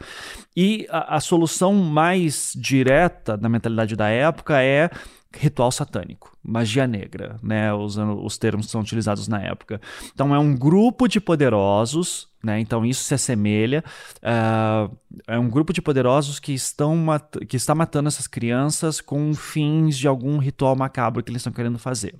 E 0.55 0.87
a, 0.89 1.17
a 1.17 1.19
solução 1.19 1.73
mais 1.73 2.53
direta 2.55 3.35
da 3.35 3.49
mentalidade 3.49 3.95
da 3.95 4.07
época 4.07 4.61
é 4.61 4.89
ritual 5.35 5.71
satânico, 5.71 6.36
magia 6.43 6.87
negra, 6.87 7.37
né, 7.41 7.73
usando 7.73 8.23
os 8.23 8.37
termos 8.37 8.67
que 8.67 8.71
são 8.71 8.81
utilizados 8.81 9.27
na 9.27 9.41
época. 9.41 9.81
Então 10.13 10.33
é 10.33 10.39
um 10.39 10.55
grupo 10.55 11.07
de 11.07 11.19
poderosos 11.19 12.29
né? 12.43 12.59
Então 12.59 12.85
isso 12.85 13.03
se 13.03 13.13
assemelha. 13.13 13.83
Uh, 14.17 14.95
é 15.27 15.39
um 15.39 15.49
grupo 15.49 15.73
de 15.73 15.81
poderosos 15.81 16.39
que, 16.39 16.53
estão 16.53 17.05
que 17.47 17.57
está 17.57 17.73
matando 17.73 18.07
essas 18.07 18.27
crianças 18.27 19.01
com 19.01 19.33
fins 19.33 19.97
de 19.97 20.07
algum 20.07 20.37
ritual 20.37 20.75
macabro 20.75 21.23
que 21.23 21.31
eles 21.31 21.41
estão 21.41 21.51
querendo 21.51 21.79
fazer. 21.79 22.15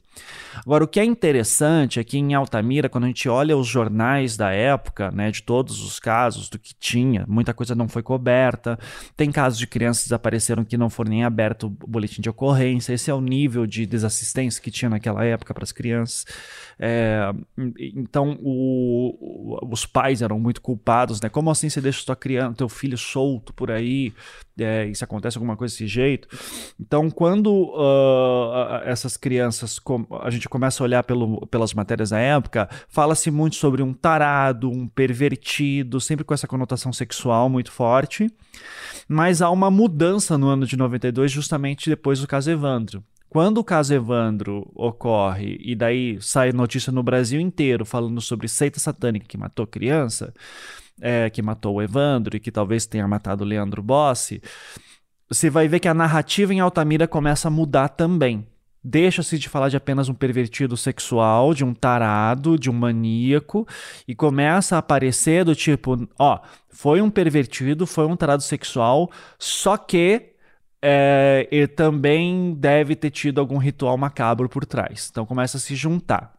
Agora, 0.55 0.83
o 0.83 0.87
que 0.87 0.99
é 0.99 1.05
interessante 1.05 1.99
é 1.99 2.03
que 2.03 2.17
em 2.17 2.33
Altamira, 2.33 2.89
quando 2.89 3.03
a 3.03 3.07
gente 3.07 3.29
olha 3.29 3.55
os 3.55 3.67
jornais 3.67 4.35
da 4.35 4.51
época, 4.51 5.11
né, 5.11 5.29
de 5.29 5.43
todos 5.43 5.81
os 5.83 5.99
casos, 5.99 6.49
do 6.49 6.57
que 6.57 6.73
tinha, 6.73 7.23
muita 7.27 7.53
coisa 7.53 7.75
não 7.75 7.87
foi 7.87 8.01
coberta, 8.01 8.79
tem 9.15 9.31
casos 9.31 9.59
de 9.59 9.67
crianças 9.67 10.03
que 10.03 10.09
desapareceram 10.09 10.65
que 10.65 10.77
não 10.77 10.89
foram 10.89 11.11
nem 11.11 11.23
aberto 11.23 11.67
o 11.67 11.87
boletim 11.87 12.21
de 12.21 12.29
ocorrência, 12.29 12.93
esse 12.93 13.11
é 13.11 13.13
o 13.13 13.21
nível 13.21 13.67
de 13.67 13.85
desassistência 14.17 14.61
que 14.61 14.71
tinha 14.71 14.89
naquela 14.89 15.23
época 15.23 15.53
para 15.53 15.63
as 15.63 15.71
crianças. 15.71 16.25
É, 16.79 17.31
então, 17.79 18.37
o, 18.41 19.59
os 19.71 19.85
pais 19.85 20.21
eram 20.21 20.39
muito 20.39 20.61
culpados, 20.61 21.21
né? 21.21 21.29
Como 21.29 21.49
assim 21.49 21.69
você 21.69 21.81
deixa 21.81 22.03
sua 22.03 22.15
criança, 22.15 22.55
teu 22.55 22.69
filho 22.69 22.97
solto 22.97 23.53
por 23.53 23.71
aí, 23.71 24.13
é, 24.59 24.85
e 24.85 24.95
se 24.95 25.03
acontece 25.03 25.37
alguma 25.37 25.55
coisa 25.55 25.73
desse 25.73 25.87
jeito? 25.87 26.27
Então, 26.79 27.09
quando 27.09 27.71
uh, 27.75 28.81
essas 28.85 29.17
crianças, 29.17 29.79
a 30.21 30.29
gente 30.29 30.49
começa 30.49 30.83
a 30.83 30.85
olhar 30.85 31.03
pelo, 31.03 31.45
pelas 31.47 31.73
matérias 31.73 32.09
da 32.09 32.19
época, 32.19 32.69
fala-se 32.87 33.31
muito 33.31 33.55
sobre 33.55 33.81
um 33.81 33.93
tarado, 33.93 34.69
um 34.69 34.87
pervertido, 34.87 35.99
sempre 35.99 36.25
com 36.25 36.33
essa 36.33 36.47
conotação 36.47 36.91
sexual 36.91 37.49
muito 37.49 37.71
forte, 37.71 38.31
mas 39.07 39.41
há 39.41 39.49
uma 39.49 39.71
mudança 39.71 40.37
no 40.37 40.47
ano 40.47 40.65
de 40.65 40.75
92, 40.75 41.31
justamente 41.31 41.89
depois 41.89 42.19
do 42.19 42.27
caso 42.27 42.51
Evandro. 42.51 43.03
Quando 43.29 43.57
o 43.57 43.63
caso 43.63 43.93
Evandro 43.93 44.71
ocorre 44.73 45.57
e 45.59 45.75
daí 45.75 46.17
sai 46.21 46.51
notícia 46.51 46.91
no 46.91 47.03
Brasil 47.03 47.39
inteiro 47.39 47.85
falando 47.85 48.21
sobre 48.21 48.47
seita 48.47 48.79
satânica 48.79 49.25
que 49.27 49.37
matou 49.37 49.67
criança, 49.67 50.33
é, 51.01 51.29
que 51.29 51.41
matou 51.41 51.75
o 51.75 51.81
Evandro 51.81 52.37
e 52.37 52.39
que 52.39 52.51
talvez 52.51 52.85
tenha 52.85 53.07
matado 53.07 53.43
o 53.43 53.47
Leandro 53.47 53.83
Bossi, 53.83 54.41
você 55.29 55.49
vai 55.49 55.67
ver 55.67 55.79
que 55.79 55.87
a 55.87 55.93
narrativa 55.93 56.53
em 56.53 56.61
Altamira 56.61 57.07
começa 57.07 57.49
a 57.49 57.51
mudar 57.51 57.89
também. 57.89 58.47
Deixa-se 58.81 59.37
de 59.37 59.49
falar 59.49 59.67
de 59.67 59.75
apenas 59.75 60.07
um 60.07 60.13
pervertido 60.13 60.77
sexual, 60.77 61.53
de 61.53 61.65
um 61.65 61.73
tarado, 61.73 62.57
de 62.57 62.69
um 62.69 62.73
maníaco, 62.73 63.67
e 64.07 64.15
começa 64.15 64.75
a 64.75 64.79
aparecer 64.79 65.43
do 65.43 65.53
tipo: 65.53 66.07
ó, 66.17 66.39
foi 66.69 67.01
um 67.01 67.09
pervertido, 67.09 67.85
foi 67.85 68.05
um 68.05 68.15
tarado 68.15 68.43
sexual, 68.43 69.11
só 69.37 69.75
que 69.75 70.36
é, 70.81 71.67
também 71.75 72.53
deve 72.53 72.95
ter 72.95 73.09
tido 73.09 73.39
algum 73.39 73.57
ritual 73.57 73.97
macabro 73.97 74.47
por 74.47 74.65
trás. 74.65 75.09
Então 75.11 75.25
começa 75.25 75.57
a 75.57 75.59
se 75.59 75.75
juntar. 75.75 76.35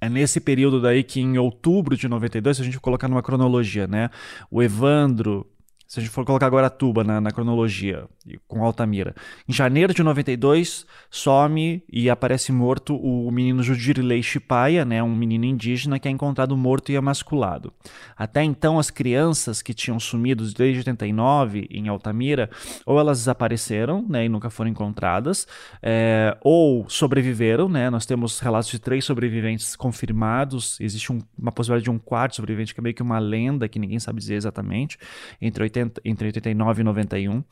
É 0.00 0.08
nesse 0.08 0.40
período 0.40 0.80
daí 0.80 1.02
que 1.02 1.20
em 1.20 1.38
outubro 1.38 1.96
de 1.96 2.08
92, 2.08 2.56
se 2.56 2.62
a 2.62 2.64
gente 2.64 2.80
colocar 2.80 3.08
numa 3.08 3.22
cronologia, 3.22 3.86
né? 3.86 4.10
O 4.50 4.62
Evandro, 4.62 5.46
se 5.86 6.00
a 6.00 6.02
gente 6.02 6.12
for 6.12 6.24
colocar 6.24 6.46
agora 6.46 6.66
a 6.66 6.70
Tuba 6.70 7.04
na, 7.04 7.20
na 7.20 7.30
cronologia, 7.30 8.06
com 8.48 8.64
Altamira. 8.64 9.14
Em 9.48 9.52
janeiro 9.52 9.94
de 9.94 10.02
92, 10.02 10.84
some 11.10 11.82
e 11.90 12.10
aparece 12.10 12.50
morto 12.50 12.96
o 12.96 13.30
menino 13.30 13.62
Judirilei 13.62 14.22
Chipaia, 14.22 14.84
né, 14.84 15.02
um 15.02 15.14
menino 15.14 15.44
indígena 15.44 15.98
que 15.98 16.08
é 16.08 16.10
encontrado 16.10 16.56
morto 16.56 16.90
e 16.90 16.96
emasculado. 16.96 17.72
Até 18.16 18.42
então, 18.42 18.78
as 18.78 18.90
crianças 18.90 19.62
que 19.62 19.72
tinham 19.72 20.00
sumido 20.00 20.44
desde 20.52 20.78
89 20.78 21.68
em 21.70 21.88
Altamira, 21.88 22.50
ou 22.84 22.98
elas 22.98 23.18
desapareceram 23.18 24.04
né, 24.08 24.24
e 24.24 24.28
nunca 24.28 24.50
foram 24.50 24.70
encontradas, 24.70 25.46
é, 25.82 26.36
ou 26.42 26.88
sobreviveram. 26.88 27.68
Né, 27.68 27.90
nós 27.90 28.06
temos 28.06 28.40
relatos 28.40 28.70
de 28.70 28.78
três 28.78 29.04
sobreviventes 29.04 29.76
confirmados, 29.76 30.78
existe 30.80 31.12
um, 31.12 31.20
uma 31.38 31.52
possibilidade 31.52 31.84
de 31.84 31.90
um 31.90 31.98
quarto 31.98 32.36
sobrevivente, 32.36 32.74
que 32.74 32.80
é 32.80 32.82
meio 32.82 32.94
que 32.94 33.02
uma 33.02 33.18
lenda, 33.18 33.68
que 33.68 33.78
ninguém 33.78 33.98
sabe 33.98 34.18
dizer 34.18 34.34
exatamente, 34.34 34.98
entre, 35.40 35.64
80, 35.76 36.00
entre 36.04 36.26
89 36.28 36.80
e 36.80 36.84
91 36.84 37.44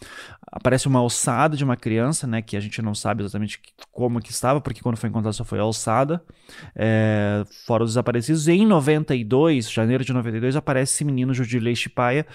aparece 0.50 0.88
uma 0.88 1.00
alçada 1.00 1.56
de 1.56 1.64
uma 1.64 1.76
criança, 1.76 2.26
né, 2.26 2.40
que 2.40 2.56
a 2.56 2.60
gente 2.60 2.80
não 2.80 2.94
sabe 2.94 3.22
exatamente 3.22 3.60
como 3.92 4.20
que 4.20 4.30
estava, 4.30 4.60
porque 4.60 4.80
quando 4.80 4.96
foi 4.96 5.08
encontrada 5.08 5.32
só 5.32 5.44
foi 5.44 5.58
alçada, 5.58 6.22
é, 6.74 7.44
fora 7.66 7.84
os 7.84 7.90
desaparecidos. 7.90 8.48
E 8.48 8.52
em 8.52 8.66
92, 8.66 9.70
janeiro 9.70 10.04
de 10.04 10.12
92, 10.12 10.56
aparece 10.56 10.94
esse 10.94 11.04
menino 11.04 11.34
Judilei 11.34 11.74
Chipaia, 11.74 12.26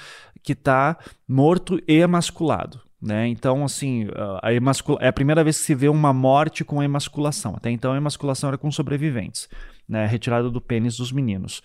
que 0.44 0.54
está 0.54 0.98
morto 1.28 1.82
e 1.88 2.00
emasculado. 2.00 2.82
Né? 3.02 3.30
Então, 3.30 3.64
assim, 3.64 4.08
a 4.42 4.52
emascula... 4.52 5.00
é 5.02 5.08
a 5.08 5.14
primeira 5.14 5.42
vez 5.42 5.58
que 5.58 5.64
se 5.64 5.76
vê 5.76 5.88
uma 5.88 6.12
morte 6.12 6.66
com 6.66 6.84
emasculação. 6.84 7.56
Até 7.56 7.72
então, 7.72 7.94
a 7.94 7.98
emasculação 7.98 8.50
era 8.50 8.58
com 8.58 8.70
sobreviventes, 8.70 9.48
né? 9.90 10.06
retirada 10.06 10.50
do 10.50 10.62
pênis 10.62 10.96
dos 10.96 11.12
meninos. 11.12 11.62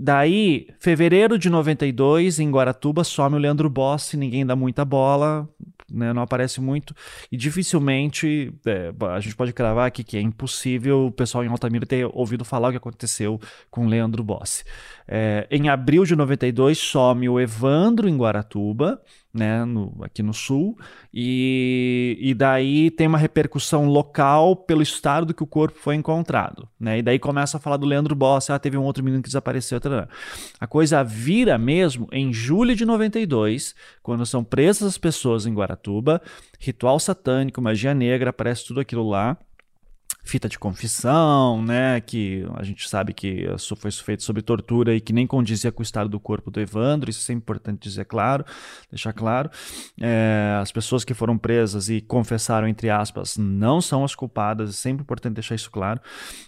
Daí, 0.00 0.68
fevereiro 0.78 1.36
de 1.36 1.50
92, 1.50 2.38
em 2.38 2.48
Guaratuba, 2.50 3.02
some 3.02 3.34
o 3.34 3.38
Leandro 3.38 3.68
Bossi, 3.68 4.16
ninguém 4.16 4.46
dá 4.46 4.54
muita 4.54 4.84
bola, 4.84 5.48
né, 5.90 6.12
não 6.12 6.22
aparece 6.22 6.60
muito 6.60 6.94
e 7.32 7.36
dificilmente 7.36 8.52
é, 8.66 8.92
a 9.10 9.20
gente 9.20 9.34
pode 9.34 9.52
cravar 9.52 9.86
aqui 9.86 10.04
que 10.04 10.16
é 10.16 10.20
impossível 10.20 11.06
o 11.06 11.10
pessoal 11.10 11.42
em 11.44 11.48
Altamira 11.48 11.86
ter 11.86 12.08
ouvido 12.12 12.44
falar 12.44 12.68
o 12.68 12.70
que 12.72 12.76
aconteceu 12.76 13.40
com 13.70 13.86
Leandro 13.86 14.22
Bossi. 14.22 14.64
É, 15.06 15.46
em 15.50 15.68
abril 15.70 16.04
de 16.04 16.14
92 16.14 16.76
some 16.76 17.28
o 17.28 17.40
Evandro 17.40 18.08
em 18.08 18.16
Guaratuba, 18.16 19.00
né, 19.32 19.64
no, 19.64 19.96
aqui 20.02 20.22
no 20.22 20.34
sul, 20.34 20.76
e, 21.12 22.18
e 22.20 22.34
daí 22.34 22.90
tem 22.90 23.06
uma 23.06 23.16
repercussão 23.16 23.86
local 23.86 24.54
pelo 24.54 24.82
estado 24.82 25.32
que 25.32 25.42
o 25.42 25.46
corpo 25.46 25.78
foi 25.78 25.94
encontrado. 25.94 26.68
Né, 26.78 26.98
e 26.98 27.02
daí 27.02 27.18
começa 27.18 27.47
a 27.56 27.60
falar 27.60 27.76
do 27.76 27.86
Leandro 27.86 28.14
Bossi, 28.14 28.52
ah, 28.52 28.58
teve 28.58 28.76
um 28.76 28.82
outro 28.82 29.02
menino 29.02 29.22
que 29.22 29.28
desapareceu. 29.28 29.80
A 30.60 30.66
coisa 30.66 31.02
vira 31.02 31.56
mesmo 31.56 32.08
em 32.12 32.32
julho 32.32 32.74
de 32.74 32.84
92, 32.84 33.74
quando 34.02 34.26
são 34.26 34.44
presas 34.44 34.88
as 34.88 34.98
pessoas 34.98 35.46
em 35.46 35.54
Guaratuba, 35.54 36.20
ritual 36.58 36.98
satânico, 36.98 37.62
magia 37.62 37.94
negra, 37.94 38.30
aparece 38.30 38.66
tudo 38.66 38.80
aquilo 38.80 39.08
lá. 39.08 39.38
Fita 40.28 40.46
de 40.46 40.58
confissão, 40.58 41.62
né, 41.62 42.00
que 42.02 42.46
a 42.56 42.62
gente 42.62 42.86
sabe 42.86 43.14
que 43.14 43.46
foi 43.78 43.90
feito 43.90 44.22
sob 44.22 44.42
tortura 44.42 44.94
e 44.94 45.00
que 45.00 45.10
nem 45.12 45.26
condizia 45.26 45.72
com 45.72 45.80
o 45.80 45.82
estado 45.82 46.08
do 46.08 46.20
corpo 46.20 46.50
do 46.50 46.60
Evandro, 46.60 47.08
isso 47.08 47.32
é 47.32 47.34
importante 47.34 47.80
dizer 47.80 48.04
claro, 48.04 48.44
deixar 48.90 49.14
claro. 49.14 49.50
É, 49.98 50.58
as 50.60 50.70
pessoas 50.70 51.02
que 51.02 51.14
foram 51.14 51.38
presas 51.38 51.88
e 51.88 52.02
confessaram, 52.02 52.68
entre 52.68 52.90
aspas, 52.90 53.38
não 53.38 53.80
são 53.80 54.04
as 54.04 54.14
culpadas, 54.14 54.68
é 54.68 54.72
sempre 54.72 55.02
importante 55.02 55.34
deixar 55.34 55.54
isso 55.54 55.70
claro. 55.70 55.98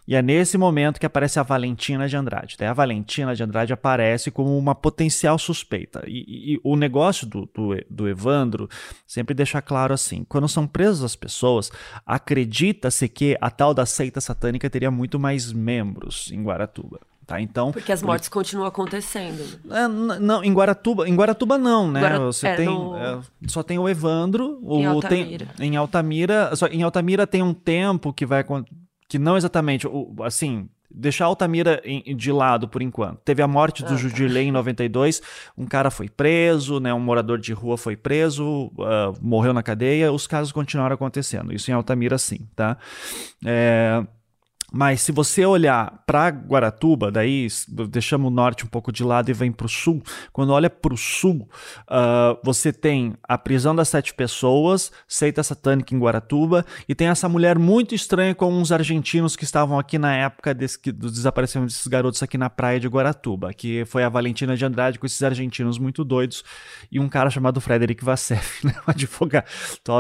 E 0.07 0.15
é 0.15 0.21
nesse 0.21 0.59
momento 0.59 1.01
que 1.01 1.07
aparece 1.07 1.41
a 1.41 1.43
Valentina 1.43 2.07
de 2.07 2.17
Andrade. 2.17 2.57
Daí 2.59 2.69
a 2.69 2.75
Valentina 2.75 3.35
de 3.35 3.43
Andrade 3.43 3.73
aparece 3.73 4.31
como 4.31 4.59
uma 4.59 4.75
potencial 4.75 5.39
suspeita. 5.39 6.03
E, 6.07 6.55
e, 6.55 6.61
o 6.63 6.77
negócio 6.77 7.27
do, 7.27 7.49
do, 7.55 7.77
do 7.89 8.09
Evandro 8.09 8.69
sempre 9.07 9.35
deixa 9.35 9.63
claro 9.63 9.95
assim, 9.95 10.25
quando 10.29 10.49
são 10.49 10.67
presas 10.67 11.03
as 11.03 11.17
pessoas, 11.17 11.73
acredita-se 12.05 13.09
que 13.09 13.39
a 13.41 13.51
tal 13.51 13.70
da 13.73 13.87
seita 13.87 14.21
satânica 14.21 14.69
teria 14.69 14.91
muito 14.91 15.19
mais 15.19 15.53
membros 15.53 16.31
em 16.33 16.43
Guaratuba. 16.43 17.01
Tá, 17.27 17.41
então, 17.41 17.71
Porque 17.71 17.93
as 17.93 18.03
mortes 18.03 18.29
continuam 18.29 18.67
acontecendo. 18.67 19.61
É, 19.71 19.87
não, 19.87 20.43
em 20.43 20.53
Guaratuba, 20.53 21.09
em 21.09 21.15
Guaratuba 21.15 21.57
não, 21.57 21.89
né? 21.89 22.01
Guara... 22.01 22.19
Você 22.19 22.49
é, 22.49 22.57
tem 22.57 22.67
no... 22.67 22.97
é, 22.97 23.21
só 23.47 23.63
tem 23.63 23.79
o 23.79 23.89
Evandro, 23.89 24.59
em 24.65 24.85
o 24.85 24.91
Altamira. 24.91 25.47
tem 25.57 25.69
em 25.69 25.77
Altamira, 25.77 26.57
só 26.57 26.67
em 26.67 26.83
Altamira 26.83 27.29
tem 27.29 27.41
um 27.41 27.55
tempo 27.55 28.13
que 28.13 28.27
vai 28.27 28.45
que 29.07 29.17
não 29.17 29.37
exatamente, 29.37 29.87
assim, 30.25 30.69
deixar 30.91 31.27
Altamira 31.27 31.83
de 32.17 32.33
lado 32.33 32.69
por 32.69 32.83
enquanto. 32.83 33.19
Teve 33.25 33.43
a 33.43 33.49
morte 33.49 33.85
do 33.85 33.95
ah, 33.95 33.97
Judilei 33.97 34.49
em 34.49 34.53
92, 34.53 35.23
um 35.57 35.67
cara 35.67 35.91
foi 35.91 36.09
preso, 36.09 36.81
né, 36.81 36.93
um 36.93 37.01
morador 37.01 37.39
de 37.39 37.53
rua 37.53 37.77
foi 37.77 37.97
preso, 37.97 38.67
uh, 38.67 39.17
morreu 39.21 39.53
na 39.53 39.63
cadeia, 39.63 40.13
os 40.13 40.27
casos 40.27 40.53
continuaram 40.53 40.95
acontecendo. 40.95 41.53
Isso 41.53 41.71
em 41.71 41.75
Altamira 41.75 42.19
sim, 42.19 42.49
tá? 42.55 42.77
É... 43.45 44.05
Mas 44.73 45.01
se 45.01 45.11
você 45.11 45.45
olhar 45.45 46.03
para 46.07 46.29
Guaratuba, 46.29 47.11
daí 47.11 47.49
deixamos 47.89 48.31
o 48.31 48.35
norte 48.35 48.65
um 48.65 48.69
pouco 48.69 48.93
de 48.93 49.03
lado 49.03 49.29
e 49.31 49.35
vem 49.35 49.51
para 49.51 49.67
o 49.67 49.69
sul. 49.69 50.03
Quando 50.33 50.53
olha 50.53 50.71
para 50.71 50.95
o 50.95 50.97
sul, 50.97 51.49
uh, 51.89 52.39
você 52.45 52.73
tem 52.73 53.15
a 53.23 53.37
prisão 53.37 53.75
das 53.75 53.89
sete 53.89 54.15
pessoas, 54.15 54.93
seita 55.09 55.43
satânica 55.43 55.95
em 55.95 55.99
Guaratuba, 55.99 56.65
e 56.89 56.95
tem 56.95 57.09
essa 57.09 57.29
mulher 57.29 57.59
muito 57.59 57.95
estranha 57.95 58.35
com 58.35 58.53
uns 58.53 58.71
argentinos 58.71 59.35
que 59.35 59.45
estavam 59.45 59.79
aqui 59.79 59.99
na 59.99 60.15
época 60.15 60.55
desse, 60.55 60.79
do 60.93 61.11
desaparecimento 61.11 61.73
desses 61.73 61.87
garotos 61.87 62.23
aqui 62.23 62.39
na 62.39 62.49
praia 62.49 62.79
de 62.79 62.87
Guaratuba, 62.87 63.53
que 63.53 63.85
foi 63.87 64.05
a 64.05 64.09
Valentina 64.09 64.57
de 64.57 64.65
Andrade 64.65 64.99
com 64.99 65.07
esses 65.07 65.23
argentinos 65.23 65.79
muito 65.79 66.05
doidos 66.05 66.45
e 66.93 67.01
um 67.01 67.09
cara 67.09 67.29
chamado 67.29 67.61
Frederic 67.61 68.05
Vassef, 68.05 68.65
né, 68.67 68.75
um 68.87 68.91
advogado, 68.91 69.45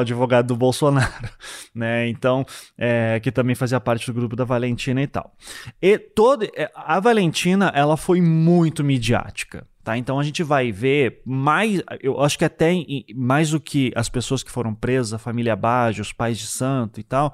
advogado 0.00 0.46
do 0.46 0.56
Bolsonaro, 0.56 1.28
né? 1.74 2.08
Então, 2.08 2.44
é, 2.78 3.18
que 3.20 3.32
também 3.32 3.54
fazia 3.54 3.80
parte 3.80 4.06
do 4.06 4.14
grupo 4.14 4.36
da 4.36 4.44
Valentina 4.44 4.59
Valentina 4.60 5.02
e 5.02 5.06
tal. 5.06 5.34
E 5.80 5.98
todo, 5.98 6.44
é, 6.44 6.70
a 6.74 7.00
Valentina, 7.00 7.72
ela 7.74 7.96
foi 7.96 8.20
muito 8.20 8.84
midiática. 8.84 9.66
Tá? 9.82 9.96
Então 9.96 10.20
a 10.20 10.22
gente 10.22 10.42
vai 10.42 10.70
ver 10.70 11.22
mais, 11.24 11.82
eu 12.02 12.20
acho 12.20 12.38
que 12.38 12.44
até 12.44 12.74
mais 13.14 13.50
do 13.50 13.58
que 13.58 13.90
as 13.96 14.10
pessoas 14.10 14.42
que 14.42 14.50
foram 14.50 14.74
presas, 14.74 15.14
a 15.14 15.18
família 15.18 15.56
Baggio, 15.56 16.02
os 16.02 16.12
pais 16.12 16.38
de 16.38 16.46
santo 16.46 17.00
e 17.00 17.02
tal, 17.02 17.32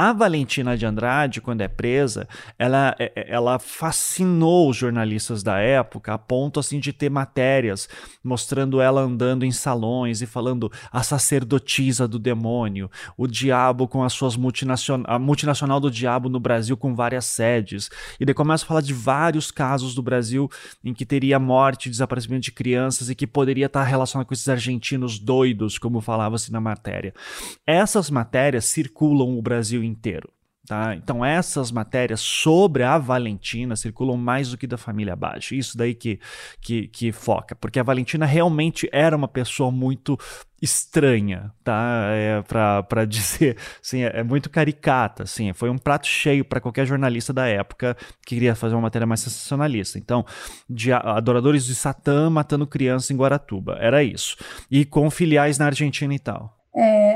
a 0.00 0.14
Valentina 0.14 0.78
de 0.78 0.86
Andrade, 0.86 1.42
quando 1.42 1.60
é 1.60 1.68
presa, 1.68 2.26
ela, 2.58 2.96
é, 2.98 3.12
é, 3.14 3.26
ela 3.30 3.58
fascinou 3.58 4.70
os 4.70 4.78
jornalistas 4.78 5.42
da 5.42 5.58
época 5.58 6.14
a 6.14 6.16
ponto 6.16 6.58
assim 6.58 6.80
de 6.80 6.90
ter 6.90 7.10
matérias 7.10 7.86
mostrando 8.24 8.80
ela 8.80 9.02
andando 9.02 9.44
em 9.44 9.52
salões 9.52 10.22
e 10.22 10.26
falando 10.26 10.72
a 10.90 11.02
sacerdotisa 11.02 12.08
do 12.08 12.18
demônio, 12.18 12.90
o 13.14 13.26
diabo 13.26 13.86
com 13.86 14.02
as 14.02 14.14
suas 14.14 14.36
multinacional, 14.36 15.04
a 15.06 15.18
multinacional 15.18 15.78
do 15.78 15.90
diabo 15.90 16.30
no 16.30 16.40
Brasil 16.40 16.78
com 16.78 16.94
várias 16.94 17.26
sedes. 17.26 17.90
E 18.18 18.24
daí 18.24 18.34
começa 18.34 18.64
a 18.64 18.68
falar 18.68 18.80
de 18.80 18.94
vários 18.94 19.50
casos 19.50 19.94
do 19.94 20.02
Brasil 20.02 20.48
em 20.82 20.94
que 20.94 21.04
teria 21.04 21.38
morte 21.38 21.90
desaparecimento 21.90 22.44
de 22.44 22.52
crianças 22.52 23.10
e 23.10 23.14
que 23.14 23.26
poderia 23.26 23.66
estar 23.66 23.84
relacionado 23.84 24.26
com 24.26 24.32
esses 24.32 24.48
argentinos 24.48 25.18
doidos, 25.18 25.76
como 25.76 26.00
falava-se 26.00 26.50
na 26.50 26.58
matéria. 26.58 27.12
Essas 27.66 28.08
matérias 28.08 28.64
circulam 28.64 29.36
o 29.36 29.42
Brasil 29.42 29.89
inteiro. 29.90 30.32
Tá? 30.70 30.94
Então 30.94 31.24
essas 31.24 31.72
matérias 31.72 32.20
sobre 32.20 32.84
a 32.84 32.96
Valentina 32.96 33.74
circulam 33.74 34.16
mais 34.16 34.50
do 34.50 34.56
que 34.56 34.68
da 34.68 34.76
família 34.76 35.14
abaixo. 35.14 35.52
Isso 35.52 35.76
daí 35.76 35.96
que, 35.96 36.20
que, 36.60 36.86
que 36.86 37.10
foca, 37.10 37.56
porque 37.56 37.80
a 37.80 37.82
Valentina 37.82 38.24
realmente 38.24 38.88
era 38.92 39.16
uma 39.16 39.26
pessoa 39.26 39.72
muito 39.72 40.16
estranha, 40.62 41.52
tá? 41.64 42.04
É, 42.12 42.42
para 42.42 43.04
dizer, 43.08 43.56
assim, 43.82 44.02
é, 44.02 44.20
é, 44.20 44.22
muito 44.22 44.48
caricata, 44.48 45.24
assim, 45.24 45.52
foi 45.52 45.70
um 45.70 45.78
prato 45.78 46.06
cheio 46.06 46.44
para 46.44 46.60
qualquer 46.60 46.86
jornalista 46.86 47.32
da 47.32 47.48
época 47.48 47.96
que 48.24 48.36
queria 48.36 48.54
fazer 48.54 48.76
uma 48.76 48.82
matéria 48.82 49.06
mais 49.06 49.20
sensacionalista. 49.20 49.98
Então, 49.98 50.24
de 50.68 50.92
adoradores 50.92 51.64
de 51.64 51.74
Satã 51.74 52.30
matando 52.30 52.64
crianças 52.64 53.10
em 53.10 53.16
Guaratuba, 53.16 53.76
era 53.80 54.04
isso. 54.04 54.36
E 54.70 54.84
com 54.84 55.10
filiais 55.10 55.58
na 55.58 55.66
Argentina 55.66 56.14
e 56.14 56.18
tal. 56.20 56.59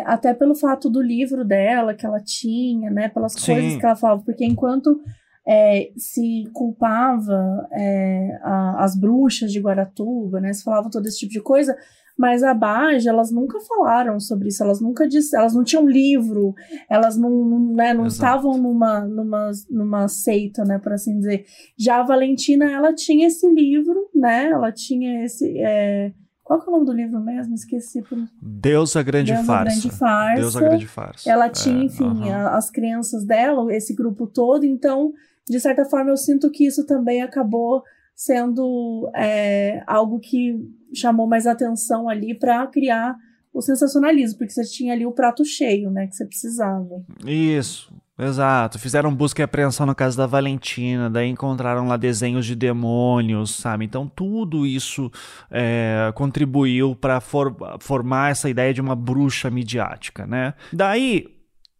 Até 0.04 0.34
pelo 0.34 0.54
fato 0.54 0.88
do 0.88 1.00
livro 1.00 1.44
dela 1.44 1.94
que 1.94 2.06
ela 2.06 2.20
tinha, 2.20 2.90
né? 2.90 3.08
Pelas 3.08 3.32
Sim. 3.32 3.52
coisas 3.52 3.76
que 3.76 3.84
ela 3.84 3.96
falava, 3.96 4.22
porque 4.24 4.44
enquanto 4.44 5.00
é, 5.46 5.90
se 5.96 6.44
culpava 6.52 7.68
é, 7.72 8.38
a, 8.42 8.84
as 8.84 8.96
bruxas 8.96 9.52
de 9.52 9.60
Guaratuba, 9.60 10.40
né? 10.40 10.52
Se 10.52 10.64
falava 10.64 10.90
todo 10.90 11.06
esse 11.06 11.18
tipo 11.18 11.32
de 11.32 11.40
coisa, 11.40 11.76
mas 12.16 12.44
a 12.44 12.54
Bage, 12.54 13.08
elas 13.08 13.32
nunca 13.32 13.58
falaram 13.60 14.20
sobre 14.20 14.48
isso, 14.48 14.62
elas 14.62 14.80
nunca 14.80 15.06
disseram, 15.08 15.42
elas 15.42 15.54
não 15.54 15.64
tinham 15.64 15.86
livro, 15.86 16.54
elas 16.88 17.16
não, 17.16 17.74
né, 17.74 17.92
não 17.92 18.06
estavam 18.06 18.56
numa, 18.56 19.00
numa, 19.00 19.50
numa 19.68 20.06
seita, 20.06 20.64
né, 20.64 20.78
por 20.78 20.92
assim 20.92 21.18
dizer. 21.18 21.44
Já 21.76 22.00
a 22.00 22.04
Valentina, 22.04 22.70
ela 22.70 22.94
tinha 22.94 23.26
esse 23.26 23.50
livro, 23.52 24.08
né? 24.14 24.46
Ela 24.46 24.70
tinha 24.70 25.24
esse. 25.24 25.58
É, 25.58 26.12
qual 26.44 26.60
que 26.60 26.66
é 26.66 26.68
o 26.68 26.72
nome 26.72 26.84
do 26.84 26.92
livro 26.92 27.18
mesmo? 27.20 27.54
Esqueci. 27.54 28.02
Por... 28.02 28.18
Deus 28.40 28.94
a 28.96 29.02
Grande 29.02 29.32
Deus 29.32 29.46
Farsa. 29.46 29.62
A 29.62 29.80
grande 29.80 29.90
farsa. 29.90 30.40
Deus 30.40 30.56
a 30.56 30.60
Grande 30.60 30.86
Farsa. 30.86 31.30
Ela 31.30 31.48
tinha, 31.48 31.80
é, 31.80 31.84
enfim, 31.84 32.04
uh 32.04 32.22
-huh. 32.22 32.48
as 32.52 32.70
crianças 32.70 33.24
dela, 33.24 33.74
esse 33.74 33.94
grupo 33.94 34.26
todo, 34.26 34.64
então, 34.64 35.12
de 35.48 35.58
certa 35.58 35.86
forma, 35.86 36.10
eu 36.10 36.16
sinto 36.18 36.50
que 36.50 36.66
isso 36.66 36.86
também 36.86 37.22
acabou 37.22 37.82
sendo 38.14 39.10
é, 39.16 39.82
algo 39.86 40.20
que 40.20 40.54
chamou 40.94 41.26
mais 41.26 41.46
atenção 41.46 42.08
ali 42.08 42.38
para 42.38 42.66
criar 42.66 43.16
o 43.52 43.62
sensacionalismo, 43.62 44.38
porque 44.38 44.52
você 44.52 44.64
tinha 44.64 44.92
ali 44.92 45.06
o 45.06 45.12
prato 45.12 45.44
cheio, 45.44 45.90
né, 45.90 46.06
que 46.06 46.14
você 46.14 46.26
precisava. 46.26 47.02
Isso. 47.26 47.92
Exato, 48.16 48.78
fizeram 48.78 49.12
busca 49.12 49.42
e 49.42 49.44
apreensão 49.44 49.84
na 49.84 49.94
casa 49.94 50.16
da 50.16 50.24
Valentina, 50.24 51.10
daí 51.10 51.28
encontraram 51.28 51.88
lá 51.88 51.96
desenhos 51.96 52.46
de 52.46 52.54
demônios, 52.54 53.56
sabe? 53.56 53.84
Então 53.84 54.06
tudo 54.06 54.64
isso 54.64 55.10
é, 55.50 56.12
contribuiu 56.14 56.94
para 56.94 57.20
for, 57.20 57.56
formar 57.80 58.30
essa 58.30 58.48
ideia 58.48 58.72
de 58.72 58.80
uma 58.80 58.94
bruxa 58.94 59.50
midiática, 59.50 60.28
né? 60.28 60.54
Daí 60.72 61.26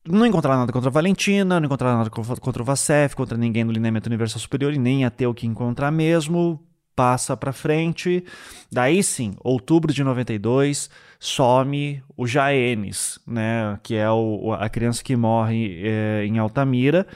não 0.05 0.27
encontraram 0.27 0.59
nada 0.59 0.73
contra 0.73 0.91
a 0.91 0.93
Valentina, 0.93 1.61
não 1.61 1.67
encontraram 1.67 1.99
nada 1.99 2.11
contra 2.11 2.63
o 2.63 2.65
Vassef, 2.65 3.15
contra 3.15 3.39
ninguém 3.39 3.63
no 3.63 3.71
lineamento 3.71 4.09
universal 4.09 4.41
superior 4.41 4.75
e 4.75 4.79
nem 4.79 5.03
ia 5.03 5.13
ter 5.13 5.29
o 5.29 5.35
que 5.35 5.47
encontrar 5.47 5.93
mesmo 5.93 6.61
passa 6.95 7.37
para 7.37 7.53
frente. 7.53 8.25
Daí 8.71 9.03
sim, 9.03 9.35
outubro 9.43 9.93
de 9.93 10.03
92, 10.03 10.91
some 11.19 12.03
o 12.17 12.27
Jaenes, 12.27 13.19
né, 13.27 13.79
que 13.83 13.95
é 13.95 14.11
o, 14.11 14.53
a 14.53 14.69
criança 14.69 15.03
que 15.03 15.17
morre 15.17 15.81
é, 15.83 16.25
em 16.27 16.39
Altamira. 16.39 17.07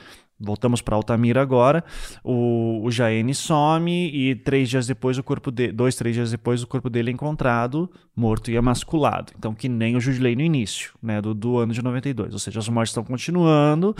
Voltamos 0.40 0.80
para 0.80 0.94
Altamira 0.94 1.42
agora. 1.42 1.84
O, 2.22 2.82
o 2.84 2.90
Jaene 2.92 3.34
some 3.34 4.10
e 4.14 4.36
três 4.36 4.68
dias 4.68 4.86
depois 4.86 5.18
o 5.18 5.22
corpo 5.22 5.50
de, 5.50 5.72
dois, 5.72 5.96
três 5.96 6.14
dias 6.14 6.30
depois 6.30 6.62
o 6.62 6.66
corpo 6.66 6.88
dele 6.88 7.10
é 7.10 7.12
encontrado 7.12 7.90
morto 8.14 8.50
e 8.50 8.56
emasculado. 8.56 9.32
Então 9.36 9.52
que 9.52 9.68
nem 9.68 9.96
o 9.96 10.00
Judilei 10.00 10.36
no 10.36 10.42
início, 10.42 10.92
né, 11.02 11.20
do, 11.20 11.34
do 11.34 11.58
ano 11.58 11.72
de 11.72 11.82
92. 11.82 12.32
Ou 12.32 12.38
seja, 12.38 12.60
as 12.60 12.68
mortes 12.68 12.90
estão 12.90 13.02
continuando 13.02 13.96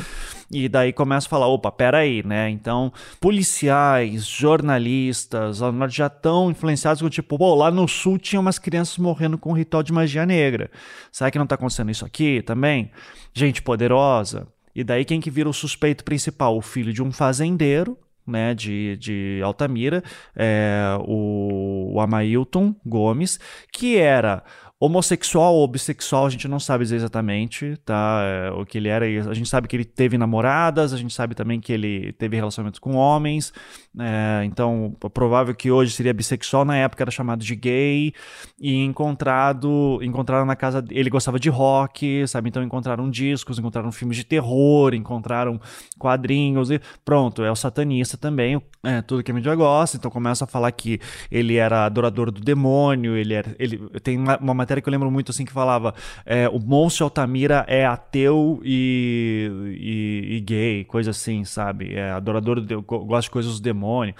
e 0.50 0.68
daí 0.68 0.92
começa 0.92 1.26
a 1.26 1.30
falar, 1.30 1.48
opa, 1.48 1.72
peraí, 1.72 2.24
né? 2.24 2.48
Então 2.50 2.92
policiais, 3.20 4.24
jornalistas, 4.24 5.58
já 5.90 6.06
estão 6.06 6.52
influenciados 6.52 7.02
com 7.02 7.08
tipo, 7.08 7.36
pô, 7.36 7.54
lá 7.54 7.70
no 7.70 7.88
sul 7.88 8.16
tinha 8.16 8.38
umas 8.38 8.60
crianças 8.60 8.96
morrendo 8.98 9.36
com 9.38 9.50
um 9.50 9.54
ritual 9.54 9.82
de 9.82 9.92
magia 9.92 10.24
negra. 10.24 10.70
Será 11.10 11.32
que 11.32 11.38
não 11.38 11.44
está 11.44 11.56
acontecendo 11.56 11.90
isso 11.90 12.04
aqui 12.04 12.42
também? 12.42 12.92
Gente 13.34 13.60
poderosa. 13.60 14.46
E 14.78 14.84
daí 14.84 15.04
quem 15.04 15.20
que 15.20 15.28
vira 15.28 15.48
o 15.48 15.52
suspeito 15.52 16.04
principal? 16.04 16.56
O 16.56 16.62
filho 16.62 16.92
de 16.92 17.02
um 17.02 17.10
fazendeiro, 17.10 17.98
né, 18.24 18.54
de, 18.54 18.96
de 18.96 19.40
Altamira, 19.42 20.04
é, 20.36 20.96
o, 21.00 21.94
o 21.94 22.00
Amailton 22.00 22.76
Gomes, 22.86 23.40
que 23.72 23.96
era 23.96 24.44
Homossexual 24.80 25.56
ou 25.56 25.66
bissexual, 25.66 26.26
a 26.26 26.30
gente 26.30 26.46
não 26.46 26.60
sabe 26.60 26.84
dizer 26.84 26.96
exatamente, 26.96 27.76
tá? 27.84 28.20
É, 28.22 28.50
o 28.52 28.64
que 28.64 28.78
ele 28.78 28.86
era. 28.86 29.06
A 29.28 29.34
gente 29.34 29.48
sabe 29.48 29.66
que 29.66 29.74
ele 29.74 29.84
teve 29.84 30.16
namoradas, 30.16 30.92
a 30.92 30.96
gente 30.96 31.12
sabe 31.12 31.34
também 31.34 31.58
que 31.58 31.72
ele 31.72 32.12
teve 32.12 32.36
relacionamentos 32.36 32.78
com 32.78 32.94
homens. 32.94 33.52
É, 33.98 34.44
então, 34.44 34.96
é 35.04 35.08
provável 35.08 35.52
que 35.52 35.68
hoje 35.68 35.90
seria 35.90 36.14
bissexual, 36.14 36.64
na 36.64 36.76
época 36.76 37.02
era 37.02 37.10
chamado 37.10 37.44
de 37.44 37.56
gay. 37.56 38.12
E 38.56 38.84
encontrado, 38.84 39.98
encontraram 40.00 40.46
na 40.46 40.54
casa. 40.54 40.84
Ele 40.90 41.10
gostava 41.10 41.40
de 41.40 41.48
rock, 41.48 42.24
sabe? 42.28 42.48
Então 42.48 42.62
encontraram 42.62 43.10
discos, 43.10 43.58
encontraram 43.58 43.90
filmes 43.90 44.16
de 44.16 44.24
terror, 44.24 44.94
encontraram 44.94 45.60
quadrinhos. 45.98 46.70
e 46.70 46.80
Pronto, 47.04 47.42
é 47.42 47.50
o 47.50 47.56
satanista 47.56 48.16
também, 48.16 48.62
é, 48.84 49.02
tudo 49.02 49.24
que 49.24 49.32
a 49.32 49.34
mídia 49.34 49.54
gosta. 49.56 49.96
Então 49.96 50.08
começa 50.08 50.44
a 50.44 50.46
falar 50.46 50.70
que 50.70 51.00
ele 51.32 51.56
era 51.56 51.84
adorador 51.84 52.30
do 52.30 52.40
demônio, 52.40 53.16
ele 53.16 53.34
era. 53.34 53.56
Ele, 53.58 53.78
tem 54.00 54.16
uma, 54.18 54.38
matéria 54.68 54.82
que 54.82 54.88
eu 54.88 54.92
lembro 54.92 55.10
muito 55.10 55.30
assim 55.30 55.44
que 55.44 55.52
falava: 55.52 55.94
é, 56.26 56.48
o 56.48 56.58
monstro 56.58 57.04
Altamira 57.04 57.64
é 57.66 57.86
ateu 57.86 58.60
e, 58.62 59.50
e, 59.80 60.36
e, 60.36 60.40
gay, 60.40 60.84
coisa 60.84 61.10
assim, 61.10 61.44
sabe? 61.44 61.94
É 61.94 62.10
adorador, 62.10 62.60
de, 62.60 62.76
gosta 62.76 63.22
de 63.22 63.30
coisas 63.30 63.58
do 63.58 63.62
demônio. 63.62 64.14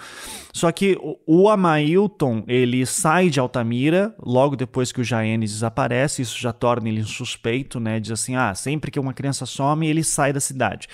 Só 0.51 0.71
que 0.71 0.97
o, 1.01 1.43
o 1.43 1.49
Amailton, 1.49 2.43
ele 2.47 2.85
sai 2.85 3.29
de 3.29 3.39
Altamira 3.39 4.15
logo 4.19 4.55
depois 4.55 4.91
que 4.91 5.01
o 5.01 5.03
Jaenes 5.03 5.51
desaparece, 5.53 6.21
isso 6.21 6.39
já 6.39 6.51
torna 6.51 6.89
ele 6.89 7.03
suspeito, 7.03 7.79
né? 7.79 7.99
Diz 7.99 8.11
assim: 8.11 8.35
ah, 8.35 8.55
sempre 8.55 8.89
que 8.89 8.99
uma 8.99 9.13
criança 9.13 9.45
some, 9.45 9.87
ele 9.87 10.03
sai 10.03 10.33
da 10.33 10.39
cidade. 10.39 10.87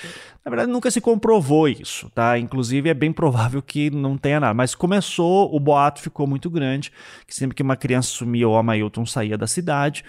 Na 0.45 0.51
verdade, 0.51 0.72
nunca 0.72 0.91
se 0.91 1.01
comprovou 1.01 1.67
isso, 1.67 2.07
tá? 2.11 2.38
Inclusive, 2.38 2.88
é 2.88 2.93
bem 2.93 3.11
provável 3.11 3.63
que 3.63 3.89
não 3.89 4.15
tenha 4.15 4.39
nada. 4.39 4.53
Mas 4.53 4.76
começou, 4.76 5.51
o 5.51 5.59
boato 5.59 5.99
ficou 5.99 6.27
muito 6.27 6.51
grande, 6.51 6.91
que 7.26 7.34
sempre 7.34 7.55
que 7.55 7.63
uma 7.63 7.76
criança 7.76 8.09
sumia, 8.09 8.47
o 8.47 8.55
Amailton 8.55 9.07
saía 9.07 9.39
da 9.39 9.47
cidade. 9.47 10.05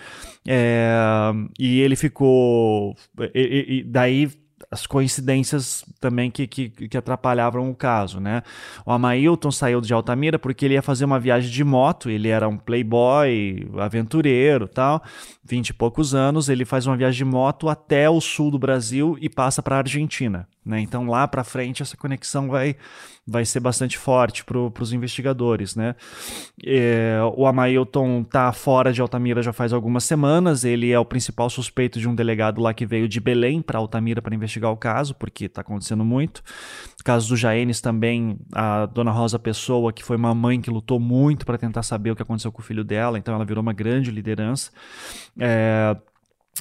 É, 0.46 1.32
e 1.58 1.80
ele 1.80 1.96
ficou. 1.96 2.94
E, 3.34 3.78
e, 3.78 3.82
daí 3.82 4.30
as 4.70 4.86
coincidências 4.86 5.84
também 6.00 6.30
que, 6.30 6.46
que, 6.46 6.68
que, 6.68 6.96
atrapalhavam 6.96 7.70
o 7.70 7.74
caso, 7.74 8.20
né? 8.20 8.42
O 8.84 8.92
Amailton 8.92 9.50
saiu 9.50 9.80
de 9.80 9.92
Altamira 9.92 10.38
porque 10.38 10.64
ele 10.64 10.74
ia 10.74 10.82
fazer 10.82 11.04
uma 11.04 11.20
viagem 11.20 11.50
de 11.50 11.64
moto, 11.64 12.10
ele 12.10 12.28
era 12.28 12.48
um 12.48 12.56
playboy, 12.56 13.68
aventureiro 13.78 14.66
tal, 14.66 15.02
vinte 15.46 15.68
e 15.68 15.74
poucos 15.74 16.14
anos, 16.14 16.48
ele 16.48 16.64
faz 16.64 16.86
uma 16.86 16.96
viagem 16.96 17.18
de 17.18 17.24
moto 17.24 17.68
até 17.68 18.10
o 18.10 18.20
sul 18.20 18.50
do 18.50 18.58
Brasil 18.58 19.16
e 19.20 19.28
passa 19.28 19.62
para 19.62 19.76
a 19.76 19.78
Argentina. 19.78 20.48
Né? 20.64 20.80
Então 20.80 21.06
lá 21.06 21.28
para 21.28 21.44
frente 21.44 21.80
essa 21.80 21.96
conexão 21.96 22.48
vai, 22.48 22.74
vai 23.24 23.44
ser 23.44 23.60
bastante 23.60 23.96
forte 23.96 24.44
para 24.44 24.58
os 24.58 24.92
investigadores. 24.92 25.76
Né? 25.76 25.94
É, 26.64 27.20
o 27.36 27.46
Amailton 27.46 28.22
está 28.22 28.52
fora 28.52 28.92
de 28.92 29.00
Altamira 29.00 29.42
já 29.42 29.52
faz 29.52 29.72
algumas 29.72 30.02
semanas. 30.02 30.64
Ele 30.64 30.90
é 30.90 30.98
o 30.98 31.04
principal 31.04 31.48
suspeito 31.48 32.00
de 32.00 32.08
um 32.08 32.14
delegado 32.16 32.60
lá 32.60 32.74
que 32.74 32.84
veio 32.84 33.08
de 33.08 33.20
Belém 33.20 33.62
para 33.62 33.78
Altamira 33.78 34.20
para 34.20 34.34
investigar 34.34 34.72
o 34.72 34.76
caso, 34.76 35.14
porque 35.14 35.44
está 35.44 35.60
acontecendo 35.60 36.04
muito. 36.04 36.42
No 36.98 37.04
caso 37.04 37.28
do 37.28 37.36
Jaenes 37.36 37.80
também, 37.80 38.36
a 38.52 38.86
dona 38.86 39.12
Rosa 39.12 39.38
Pessoa, 39.38 39.92
que 39.92 40.02
foi 40.02 40.16
uma 40.16 40.34
mãe 40.34 40.60
que 40.60 40.68
lutou 40.68 40.98
muito 40.98 41.46
para 41.46 41.56
tentar 41.56 41.84
saber 41.84 42.10
o 42.10 42.16
que 42.16 42.22
aconteceu 42.22 42.50
com 42.50 42.60
o 42.60 42.64
filho 42.64 42.82
dela, 42.82 43.16
então 43.16 43.32
ela 43.32 43.44
virou 43.44 43.62
uma 43.62 43.72
grande 43.72 44.10
liderança. 44.10 44.72
É, 45.38 45.96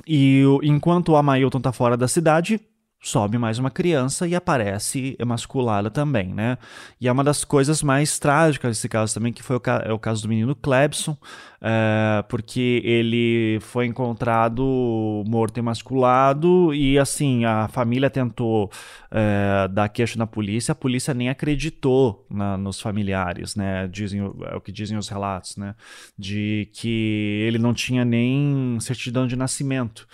e 0.08 0.44
enquanto 0.64 1.10
o 1.10 1.16
Amailton 1.16 1.58
está 1.60 1.72
fora 1.72 1.96
da 1.96 2.08
cidade, 2.08 2.60
sobe 3.06 3.38
mais 3.38 3.60
uma 3.60 3.70
criança 3.70 4.28
e 4.28 4.34
aparece 4.34 5.16
emasculada 5.20 5.92
também, 5.92 6.34
né? 6.34 6.58
E 7.00 7.08
é 7.08 7.12
uma 7.12 7.24
das 7.24 7.46
coisas 7.46 7.84
mais 7.84 8.18
trágicas 8.18 8.76
desse 8.76 8.90
caso 8.90 9.14
também, 9.14 9.32
que 9.32 9.44
foi 9.44 9.56
o, 9.56 9.60
ca 9.60 9.84
é 9.86 9.94
o 9.94 10.00
caso 10.00 10.24
do 10.24 10.30
menino 10.30 10.56
Clebson, 10.56 11.16
é, 11.62 12.24
porque 12.28 12.82
ele 12.84 13.60
foi 13.62 13.86
encontrado 13.86 15.24
morto 15.28 15.60
emasculado 15.60 16.74
e, 16.74 16.98
assim, 16.98 17.46
a 17.46 17.68
família 17.68 18.10
tentou 18.10 18.72
é, 19.12 19.68
dar 19.68 19.88
queixa 19.90 20.18
na 20.18 20.26
polícia, 20.26 20.72
a 20.72 20.76
polícia 20.76 21.14
nem 21.14 21.30
acreditou 21.30 22.26
na, 22.30 22.58
nos 22.58 22.82
familiares, 22.82 23.56
né? 23.56 23.88
Dizem, 23.88 24.22
é 24.22 24.56
o 24.56 24.62
que 24.62 24.72
dizem 24.72 24.98
os 24.98 25.10
relatos, 25.10 25.58
né? 25.58 25.76
De 26.18 26.70
que 26.74 27.46
ele 27.48 27.60
não 27.60 27.74
tinha 27.74 28.04
nem 28.04 28.80
certidão 28.80 29.28
de 29.28 29.36
nascimento. 29.36 30.08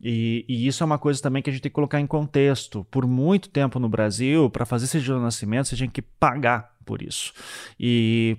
E, 0.00 0.44
e, 0.48 0.66
isso 0.66 0.82
é 0.82 0.86
uma 0.86 0.98
coisa 0.98 1.20
também 1.20 1.42
que 1.42 1.50
a 1.50 1.52
gente 1.52 1.62
tem 1.62 1.70
que 1.70 1.74
colocar 1.74 2.00
em. 2.00 2.06
Por 2.90 3.06
muito 3.06 3.48
tempo 3.48 3.78
no 3.78 3.88
Brasil, 3.88 4.48
para 4.50 4.64
fazer 4.64 4.86
de 5.00 5.10
nascimento, 5.12 5.68
você 5.68 5.76
tinha 5.76 5.88
que 5.88 6.02
pagar 6.02 6.76
por 6.84 7.02
isso. 7.02 7.32
E, 7.78 8.38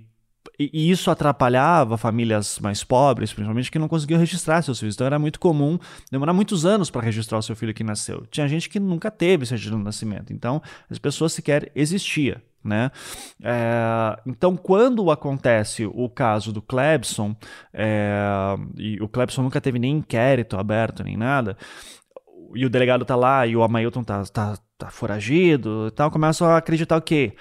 e 0.58 0.90
isso 0.90 1.12
atrapalhava 1.12 1.98
famílias 1.98 2.60
mais 2.60 2.84
pobres, 2.84 3.32
principalmente, 3.32 3.72
que 3.72 3.80
não 3.80 3.88
conseguiam 3.88 4.20
registrar 4.20 4.62
seus 4.62 4.80
filhos. 4.80 4.96
Então 4.96 5.08
era 5.08 5.20
muito 5.20 5.40
comum 5.40 5.78
demorar 6.12 6.34
muitos 6.34 6.66
anos 6.66 6.90
para 6.90 7.02
registrar 7.02 7.38
o 7.38 7.42
seu 7.42 7.56
filho 7.56 7.74
que 7.74 7.84
nasceu. 7.84 8.26
Tinha 8.32 8.48
gente 8.48 8.70
que 8.70 8.80
nunca 8.80 9.12
teve 9.12 9.46
certidão 9.46 9.78
de 9.78 9.86
nascimento. 9.86 10.34
Então 10.34 10.62
as 10.90 10.98
pessoas 10.98 11.34
sequer 11.34 11.72
existia. 11.76 12.42
Né? 12.62 12.92
É, 13.42 14.20
então, 14.26 14.58
quando 14.58 15.10
acontece 15.10 15.86
o 15.86 16.10
caso 16.10 16.52
do 16.52 16.62
Clebson, 16.62 17.34
é, 17.74 18.14
e 18.78 19.02
o 19.02 19.08
Clebson 19.08 19.44
nunca 19.44 19.62
teve 19.62 19.80
nem 19.80 19.98
inquérito 19.98 20.58
aberto 20.58 21.02
nem 21.02 21.16
nada, 21.16 21.56
e 22.56 22.66
o 22.66 22.70
delegado 22.70 23.06
tá 23.06 23.16
lá 23.16 23.46
e 23.46 23.56
o 23.56 23.64
Amailton 23.64 24.04
tá, 24.04 24.24
tá, 24.26 24.58
tá 24.78 24.90
foragido 24.90 25.88
e 25.88 25.92
tal, 25.92 26.12
começam 26.12 26.48
a 26.48 26.58
acreditar 26.58 26.98
o 26.98 27.02
quê? 27.02 27.36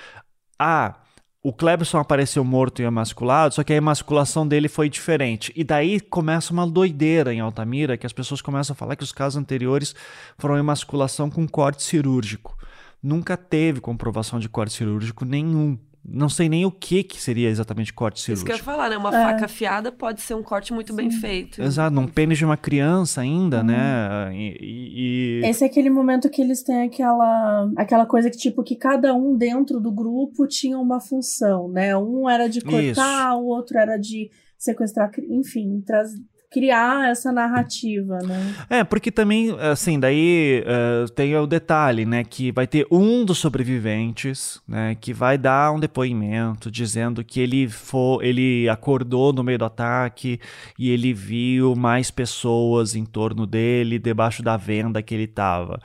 Ah, 0.59 0.97
o 1.43 1.53
Clebson 1.53 1.99
apareceu 1.99 2.45
morto 2.45 2.83
e 2.83 2.85
emasculado, 2.85 3.55
só 3.55 3.63
que 3.63 3.73
a 3.73 3.77
emasculação 3.77 4.47
dele 4.47 4.69
foi 4.69 4.89
diferente. 4.89 5.53
E 5.55 5.63
daí 5.63 6.01
começa 6.01 6.53
uma 6.53 6.67
doideira 6.67 7.33
em 7.33 7.41
Altamira, 7.41 7.97
que 7.97 8.07
as 8.07 8.13
pessoas 8.13 8.43
começam 8.43 8.75
a 8.75 8.77
falar 8.77 8.97
que 8.97 9.05
os 9.05 9.13
casos 9.13 9.37
anteriores 9.41 9.95
foram 10.37 10.59
emasculação 10.59 11.31
com 11.31 11.47
corte 11.47 11.83
cirúrgico 11.83 12.59
nunca 13.03 13.37
teve 13.37 13.81
comprovação 13.81 14.39
de 14.39 14.49
corte 14.49 14.73
cirúrgico 14.73 15.25
nenhum. 15.25 15.79
Não 16.05 16.29
sei 16.29 16.49
nem 16.49 16.65
o 16.65 16.71
que, 16.71 17.03
que 17.03 17.21
seria 17.21 17.49
exatamente 17.49 17.93
corte 17.93 18.21
cirúrgico. 18.21 18.51
Isso 18.51 18.63
que 18.63 18.71
eu 18.71 18.73
ia 18.73 18.77
falar, 18.77 18.89
né? 18.89 18.97
Uma 18.97 19.11
é. 19.11 19.25
faca 19.25 19.45
afiada 19.45 19.93
pode 19.93 20.21
ser 20.21 20.35
um 20.35 20.43
corte 20.43 20.73
muito 20.73 20.91
Sim. 20.91 20.97
bem 20.97 21.11
feito. 21.11 21.63
Exato, 21.63 21.99
um 21.99 22.07
pênis 22.07 22.39
de 22.39 22.45
uma 22.45 22.57
criança 22.57 23.21
ainda, 23.21 23.61
hum. 23.61 23.65
né? 23.65 24.31
E, 24.35 25.41
e, 25.43 25.47
Esse 25.47 25.65
é 25.65 25.67
aquele 25.67 25.91
momento 25.91 26.31
que 26.31 26.41
eles 26.41 26.63
têm 26.63 26.83
aquela, 26.83 27.71
aquela 27.77 28.07
coisa 28.07 28.31
que, 28.31 28.37
tipo, 28.37 28.63
que 28.63 28.77
cada 28.77 29.15
um 29.15 29.37
dentro 29.37 29.81
do 29.81 29.93
grupo 29.93 30.47
tinha 30.47 30.79
uma 30.79 31.01
função, 31.01 31.69
né? 31.69 31.97
Um 31.97 32.29
era 32.29 32.49
de 32.49 32.61
cortar, 32.61 33.33
Isso. 33.33 33.41
o 33.41 33.47
outro 33.47 33.79
era 33.79 33.97
de 33.97 34.31
sequestrar, 34.57 35.11
enfim, 35.29 35.83
trazer 35.87 36.19
criar 36.51 37.11
essa 37.11 37.31
narrativa, 37.31 38.19
né? 38.19 38.55
É, 38.71 38.85
porque 38.85 39.11
também, 39.11 39.55
assim, 39.61 40.01
daí 40.01 40.65
uh, 40.65 41.11
tem 41.11 41.37
o 41.37 41.47
detalhe, 41.47 42.07
né, 42.07 42.25
que 42.25 42.51
vai 42.51 42.67
ter 42.67 42.87
um 42.91 43.25
dos 43.25 43.39
sobreviventes, 43.39 44.61
né, 44.67 44.97
que 44.99 45.13
vai 45.13 45.37
dar 45.37 45.73
um 45.73 45.81
depoimento 45.81 46.71
dizendo 46.71 47.23
que 47.23 47.41
ele 47.41 47.69
for, 47.69 48.25
ele 48.25 48.69
acordou 48.69 49.33
no 49.33 49.45
meio 49.45 49.59
do 49.59 49.67
ataque 49.67 50.41
e 50.79 50.91
ele 50.91 51.13
viu 51.13 51.75
mais 51.77 52.11
pessoas 52.11 52.95
em 52.95 53.05
torno 53.05 53.47
dele, 53.47 53.99
debaixo 53.99 54.43
da 54.43 54.57
venda 54.57 55.03
que 55.03 55.15
ele 55.15 55.25
estava. 55.25 55.79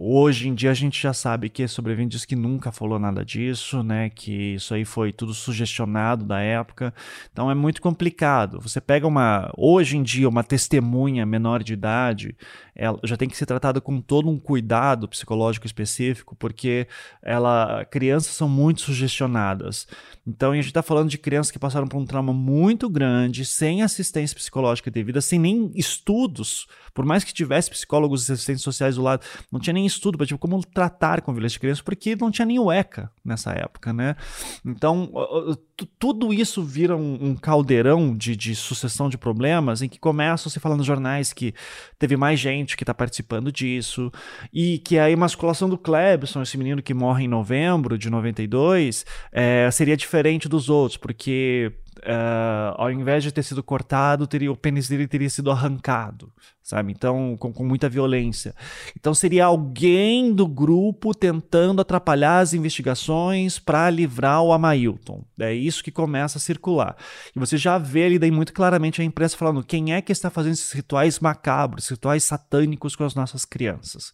Hoje 0.00 0.48
em 0.48 0.54
dia 0.54 0.70
a 0.70 0.74
gente 0.74 1.02
já 1.02 1.12
sabe 1.12 1.48
que 1.48 1.66
sobrevivente 1.66 2.12
diz 2.12 2.24
que 2.24 2.36
nunca 2.36 2.70
falou 2.70 3.00
nada 3.00 3.24
disso, 3.24 3.82
né? 3.82 4.08
Que 4.08 4.54
isso 4.54 4.72
aí 4.72 4.84
foi 4.84 5.12
tudo 5.12 5.34
sugestionado 5.34 6.24
da 6.24 6.38
época. 6.38 6.94
Então 7.32 7.50
é 7.50 7.54
muito 7.54 7.82
complicado. 7.82 8.60
Você 8.60 8.80
pega 8.80 9.08
uma 9.08 9.52
hoje 9.56 9.96
em 9.96 10.02
dia 10.04 10.28
uma 10.28 10.44
testemunha 10.44 11.26
menor 11.26 11.64
de 11.64 11.72
idade, 11.72 12.36
ela 12.78 12.98
já 13.02 13.16
tem 13.16 13.28
que 13.28 13.36
ser 13.36 13.44
tratada 13.44 13.80
com 13.80 14.00
todo 14.00 14.30
um 14.30 14.38
cuidado 14.38 15.08
psicológico 15.08 15.66
específico, 15.66 16.36
porque 16.36 16.86
ela 17.20 17.84
crianças 17.90 18.32
são 18.32 18.48
muito 18.48 18.82
sugestionadas. 18.82 19.88
Então 20.24 20.52
a 20.52 20.54
gente 20.54 20.66
está 20.66 20.82
falando 20.82 21.10
de 21.10 21.18
crianças 21.18 21.50
que 21.50 21.58
passaram 21.58 21.88
por 21.88 21.98
um 21.98 22.06
trauma 22.06 22.32
muito 22.32 22.88
grande, 22.88 23.44
sem 23.44 23.82
assistência 23.82 24.36
psicológica 24.36 24.90
devida, 24.90 25.20
sem 25.20 25.40
nem 25.40 25.72
estudos 25.74 26.68
por 26.98 27.04
mais 27.04 27.22
que 27.22 27.32
tivesse 27.32 27.70
psicólogos 27.70 28.28
e 28.28 28.32
assistentes 28.32 28.64
sociais 28.64 28.96
do 28.96 29.02
lado, 29.02 29.24
não 29.52 29.60
tinha 29.60 29.72
nem 29.72 29.86
estudo 29.86 30.18
para 30.18 30.26
tipo, 30.26 30.36
como 30.36 30.60
tratar 30.66 31.20
com 31.20 31.32
violência 31.32 31.54
de 31.54 31.60
criança, 31.60 31.80
porque 31.84 32.16
não 32.16 32.28
tinha 32.28 32.44
nem 32.44 32.58
o 32.58 32.72
ECA 32.72 33.08
nessa 33.24 33.52
época, 33.52 33.92
né? 33.92 34.16
Então, 34.66 35.08
tudo 35.96 36.34
isso 36.34 36.60
vira 36.60 36.96
um, 36.96 37.28
um 37.28 37.36
caldeirão 37.36 38.16
de, 38.16 38.34
de, 38.34 38.52
sucessão 38.56 39.08
de 39.08 39.16
problemas 39.16 39.80
em 39.80 39.88
que 39.88 40.00
começam 40.00 40.50
se 40.50 40.58
falar 40.58 40.74
nos 40.74 40.86
jornais 40.86 41.32
que 41.32 41.54
teve 42.00 42.16
mais 42.16 42.40
gente 42.40 42.67
que 42.76 42.82
está 42.82 42.94
participando 42.94 43.52
disso 43.52 44.10
e 44.52 44.78
que 44.78 44.98
a 44.98 45.10
emasculação 45.10 45.68
do 45.68 45.78
Klebson, 45.78 46.42
esse 46.42 46.56
menino 46.56 46.82
que 46.82 46.94
morre 46.94 47.24
em 47.24 47.28
novembro 47.28 47.98
de 47.98 48.10
92, 48.10 49.04
é, 49.32 49.70
seria 49.70 49.96
diferente 49.96 50.48
dos 50.48 50.68
outros, 50.68 50.96
porque 50.96 51.72
uh, 51.98 52.74
ao 52.76 52.90
invés 52.90 53.22
de 53.22 53.32
ter 53.32 53.42
sido 53.42 53.62
cortado, 53.62 54.26
teria, 54.26 54.50
o 54.50 54.56
pênis 54.56 54.88
dele 54.88 55.06
teria 55.06 55.28
sido 55.30 55.50
arrancado, 55.50 56.32
sabe? 56.62 56.92
Então, 56.92 57.36
com, 57.38 57.52
com, 57.52 57.64
muita 57.64 57.88
violência. 57.88 58.54
Então, 58.96 59.14
seria 59.14 59.46
alguém 59.46 60.32
do 60.32 60.46
grupo 60.46 61.14
tentando 61.14 61.80
atrapalhar 61.80 62.38
as 62.40 62.54
investigações 62.54 63.58
para 63.58 63.90
livrar 63.90 64.42
o 64.42 64.52
Amailton. 64.52 65.24
É 65.38 65.52
isso 65.52 65.82
que 65.82 65.90
começa 65.90 66.38
a 66.38 66.40
circular. 66.40 66.96
E 67.34 67.38
você 67.38 67.56
já 67.56 67.78
vê 67.78 68.04
ali 68.04 68.18
daí 68.18 68.30
muito 68.30 68.52
claramente 68.52 69.00
a 69.00 69.04
imprensa 69.04 69.36
falando 69.36 69.64
quem 69.64 69.92
é 69.92 70.02
que 70.02 70.12
está 70.12 70.30
fazendo 70.30 70.52
esses 70.52 70.72
rituais 70.72 71.18
macabros, 71.20 71.88
rituais 71.88 72.24
satânicos 72.24 72.96
com 72.96 73.04
as 73.04 73.14
nossas 73.14 73.44
crianças. 73.44 74.12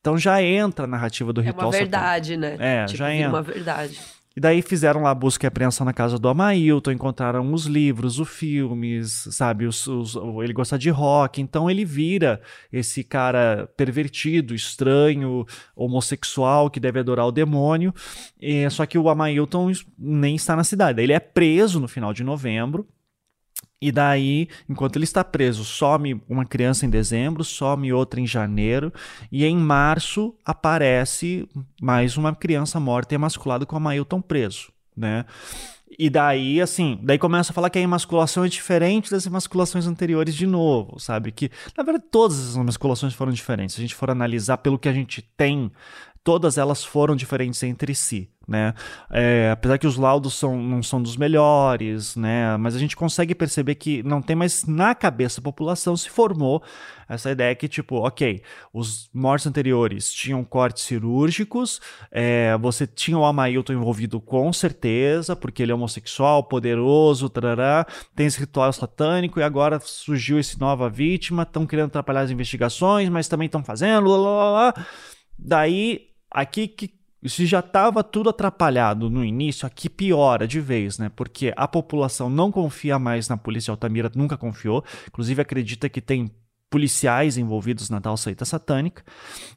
Então 0.00 0.16
já 0.16 0.42
entra 0.42 0.84
a 0.84 0.88
narrativa 0.88 1.32
do 1.32 1.40
ritual 1.40 1.64
É 1.64 1.66
uma 1.66 1.72
verdade, 1.72 2.34
satânico. 2.34 2.58
né? 2.62 2.82
É, 2.82 2.84
tipo, 2.86 2.98
já 2.98 3.14
entra. 3.14 3.28
uma 3.28 3.42
verdade. 3.42 4.00
E 4.36 4.40
daí 4.40 4.62
fizeram 4.62 5.02
lá 5.02 5.12
busca 5.12 5.44
e 5.44 5.48
apreensão 5.48 5.84
na 5.84 5.92
casa 5.92 6.16
do 6.16 6.28
Amailton, 6.28 6.92
encontraram 6.92 7.52
os 7.52 7.66
livros, 7.66 8.20
os 8.20 8.28
filmes, 8.28 9.26
sabe? 9.32 9.66
Os, 9.66 9.86
os, 9.88 10.14
ele 10.42 10.52
gosta 10.52 10.78
de 10.78 10.88
rock, 10.88 11.40
então 11.40 11.68
ele 11.68 11.84
vira 11.84 12.40
esse 12.72 13.02
cara 13.02 13.68
pervertido, 13.76 14.54
estranho, 14.54 15.44
homossexual, 15.74 16.70
que 16.70 16.78
deve 16.78 17.00
adorar 17.00 17.26
o 17.26 17.32
demônio. 17.32 17.92
E, 18.40 18.70
só 18.70 18.86
que 18.86 18.96
o 18.96 19.08
Amailton 19.08 19.72
nem 19.98 20.36
está 20.36 20.54
na 20.54 20.62
cidade. 20.62 21.02
Ele 21.02 21.12
é 21.12 21.20
preso 21.20 21.80
no 21.80 21.88
final 21.88 22.12
de 22.12 22.22
novembro. 22.22 22.86
E 23.82 23.90
daí, 23.90 24.48
enquanto 24.68 24.96
ele 24.96 25.04
está 25.04 25.24
preso, 25.24 25.64
some 25.64 26.20
uma 26.28 26.44
criança 26.44 26.84
em 26.84 26.90
dezembro, 26.90 27.42
some 27.42 27.90
outra 27.92 28.20
em 28.20 28.26
janeiro, 28.26 28.92
e 29.32 29.44
em 29.44 29.56
março 29.56 30.34
aparece 30.44 31.48
mais 31.80 32.16
uma 32.18 32.34
criança 32.34 32.78
morta 32.78 33.14
e 33.14 33.16
emasculada 33.16 33.64
com 33.64 33.76
a 33.76 33.80
Mailton 33.80 34.20
preso, 34.20 34.70
né? 34.94 35.24
E 35.98 36.08
daí, 36.08 36.60
assim, 36.60 36.98
daí 37.02 37.18
começa 37.18 37.52
a 37.52 37.54
falar 37.54 37.68
que 37.68 37.78
a 37.78 37.82
emasculação 37.82 38.44
é 38.44 38.48
diferente 38.48 39.10
das 39.10 39.26
emasculações 39.26 39.86
anteriores 39.86 40.34
de 40.34 40.46
novo, 40.46 41.00
sabe? 41.00 41.32
Que, 41.32 41.50
na 41.76 41.82
verdade, 41.82 42.04
todas 42.10 42.38
as 42.38 42.56
emasculações 42.56 43.12
foram 43.12 43.32
diferentes. 43.32 43.74
Se 43.74 43.80
a 43.80 43.84
gente 43.84 43.94
for 43.94 44.10
analisar 44.10 44.58
pelo 44.58 44.78
que 44.78 44.88
a 44.88 44.92
gente 44.92 45.20
tem, 45.36 45.70
todas 46.22 46.58
elas 46.58 46.84
foram 46.84 47.16
diferentes 47.16 47.62
entre 47.62 47.94
si, 47.94 48.30
né? 48.50 48.74
É, 49.08 49.50
apesar 49.52 49.78
que 49.78 49.86
os 49.86 49.96
laudos 49.96 50.34
são, 50.34 50.60
não 50.60 50.82
são 50.82 51.00
dos 51.00 51.16
melhores, 51.16 52.16
né? 52.16 52.56
Mas 52.56 52.74
a 52.74 52.78
gente 52.80 52.96
consegue 52.96 53.32
perceber 53.32 53.76
que 53.76 54.02
não 54.02 54.20
tem 54.20 54.34
mais 54.34 54.66
na 54.66 54.92
cabeça 54.92 55.40
da 55.40 55.44
população 55.44 55.96
se 55.96 56.10
formou 56.10 56.60
essa 57.08 57.30
ideia 57.30 57.54
que, 57.56 57.68
tipo, 57.68 57.96
ok, 57.96 58.40
os 58.72 59.10
mortos 59.12 59.46
anteriores 59.46 60.12
tinham 60.12 60.44
cortes 60.44 60.84
cirúrgicos, 60.84 61.80
é, 62.10 62.56
você 62.58 62.86
tinha 62.86 63.18
o 63.18 63.24
Amailton 63.24 63.72
envolvido 63.72 64.20
com 64.20 64.52
certeza, 64.52 65.34
porque 65.34 65.62
ele 65.62 65.72
é 65.72 65.74
homossexual, 65.74 66.44
poderoso, 66.44 67.28
tarará, 67.28 67.84
tem 68.14 68.26
esse 68.26 68.38
ritual 68.38 68.72
satânico 68.72 69.40
e 69.40 69.42
agora 69.42 69.80
surgiu 69.80 70.38
essa 70.38 70.56
nova 70.60 70.88
vítima, 70.88 71.42
estão 71.42 71.66
querendo 71.66 71.86
atrapalhar 71.86 72.22
as 72.22 72.30
investigações, 72.30 73.08
mas 73.08 73.26
também 73.26 73.46
estão 73.46 73.62
fazendo, 73.62 74.08
lá, 74.10 74.16
lá, 74.16 74.50
lá. 74.50 74.86
Daí, 75.36 76.10
aqui 76.30 76.68
que 76.68 76.99
se 77.28 77.44
já 77.46 77.60
estava 77.60 78.02
tudo 78.02 78.30
atrapalhado 78.30 79.10
no 79.10 79.24
início, 79.24 79.66
aqui 79.66 79.88
piora 79.88 80.48
de 80.48 80.60
vez, 80.60 80.98
né? 80.98 81.10
Porque 81.14 81.52
a 81.56 81.68
população 81.68 82.30
não 82.30 82.50
confia 82.50 82.98
mais 82.98 83.28
na 83.28 83.36
polícia 83.36 83.70
Altamira, 83.70 84.10
nunca 84.14 84.36
confiou, 84.36 84.84
inclusive 85.06 85.42
acredita 85.42 85.88
que 85.88 86.00
tem 86.00 86.30
policiais 86.70 87.36
envolvidos 87.36 87.90
na 87.90 88.00
tal 88.00 88.16
seita 88.16 88.44
satânica, 88.44 89.02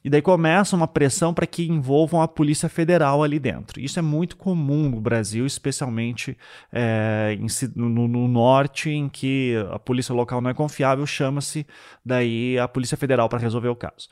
e 0.04 0.10
daí 0.10 0.20
começa 0.20 0.74
uma 0.74 0.88
pressão 0.88 1.32
para 1.32 1.46
que 1.46 1.64
envolvam 1.68 2.20
a 2.20 2.26
Polícia 2.26 2.68
Federal 2.68 3.22
ali 3.22 3.38
dentro. 3.38 3.80
Isso 3.80 4.00
é 4.00 4.02
muito 4.02 4.36
comum 4.36 4.88
no 4.88 5.00
Brasil, 5.00 5.46
especialmente 5.46 6.36
é, 6.72 7.38
em, 7.38 7.46
no, 7.76 8.08
no, 8.08 8.26
norte, 8.26 8.90
em 8.90 9.08
que 9.08 9.54
a 9.70 9.78
polícia 9.78 10.12
local 10.12 10.40
não 10.40 10.50
é 10.50 10.54
confiável, 10.54 11.06
chama-se 11.06 11.64
daí 12.04 12.58
a 12.58 12.66
Polícia 12.66 12.96
Federal 12.96 13.28
para 13.28 13.38
resolver 13.38 13.68
o 13.68 13.76
caso. 13.76 14.08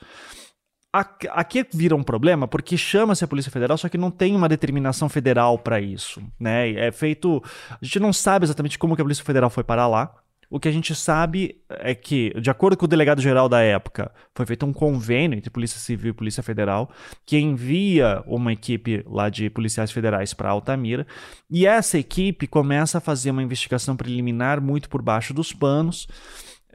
Aqui 0.93 1.65
vira 1.73 1.95
um 1.95 2.03
problema 2.03 2.47
porque 2.47 2.77
chama-se 2.77 3.23
a 3.23 3.27
Polícia 3.27 3.51
Federal, 3.51 3.75
só 3.79 3.89
que 3.89 3.97
não 3.97 4.11
tem 4.11 4.35
uma 4.35 4.47
determinação 4.47 5.09
federal 5.09 5.57
para 5.57 5.81
isso, 5.81 6.21
né? 6.39 6.69
É 6.73 6.91
feito, 6.91 7.41
a 7.71 7.83
gente 7.83 7.99
não 7.99 8.13
sabe 8.13 8.45
exatamente 8.45 8.77
como 8.77 8.95
que 8.95 9.01
a 9.01 9.05
Polícia 9.05 9.25
Federal 9.25 9.49
foi 9.49 9.63
parar 9.63 9.87
lá. 9.87 10.13
O 10.51 10.59
que 10.59 10.67
a 10.67 10.71
gente 10.71 10.93
sabe 10.93 11.59
é 11.67 11.95
que, 11.95 12.31
de 12.39 12.47
acordo 12.51 12.77
com 12.77 12.85
o 12.85 12.87
delegado-geral 12.87 13.49
da 13.49 13.59
época, 13.61 14.11
foi 14.35 14.45
feito 14.45 14.67
um 14.67 14.71
convênio 14.71 15.35
entre 15.35 15.49
Polícia 15.49 15.79
Civil 15.79 16.11
e 16.11 16.13
Polícia 16.13 16.43
Federal, 16.43 16.91
que 17.25 17.39
envia 17.39 18.21
uma 18.27 18.53
equipe 18.53 19.03
lá 19.07 19.29
de 19.29 19.49
policiais 19.49 19.91
federais 19.91 20.31
para 20.31 20.51
Altamira, 20.51 21.07
e 21.49 21.65
essa 21.65 21.97
equipe 21.97 22.45
começa 22.45 22.99
a 22.99 23.01
fazer 23.01 23.31
uma 23.31 23.41
investigação 23.41 23.97
preliminar 23.97 24.61
muito 24.61 24.89
por 24.89 25.01
baixo 25.01 25.33
dos 25.33 25.51
panos 25.51 26.07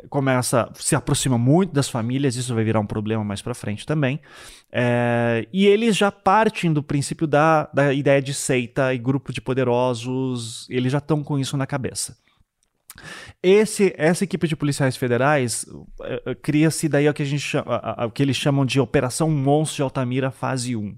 começa 0.08 0.70
se 0.74 0.94
aproxima 0.94 1.38
muito 1.38 1.72
das 1.72 1.88
famílias 1.88 2.36
isso 2.36 2.54
vai 2.54 2.64
virar 2.64 2.80
um 2.80 2.86
problema 2.86 3.24
mais 3.24 3.42
para 3.42 3.54
frente 3.54 3.86
também 3.86 4.20
é, 4.72 5.46
e 5.52 5.66
eles 5.66 5.96
já 5.96 6.10
partem 6.10 6.72
do 6.72 6.82
princípio 6.82 7.26
da, 7.26 7.68
da 7.72 7.92
ideia 7.92 8.20
de 8.20 8.34
seita 8.34 8.92
e 8.92 8.98
grupo 8.98 9.32
de 9.32 9.40
poderosos 9.40 10.66
eles 10.68 10.92
já 10.92 10.98
estão 10.98 11.22
com 11.22 11.38
isso 11.38 11.56
na 11.56 11.66
cabeça 11.66 12.16
esse, 13.42 13.94
essa 13.96 14.24
equipe 14.24 14.48
de 14.48 14.56
policiais 14.56 14.96
federais 14.96 15.64
uh, 15.64 16.34
cria-se 16.42 16.88
daí 16.88 17.08
o 17.08 17.14
que, 17.14 17.22
a 17.22 17.26
gente 17.26 17.40
chama, 17.40 18.04
o 18.04 18.10
que 18.10 18.22
eles 18.22 18.36
chamam 18.36 18.66
de 18.66 18.80
Operação 18.80 19.30
Monstro 19.30 19.76
de 19.76 19.82
Altamira 19.82 20.30
Fase 20.30 20.74
1. 20.74 20.96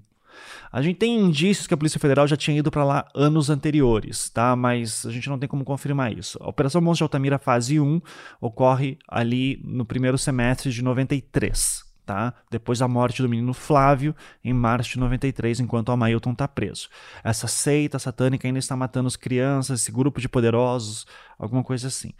A 0.71 0.81
gente 0.81 0.97
tem 0.97 1.19
indícios 1.19 1.67
que 1.67 1.73
a 1.73 1.77
Polícia 1.77 1.99
Federal 1.99 2.25
já 2.25 2.37
tinha 2.37 2.57
ido 2.57 2.71
para 2.71 2.85
lá 2.85 3.07
anos 3.13 3.49
anteriores, 3.49 4.29
tá? 4.29 4.55
Mas 4.55 5.05
a 5.05 5.11
gente 5.11 5.29
não 5.29 5.37
tem 5.37 5.49
como 5.49 5.65
confirmar 5.65 6.17
isso. 6.17 6.37
A 6.41 6.47
Operação 6.47 6.81
Monstro 6.81 6.99
de 6.99 7.03
Altamira 7.03 7.37
Fase 7.37 7.79
1 7.79 8.01
ocorre 8.39 8.97
ali 9.07 9.59
no 9.65 9.85
primeiro 9.85 10.17
semestre 10.17 10.71
de 10.71 10.81
93. 10.81 11.91
Tá? 12.03 12.33
Depois 12.49 12.79
da 12.79 12.87
morte 12.89 13.21
do 13.21 13.29
menino 13.29 13.53
Flávio, 13.53 14.13
em 14.43 14.51
março 14.51 14.89
de 14.89 14.99
93, 14.99 15.61
enquanto 15.61 15.89
o 15.89 15.91
Amailton 15.93 16.31
está 16.31 16.45
preso. 16.45 16.89
Essa 17.23 17.47
seita 17.47 17.99
satânica 17.99 18.47
ainda 18.47 18.59
está 18.59 18.75
matando 18.75 19.07
as 19.07 19.15
crianças, 19.15 19.81
esse 19.81 19.91
grupo 19.91 20.19
de 20.19 20.27
poderosos, 20.27 21.05
alguma 21.37 21.63
coisa 21.63 21.87
assim. 21.87 22.11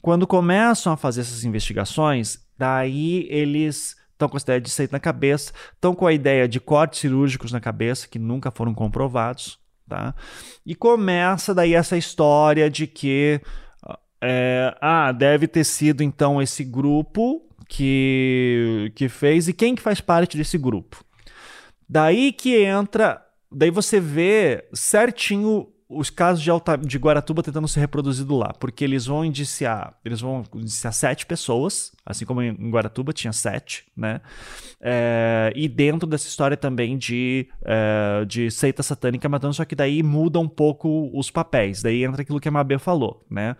Quando 0.00 0.26
começam 0.26 0.92
a 0.92 0.96
fazer 0.96 1.22
essas 1.22 1.44
investigações, 1.44 2.42
daí 2.56 3.26
eles 3.28 3.96
estão 4.18 4.28
com 4.28 4.36
essa 4.36 4.46
ideia 4.46 4.60
de 4.60 4.70
seita 4.70 4.96
na 4.96 5.00
cabeça, 5.00 5.52
estão 5.72 5.94
com 5.94 6.06
a 6.06 6.12
ideia 6.12 6.48
de 6.48 6.58
cortes 6.58 6.98
cirúrgicos 6.98 7.52
na 7.52 7.60
cabeça, 7.60 8.08
que 8.08 8.18
nunca 8.18 8.50
foram 8.50 8.74
comprovados, 8.74 9.58
tá? 9.88 10.12
E 10.66 10.74
começa 10.74 11.54
daí 11.54 11.74
essa 11.74 11.96
história 11.96 12.68
de 12.68 12.88
que 12.88 13.40
é, 14.20 14.76
ah, 14.80 15.12
deve 15.12 15.46
ter 15.46 15.62
sido 15.62 16.02
então 16.02 16.42
esse 16.42 16.64
grupo 16.64 17.46
que, 17.68 18.90
que 18.96 19.08
fez, 19.08 19.46
e 19.46 19.52
quem 19.52 19.76
que 19.76 19.82
faz 19.82 20.00
parte 20.00 20.36
desse 20.36 20.58
grupo? 20.58 21.04
Daí 21.88 22.32
que 22.32 22.56
entra, 22.64 23.24
daí 23.50 23.70
você 23.70 24.00
vê 24.00 24.66
certinho 24.74 25.68
os 25.88 26.10
casos 26.10 26.42
de, 26.42 26.50
Alta, 26.50 26.76
de 26.76 26.98
Guaratuba 26.98 27.42
tentando 27.42 27.66
ser 27.66 27.80
reproduzido 27.80 28.36
lá, 28.36 28.52
porque 28.60 28.84
eles 28.84 29.06
vão 29.06 29.24
indiciar, 29.24 29.94
eles 30.04 30.20
vão 30.20 30.44
indiciar 30.54 30.92
sete 30.92 31.24
pessoas, 31.24 31.92
assim 32.04 32.26
como 32.26 32.42
em 32.42 32.70
Guaratuba 32.70 33.12
tinha 33.12 33.32
sete, 33.32 33.86
né? 33.96 34.20
É, 34.80 35.50
e 35.56 35.66
dentro 35.66 36.06
dessa 36.06 36.28
história 36.28 36.56
também 36.56 36.98
de, 36.98 37.48
é, 37.64 38.24
de 38.26 38.50
seita 38.50 38.82
satânica 38.82 39.28
matando, 39.28 39.54
só 39.54 39.64
que 39.64 39.74
daí 39.74 40.02
muda 40.02 40.38
um 40.38 40.48
pouco 40.48 41.10
os 41.18 41.30
papéis, 41.30 41.80
daí 41.80 42.04
entra 42.04 42.20
aquilo 42.20 42.38
que 42.38 42.48
a 42.48 42.52
Mabê 42.52 42.78
falou, 42.78 43.24
né? 43.30 43.56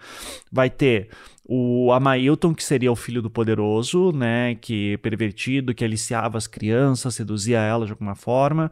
Vai 0.53 0.69
ter 0.69 1.09
o 1.51 1.91
Amailton, 1.93 2.55
que 2.55 2.63
seria 2.63 2.93
o 2.93 2.97
filho 2.97 3.23
do 3.23 3.31
poderoso, 3.31 4.13
né, 4.13 4.55
que 4.57 4.99
pervertido, 4.99 5.75
que 5.75 5.83
aliciava 5.83 6.37
as 6.37 6.47
crianças, 6.47 7.15
seduzia 7.15 7.59
elas 7.59 7.87
de 7.87 7.93
alguma 7.93 8.15
forma. 8.15 8.71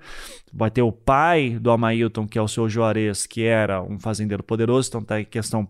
Vai 0.53 0.71
ter 0.71 0.83
o 0.83 0.93
pai 0.93 1.59
do 1.59 1.71
Amailton, 1.71 2.29
que 2.29 2.39
é 2.39 2.43
o 2.43 2.47
seu 2.47 2.69
Juarez, 2.69 3.25
que 3.27 3.45
era 3.45 3.83
um 3.83 3.99
fazendeiro 3.99 4.43
poderoso, 4.43 4.91
então 4.91 5.03
tá 5.03 5.19
em 5.19 5.25
questão 5.25 5.67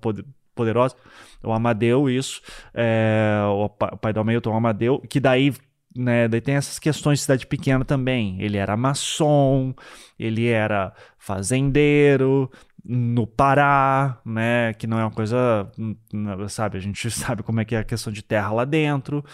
poderosa. 0.52 0.96
O 1.44 1.52
Amadeu, 1.52 2.10
isso. 2.10 2.42
É, 2.74 3.38
o 3.48 3.68
pai 3.68 4.12
do 4.12 4.18
Amailton, 4.18 4.50
o 4.50 4.56
Amadeu, 4.56 4.98
que 5.08 5.20
daí 5.20 5.54
né, 5.96 6.28
daí 6.28 6.40
tem 6.40 6.56
essas 6.56 6.78
questões 6.78 7.18
de 7.18 7.22
cidade 7.22 7.46
pequena 7.46 7.84
também. 7.84 8.40
Ele 8.40 8.56
era 8.56 8.76
maçom, 8.76 9.74
ele 10.18 10.46
era 10.46 10.92
fazendeiro, 11.18 12.50
no 12.88 13.26
Pará, 13.26 14.20
né, 14.24 14.72
que 14.74 14.86
não 14.86 14.98
é 14.98 15.04
uma 15.04 15.10
coisa, 15.10 15.70
hum, 15.78 15.96
sabe, 16.48 16.78
a 16.78 16.80
gente 16.80 17.10
sabe 17.10 17.42
como 17.42 17.60
é 17.60 17.64
que 17.64 17.74
é 17.74 17.78
a 17.78 17.84
questão 17.84 18.12
de 18.12 18.22
terra 18.22 18.52
lá 18.52 18.64
dentro. 18.64 19.24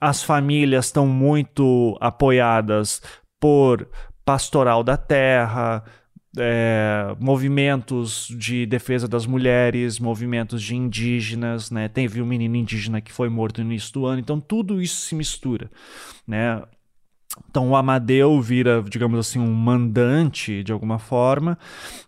As 0.00 0.22
famílias 0.22 0.86
estão 0.86 1.06
muito 1.06 1.96
apoiadas 2.00 3.02
por 3.40 3.88
pastoral 4.24 4.84
da 4.84 4.96
terra, 4.96 5.82
é, 6.38 7.16
movimentos 7.18 8.28
de 8.38 8.64
defesa 8.66 9.08
das 9.08 9.26
mulheres, 9.26 9.98
movimentos 9.98 10.62
de 10.62 10.76
indígenas, 10.76 11.70
né? 11.70 11.88
Teve 11.88 12.22
um 12.22 12.26
menino 12.26 12.54
indígena 12.54 13.00
que 13.00 13.12
foi 13.12 13.28
morto 13.28 13.62
no 13.62 13.70
início 13.70 13.92
do 13.92 14.06
ano, 14.06 14.20
então 14.20 14.40
tudo 14.40 14.80
isso 14.80 15.00
se 15.00 15.14
mistura, 15.14 15.70
né? 16.26 16.62
Então 17.48 17.70
o 17.70 17.76
Amadeu 17.76 18.40
vira, 18.40 18.82
digamos 18.88 19.18
assim, 19.18 19.38
um 19.38 19.52
mandante 19.52 20.64
de 20.64 20.72
alguma 20.72 20.98
forma. 20.98 21.56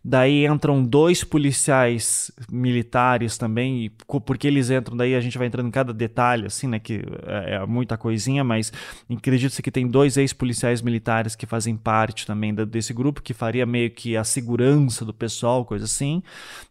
Daí 0.05 0.47
entram 0.47 0.85
dois 0.85 1.23
policiais 1.23 2.31
militares 2.51 3.39
também, 3.39 3.85
e 3.85 3.91
porque 4.25 4.49
eles 4.49 4.69
entram, 4.69 4.97
daí 4.97 5.15
a 5.15 5.21
gente 5.21 5.39
vai 5.39 5.47
entrando 5.47 5.69
em 5.69 5.71
cada 5.71 5.93
detalhe, 5.93 6.47
assim, 6.47 6.67
né? 6.67 6.81
Que 6.81 7.05
é, 7.25 7.55
é 7.55 7.67
muita 7.67 7.97
coisinha, 7.97 8.43
mas 8.43 8.73
acredito-se 9.09 9.63
que 9.63 9.71
tem 9.71 9.87
dois 9.87 10.17
ex-policiais 10.17 10.83
militares 10.83 11.37
que 11.37 11.47
fazem 11.47 11.77
parte 11.77 12.27
também 12.27 12.53
desse 12.53 12.93
grupo, 12.93 13.23
que 13.23 13.33
faria 13.33 13.65
meio 13.65 13.91
que 13.91 14.17
a 14.17 14.25
segurança 14.25 15.05
do 15.05 15.15
pessoal, 15.15 15.65
coisa 15.65 15.85
assim. 15.85 16.21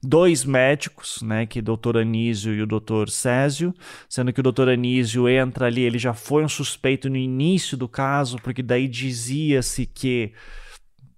Dois 0.04 0.44
médicos, 0.44 1.22
né? 1.22 1.46
Que 1.46 1.60
é 1.60 1.62
o 1.62 1.66
doutor 1.66 1.98
Anísio 1.98 2.54
e 2.54 2.62
o 2.62 2.68
doutor 2.68 3.10
Césio, 3.10 3.74
sendo 4.10 4.34
que 4.34 4.42
o 4.42 4.44
doutor 4.44 4.68
Anísio 4.68 5.30
entra 5.30 5.68
ali, 5.68 5.82
ele 5.82 5.98
já 5.98 6.14
foi 6.14 6.44
um 6.44 6.50
suspeito 6.50 7.10
no 7.10 7.18
início 7.18 7.78
do 7.78 7.88
caso, 7.88 8.38
porque 8.42 8.64
daí 8.64 8.88
dizia-se 8.88 9.86
que 9.86 10.34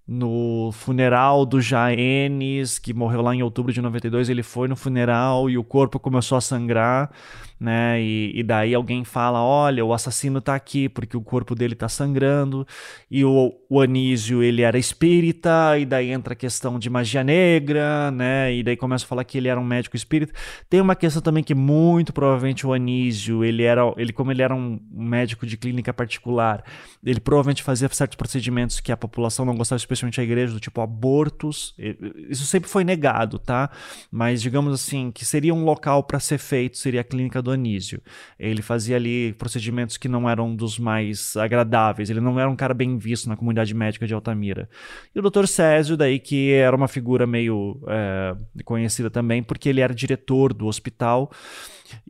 no 0.05 0.71
funeral 0.73 1.45
do 1.45 1.61
Jaenes, 1.61 2.77
que 2.77 2.93
morreu 2.93 3.21
lá 3.21 3.33
em 3.33 3.41
outubro 3.41 3.71
de 3.71 3.81
92, 3.81 4.29
ele 4.29 4.43
foi 4.43 4.67
no 4.67 4.75
funeral 4.75 5.49
e 5.49 5.57
o 5.57 5.63
corpo 5.63 5.99
começou 5.99 6.37
a 6.37 6.41
sangrar 6.41 7.09
né? 7.63 8.01
E, 8.01 8.33
e, 8.35 8.43
daí 8.43 8.75
alguém 8.75 9.05
fala: 9.05 9.41
olha, 9.41 9.85
o 9.85 9.93
assassino 9.93 10.41
tá 10.41 10.53
aqui 10.53 10.89
porque 10.89 11.15
o 11.15 11.21
corpo 11.21 11.55
dele 11.55 11.75
tá 11.75 11.87
sangrando. 11.87 12.67
E 13.09 13.23
o, 13.23 13.53
o 13.69 13.79
Anísio, 13.79 14.43
ele 14.43 14.61
era 14.61 14.77
espírita, 14.77 15.77
e 15.79 15.85
daí 15.85 16.11
entra 16.11 16.33
a 16.33 16.35
questão 16.35 16.77
de 16.77 16.89
magia 16.89 17.23
negra, 17.23 18.11
né? 18.11 18.53
E 18.53 18.63
daí 18.63 18.75
começa 18.75 19.05
a 19.05 19.07
falar 19.07 19.23
que 19.23 19.37
ele 19.37 19.47
era 19.47 19.57
um 19.57 19.63
médico 19.63 19.95
espírita. 19.95 20.33
Tem 20.69 20.81
uma 20.81 20.93
questão 20.93 21.21
também 21.21 21.41
que 21.41 21.55
muito 21.55 22.11
provavelmente 22.11 22.67
o 22.67 22.73
Anísio, 22.73 23.45
ele 23.45 23.63
era, 23.63 23.81
ele 23.95 24.11
como 24.11 24.29
ele 24.29 24.41
era 24.41 24.53
um 24.53 24.77
médico 24.91 25.45
de 25.47 25.55
clínica 25.55 25.93
particular, 25.93 26.65
ele 27.01 27.21
provavelmente 27.21 27.63
fazia 27.63 27.87
certos 27.87 28.17
procedimentos 28.17 28.81
que 28.81 28.91
a 28.91 28.97
população 28.97 29.45
não 29.45 29.55
gostava, 29.55 29.77
especialmente 29.77 30.19
a 30.19 30.23
igreja, 30.23 30.51
do 30.51 30.59
tipo 30.59 30.81
abortos. 30.81 31.73
Isso 32.29 32.45
sempre 32.45 32.69
foi 32.69 32.83
negado, 32.83 33.39
tá? 33.39 33.69
Mas 34.11 34.41
digamos 34.41 34.73
assim, 34.73 35.11
que 35.11 35.23
seria 35.23 35.53
um 35.53 35.63
local 35.63 36.03
para 36.03 36.19
ser 36.19 36.37
feito, 36.37 36.77
seria 36.77 36.99
a 36.99 37.03
clínica 37.05 37.41
do 37.41 37.52
Anísio. 37.53 38.01
Ele 38.37 38.61
fazia 38.61 38.95
ali 38.95 39.33
procedimentos 39.33 39.97
que 39.97 40.07
não 40.07 40.29
eram 40.29 40.55
dos 40.55 40.77
mais 40.77 41.35
agradáveis, 41.37 42.09
ele 42.09 42.19
não 42.19 42.39
era 42.39 42.49
um 42.49 42.55
cara 42.55 42.73
bem 42.73 42.97
visto 42.97 43.29
na 43.29 43.35
comunidade 43.35 43.73
médica 43.73 44.05
de 44.07 44.13
Altamira. 44.13 44.69
E 45.13 45.19
o 45.19 45.21
Dr. 45.21 45.47
Césio, 45.47 45.95
daí 45.97 46.19
que 46.19 46.51
era 46.51 46.75
uma 46.75 46.87
figura 46.87 47.25
meio 47.25 47.81
é, 47.87 48.35
conhecida 48.63 49.09
também, 49.09 49.41
porque 49.41 49.69
ele 49.69 49.81
era 49.81 49.93
diretor 49.93 50.53
do 50.53 50.67
hospital. 50.67 51.31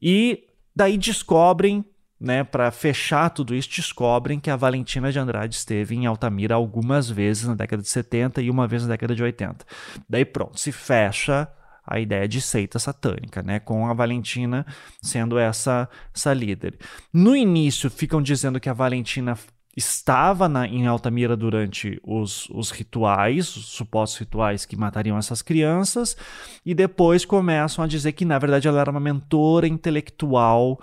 E 0.01 0.45
daí 0.75 0.97
descobrem 0.97 1.85
né, 2.23 2.41
para 2.41 2.71
fechar 2.71 3.29
tudo 3.29 3.53
isso, 3.53 3.69
descobrem 3.69 4.39
que 4.39 4.49
a 4.49 4.55
Valentina 4.55 5.11
de 5.11 5.19
Andrade 5.19 5.55
esteve 5.55 5.93
em 5.93 6.05
Altamira 6.05 6.55
algumas 6.55 7.09
vezes 7.09 7.43
na 7.43 7.53
década 7.53 7.81
de 7.81 7.89
70 7.89 8.41
e 8.41 8.49
uma 8.49 8.65
vez 8.65 8.83
na 8.83 8.89
década 8.89 9.13
de 9.13 9.21
80. 9.21 9.65
Daí 10.07 10.23
pronto, 10.23 10.57
se 10.57 10.71
fecha 10.71 11.49
a 11.85 11.99
ideia 11.99 12.27
de 12.27 12.41
seita 12.41 12.80
satânica, 12.80 13.41
né? 13.41 13.60
Com 13.60 13.88
a 13.88 13.93
Valentina 13.93 14.65
sendo 15.01 15.38
essa, 15.38 15.89
essa 16.15 16.34
líder. 16.34 16.77
No 17.11 17.35
início 17.35 17.89
ficam 17.89 18.22
dizendo 18.22 18.60
que 18.60 18.69
a 18.69 18.73
Valentina 18.73 19.38
estava 19.76 20.47
na, 20.47 20.68
em 20.68 20.85
Altamira 20.85 21.35
durante 21.35 21.99
os, 22.03 22.47
os 22.51 22.69
rituais, 22.69 23.55
os 23.55 23.65
supostos 23.65 24.19
rituais 24.19 24.65
que 24.65 24.76
matariam 24.76 25.18
essas 25.18 25.41
crianças, 25.41 26.15
e 26.64 26.76
depois 26.76 27.26
começam 27.26 27.84
a 27.84 27.88
dizer 27.88 28.11
que 28.11 28.23
na 28.23 28.38
verdade 28.38 28.68
ela 28.68 28.80
era 28.80 28.91
uma 28.91 28.99
mentora 28.99 29.68
intelectual 29.68 30.80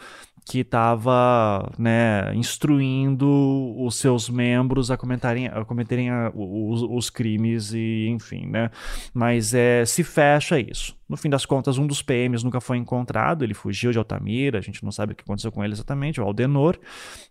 que 0.51 0.62
estava 0.62 1.70
né, 1.78 2.35
instruindo 2.35 3.24
os 3.78 3.94
seus 3.94 4.28
membros 4.28 4.90
a 4.90 4.97
comentarem, 4.97 5.47
a 5.47 5.64
cometerem 5.64 6.10
a, 6.10 6.32
os, 6.35 6.82
os, 6.82 7.09
crimes 7.09 7.72
e 7.72 8.09
enfim, 8.09 8.47
né? 8.47 8.68
Mas 9.14 9.55
é, 9.55 9.85
se 9.85 10.02
fecha 10.02 10.59
isso. 10.59 10.98
No 11.09 11.16
fim 11.16 11.31
das 11.31 11.47
contas, 11.47 11.78
um 11.78 11.86
dos 11.86 12.02
PMs 12.02 12.43
nunca 12.43 12.60
foi 12.60 12.78
encontrado, 12.78 13.44
ele 13.44 13.55
fugiu 13.55 13.93
de 13.93 13.98
Altamira, 13.98 14.59
a 14.59 14.60
gente 14.60 14.82
não 14.82 14.90
sabe 14.90 15.12
o 15.12 15.14
que 15.14 15.22
aconteceu 15.22 15.52
com 15.52 15.62
ele 15.62 15.72
exatamente, 15.72 16.20
o 16.20 16.24
Aldenor, 16.24 16.77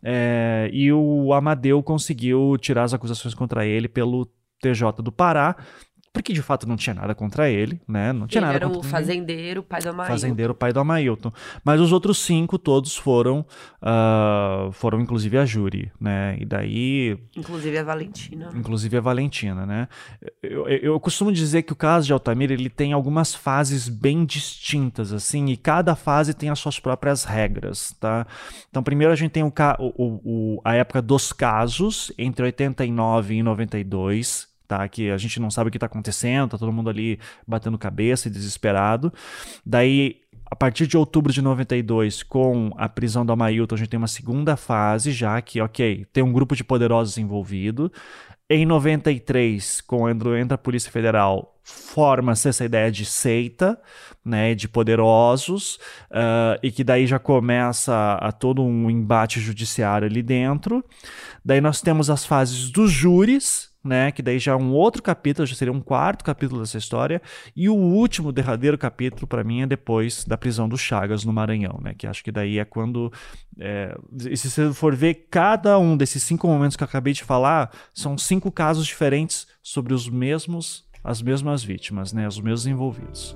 é, 0.02 0.70
e 0.72 0.90
o 0.94 1.34
Amadeu 1.34 1.84
conseguiu 1.84 2.56
tirar 2.58 2.84
as 2.84 2.94
acusações 2.94 3.34
contra 3.34 3.66
ele 3.66 3.90
pelo 3.90 4.30
TJ 4.62 5.04
do 5.04 5.12
Pará, 5.12 5.58
porque 6.12 6.34
de 6.34 6.42
fato 6.42 6.68
não 6.68 6.76
tinha 6.76 6.94
nada 6.94 7.14
contra 7.14 7.50
ele, 7.50 7.80
né? 7.88 8.12
Não 8.12 8.26
tinha 8.26 8.40
ele 8.40 8.46
nada 8.48 8.58
era 8.58 8.66
contra 8.66 8.80
o 8.80 8.84
fazendeiro, 8.84 9.62
pai 9.62 9.82
do 9.82 9.90
Amailton. 9.90 10.14
Fazendeiro, 10.14 10.56
pai 10.56 10.74
do 10.74 10.80
Amailton. 10.80 11.32
Mas 11.64 11.80
os 11.80 11.92
outros 11.92 12.18
cinco, 12.20 12.58
todos 12.58 12.96
foram, 12.96 13.46
uh, 13.82 14.72
foram 14.72 15.00
inclusive 15.00 15.38
a 15.38 15.46
júri, 15.46 15.92
né? 16.00 16.36
E 16.40 16.46
daí... 16.46 17.18
Inclusive 17.36 17.78
a 17.78 17.84
Valentina. 17.84 18.50
Inclusive 18.56 18.98
a 18.98 19.02
Valentina, 19.02 19.66
né? 19.66 19.88
Eu, 20.42 20.68
eu, 20.68 20.78
eu 20.78 21.00
costumo 21.00 21.32
dizer 21.32 21.62
que 21.62 21.74
o 21.74 21.76
caso 21.76 22.08
de 22.08 22.14
Altamira, 22.14 22.54
ele 22.54 22.70
tem 22.70 22.92
algumas 22.92 23.36
fases 23.36 23.88
bem 23.88 24.26
distintas, 24.26 25.14
assim, 25.14 25.46
e 25.48 25.58
cada 25.58 25.96
fase 25.96 26.34
tem 26.34 26.50
as 26.50 26.58
suas 26.58 26.80
próprias 26.80 27.24
regras, 27.24 27.96
tá? 28.00 28.26
Então, 28.70 28.82
primeiro 28.82 29.14
a 29.14 29.16
gente 29.16 29.32
tem 29.32 29.44
o, 29.44 29.54
o, 29.80 30.22
o 30.58 30.62
a 30.66 30.74
época 30.74 31.02
dos 31.02 31.32
casos, 31.32 32.12
entre 32.18 32.46
89 32.46 33.36
e 33.36 33.44
92, 33.44 34.49
tá? 34.70 34.88
Que 34.88 35.10
a 35.10 35.18
gente 35.18 35.40
não 35.40 35.50
sabe 35.50 35.68
o 35.68 35.72
que 35.72 35.78
está 35.78 35.88
acontecendo, 35.88 36.52
tá 36.52 36.58
todo 36.58 36.72
mundo 36.72 36.92
ali 36.92 37.20
batendo 37.46 37.76
cabeça 37.76 38.28
e 38.28 38.32
desesperado. 38.32 39.12
Daí, 39.66 40.22
a 40.46 40.56
partir 40.56 40.86
de 40.86 40.96
outubro 40.96 41.34
de 41.34 41.42
92, 41.42 42.22
com 42.22 42.72
a 42.78 42.88
prisão 42.88 43.26
do 43.26 43.34
Amailton, 43.34 43.74
a 43.74 43.78
gente 43.80 43.90
tem 43.90 43.98
uma 43.98 44.08
segunda 44.08 44.56
fase 44.56 45.12
já 45.12 45.42
que, 45.42 45.60
ok, 45.60 46.06
tem 46.14 46.24
um 46.24 46.32
grupo 46.32 46.56
de 46.56 46.64
poderosos 46.64 47.18
envolvido. 47.18 47.92
Em 48.48 48.64
93, 48.66 49.82
quando 49.82 50.36
entra 50.36 50.54
a 50.56 50.58
Polícia 50.58 50.92
Federal, 50.92 51.60
forma-se 51.64 52.50
essa 52.50 52.66
ideia 52.66 52.92
de 52.92 53.06
seita, 53.06 53.80
né, 54.24 54.54
de 54.54 54.68
poderosos, 54.68 55.76
uh, 56.12 56.60
e 56.62 56.72
que 56.72 56.84
daí 56.84 57.08
já 57.08 57.20
começa 57.20 58.14
a, 58.14 58.32
todo 58.32 58.64
um 58.64 58.90
embate 58.90 59.40
judiciário 59.40 60.08
ali 60.08 60.22
dentro. 60.22 60.84
Daí 61.44 61.62
nós 61.62 61.82
temos 61.82 62.10
as 62.10 62.26
fases 62.26 62.72
dos 62.72 62.92
júris, 62.92 63.69
né? 63.84 64.12
Que 64.12 64.22
daí 64.22 64.40
já 64.40 64.52
é 64.52 64.56
um 64.56 64.72
outro 64.72 65.02
capítulo, 65.02 65.46
já 65.46 65.56
seria 65.56 65.72
um 65.72 65.82
quarto 65.82 66.24
capítulo 66.24 66.62
dessa 66.62 66.78
história. 66.78 67.22
E 67.56 67.70
o 67.70 67.76
último, 67.76 68.32
derradeiro 68.32 68.78
capítulo, 68.78 69.28
para 69.28 69.44
mim, 69.44 69.62
é 69.62 69.68
depois 69.68 70.26
da 70.26 70.38
prisão 70.38 70.68
do 70.68 70.78
Chagas 70.78 71.24
no 71.24 71.34
Maranhão, 71.34 71.80
né? 71.82 71.94
Que 71.98 72.08
acho 72.08 72.24
que 72.24 72.32
daí 72.32 72.60
é 72.60 72.66
quando. 72.66 73.12
É, 73.60 73.98
se 74.36 74.50
você 74.50 74.74
for 74.74 74.96
ver, 74.96 75.28
cada 75.30 75.78
um 75.78 75.96
desses 75.96 76.24
cinco 76.24 76.48
momentos 76.48 76.76
que 76.76 76.84
eu 76.84 76.88
acabei 76.88 77.14
de 77.14 77.24
falar 77.24 77.72
são 77.94 78.18
cinco 78.18 78.52
casos 78.52 78.86
diferentes 78.86 79.48
sobre 79.62 79.94
os 79.94 80.10
mesmos, 80.10 80.86
as 81.04 81.22
mesmas 81.22 81.64
vítimas, 81.64 82.14
né? 82.14 82.28
Os 82.28 82.40
mesmos 82.40 82.68
envolvidos. 82.68 83.36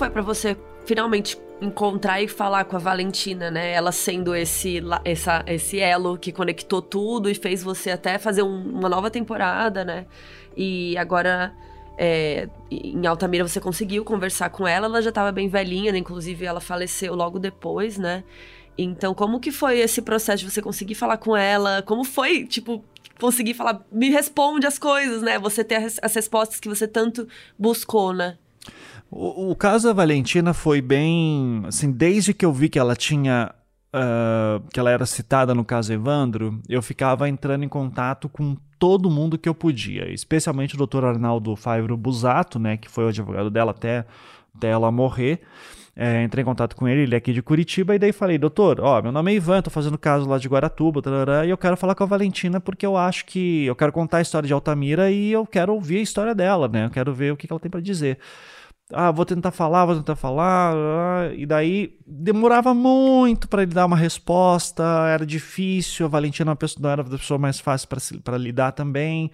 Foi 0.00 0.08
para 0.08 0.22
você 0.22 0.56
finalmente 0.86 1.38
encontrar 1.60 2.22
e 2.22 2.26
falar 2.26 2.64
com 2.64 2.74
a 2.74 2.78
Valentina, 2.78 3.50
né? 3.50 3.70
Ela 3.72 3.92
sendo 3.92 4.34
esse, 4.34 4.82
essa, 5.04 5.44
esse 5.46 5.78
elo 5.78 6.16
que 6.16 6.32
conectou 6.32 6.80
tudo 6.80 7.28
e 7.28 7.34
fez 7.34 7.62
você 7.62 7.90
até 7.90 8.16
fazer 8.16 8.42
um, 8.42 8.78
uma 8.78 8.88
nova 8.88 9.10
temporada, 9.10 9.84
né? 9.84 10.06
E 10.56 10.96
agora 10.96 11.52
é, 11.98 12.48
em 12.70 13.06
Altamira 13.06 13.46
você 13.46 13.60
conseguiu 13.60 14.02
conversar 14.02 14.48
com 14.48 14.66
ela, 14.66 14.86
ela 14.86 15.02
já 15.02 15.10
estava 15.10 15.30
bem 15.30 15.50
velhinha, 15.50 15.92
né? 15.92 15.98
inclusive 15.98 16.46
ela 16.46 16.62
faleceu 16.62 17.14
logo 17.14 17.38
depois, 17.38 17.98
né? 17.98 18.24
Então, 18.78 19.12
como 19.12 19.38
que 19.38 19.52
foi 19.52 19.80
esse 19.80 20.00
processo 20.00 20.42
de 20.46 20.50
você 20.50 20.62
conseguir 20.62 20.94
falar 20.94 21.18
com 21.18 21.36
ela? 21.36 21.82
Como 21.82 22.04
foi, 22.04 22.46
tipo, 22.46 22.82
conseguir 23.20 23.52
falar, 23.52 23.84
me 23.92 24.08
responde 24.08 24.66
as 24.66 24.78
coisas, 24.78 25.20
né? 25.20 25.38
Você 25.38 25.62
ter 25.62 25.74
as, 25.74 25.98
as 26.00 26.14
respostas 26.14 26.58
que 26.58 26.70
você 26.70 26.88
tanto 26.88 27.28
buscou, 27.58 28.14
né? 28.14 28.38
O, 29.10 29.50
o, 29.50 29.56
caso 29.56 29.88
da 29.88 29.92
Valentina 29.92 30.54
foi 30.54 30.80
bem. 30.80 31.62
Assim, 31.66 31.90
desde 31.90 32.32
que 32.32 32.44
eu 32.44 32.52
vi 32.52 32.68
que 32.68 32.78
ela 32.78 32.94
tinha. 32.94 33.52
Uh, 33.92 34.62
que 34.72 34.78
ela 34.78 34.90
era 34.90 35.04
citada 35.04 35.52
no 35.52 35.64
caso 35.64 35.92
Evandro, 35.92 36.60
eu 36.68 36.80
ficava 36.80 37.28
entrando 37.28 37.64
em 37.64 37.68
contato 37.68 38.28
com 38.28 38.56
todo 38.78 39.10
mundo 39.10 39.36
que 39.36 39.48
eu 39.48 39.54
podia, 39.54 40.08
especialmente 40.12 40.80
o 40.80 40.86
Dr. 40.86 41.04
Arnaldo 41.04 41.56
Favro 41.56 41.96
Busato, 41.96 42.56
né, 42.60 42.76
que 42.76 42.88
foi 42.88 43.04
o 43.04 43.08
advogado 43.08 43.50
dela 43.50 43.72
até, 43.72 44.06
até 44.56 44.68
ela 44.68 44.92
morrer. 44.92 45.40
É, 45.94 46.22
entrei 46.22 46.42
em 46.42 46.44
contato 46.44 46.76
com 46.76 46.88
ele, 46.88 47.02
ele 47.02 47.14
é 47.14 47.18
aqui 47.18 47.32
de 47.32 47.42
Curitiba, 47.42 47.94
e 47.94 47.98
daí 47.98 48.12
falei, 48.12 48.38
doutor, 48.38 48.80
ó, 48.80 49.02
meu 49.02 49.12
nome 49.12 49.32
é 49.32 49.34
Ivan, 49.34 49.60
tô 49.60 49.70
fazendo 49.70 49.98
caso 49.98 50.28
lá 50.28 50.38
de 50.38 50.48
Guaratuba, 50.48 51.02
tarará, 51.02 51.44
e 51.44 51.50
eu 51.50 51.58
quero 51.58 51.76
falar 51.76 51.94
com 51.94 52.04
a 52.04 52.06
Valentina 52.06 52.60
porque 52.60 52.86
eu 52.86 52.96
acho 52.96 53.26
que 53.26 53.66
eu 53.66 53.74
quero 53.74 53.92
contar 53.92 54.18
a 54.18 54.22
história 54.22 54.46
de 54.46 54.52
Altamira 54.52 55.10
e 55.10 55.32
eu 55.32 55.44
quero 55.44 55.74
ouvir 55.74 55.98
a 55.98 56.02
história 56.02 56.34
dela, 56.34 56.68
né? 56.68 56.86
Eu 56.86 56.90
quero 56.90 57.12
ver 57.12 57.32
o 57.32 57.36
que, 57.36 57.46
que 57.46 57.52
ela 57.52 57.60
tem 57.60 57.70
para 57.70 57.80
dizer. 57.80 58.18
Ah, 58.92 59.10
vou 59.10 59.24
tentar 59.24 59.50
falar, 59.50 59.84
vou 59.84 59.96
tentar 59.96 60.16
falar, 60.16 61.32
e 61.36 61.46
daí 61.46 61.96
demorava 62.06 62.74
muito 62.74 63.48
para 63.48 63.62
ele 63.62 63.72
dar 63.72 63.86
uma 63.86 63.96
resposta, 63.96 64.82
era 65.08 65.24
difícil, 65.24 66.06
a 66.06 66.08
Valentina 66.08 66.52
é 66.52 66.66
não 66.80 66.90
era 66.90 67.02
a 67.02 67.04
pessoa 67.04 67.38
mais 67.38 67.60
fácil 67.60 67.88
para 68.22 68.38
lidar 68.38 68.72
também. 68.72 69.30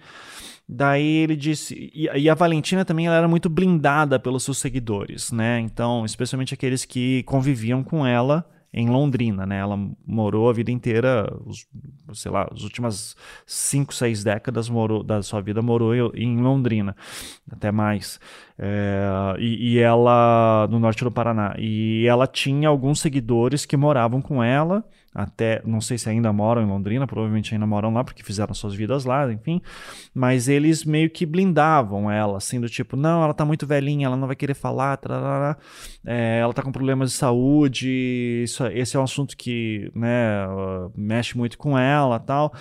Daí 0.69 1.17
ele 1.17 1.35
disse. 1.35 1.89
E, 1.93 2.09
e, 2.13 2.29
a 2.29 2.33
Valentina 2.35 2.83
também 2.83 3.07
era 3.07 3.27
muito 3.27 3.49
blindada 3.49 4.19
pelos 4.19 4.43
seus 4.43 4.57
seguidores, 4.57 5.31
né? 5.31 5.61
Então, 5.61 6.03
especialmente 6.05 6.53
aqueles 6.53 6.83
que 6.83 7.23
conviviam 7.23 7.83
com 7.83 8.05
ela 8.05 8.45
em 8.73 8.89
Londrina, 8.89 9.45
né? 9.45 9.59
Ela 9.59 9.77
morou 10.05 10.49
a 10.49 10.53
vida 10.53 10.69
inteira, 10.69 11.33
os, 11.45 11.65
sei 12.13 12.29
lá, 12.31 12.47
as 12.51 12.63
últimas 12.63 13.15
cinco, 13.45 13.93
seis 13.93 14.23
décadas 14.23 14.67
morou, 14.67 15.03
da 15.03 15.21
sua 15.23 15.41
vida 15.41 15.61
morou 15.61 15.93
em 16.13 16.37
Londrina, 16.41 16.95
até 17.49 17.71
mais. 17.71 18.19
É, 18.59 19.35
e, 19.39 19.73
e 19.73 19.79
ela, 19.79 20.67
no 20.69 20.79
norte 20.79 21.03
do 21.03 21.11
Paraná. 21.11 21.55
E 21.57 22.05
ela 22.07 22.25
tinha 22.25 22.69
alguns 22.69 22.99
seguidores 22.99 23.65
que 23.65 23.77
moravam 23.77 24.21
com 24.21 24.43
ela 24.43 24.83
até, 25.17 25.63
não 25.65 25.81
sei 25.81 25.97
se 25.97 26.07
ainda 26.07 26.31
moram 26.31 26.61
em 26.61 26.67
Londrina, 26.67 27.07
provavelmente 27.07 27.51
ainda 27.51 27.65
moram 27.65 27.91
lá 27.91 28.03
porque 28.03 28.21
fizeram 28.21 28.53
suas 28.53 28.75
vidas 28.75 29.03
lá, 29.03 29.31
enfim, 29.33 29.59
mas 30.13 30.47
eles 30.47 30.85
meio 30.85 31.09
que 31.09 31.25
blindavam 31.25 32.11
ela, 32.11 32.37
assim, 32.37 32.61
do 32.61 32.69
tipo, 32.69 32.95
não, 32.95 33.23
ela 33.23 33.33
tá 33.33 33.43
muito 33.43 33.65
velhinha, 33.65 34.05
ela 34.05 34.15
não 34.15 34.27
vai 34.27 34.35
querer 34.35 34.53
falar, 34.53 34.99
é, 36.05 36.37
ela 36.39 36.53
tá 36.53 36.61
com 36.61 36.71
problemas 36.71 37.09
de 37.09 37.17
saúde, 37.17 38.43
isso, 38.43 38.63
esse 38.67 38.95
é 38.95 38.99
um 38.99 39.03
assunto 39.03 39.35
que, 39.35 39.91
né, 39.95 40.45
mexe 40.95 41.35
muito 41.35 41.57
com 41.57 41.75
ela, 41.75 42.19
tal, 42.19 42.53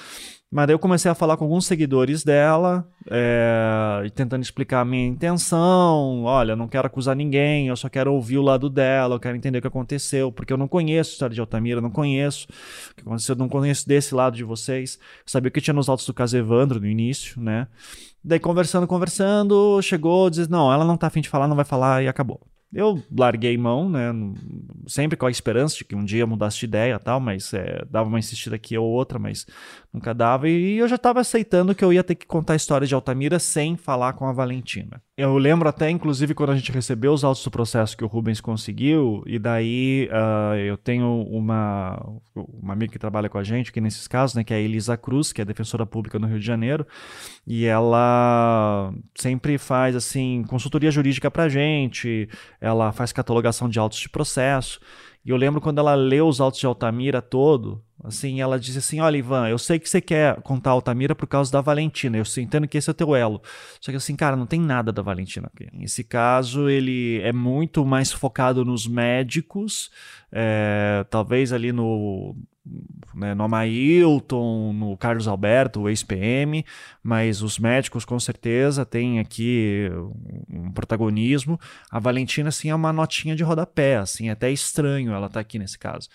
mas 0.51 0.67
daí 0.67 0.75
eu 0.75 0.79
comecei 0.79 1.11
a 1.11 1.15
falar 1.15 1.37
com 1.37 1.45
alguns 1.45 1.67
seguidores 1.67 2.23
dela, 2.23 2.89
é, 3.11 4.09
tentando 4.15 4.43
explicar 4.43 4.81
a 4.81 4.85
minha 4.85 5.07
intenção. 5.07 6.23
Olha, 6.23 6.55
não 6.55 6.69
quero 6.69 6.87
acusar 6.87 7.17
ninguém, 7.17 7.67
eu 7.67 7.77
só 7.77 7.89
quero 7.89 8.13
ouvir 8.15 8.39
o 8.39 8.43
lado 8.43 8.71
dela, 8.71 9.17
eu 9.17 9.21
quero 9.21 9.37
entender 9.37 9.59
o 9.59 9.61
que 9.61 9.67
aconteceu, 9.67 10.31
porque 10.31 10.53
eu 10.53 10.57
não 10.57 10.69
conheço 10.69 11.11
a 11.11 11.13
história 11.15 11.35
de 11.35 11.41
Altamira, 11.41 11.81
não 11.81 11.91
conheço 11.91 12.47
o 12.91 12.95
que 12.95 13.03
aconteceu, 13.03 13.35
não 13.35 13.49
conheço 13.49 13.87
desse 13.89 14.15
lado 14.15 14.37
de 14.37 14.45
vocês. 14.45 14.99
Eu 15.19 15.25
sabia 15.27 15.51
que 15.51 15.61
tinha 15.61 15.75
nos 15.75 15.89
autos 15.89 16.07
do 16.07 16.15
caso 16.15 16.37
Evandro 16.37 16.81
no 16.81 16.87
início, 16.87 17.41
né? 17.41 17.67
Daí 18.23 18.39
conversando, 18.41 18.87
conversando, 18.87 19.81
chegou, 19.83 20.31
diz: 20.31 20.49
Não, 20.49 20.73
ela 20.73 20.85
não 20.85 20.97
tá 20.97 21.09
afim 21.09 21.21
de 21.21 21.29
falar, 21.29 21.49
não 21.49 21.57
vai 21.57 21.65
falar, 21.65 22.03
e 22.03 22.09
acabou. 22.09 22.41
Eu 22.73 23.03
larguei 23.17 23.57
mão, 23.57 23.89
né? 23.89 24.13
Sempre 24.87 25.17
com 25.17 25.27
a 25.27 25.31
esperança 25.31 25.77
de 25.77 25.85
que 25.85 25.95
um 25.95 26.05
dia 26.05 26.27
mudasse 26.27 26.59
de 26.59 26.67
ideia 26.67 26.99
tal, 26.99 27.21
mas 27.21 27.55
é, 27.55 27.85
dava 27.89 28.09
uma 28.09 28.19
insistida 28.19 28.57
aqui 28.57 28.77
ou 28.77 28.87
outra, 28.87 29.19
mas 29.19 29.47
nunca 29.93 30.13
dava. 30.13 30.49
E 30.49 30.77
eu 30.77 30.89
já 30.89 30.97
estava 30.97 31.21
aceitando 31.21 31.75
que 31.75 31.85
eu 31.85 31.93
ia 31.93 32.05
ter 32.05 32.15
que 32.15 32.27
contar 32.27 32.53
a 32.53 32.57
história 32.57 32.87
de 32.87 32.95
Altamira 32.95 33.39
sem 33.39 33.77
falar 33.77 34.13
com 34.15 34.27
a 34.27 34.33
Valentina. 34.33 35.01
Eu 35.17 35.39
lembro 35.39 35.67
até, 35.67 35.89
inclusive, 35.89 36.35
quando 36.35 36.51
a 36.51 36.57
gente 36.57 36.71
recebeu 36.71 37.13
os 37.13 37.25
autos 37.25 37.43
do 37.43 37.51
processo 37.51 37.97
que 37.97 38.05
o 38.05 38.07
Rubens 38.07 38.39
conseguiu, 38.41 39.23
e 39.27 39.39
daí 39.39 40.11
uh, 40.13 40.57
eu 40.57 40.77
tenho 40.77 41.23
uma, 41.31 41.99
uma 42.35 42.75
amiga 42.75 42.93
que 42.93 42.99
trabalha 42.99 43.29
com 43.29 43.39
a 43.39 43.43
gente, 43.43 43.73
que 43.73 43.81
nesses 43.81 44.07
casos, 44.07 44.37
né, 44.37 44.45
que 44.45 44.53
é 44.53 44.59
a 44.59 44.61
Elisa 44.61 44.95
Cruz, 44.97 45.33
que 45.33 45.41
é 45.41 45.45
defensora 45.45 45.87
pública 45.87 46.19
no 46.19 46.27
Rio 46.27 46.39
de 46.39 46.45
Janeiro, 46.45 46.87
e 47.47 47.65
ela 47.65 48.93
sempre 49.15 49.57
faz, 49.57 49.95
assim, 49.95 50.45
consultoria 50.49 50.91
jurídica 50.91 51.31
pra 51.31 51.49
gente, 51.49 52.29
ela 52.61 52.91
faz 52.93 53.13
catalogação 53.13 53.69
de 53.69 53.79
autos 53.79 53.99
de 53.99 54.09
processo, 54.09 54.81
e 55.27 55.31
eu 55.31 55.37
lembro 55.37 55.61
quando 55.61 55.79
ela 55.79 55.97
leu 55.97 56.29
os 56.29 56.41
autos 56.41 56.61
de 56.61 56.67
Altamira 56.67 57.21
todo, 57.21 57.83
assim, 58.05 58.41
ela 58.41 58.61
disse 58.61 58.79
assim: 58.79 59.01
Olha, 59.01 59.17
Ivan, 59.17 59.49
eu 59.49 59.59
sei 59.59 59.77
que 59.77 59.89
você 59.89 60.01
quer 60.01 60.41
contar 60.43 60.71
Altamira 60.71 61.17
por 61.17 61.27
causa 61.27 61.51
da 61.51 61.61
Valentina, 61.61 62.17
eu 62.17 62.23
entendo 62.41 62.69
que 62.69 62.79
esse 62.79 62.89
é 62.89 62.93
o 62.93 62.95
teu 62.95 63.17
elo. 63.17 63.43
Só 63.81 63.91
que 63.91 63.97
assim, 63.97 64.15
cara, 64.15 64.37
não 64.37 64.47
tem 64.47 64.61
nada 64.61 64.93
da 64.93 65.03
Valentina 65.03 65.51
aqui. 65.53 65.69
Nesse 65.73 66.05
caso, 66.05 66.69
ele 66.69 67.21
é 67.23 67.33
muito 67.33 67.85
mais 67.85 68.13
focado 68.13 68.65
nos 68.65 68.87
médicos, 68.87 69.91
é, 70.31 71.05
talvez 71.11 71.53
ali 71.53 71.73
no 71.73 72.37
né, 73.15 73.35
no 73.35 73.45
Amailton, 73.45 74.73
no 74.73 74.97
Carlos 74.97 75.27
Alberto, 75.27 75.83
o 75.83 75.89
ex-PM, 75.89 76.65
mas 77.03 77.43
os 77.43 77.59
médicos 77.59 78.05
com 78.05 78.19
certeza 78.19 78.85
têm 78.85 79.19
aqui 79.19 79.89
um 80.51 80.71
protagonismo. 80.73 81.59
A 81.91 81.99
Valentina, 81.99 82.49
assim, 82.49 82.69
é 82.69 82.75
uma 82.75 82.93
notinha 82.93 83.35
de 83.35 83.43
rodapé, 83.43 83.97
assim, 83.97 84.29
é 84.29 84.33
até 84.33 84.51
estranho 84.51 85.13
ela 85.13 85.27
estar 85.27 85.35
tá 85.35 85.41
aqui 85.41 85.59
nesse 85.59 85.79
caso. 85.79 86.09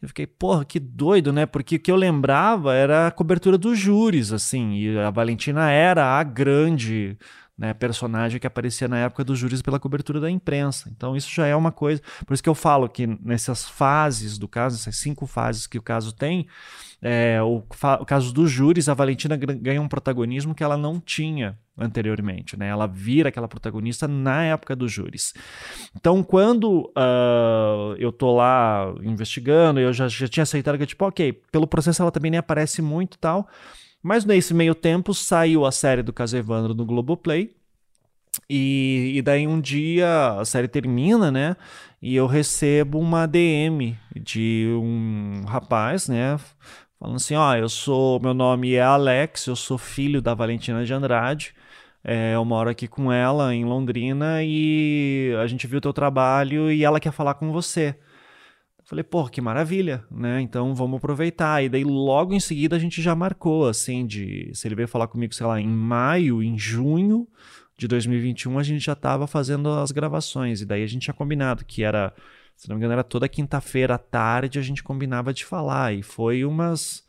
Eu 0.00 0.08
fiquei, 0.08 0.26
porra, 0.26 0.64
que 0.64 0.78
doido, 0.78 1.32
né? 1.32 1.44
Porque 1.44 1.74
o 1.76 1.80
que 1.80 1.90
eu 1.90 1.96
lembrava 1.96 2.72
era 2.72 3.08
a 3.08 3.10
cobertura 3.10 3.58
dos 3.58 3.76
júris, 3.76 4.32
assim, 4.32 4.74
e 4.74 4.98
a 4.98 5.10
Valentina 5.10 5.70
era 5.70 6.18
a 6.18 6.22
grande 6.22 7.18
né, 7.58 7.74
personagem 7.74 8.38
que 8.38 8.46
aparecia 8.46 8.86
na 8.86 8.98
época 8.98 9.24
dos 9.24 9.36
júris 9.36 9.60
pela 9.60 9.80
cobertura 9.80 10.20
da 10.20 10.30
imprensa. 10.30 10.88
Então 10.96 11.16
isso 11.16 11.28
já 11.34 11.46
é 11.46 11.56
uma 11.56 11.72
coisa. 11.72 12.00
Por 12.24 12.32
isso 12.32 12.42
que 12.42 12.48
eu 12.48 12.54
falo 12.54 12.88
que 12.88 13.06
nessas 13.06 13.68
fases 13.68 14.38
do 14.38 14.46
caso, 14.46 14.76
essas 14.76 14.96
cinco 14.96 15.26
fases 15.26 15.66
que 15.66 15.76
o 15.76 15.82
caso 15.82 16.12
tem, 16.12 16.46
é, 17.02 17.42
o, 17.42 17.62
o, 18.00 18.04
caso 18.06 18.32
dos 18.32 18.50
júris, 18.50 18.88
a 18.88 18.94
Valentina 18.94 19.36
ganha 19.36 19.82
um 19.82 19.88
protagonismo 19.88 20.54
que 20.54 20.62
ela 20.62 20.76
não 20.76 21.00
tinha 21.00 21.58
anteriormente. 21.76 22.56
Né? 22.56 22.68
Ela 22.68 22.86
vira 22.86 23.28
aquela 23.28 23.48
protagonista 23.48 24.06
na 24.06 24.44
época 24.44 24.76
dos 24.76 24.92
júris. 24.92 25.32
Então, 25.96 26.22
quando 26.22 26.92
uh, 26.96 27.94
eu 27.98 28.12
tô 28.12 28.34
lá 28.34 28.92
investigando, 29.02 29.80
eu 29.80 29.92
já, 29.92 30.08
já 30.08 30.28
tinha 30.28 30.42
aceitado 30.42 30.78
que, 30.78 30.86
tipo, 30.86 31.04
ok, 31.04 31.32
pelo 31.52 31.66
processo 31.66 32.02
ela 32.02 32.10
também 32.10 32.30
nem 32.30 32.38
aparece 32.38 32.82
muito 32.82 33.18
tal. 33.18 33.48
Mas 34.02 34.24
nesse 34.24 34.54
meio 34.54 34.74
tempo 34.74 35.12
saiu 35.12 35.64
a 35.66 35.72
série 35.72 36.02
do 36.02 36.12
caso 36.12 36.36
Evandro 36.36 36.74
no 36.74 36.84
Globoplay. 36.84 37.54
E, 38.48 39.12
e 39.16 39.22
daí 39.22 39.46
um 39.46 39.60
dia 39.60 40.38
a 40.38 40.44
série 40.44 40.68
termina, 40.68 41.30
né? 41.30 41.56
E 42.00 42.14
eu 42.14 42.26
recebo 42.26 42.98
uma 42.98 43.26
DM 43.26 43.98
de 44.14 44.68
um 44.80 45.44
rapaz, 45.46 46.08
né? 46.08 46.38
Falando 46.98 47.16
assim: 47.16 47.34
ó, 47.34 47.54
eu 47.56 47.68
sou. 47.68 48.20
Meu 48.20 48.34
nome 48.34 48.74
é 48.74 48.82
Alex, 48.82 49.46
eu 49.46 49.56
sou 49.56 49.78
filho 49.78 50.22
da 50.22 50.34
Valentina 50.34 50.84
de 50.84 50.92
Andrade. 50.92 51.54
É, 52.04 52.34
eu 52.34 52.44
moro 52.44 52.70
aqui 52.70 52.86
com 52.88 53.12
ela 53.12 53.54
em 53.54 53.64
Londrina 53.64 54.42
e 54.42 55.34
a 55.42 55.46
gente 55.46 55.66
viu 55.66 55.78
o 55.78 55.80
teu 55.80 55.92
trabalho 55.92 56.70
e 56.70 56.84
ela 56.84 57.00
quer 57.00 57.12
falar 57.12 57.34
com 57.34 57.52
você. 57.52 57.96
Falei, 58.88 59.04
pô, 59.04 59.28
que 59.28 59.38
maravilha, 59.38 60.02
né? 60.10 60.40
Então 60.40 60.74
vamos 60.74 60.96
aproveitar. 60.96 61.62
E 61.62 61.68
daí 61.68 61.84
logo 61.84 62.32
em 62.32 62.40
seguida 62.40 62.74
a 62.74 62.78
gente 62.78 63.02
já 63.02 63.14
marcou, 63.14 63.68
assim, 63.68 64.06
de. 64.06 64.50
Se 64.54 64.66
ele 64.66 64.74
veio 64.74 64.88
falar 64.88 65.08
comigo, 65.08 65.34
sei 65.34 65.44
lá, 65.46 65.60
em 65.60 65.68
maio, 65.68 66.42
em 66.42 66.58
junho 66.58 67.28
de 67.76 67.86
2021, 67.86 68.58
a 68.58 68.62
gente 68.62 68.82
já 68.82 68.94
estava 68.94 69.26
fazendo 69.26 69.68
as 69.68 69.92
gravações. 69.92 70.62
E 70.62 70.64
daí 70.64 70.82
a 70.82 70.86
gente 70.86 71.02
tinha 71.02 71.12
combinado 71.12 71.66
que 71.66 71.82
era, 71.82 72.14
se 72.56 72.66
não 72.66 72.76
me 72.76 72.80
engano, 72.80 72.94
era 72.94 73.04
toda 73.04 73.28
quinta-feira 73.28 73.96
à 73.96 73.98
tarde 73.98 74.58
a 74.58 74.62
gente 74.62 74.82
combinava 74.82 75.34
de 75.34 75.44
falar. 75.44 75.92
E 75.92 76.02
foi 76.02 76.42
umas, 76.42 77.06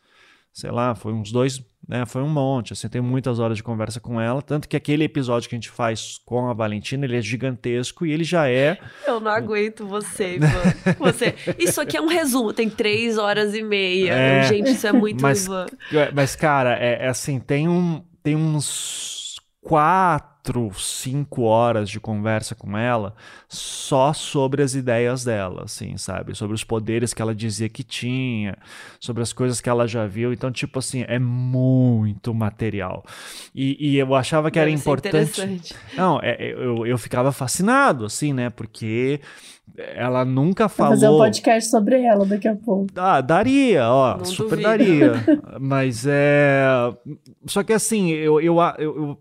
sei 0.52 0.70
lá, 0.70 0.94
foi 0.94 1.14
uns 1.14 1.32
dois 1.32 1.64
né? 1.90 2.06
Foi 2.06 2.22
um 2.22 2.28
monte, 2.28 2.72
assim, 2.72 2.88
tem 2.88 3.00
muitas 3.00 3.40
horas 3.40 3.56
de 3.56 3.64
conversa 3.64 3.98
com 3.98 4.20
ela, 4.20 4.40
tanto 4.40 4.68
que 4.68 4.76
aquele 4.76 5.02
episódio 5.02 5.48
que 5.48 5.56
a 5.56 5.58
gente 5.58 5.68
faz 5.68 6.20
com 6.24 6.48
a 6.48 6.52
Valentina, 6.52 7.04
ele 7.04 7.16
é 7.16 7.20
gigantesco 7.20 8.06
e 8.06 8.12
ele 8.12 8.22
já 8.22 8.48
é... 8.48 8.78
Eu 9.04 9.18
não 9.18 9.32
aguento 9.32 9.84
você, 9.84 10.36
Ivan. 10.36 10.48
você. 11.00 11.34
Isso 11.58 11.80
aqui 11.80 11.96
é 11.96 12.00
um 12.00 12.06
resumo, 12.06 12.52
tem 12.52 12.70
três 12.70 13.18
horas 13.18 13.56
e 13.56 13.62
meia. 13.62 14.12
É... 14.12 14.42
Gente, 14.44 14.70
isso 14.70 14.86
é 14.86 14.92
muito 14.92 15.20
mas, 15.20 15.46
Ivan. 15.46 15.66
Mas, 16.14 16.36
cara, 16.36 16.78
é, 16.78 17.06
é 17.06 17.08
assim, 17.08 17.40
tem, 17.40 17.68
um, 17.68 18.04
tem 18.22 18.36
uns 18.36 19.40
quatro 19.60 20.29
quatro, 20.50 20.70
cinco 20.74 21.42
horas 21.42 21.88
de 21.88 22.00
conversa 22.00 22.54
com 22.54 22.76
ela 22.76 23.14
só 23.48 24.12
sobre 24.12 24.62
as 24.62 24.74
ideias 24.74 25.24
dela, 25.24 25.62
assim, 25.64 25.96
sabe? 25.96 26.34
Sobre 26.34 26.54
os 26.54 26.64
poderes 26.64 27.14
que 27.14 27.22
ela 27.22 27.34
dizia 27.34 27.68
que 27.68 27.82
tinha, 27.82 28.56
sobre 28.98 29.22
as 29.22 29.32
coisas 29.32 29.60
que 29.60 29.68
ela 29.68 29.86
já 29.86 30.06
viu. 30.06 30.32
Então, 30.32 30.50
tipo 30.50 30.78
assim, 30.78 31.04
é 31.06 31.18
muito 31.18 32.34
material. 32.34 33.04
E, 33.54 33.76
e 33.92 33.98
eu 33.98 34.14
achava 34.14 34.50
que 34.50 34.58
Deve 34.58 34.70
era 34.70 34.78
importante. 34.78 35.74
Não, 35.96 36.18
é, 36.20 36.30
é, 36.30 36.52
eu, 36.52 36.86
eu 36.86 36.98
ficava 36.98 37.32
fascinado, 37.32 38.04
assim, 38.04 38.32
né? 38.32 38.50
Porque 38.50 39.20
ela 39.76 40.24
nunca 40.24 40.68
falou. 40.68 40.92
Vou 40.92 41.00
fazer 41.00 41.14
um 41.14 41.18
podcast 41.18 41.70
sobre 41.70 42.02
ela 42.02 42.26
daqui 42.26 42.48
a 42.48 42.56
pouco. 42.56 42.88
Ah, 42.96 43.20
daria, 43.20 43.88
ó, 43.88 44.18
Não 44.18 44.24
super 44.24 44.56
duvido. 44.56 44.62
daria. 44.62 45.12
Mas 45.60 46.04
é. 46.08 46.64
Só 47.46 47.62
que 47.62 47.72
assim, 47.72 48.10
eu, 48.10 48.40
eu, 48.40 48.56
eu, 48.78 48.96
eu 48.96 49.18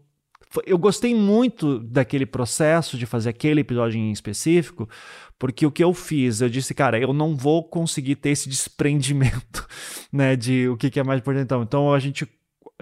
eu 0.66 0.78
gostei 0.78 1.14
muito 1.14 1.80
daquele 1.80 2.26
processo 2.26 2.98
de 2.98 3.06
fazer 3.06 3.30
aquele 3.30 3.62
episódio 3.62 4.00
em 4.00 4.12
específico, 4.12 4.90
porque 5.38 5.66
o 5.66 5.72
que 5.72 5.84
eu 5.84 5.94
fiz, 5.94 6.42
eu 6.42 6.50
disse, 6.50 6.74
cara, 6.74 7.00
eu 7.00 7.14
não 7.14 7.36
vou 7.36 7.64
conseguir 7.64 8.16
ter 8.16 8.32
esse 8.32 8.50
desprendimento, 8.50 9.68
né, 10.12 10.36
de 10.36 10.68
o 10.68 10.76
que, 10.76 10.90
que 10.90 11.00
é 11.00 11.04
mais 11.04 11.20
importante. 11.20 11.46
Então, 11.46 11.64
então 11.64 11.94
a 11.94 12.00
gente 12.00 12.28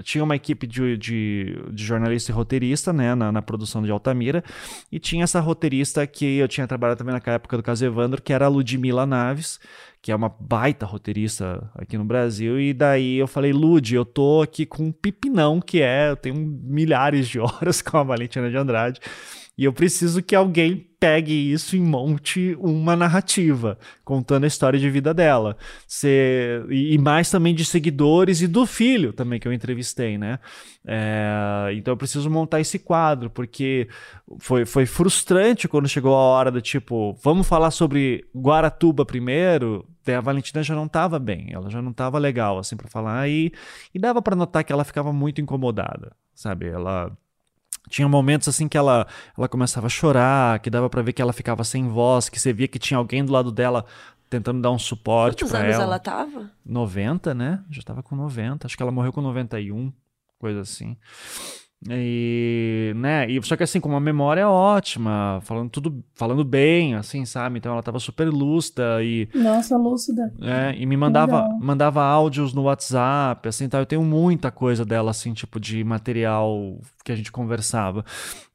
tinha 0.04 0.24
uma 0.24 0.36
equipe 0.36 0.68
de, 0.68 0.98
de, 0.98 1.60
de, 1.72 1.84
jornalista 1.84 2.32
e 2.32 2.36
roteirista, 2.36 2.94
né, 2.94 3.16
na, 3.16 3.32
na, 3.32 3.42
produção 3.42 3.82
de 3.82 3.92
Altamira, 3.92 4.44
e 4.92 5.00
tinha 5.00 5.24
essa 5.24 5.40
roteirista 5.40 6.06
que 6.06 6.38
eu 6.38 6.48
tinha 6.48 6.68
trabalhado 6.68 7.00
também 7.00 7.14
naquela 7.14 7.36
época 7.36 7.58
do 7.58 7.64
caso 7.64 7.84
Evandro, 7.86 8.22
que 8.22 8.32
era 8.32 8.46
a 8.46 8.50
Ludmilla 8.50 9.06
Naves, 9.06 9.60
que 10.02 10.12
é 10.12 10.16
uma 10.16 10.30
baita 10.30 10.86
roteirista 10.86 11.70
aqui 11.76 11.98
no 11.98 12.06
Brasil, 12.06 12.60
e 12.60 12.74
daí 12.74 13.18
eu 13.18 13.28
falei, 13.28 13.52
Lud, 13.52 13.96
eu 13.96 14.06
tô 14.06 14.42
aqui 14.42 14.66
com 14.66 14.84
um 14.84 14.92
pipinão, 14.92 15.60
que 15.60 15.82
é, 15.82 16.12
eu 16.12 16.16
tenho 16.16 16.36
milhares 16.36 17.28
de 17.28 17.40
horas 17.42 17.82
com 17.82 17.98
a 17.98 18.04
Valentina 18.04 18.50
de 18.50 18.58
Andrade, 18.58 19.00
E 19.58 19.64
eu 19.64 19.74
preciso 19.74 20.22
que 20.22 20.36
alguém 20.36 20.88
pegue 21.00 21.34
isso 21.34 21.76
e 21.76 21.80
monte 21.80 22.56
uma 22.60 22.96
narrativa, 22.96 23.78
contando 24.04 24.44
a 24.44 24.48
história 24.48 24.80
de 24.80 24.90
vida 24.90 25.14
dela. 25.14 25.58
Cê, 25.88 26.64
e, 26.70 26.98
mais 26.98 27.30
também 27.30 27.54
de 27.54 27.66
seguidores 27.66 28.42
e 28.42 28.48
do 28.48 28.66
filho 28.66 29.14
também 29.14 29.40
que 29.40 29.48
eu 29.48 29.54
entrevistei, 29.54 30.18
né? 30.18 30.40
É, 30.86 31.72
então 31.74 31.94
eu 31.94 31.98
preciso 31.98 32.30
montar 32.30 32.60
esse 32.60 32.80
quadro, 32.80 33.30
porque 33.30 33.88
foi, 34.40 34.66
foi 34.66 34.86
frustrante 34.86 35.68
quando 35.68 35.88
chegou 35.88 36.14
a 36.14 36.20
hora 36.20 36.52
do 36.52 36.62
tipo, 36.62 37.14
vamos 37.24 37.48
falar 37.48 37.72
sobre 37.72 38.26
Guaratuba 38.36 39.06
primeiro. 39.06 39.88
A 40.08 40.22
Valentina 40.22 40.64
já 40.64 40.74
não 40.74 40.86
estava 40.86 41.20
bem, 41.20 41.50
ela 41.52 41.70
já 41.70 41.82
não 41.82 41.92
estava 41.92 42.18
legal 42.18 42.58
assim 42.58 42.78
para 42.78 42.88
falar 42.88 43.28
e, 43.28 43.52
e 43.94 44.00
dava 44.00 44.22
para 44.22 44.36
notar 44.36 44.64
que 44.64 44.72
ela 44.72 44.86
ficava 44.86 45.12
muito 45.12 45.42
incomodada, 45.42 46.16
sabe? 46.34 46.68
Ela 46.68 47.12
tinha 47.90 48.08
momentos 48.08 48.48
assim 48.48 48.68
que 48.68 48.78
ela, 48.78 49.08
ela 49.38 49.48
começava 49.48 49.88
a 49.88 49.90
chorar, 49.90 50.60
que 50.60 50.70
dava 50.70 50.90
para 50.90 51.02
ver 51.02 51.14
que 51.14 51.22
ela 51.22 51.34
ficava 51.34 51.64
sem 51.64 51.88
voz, 51.88 52.30
que 52.30 52.40
você 52.40 52.52
via 52.54 52.68
que 52.68 52.80
tinha 52.80 52.98
alguém 52.98 53.24
do 53.24 53.32
lado 53.32 53.52
dela 53.52 53.86
tentando 54.30 54.62
dar 54.62 54.72
um 54.72 54.80
suporte 54.80 55.44
Quantos 55.44 55.52
pra 55.52 55.60
anos 55.62 55.76
ela. 55.76 55.84
ela 55.84 56.00
tava? 56.00 56.52
90, 56.66 57.34
né? 57.34 57.64
Já 57.70 57.82
tava 57.82 58.04
com 58.04 58.16
90. 58.16 58.68
Acho 58.68 58.76
que 58.76 58.84
ela 58.84 58.92
morreu 58.92 59.14
com 59.14 59.22
91, 59.22 59.92
coisa 60.38 60.62
assim. 60.62 60.98
E, 61.88 62.92
né, 62.96 63.30
e 63.30 63.40
só 63.44 63.56
que 63.56 63.62
assim, 63.62 63.80
com 63.80 63.88
uma 63.88 64.00
memória 64.00 64.50
ótima, 64.50 65.40
falando 65.44 65.70
tudo, 65.70 66.04
falando 66.16 66.44
bem, 66.44 66.96
assim, 66.96 67.24
sabe? 67.24 67.60
Então 67.60 67.72
ela 67.72 67.84
tava 67.84 68.00
super 68.00 68.28
lúcida 68.30 69.04
e 69.04 69.30
Nossa, 69.34 69.78
lúcida. 69.78 70.34
é, 70.42 70.76
e 70.76 70.88
me 70.88 70.98
mandava 70.98 71.44
Legal. 71.44 71.60
mandava 71.62 72.04
áudios 72.04 72.52
no 72.52 72.64
WhatsApp, 72.64 73.48
assim, 73.48 73.70
tá? 73.70 73.78
Eu 73.78 73.86
tenho 73.86 74.02
muita 74.04 74.50
coisa 74.50 74.84
dela 74.84 75.12
assim, 75.12 75.34
tipo 75.34 75.60
de 75.60 75.84
material 75.84 76.80
que 77.08 77.12
a 77.14 77.16
gente 77.16 77.32
conversava. 77.32 78.04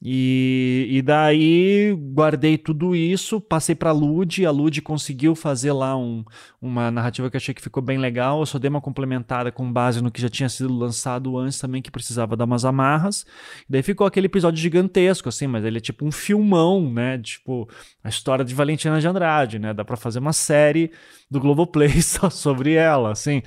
E, 0.02 0.86
e 0.90 1.00
daí 1.00 1.96
guardei 2.12 2.58
tudo 2.58 2.94
isso, 2.94 3.40
passei 3.40 3.74
pra 3.74 3.92
Lud, 3.92 4.44
a 4.44 4.50
Lud 4.50 4.82
conseguiu 4.82 5.34
fazer 5.34 5.72
lá 5.72 5.96
um, 5.96 6.22
uma 6.60 6.90
narrativa 6.90 7.30
que 7.30 7.36
achei 7.38 7.54
que 7.54 7.62
ficou 7.62 7.82
bem 7.82 7.96
legal. 7.96 8.40
Eu 8.40 8.46
só 8.46 8.58
dei 8.58 8.68
uma 8.68 8.80
complementada 8.80 9.50
com 9.50 9.72
base 9.72 10.02
no 10.02 10.10
que 10.10 10.20
já 10.20 10.28
tinha 10.28 10.50
sido 10.50 10.76
lançado 10.76 11.38
antes 11.38 11.58
também, 11.58 11.80
que 11.80 11.90
precisava 11.90 12.36
dar 12.36 12.44
umas 12.44 12.66
amarras. 12.66 13.24
Daí 13.66 13.82
ficou 13.82 14.06
aquele 14.06 14.26
episódio 14.26 14.60
gigantesco, 14.60 15.30
assim, 15.30 15.46
mas 15.46 15.64
ele 15.64 15.78
é 15.78 15.80
tipo 15.80 16.04
um 16.04 16.12
filmão, 16.12 16.92
né? 16.92 17.18
Tipo, 17.18 17.66
a 18.04 18.10
história 18.10 18.44
de 18.44 18.54
Valentina 18.54 19.00
de 19.00 19.08
Andrade, 19.08 19.58
né? 19.58 19.72
Dá 19.72 19.82
pra 19.82 19.96
fazer 19.96 20.18
uma 20.18 20.34
série 20.34 20.90
do 21.30 21.40
Globoplay 21.40 21.88
só 22.02 22.28
sobre 22.28 22.74
ela, 22.74 23.12
assim, 23.12 23.40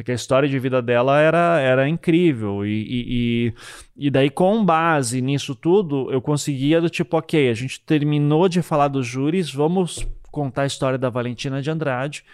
porque 0.00 0.12
a 0.12 0.14
história 0.14 0.48
de 0.48 0.58
vida 0.58 0.80
dela 0.80 1.20
era, 1.20 1.60
era 1.60 1.86
incrível. 1.86 2.64
E, 2.64 2.86
e, 2.88 3.54
e, 4.06 4.10
daí, 4.10 4.30
com 4.30 4.64
base 4.64 5.20
nisso 5.20 5.54
tudo, 5.54 6.10
eu 6.10 6.22
conseguia 6.22 6.80
do 6.80 6.88
tipo, 6.88 7.18
ok, 7.18 7.50
a 7.50 7.54
gente 7.54 7.80
terminou 7.80 8.48
de 8.48 8.62
falar 8.62 8.88
dos 8.88 9.06
júris, 9.06 9.52
vamos 9.52 10.06
contar 10.30 10.62
a 10.62 10.66
história 10.66 10.96
da 10.98 11.10
Valentina 11.10 11.60
de 11.60 11.70
Andrade. 11.70 12.24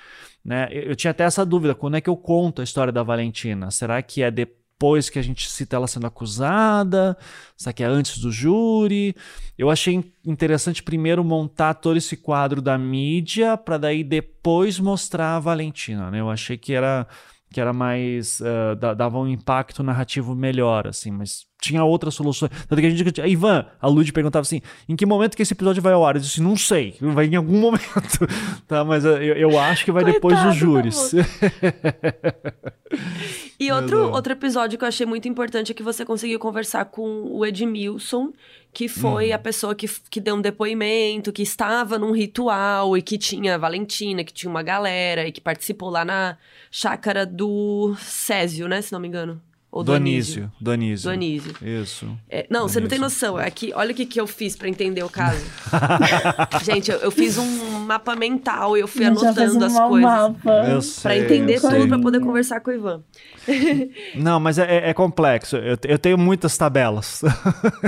Né? 0.45 0.69
Eu 0.71 0.83
eu 0.91 0.97
tinha 0.97 1.11
até 1.11 1.25
essa 1.25 1.45
dúvida: 1.45 1.75
quando 1.75 1.97
é 1.97 2.01
que 2.01 2.09
eu 2.09 2.17
conto 2.17 2.61
a 2.61 2.65
história 2.65 2.93
da 2.93 3.03
Valentina? 3.03 3.69
Será 3.73 4.01
que 4.01 4.23
é 4.23 4.31
depois 4.31 5.11
que 5.11 5.19
a 5.19 5.23
gente 5.23 5.51
cita 5.51 5.75
ela 5.75 5.89
sendo 5.89 6.07
acusada? 6.07 7.19
Será 7.57 7.73
que 7.73 7.83
é 7.83 7.87
antes 7.87 8.19
do 8.19 8.31
júri? 8.31 9.17
Eu 9.59 9.71
achei 9.71 10.13
interessante 10.25 10.85
primeiro 10.85 11.25
montar 11.25 11.75
todo 11.75 11.97
esse 11.97 12.17
quadro 12.17 12.63
da 12.63 12.79
mídia 12.79 13.57
para 13.57 13.77
daí 13.77 14.05
depois 14.05 14.79
mostrar 14.79 15.35
a 15.35 15.41
Valentina. 15.41 16.13
Né? 16.13 16.21
Eu 16.21 16.31
achei 16.31 16.57
que 16.57 16.73
era 16.73 17.09
que 17.53 17.61
era 17.61 17.73
mais 17.73 18.41
uh, 18.41 18.75
da- 18.77 18.95
dava 18.95 19.19
um 19.19 19.29
impacto 19.29 19.83
narrativo 19.83 20.35
melhor, 20.35 20.87
assim, 20.87 21.11
mas 21.11 21.47
tinha 21.63 21.83
outras 21.85 22.15
soluções. 22.15 22.51
Tanto 22.69 22.81
que 22.81 22.87
a 22.87 22.91
gente 22.91 23.21
a 23.21 23.27
Ivan, 23.27 23.65
a 23.81 23.87
Lud 23.89 24.13
perguntava 24.13 24.43
assim: 24.43 24.61
em 24.89 24.97
que 24.97 25.07
momento 25.07 25.37
que 25.37 25.43
esse 25.43 25.55
episódio 25.55 25.83
vai 25.83 25.93
ao 25.93 26.05
ar? 26.05 26.17
Eu 26.17 26.21
disse: 26.21 26.43
não 26.43 26.57
sei, 26.57 26.97
vai 27.01 27.27
em 27.27 27.37
algum 27.37 27.59
momento, 27.59 28.27
tá? 28.67 28.85
Mas 28.85 29.05
eu, 29.05 29.17
eu 29.19 29.59
acho 29.59 29.85
que 29.85 29.93
vai 29.93 30.05
depois 30.05 30.35
Coitado 30.37 30.49
dos 30.49 30.59
da 30.59 30.67
júris. 30.67 31.13
E 33.59 33.73
outro, 33.73 34.11
outro 34.13 34.33
episódio 34.33 34.79
que 34.79 34.85
eu 34.85 34.89
achei 34.89 35.07
muito 35.07 35.27
importante 35.29 35.73
é 35.73 35.75
que 35.75 35.83
você 35.83 36.05
conseguiu 36.05 36.39
conversar 36.39 36.85
com 36.87 37.23
o 37.31 37.45
Edmilson, 37.45 38.33
que 38.73 38.87
foi 38.89 39.29
Uhum. 39.31 39.35
a 39.35 39.39
pessoa 39.39 39.75
que, 39.75 39.89
que 40.11 40.21
deu 40.21 40.35
um 40.37 40.41
depoimento, 40.43 41.33
que 41.33 41.43
estava 41.43 41.99
num 41.99 42.13
ritual 42.13 42.97
e 42.97 43.01
que 43.03 43.17
tinha 43.17 43.55
a 43.55 43.59
Valentina, 43.59 44.23
que 44.23 44.33
tinha 44.35 44.51
uma 44.51 44.63
galera 44.63 45.27
e 45.27 45.33
que 45.33 45.41
participou 45.41 45.89
lá 45.89 46.05
na 46.05 46.37
chácara 46.71 47.25
do 47.25 47.97
Césio, 47.99 48.69
né? 48.69 48.83
Se 48.83 48.93
não 48.93 49.01
me 49.01 49.09
engano. 49.09 49.41
Ou 49.73 49.83
do, 49.83 49.93
do 49.93 49.97
Anísio. 49.97 50.51
Do 50.61 50.71
Anísio. 50.71 51.11
Do 51.11 51.13
Anísio. 51.13 51.55
Isso. 51.61 52.19
É, 52.31 52.47
não, 52.49 52.67
você 52.69 52.81
não 52.81 52.89
tem 52.89 52.99
noção. 52.99 53.39
É 53.39 53.51
que, 53.51 53.73
olha 53.75 53.93
o 53.93 53.95
que, 53.95 54.07
que 54.07 54.19
eu 54.19 54.27
fiz 54.27 54.57
pra 54.57 54.69
entender 54.69 55.03
o 55.03 55.09
caso. 55.11 55.45
Gente, 56.65 56.91
eu, 56.91 56.99
eu 56.99 57.11
fiz 57.11 57.37
um 57.37 57.81
mapa 57.81 58.15
mental 58.17 58.77
e 58.77 58.81
eu 58.81 58.89
fui 58.89 59.03
Já 59.05 59.15
fez 59.15 59.23
anotando 59.55 59.59
um 59.59 59.67
as 59.67 59.89
coisas. 59.89 60.01
mapa. 60.11 60.51
Eu 60.51 60.73
Pra 60.79 60.81
sei, 60.83 61.19
entender 61.25 61.57
eu 61.57 61.61
sei. 61.61 61.71
tudo, 61.71 61.89
pra 61.89 61.99
poder 61.99 62.21
conversar 62.21 62.61
com 62.61 62.71
o 62.71 62.75
Ivan. 62.75 63.03
Não, 64.15 64.39
mas 64.41 64.59
é, 64.59 64.65
é- 64.87 64.91
é 64.91 64.95
complexo. 64.95 65.57
Eu, 65.57 65.77
eu 65.85 65.99
tenho 65.99 66.19
muitas 66.19 66.57
tabelas. 66.59 67.23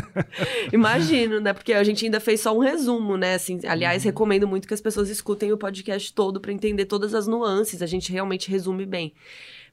Imagino, 0.73 1.41
né? 1.41 1.53
Porque 1.53 1.73
a 1.73 1.83
gente 1.85 2.05
ainda 2.05 2.21
fez 2.21 2.41
só 2.41 2.55
um 2.57 2.61
resumo, 2.61 3.17
né? 3.17 3.35
Assim, 3.35 3.61
aliás, 3.67 4.05
recomendo 4.05 4.47
muito 4.47 4.67
que 4.69 4.75
as 4.75 4.81
pessoas 4.81 5.09
escutem 5.09 5.53
o 5.53 5.59
podcast 5.59 6.13
todo 6.13 6.41
pra 6.41 6.53
entender 6.53 6.85
todas 6.87 7.15
as 7.15 7.27
nuances. 7.27 7.83
A 7.83 7.87
gente 7.87 8.13
realmente 8.13 8.51
resume 8.51 8.87
bem. 8.87 9.13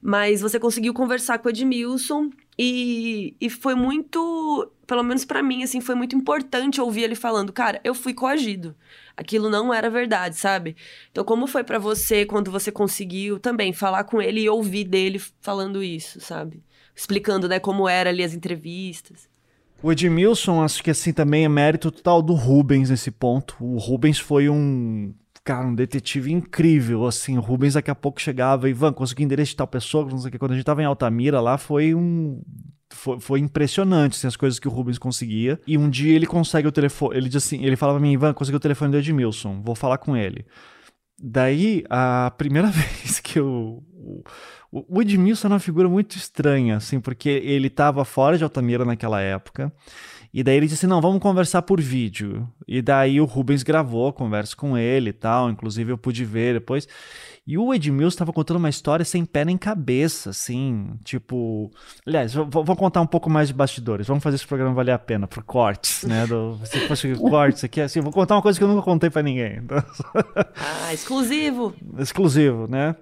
Mas 0.00 0.40
você 0.40 0.60
conseguiu 0.60 0.92
conversar 0.92 1.38
com 1.38 1.48
o 1.48 1.50
Edmilson 1.50 2.30
e, 2.58 3.34
e 3.40 3.48
foi 3.48 3.74
muito, 3.74 4.70
pelo 4.86 5.02
menos 5.02 5.24
pra 5.24 5.42
mim, 5.42 5.62
assim, 5.62 5.80
foi 5.80 5.94
muito 5.94 6.14
importante 6.14 6.80
ouvir 6.80 7.02
ele 7.02 7.14
falando, 7.14 7.52
cara, 7.52 7.80
eu 7.82 7.94
fui 7.94 8.12
coagido. 8.12 8.74
Aquilo 9.16 9.48
não 9.48 9.72
era 9.72 9.88
verdade, 9.88 10.36
sabe? 10.36 10.76
Então, 11.10 11.24
como 11.24 11.46
foi 11.46 11.64
pra 11.64 11.78
você 11.78 12.26
quando 12.26 12.50
você 12.50 12.70
conseguiu 12.70 13.40
também 13.40 13.72
falar 13.72 14.04
com 14.04 14.20
ele 14.20 14.42
e 14.42 14.48
ouvir 14.48 14.84
dele 14.84 15.20
falando 15.40 15.82
isso, 15.82 16.20
sabe? 16.20 16.62
Explicando, 16.94 17.48
né, 17.48 17.58
como 17.58 17.88
era 17.88 18.10
ali 18.10 18.22
as 18.22 18.34
entrevistas. 18.34 19.28
O 19.82 19.92
Edmilson, 19.92 20.62
acho 20.62 20.82
que 20.82 20.90
assim 20.90 21.12
também 21.12 21.44
é 21.44 21.48
mérito 21.48 21.90
total 21.90 22.20
do 22.20 22.34
Rubens 22.34 22.90
nesse 22.90 23.10
ponto. 23.10 23.56
O 23.60 23.78
Rubens 23.78 24.18
foi 24.18 24.48
um, 24.48 25.14
cara, 25.44 25.66
um 25.66 25.74
detetive 25.74 26.32
incrível, 26.32 27.06
assim. 27.06 27.38
O 27.38 27.40
Rubens 27.40 27.74
daqui 27.74 27.90
a 27.90 27.94
pouco 27.94 28.20
chegava, 28.20 28.68
Ivan, 28.68 28.92
consegui 28.92 29.22
endereço 29.22 29.50
de 29.50 29.56
tal 29.56 29.66
pessoa, 29.66 30.04
não 30.04 30.18
sei 30.18 30.28
o 30.28 30.32
que. 30.32 30.38
Quando 30.38 30.52
a 30.52 30.54
gente 30.54 30.64
tava 30.64 30.82
em 30.82 30.86
Altamira 30.86 31.40
lá, 31.40 31.56
foi 31.56 31.94
um... 31.94 32.42
Foi, 32.92 33.18
foi 33.18 33.40
impressionante 33.40 34.16
assim, 34.16 34.26
as 34.26 34.36
coisas 34.36 34.58
que 34.58 34.68
o 34.68 34.70
Rubens 34.70 34.98
conseguia. 34.98 35.60
E 35.66 35.76
um 35.76 35.90
dia 35.90 36.14
ele 36.14 36.26
consegue 36.26 36.68
o 36.68 36.72
telefone. 36.72 37.16
Ele 37.16 37.28
diz 37.28 37.44
assim: 37.44 37.64
ele 37.64 37.76
falava 37.76 37.98
pra 37.98 38.06
mim, 38.06 38.12
Ivan, 38.12 38.32
consegui 38.32 38.56
o 38.56 38.60
telefone 38.60 38.92
do 38.92 38.98
Edmilson, 38.98 39.60
vou 39.62 39.74
falar 39.74 39.98
com 39.98 40.16
ele. 40.16 40.44
Daí, 41.18 41.84
a 41.88 42.32
primeira 42.36 42.68
vez 42.70 43.20
que 43.20 43.38
eu. 43.38 43.82
O, 44.70 44.98
o 44.98 45.02
Edmilson 45.02 45.48
é 45.48 45.50
uma 45.52 45.58
figura 45.58 45.88
muito 45.88 46.16
estranha, 46.16 46.76
assim, 46.76 47.00
porque 47.00 47.28
ele 47.28 47.68
estava 47.68 48.04
fora 48.04 48.36
de 48.36 48.44
Altamira 48.44 48.84
naquela 48.84 49.20
época. 49.20 49.72
E 50.36 50.42
daí 50.42 50.56
ele 50.56 50.66
disse 50.66 50.84
assim, 50.84 50.86
não, 50.86 51.00
vamos 51.00 51.20
conversar 51.20 51.62
por 51.62 51.80
vídeo. 51.80 52.46
E 52.68 52.82
daí 52.82 53.20
o 53.20 53.24
Rubens 53.24 53.62
gravou 53.62 54.08
a 54.08 54.12
conversa 54.12 54.54
com 54.54 54.76
ele 54.76 55.08
e 55.08 55.12
tal, 55.12 55.48
inclusive 55.48 55.90
eu 55.90 55.96
pude 55.96 56.26
ver 56.26 56.54
depois. 56.54 56.86
E 57.46 57.56
o 57.56 57.72
Edmilson 57.72 58.08
estava 58.08 58.32
contando 58.32 58.56
uma 58.56 58.68
história 58.68 59.04
sem 59.04 59.24
pé 59.24 59.44
nem 59.44 59.56
cabeça, 59.56 60.30
assim, 60.30 60.98
tipo... 61.04 61.70
Aliás, 62.04 62.34
vou, 62.34 62.74
contar 62.74 63.00
um 63.00 63.06
pouco 63.06 63.30
mais 63.30 63.46
de 63.46 63.54
bastidores, 63.54 64.08
vamos 64.08 64.24
fazer 64.24 64.34
esse 64.34 64.46
programa 64.46 64.74
valer 64.74 64.90
a 64.90 64.98
pena, 64.98 65.28
por 65.28 65.44
cortes, 65.44 66.02
né? 66.02 66.26
Do, 66.26 66.58
se 66.64 66.80
fosse 66.88 67.14
cortes 67.14 67.62
aqui, 67.62 67.80
assim, 67.80 68.00
vou 68.00 68.12
contar 68.12 68.34
uma 68.34 68.42
coisa 68.42 68.58
que 68.58 68.64
eu 68.64 68.68
nunca 68.68 68.82
contei 68.82 69.10
pra 69.10 69.22
ninguém. 69.22 69.58
Então, 69.58 69.80
Ah, 70.56 70.92
exclusivo! 70.92 71.72
exclusivo, 71.98 72.66
né? 72.68 72.96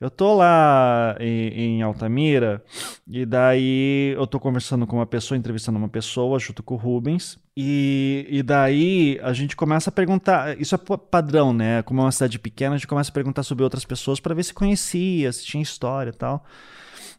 Eu 0.00 0.10
tô 0.10 0.34
lá 0.34 1.16
em, 1.18 1.78
em 1.78 1.82
Altamira 1.82 2.62
e 3.06 3.26
daí 3.26 4.14
eu 4.16 4.26
tô 4.28 4.38
conversando 4.38 4.86
com 4.86 4.96
uma 4.96 5.06
pessoa, 5.06 5.36
entrevistando 5.36 5.76
uma 5.78 5.88
pessoa 5.88 6.38
junto 6.38 6.62
com 6.62 6.74
o 6.74 6.76
Rubens. 6.76 7.36
E, 7.56 8.24
e 8.30 8.42
daí 8.42 9.18
a 9.22 9.32
gente 9.32 9.56
começa 9.56 9.90
a 9.90 9.92
perguntar. 9.92 10.60
Isso 10.60 10.74
é 10.74 10.78
pa- 10.78 10.96
padrão, 10.96 11.52
né? 11.52 11.82
Como 11.82 12.00
é 12.00 12.04
uma 12.04 12.12
cidade 12.12 12.38
pequena, 12.38 12.76
a 12.76 12.78
gente 12.78 12.86
começa 12.86 13.10
a 13.10 13.14
perguntar 13.14 13.42
sobre 13.42 13.64
outras 13.64 13.84
pessoas 13.84 14.20
para 14.20 14.34
ver 14.34 14.44
se 14.44 14.54
conhecia, 14.54 15.32
se 15.32 15.44
tinha 15.44 15.62
história 15.62 16.10
e 16.10 16.14
tal. 16.16 16.44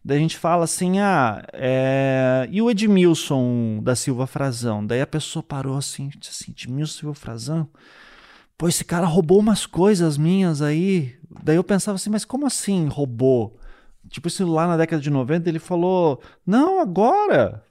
Daí 0.04 0.18
a 0.18 0.22
gente 0.22 0.38
fala 0.38 0.64
assim: 0.64 1.00
ah, 1.00 1.44
é... 1.52 2.48
e 2.50 2.62
o 2.62 2.72
Edmilson 2.72 3.82
da 3.84 3.96
Silva 3.96 4.26
Frazão? 4.26 4.86
Daí 4.86 5.02
a 5.02 5.08
pessoa 5.08 5.44
parou 5.44 5.78
assim, 5.78 6.10
disse 6.18 6.44
assim: 6.44 6.52
Edmilson 6.52 7.00
Silva 7.00 7.16
Frazão? 7.16 7.68
Pô, 8.60 8.68
esse 8.68 8.84
cara 8.84 9.08
roubou 9.08 9.40
umas 9.40 9.66
coisas 9.66 10.18
minhas 10.18 10.62
aí. 10.62 11.16
Daí 11.44 11.56
eu 11.56 11.64
pensava 11.64 11.96
assim, 11.96 12.10
mas 12.10 12.26
como 12.26 12.46
assim 12.46 12.88
roubou? 12.88 13.58
Tipo, 14.10 14.28
isso 14.28 14.46
lá 14.46 14.68
na 14.68 14.76
década 14.76 15.02
de 15.02 15.10
90 15.10 15.48
ele 15.50 15.60
falou: 15.60 16.22
Não, 16.46 16.82
agora. 16.82 17.64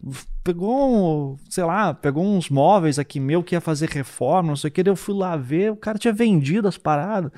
Pegou, 0.42 1.34
um, 1.34 1.36
sei 1.50 1.64
lá, 1.64 1.92
pegou 1.92 2.24
uns 2.24 2.48
móveis 2.48 2.98
aqui 2.98 3.20
meu 3.20 3.42
que 3.42 3.54
ia 3.54 3.60
fazer 3.60 3.90
reforma, 3.90 4.48
não 4.48 4.56
sei 4.56 4.68
o 4.68 4.72
que. 4.72 4.82
Daí 4.82 4.92
eu 4.92 4.96
fui 4.96 5.14
lá 5.14 5.36
ver, 5.36 5.72
o 5.72 5.76
cara 5.76 5.98
tinha 5.98 6.12
vendido 6.12 6.66
as 6.66 6.78
paradas, 6.78 7.30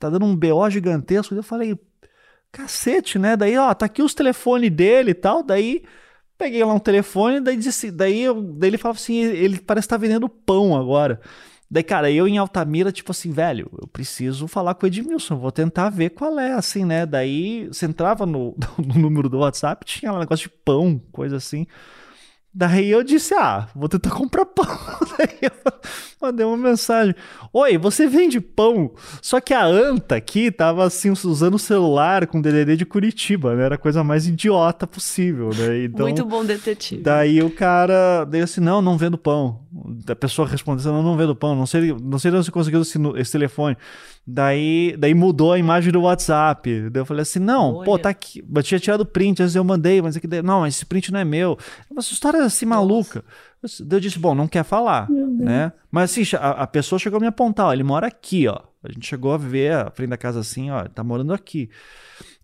tá 0.00 0.10
dando 0.10 0.24
um 0.26 0.34
BO 0.34 0.68
gigantesco. 0.68 1.34
Daí 1.34 1.40
eu 1.40 1.44
falei: 1.44 1.78
Cacete, 2.50 3.18
né? 3.18 3.36
Daí, 3.36 3.56
ó, 3.56 3.72
tá 3.74 3.86
aqui 3.86 4.02
os 4.02 4.14
telefones 4.14 4.70
dele 4.70 5.12
e 5.12 5.14
tal. 5.14 5.42
Daí 5.44 5.84
peguei 6.38 6.64
lá 6.64 6.74
um 6.74 6.78
telefone, 6.78 7.40
daí, 7.40 7.56
disse, 7.56 7.90
daí, 7.90 8.22
eu, 8.22 8.42
daí 8.42 8.70
ele 8.70 8.78
falava 8.78 8.98
assim, 8.98 9.16
ele 9.16 9.58
parece 9.58 9.86
estar 9.86 9.96
tá 9.96 10.00
vendendo 10.00 10.28
pão 10.28 10.76
agora. 10.76 11.20
Daí, 11.68 11.82
cara, 11.82 12.10
eu 12.10 12.28
em 12.28 12.38
Altamira, 12.38 12.92
tipo 12.92 13.10
assim, 13.10 13.32
velho, 13.32 13.68
eu 13.80 13.88
preciso 13.88 14.46
falar 14.46 14.74
com 14.74 14.86
o 14.86 14.88
Edmilson, 14.88 15.36
vou 15.36 15.50
tentar 15.50 15.90
ver 15.90 16.10
qual 16.10 16.38
é, 16.38 16.52
assim, 16.52 16.84
né? 16.84 17.04
Daí 17.04 17.66
você 17.66 17.86
entrava 17.86 18.24
no, 18.24 18.56
no 18.78 18.94
número 19.00 19.28
do 19.28 19.38
WhatsApp, 19.38 19.84
tinha 19.84 20.12
lá 20.12 20.18
um 20.18 20.20
negócio 20.20 20.48
de 20.48 20.54
pão, 20.64 21.00
coisa 21.10 21.36
assim. 21.36 21.66
Daí 22.58 22.88
eu 22.88 23.02
disse, 23.02 23.34
ah, 23.34 23.68
vou 23.74 23.86
tentar 23.86 24.08
comprar 24.08 24.46
pão. 24.46 24.64
Daí 25.18 25.38
eu 25.42 25.72
mandei 26.18 26.46
uma 26.46 26.56
mensagem. 26.56 27.14
Oi, 27.52 27.76
você 27.76 28.06
vende 28.06 28.40
pão? 28.40 28.92
Só 29.20 29.40
que 29.40 29.52
a 29.52 29.62
Anta 29.62 30.16
aqui 30.16 30.50
tava 30.50 30.82
assim, 30.82 31.10
usando 31.10 31.56
o 31.56 31.58
celular 31.58 32.26
com 32.26 32.40
DDD 32.40 32.78
de 32.78 32.86
Curitiba, 32.86 33.54
né? 33.54 33.64
Era 33.64 33.74
a 33.74 33.78
coisa 33.78 34.02
mais 34.02 34.26
idiota 34.26 34.86
possível, 34.86 35.50
né? 35.50 35.84
Então, 35.84 36.06
Muito 36.06 36.24
bom 36.24 36.42
detetive. 36.42 37.02
Daí 37.02 37.42
o 37.42 37.50
cara, 37.50 38.24
daí 38.24 38.40
assim, 38.40 38.62
não, 38.62 38.80
não 38.80 38.96
vendo 38.96 39.18
pão. 39.18 39.65
A 40.08 40.16
pessoa 40.16 40.48
respondeu, 40.48 40.92
não, 40.92 41.02
não 41.02 41.16
vendo 41.16 41.34
pão. 41.34 41.54
Não 41.54 41.66
sei, 41.66 41.92
não 41.92 42.18
sei 42.18 42.42
se 42.42 42.50
conseguiu 42.50 42.82
esse, 42.82 42.98
esse 43.16 43.32
telefone. 43.32 43.76
Daí, 44.26 44.96
daí 44.98 45.14
mudou 45.14 45.52
a 45.52 45.58
imagem 45.58 45.92
do 45.92 46.02
WhatsApp. 46.02 46.90
Daí 46.90 47.00
eu 47.00 47.06
falei 47.06 47.22
assim: 47.22 47.38
não, 47.38 47.76
Olha. 47.76 47.84
pô, 47.84 47.98
tá 47.98 48.08
aqui. 48.08 48.44
Eu 48.54 48.62
tinha 48.62 48.80
tirado 48.80 49.04
print, 49.04 49.42
às 49.42 49.46
vezes 49.46 49.56
eu 49.56 49.64
mandei, 49.64 50.00
mas 50.02 50.16
aqui. 50.16 50.26
Não, 50.42 50.66
esse 50.66 50.84
print 50.84 51.12
não 51.12 51.20
é 51.20 51.24
meu. 51.24 51.58
Uma 51.90 52.00
história 52.00 52.42
assim 52.42 52.66
Nossa. 52.66 52.80
maluca. 52.80 53.24
Eu 53.90 54.00
disse, 54.00 54.18
bom, 54.18 54.34
não 54.34 54.46
quer 54.46 54.64
falar, 54.64 55.10
né? 55.10 55.72
Mas 55.90 56.10
assim, 56.10 56.36
a, 56.36 56.50
a, 56.50 56.66
pessoa 56.66 56.98
chegou 56.98 57.16
a 57.16 57.20
me 57.20 57.26
apontar, 57.26 57.66
ó, 57.66 57.72
ele 57.72 57.82
mora 57.82 58.06
aqui, 58.06 58.46
ó. 58.46 58.60
A 58.82 58.92
gente 58.92 59.06
chegou 59.06 59.32
a 59.32 59.38
ver 59.38 59.72
a 59.72 59.90
frente 59.90 60.10
da 60.10 60.16
casa 60.16 60.38
assim, 60.38 60.70
ó, 60.70 60.80
ele 60.80 60.90
tá 60.90 61.02
morando 61.02 61.32
aqui. 61.32 61.68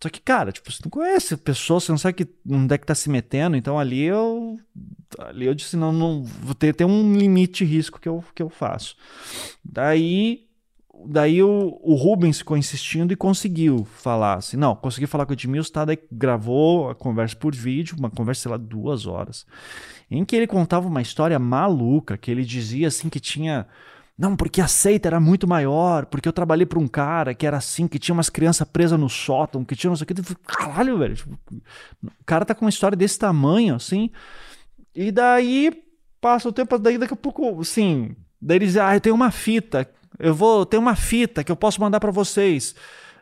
Só 0.03 0.09
que, 0.09 0.21
cara, 0.21 0.51
tipo, 0.51 0.71
você 0.71 0.81
não 0.85 0.91
conhece 0.91 1.35
a 1.35 1.39
pessoa, 1.39 1.79
você 1.79 1.93
não 1.93 1.99
sabe 1.99 2.15
que, 2.15 2.29
onde 2.51 2.75
é 2.75 2.79
que 2.79 2.85
tá 2.85 2.95
se 2.95 3.09
metendo, 3.09 3.57
então 3.57 3.79
ali 3.79 4.03
eu. 4.03 4.59
Ali 5.17 5.47
eu 5.47 5.55
disse, 5.55 5.77
não, 5.77 5.93
não. 5.93 6.25
Ter, 6.59 6.75
ter 6.75 6.85
um 6.85 7.17
limite 7.17 7.65
de 7.65 7.73
risco 7.73 8.01
que 8.01 8.09
eu, 8.09 8.25
que 8.35 8.43
eu 8.43 8.51
faço. 8.51 8.97
Daí 9.65 10.49
daí 11.07 11.43
o, 11.43 11.79
o 11.83 11.95
Rubens 11.95 12.39
ficou 12.39 12.57
insistindo 12.57 13.13
e 13.13 13.17
conseguiu 13.17 13.85
falar 13.85 14.35
assim, 14.35 14.57
não, 14.57 14.75
consegui 14.75 15.07
falar 15.07 15.25
com 15.25 15.33
o 15.33 15.35
Edmilson, 15.35 15.73
tá, 15.73 15.85
daí 15.85 15.99
gravou 16.11 16.91
a 16.91 16.95
conversa 16.95 17.35
por 17.37 17.55
vídeo, 17.55 17.97
uma 17.99 18.11
conversa, 18.11 18.43
sei 18.43 18.51
lá, 18.51 18.57
duas 18.57 19.07
horas, 19.07 19.47
em 20.11 20.25
que 20.25 20.37
ele 20.37 20.47
contava 20.47 20.87
uma 20.87 21.03
história 21.03 21.39
maluca, 21.39 22.17
que 22.17 22.31
ele 22.31 22.45
dizia 22.45 22.89
assim 22.89 23.09
que 23.09 23.21
tinha... 23.21 23.67
Não, 24.23 24.37
porque 24.37 24.61
a 24.61 24.69
seita 24.69 25.09
era 25.09 25.19
muito 25.19 25.49
maior, 25.49 26.07
porque 26.07 26.29
eu 26.29 26.33
trabalhei 26.33 26.65
para 26.65 26.79
um 26.79 26.87
cara 26.87 27.35
que 27.35 27.45
era 27.45 27.57
assim, 27.57 27.89
que 27.89 27.99
tinha 27.99 28.15
umas 28.15 28.31
crianças 28.31 28.69
presas 28.69 28.99
no 28.99 29.09
sótão, 29.09 29.65
que 29.65 29.75
tinha 29.75 29.91
não 29.91 29.97
sei 29.97 30.05
o 30.05 30.07
que. 30.07 30.35
Caralho, 30.47 30.97
velho. 30.97 31.17
Tipo, 31.17 31.39
o 32.05 32.25
cara 32.25 32.45
tá 32.45 32.55
com 32.55 32.65
uma 32.65 32.71
história 32.71 32.97
desse 32.97 33.19
tamanho, 33.19 33.75
assim. 33.75 34.11
E 34.95 35.11
daí 35.11 35.73
passa 36.21 36.49
o 36.49 36.53
tempo, 36.53 36.79
daí 36.79 36.99
daqui 36.99 37.15
a 37.15 37.17
pouco, 37.17 37.61
assim. 37.61 38.15
Daí 38.41 38.59
ele 38.59 38.67
diz, 38.67 38.77
ah, 38.77 38.95
eu 38.95 39.01
tenho 39.01 39.15
uma 39.15 39.31
fita 39.31 39.89
eu 40.19 40.35
vou 40.35 40.65
ter 40.65 40.79
uma 40.79 40.95
fita 40.95 41.43
que 41.43 41.51
eu 41.51 41.57
posso 41.57 41.81
mandar 41.81 42.01
para 42.01 42.11
vocês. 42.11 42.75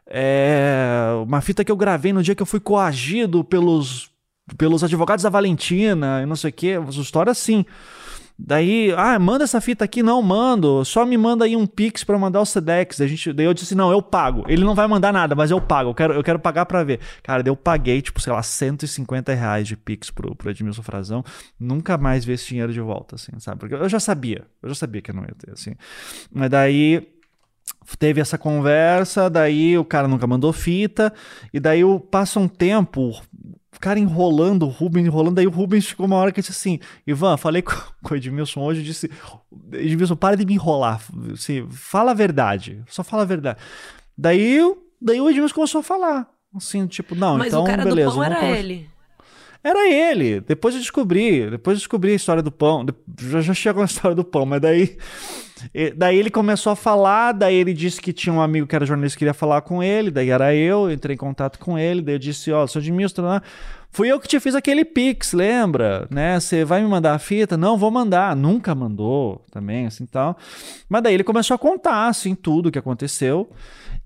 É, 0.06 1.10
uma 1.26 1.40
fita 1.40 1.64
que 1.64 1.70
eu 1.70 1.76
gravei 1.76 2.12
no 2.12 2.22
dia 2.22 2.34
que 2.34 2.42
eu 2.42 2.46
fui 2.46 2.60
coagido 2.60 3.44
pelos, 3.44 4.10
pelos 4.58 4.82
advogados 4.82 5.22
da 5.22 5.30
Valentina 5.30 6.20
e 6.22 6.26
não 6.26 6.36
sei 6.36 6.50
o 6.50 6.52
que. 6.52 6.78
História 6.90 7.30
assim. 7.30 7.64
Daí, 8.42 8.92
ah, 8.96 9.18
manda 9.18 9.44
essa 9.44 9.60
fita 9.60 9.84
aqui, 9.84 10.02
não 10.02 10.22
mando, 10.22 10.82
só 10.84 11.04
me 11.04 11.16
manda 11.18 11.44
aí 11.44 11.54
um 11.54 11.66
Pix 11.66 12.02
para 12.02 12.18
mandar 12.18 12.40
o 12.40 12.46
Sedex. 12.46 13.00
A 13.00 13.06
gente, 13.06 13.32
daí 13.32 13.44
eu 13.44 13.52
disse, 13.52 13.74
não, 13.74 13.90
eu 13.90 14.00
pago. 14.00 14.44
Ele 14.48 14.64
não 14.64 14.74
vai 14.74 14.86
mandar 14.86 15.12
nada, 15.12 15.34
mas 15.34 15.50
eu 15.50 15.60
pago, 15.60 15.90
eu 15.90 15.94
quero, 15.94 16.14
eu 16.14 16.22
quero 16.22 16.38
pagar 16.38 16.64
para 16.64 16.82
ver. 16.82 17.00
Cara, 17.22 17.42
daí 17.42 17.50
eu 17.50 17.56
paguei, 17.56 18.00
tipo, 18.00 18.20
sei 18.20 18.32
lá, 18.32 18.42
150 18.42 19.34
reais 19.34 19.68
de 19.68 19.76
Pix 19.76 20.10
pro, 20.10 20.34
pro 20.34 20.50
Edmilson 20.50 20.82
Frazão. 20.82 21.22
Nunca 21.58 21.98
mais 21.98 22.24
vi 22.24 22.32
esse 22.32 22.46
dinheiro 22.46 22.72
de 22.72 22.80
volta, 22.80 23.16
assim, 23.16 23.38
sabe? 23.38 23.60
Porque 23.60 23.74
eu 23.74 23.88
já 23.88 24.00
sabia, 24.00 24.46
eu 24.62 24.70
já 24.70 24.74
sabia 24.74 25.02
que 25.02 25.10
eu 25.10 25.14
não 25.14 25.22
ia 25.22 25.34
ter, 25.38 25.52
assim. 25.52 25.74
Mas 26.32 26.48
daí 26.48 27.06
teve 27.98 28.20
essa 28.20 28.38
conversa, 28.38 29.28
daí 29.28 29.76
o 29.76 29.84
cara 29.84 30.06
nunca 30.06 30.26
mandou 30.26 30.52
fita, 30.52 31.12
e 31.52 31.58
daí 31.58 31.82
passa 32.10 32.38
um 32.38 32.48
tempo, 32.48 33.20
cara 33.78 33.98
enrolando 33.98 34.64
o 34.66 34.68
Rubens, 34.68 35.06
enrolando. 35.06 35.36
Daí 35.36 35.46
o 35.46 35.50
Rubens 35.50 35.86
ficou 35.86 36.06
uma 36.06 36.16
hora 36.16 36.32
que 36.32 36.40
disse 36.40 36.52
assim: 36.52 36.80
Ivan, 37.06 37.36
falei 37.36 37.62
com, 37.62 37.72
com 38.02 38.14
o 38.14 38.16
Edmilson 38.16 38.60
hoje, 38.60 38.82
disse: 38.82 39.10
Edmilson, 39.72 40.16
para 40.16 40.36
de 40.36 40.44
me 40.44 40.54
enrolar. 40.54 41.00
Assim, 41.32 41.66
fala 41.70 42.10
a 42.10 42.14
verdade. 42.14 42.82
Só 42.88 43.04
fala 43.04 43.22
a 43.22 43.26
verdade. 43.26 43.58
Daí, 44.16 44.58
daí 45.00 45.20
o 45.20 45.30
Edmilson 45.30 45.54
começou 45.54 45.80
a 45.80 45.84
falar. 45.84 46.28
Assim, 46.54 46.86
tipo, 46.86 47.14
não, 47.14 47.38
Mas 47.38 47.48
então, 47.48 47.62
o 47.62 47.66
cara 47.66 47.84
beleza. 47.84 48.10
Do 48.10 48.16
pão 48.16 48.24
era 48.24 48.44
ele. 48.58 48.89
Era 49.62 49.90
ele. 49.90 50.40
Depois 50.40 50.74
eu 50.74 50.80
descobri. 50.80 51.50
Depois 51.50 51.76
eu 51.76 51.80
descobri 51.80 52.12
a 52.12 52.16
história 52.16 52.42
do 52.42 52.50
pão. 52.50 52.86
Já, 53.20 53.40
já 53.40 53.54
chegou 53.54 53.82
a 53.82 53.86
história 53.86 54.14
do 54.14 54.24
pão, 54.24 54.46
mas 54.46 54.60
daí. 54.60 54.96
Daí 55.94 56.16
ele 56.16 56.30
começou 56.30 56.72
a 56.72 56.76
falar, 56.76 57.32
daí 57.32 57.54
ele 57.54 57.74
disse 57.74 58.00
que 58.00 58.14
tinha 58.14 58.32
um 58.32 58.40
amigo 58.40 58.66
que 58.66 58.74
era 58.74 58.86
jornalista 58.86 59.16
que 59.16 59.18
queria 59.18 59.34
falar 59.34 59.60
com 59.60 59.82
ele, 59.82 60.10
daí 60.10 60.30
era 60.30 60.54
eu, 60.54 60.90
entrei 60.90 61.14
em 61.14 61.18
contato 61.18 61.58
com 61.58 61.78
ele, 61.78 62.00
daí 62.00 62.14
eu 62.14 62.18
disse, 62.18 62.50
ó, 62.50 62.64
oh, 62.64 62.66
sou 62.66 62.80
de 62.80 62.90
Milton, 62.90 63.22
né? 63.22 63.42
Fui 63.92 64.08
eu 64.08 64.20
que 64.20 64.28
te 64.28 64.38
fiz 64.38 64.54
aquele 64.54 64.84
pix, 64.84 65.32
lembra? 65.32 66.06
Né? 66.10 66.38
Você 66.38 66.64
vai 66.64 66.80
me 66.80 66.88
mandar 66.88 67.12
a 67.12 67.18
fita? 67.18 67.56
Não, 67.56 67.76
vou 67.76 67.90
mandar. 67.90 68.36
Nunca 68.36 68.72
mandou 68.72 69.44
também, 69.50 69.86
assim, 69.86 70.06
tal. 70.06 70.38
Mas 70.88 71.02
daí 71.02 71.14
ele 71.14 71.24
começou 71.24 71.56
a 71.56 71.58
contar, 71.58 72.06
assim, 72.06 72.36
tudo 72.36 72.68
o 72.68 72.72
que 72.72 72.78
aconteceu. 72.78 73.50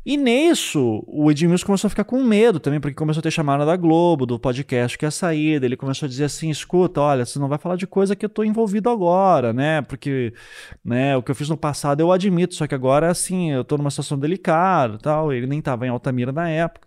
E 0.07 0.19
nisso, 0.19 1.03
o 1.07 1.31
Edmilson 1.31 1.65
começou 1.65 1.87
a 1.87 1.91
ficar 1.91 2.05
com 2.05 2.23
medo 2.23 2.61
também, 2.61 2.79
porque 2.79 2.95
começou 2.95 3.21
a 3.21 3.23
ter 3.23 3.31
chamada 3.31 3.65
da 3.65 3.75
Globo, 3.75 4.27
do 4.27 4.39
podcast 4.39 4.99
que 4.99 5.07
ia 5.07 5.11
sair. 5.11 5.63
Ele 5.65 5.77
começou 5.77 6.07
a 6.07 6.09
dizer 6.09 6.25
assim: 6.25 6.51
escuta, 6.51 7.01
olha, 7.01 7.25
você 7.25 7.39
não 7.39 7.49
vai 7.49 7.59
falar 7.59 7.77
de 7.77 7.87
coisa 7.87 8.15
que 8.15 8.25
eu 8.25 8.29
tô 8.29 8.45
envolvido 8.45 8.91
agora, 8.91 9.53
né? 9.55 9.81
Porque 9.83 10.35
né, 10.85 11.17
o 11.17 11.23
que 11.23 11.31
eu 11.31 11.35
fiz 11.35 11.49
no 11.49 11.57
passado 11.57 12.01
eu 12.01 12.13
admito, 12.13 12.55
só 12.55 12.67
que 12.67 12.75
agora, 12.75 13.11
assim, 13.11 13.53
eu 13.53 13.65
tô 13.65 13.79
numa 13.79 13.91
situação 13.91 14.19
delicada 14.19 14.99
tal. 14.99 15.33
Ele 15.33 15.47
nem 15.47 15.63
tava 15.63 15.87
em 15.87 15.91
Altamira 15.91 16.33
na 16.33 16.51
época 16.51 16.87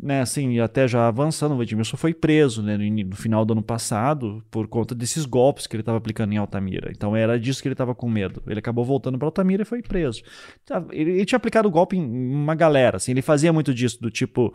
né, 0.00 0.20
assim, 0.20 0.60
até 0.60 0.86
já 0.86 1.08
avançando, 1.08 1.56
o 1.56 1.62
Edmilson 1.62 1.96
foi 1.96 2.14
preso 2.14 2.62
né, 2.62 2.76
no, 2.76 3.16
final 3.16 3.44
do 3.44 3.52
ano 3.52 3.62
passado 3.62 4.44
por 4.48 4.68
conta 4.68 4.94
desses 4.94 5.24
golpes 5.24 5.66
que 5.66 5.74
ele 5.74 5.82
estava 5.82 5.98
aplicando 5.98 6.32
em 6.32 6.36
Altamira. 6.36 6.92
Então 6.94 7.16
era 7.16 7.38
disso 7.38 7.60
que 7.60 7.66
ele 7.66 7.74
estava 7.74 7.94
com 7.96 8.08
medo. 8.08 8.40
Ele 8.46 8.60
acabou 8.60 8.84
voltando 8.84 9.18
para 9.18 9.26
Altamira 9.26 9.62
e 9.62 9.66
foi 9.66 9.82
preso. 9.82 10.22
Tá, 10.64 10.84
ele, 10.92 11.10
ele, 11.12 11.24
tinha 11.24 11.36
aplicado 11.36 11.68
golpe 11.68 11.96
em 11.96 12.04
uma 12.04 12.54
galera, 12.54 12.98
assim, 12.98 13.10
ele 13.10 13.22
fazia 13.22 13.52
muito 13.52 13.74
disso, 13.74 14.00
do 14.00 14.08
tipo, 14.08 14.54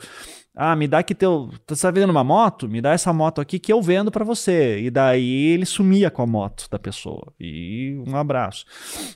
ah, 0.55 0.75
me 0.75 0.87
dá 0.87 1.03
que 1.03 1.13
teu, 1.13 1.49
você 1.67 1.81
tá 1.81 1.91
vendendo 1.91 2.11
uma 2.11 2.23
moto? 2.23 2.69
Me 2.69 2.79
dá 2.79 2.91
essa 2.91 3.11
moto 3.11 3.41
aqui 3.41 3.59
que 3.59 3.73
eu 3.73 3.81
vendo 3.81 4.11
para 4.11 4.23
você. 4.23 4.79
E 4.79 4.89
daí 4.89 5.47
ele 5.47 5.65
sumia 5.65 6.09
com 6.09 6.21
a 6.21 6.27
moto 6.27 6.67
da 6.69 6.79
pessoa. 6.79 7.33
E 7.39 8.01
um 8.07 8.15
abraço. 8.15 8.63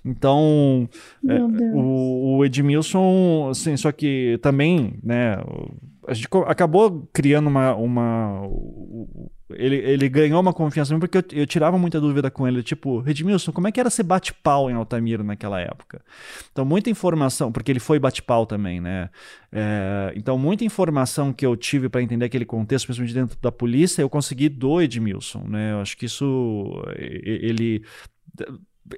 Então, 0.04 0.90
é, 1.28 1.40
o, 1.74 2.38
o 2.38 2.46
Edmilson, 2.46 3.50
assim, 3.52 3.78
só 3.78 3.92
que 3.92 4.40
também, 4.42 5.00
né, 5.04 5.38
a 6.08 6.14
gente 6.14 6.28
acabou 6.48 7.08
criando 7.12 7.48
uma. 7.48 7.76
uma 7.76 8.50
ele, 9.50 9.76
ele 9.76 10.10
ganhou 10.10 10.40
uma 10.40 10.54
confiança 10.54 10.98
porque 10.98 11.18
eu, 11.18 11.24
eu, 11.34 11.46
tirava 11.46 11.78
muita 11.78 12.00
dúvida 12.00 12.32
com 12.32 12.48
ele, 12.48 12.64
tipo, 12.64 13.00
Redmilson, 13.00 13.52
como 13.52 13.68
é 13.68 13.72
que 13.72 13.80
era 13.80 13.90
ser 13.90 14.04
bate-pau 14.04 14.70
em 14.70 14.74
Altamira 14.74 15.24
naquela 15.24 15.60
época? 15.60 16.02
Então, 16.52 16.64
muita 16.64 16.90
informação, 16.90 17.52
porque 17.52 17.72
ele 17.72 17.80
foi 17.80 18.00
bate-pau 18.00 18.46
também, 18.46 18.80
né? 18.80 19.10
É, 19.52 20.14
então, 20.16 20.38
muita 20.38 20.64
informação 20.64 21.34
que 21.34 21.46
eu 21.46 21.56
tive 21.58 21.90
para 21.90 22.02
entender 22.02 22.26
aquele 22.26 22.46
contexto, 22.46 22.86
principalmente 22.88 23.14
dentro 23.14 23.38
da 23.42 23.52
polícia, 23.52 24.02
eu 24.02 24.10
consegui 24.10 24.48
do 24.48 24.82
Edmilson, 24.82 25.44
né? 25.48 25.74
Eu 25.74 25.82
acho 25.82 25.98
que 25.98 26.06
isso. 26.06 26.82
Ele 26.98 27.84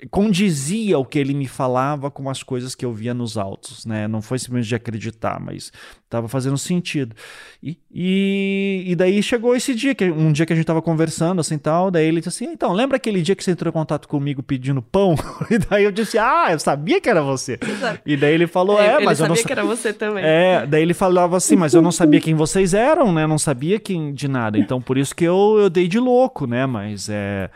condizia 0.10 0.98
o 1.00 1.06
que 1.06 1.18
ele 1.18 1.34
me 1.34 1.48
falava 1.48 2.12
com 2.12 2.30
as 2.30 2.44
coisas 2.44 2.76
que 2.76 2.86
eu 2.86 2.94
via 2.94 3.14
nos 3.14 3.38
autos, 3.38 3.86
né? 3.86 4.08
Não 4.08 4.22
foi 4.22 4.38
simplesmente 4.38 4.70
de 4.70 4.76
acreditar, 4.76 5.40
mas 5.40 5.72
estava 6.04 6.28
fazendo 6.28 6.58
sentido. 6.58 7.16
E, 7.62 7.78
e, 7.92 8.84
e, 8.88 8.96
daí 8.96 9.22
chegou 9.22 9.56
esse 9.56 9.76
dia, 9.76 9.94
que 9.94 10.10
um 10.10 10.32
dia 10.32 10.46
que 10.46 10.54
a 10.54 10.56
gente 10.56 10.64
estava 10.64 10.82
conversando 10.82 11.40
assim 11.40 11.58
tal, 11.58 11.92
daí 11.92 12.08
ele 12.08 12.20
disse 12.20 12.30
assim, 12.30 12.52
então, 12.52 12.74
lembra 12.74 12.98
aquele 12.98 13.22
dia 13.22 13.36
que 13.36 13.44
você 13.44 13.52
entrou 13.52 13.70
em 13.70 13.74
contato 13.74 14.08
comigo 14.08 14.42
pedindo 14.42 14.82
pão? 14.82 15.16
E 15.50 15.58
daí 15.58 15.84
eu 15.84 15.92
disse, 15.92 16.18
ah, 16.18 16.48
eu 16.52 16.60
sabia 16.60 17.02
que 17.02 17.10
era 17.10 17.22
você. 17.24 17.58
Exato. 17.62 18.02
E 18.06 18.16
daí 18.16 18.34
ele 18.34 18.46
falou, 18.46 18.80
é, 18.80 19.02
é 19.02 19.04
mas 19.04 19.20
eu 19.20 19.28
não 19.28 19.36
sabia 19.36 19.48
que 19.48 19.52
era 19.52 19.64
você 19.64 19.92
também. 19.92 20.24
É, 20.24 20.66
daí 20.66 20.84
ele 20.84 20.94
falava 20.94 21.38
assim, 21.38 21.56
mas 21.56 21.74
eu 21.74 21.82
não 21.82 21.92
sabia 21.92 22.22
quem 22.22 22.36
vocês 22.36 22.74
eram, 22.74 23.12
né? 23.12 23.26
Não 23.26 23.40
sabia 23.40 23.80
quem 23.80 24.14
de 24.14 24.28
nada. 24.28 24.58
Então 24.60 24.80
por 24.80 24.98
isso 24.98 25.16
que 25.16 25.24
eu, 25.24 25.58
eu 25.60 25.70
dei 25.70 25.88
de 25.88 25.98
louco, 25.98 26.46
né? 26.46 26.68
Mas 26.68 27.10
é, 27.10 27.50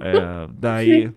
é 0.00 0.48
daí 0.52 1.12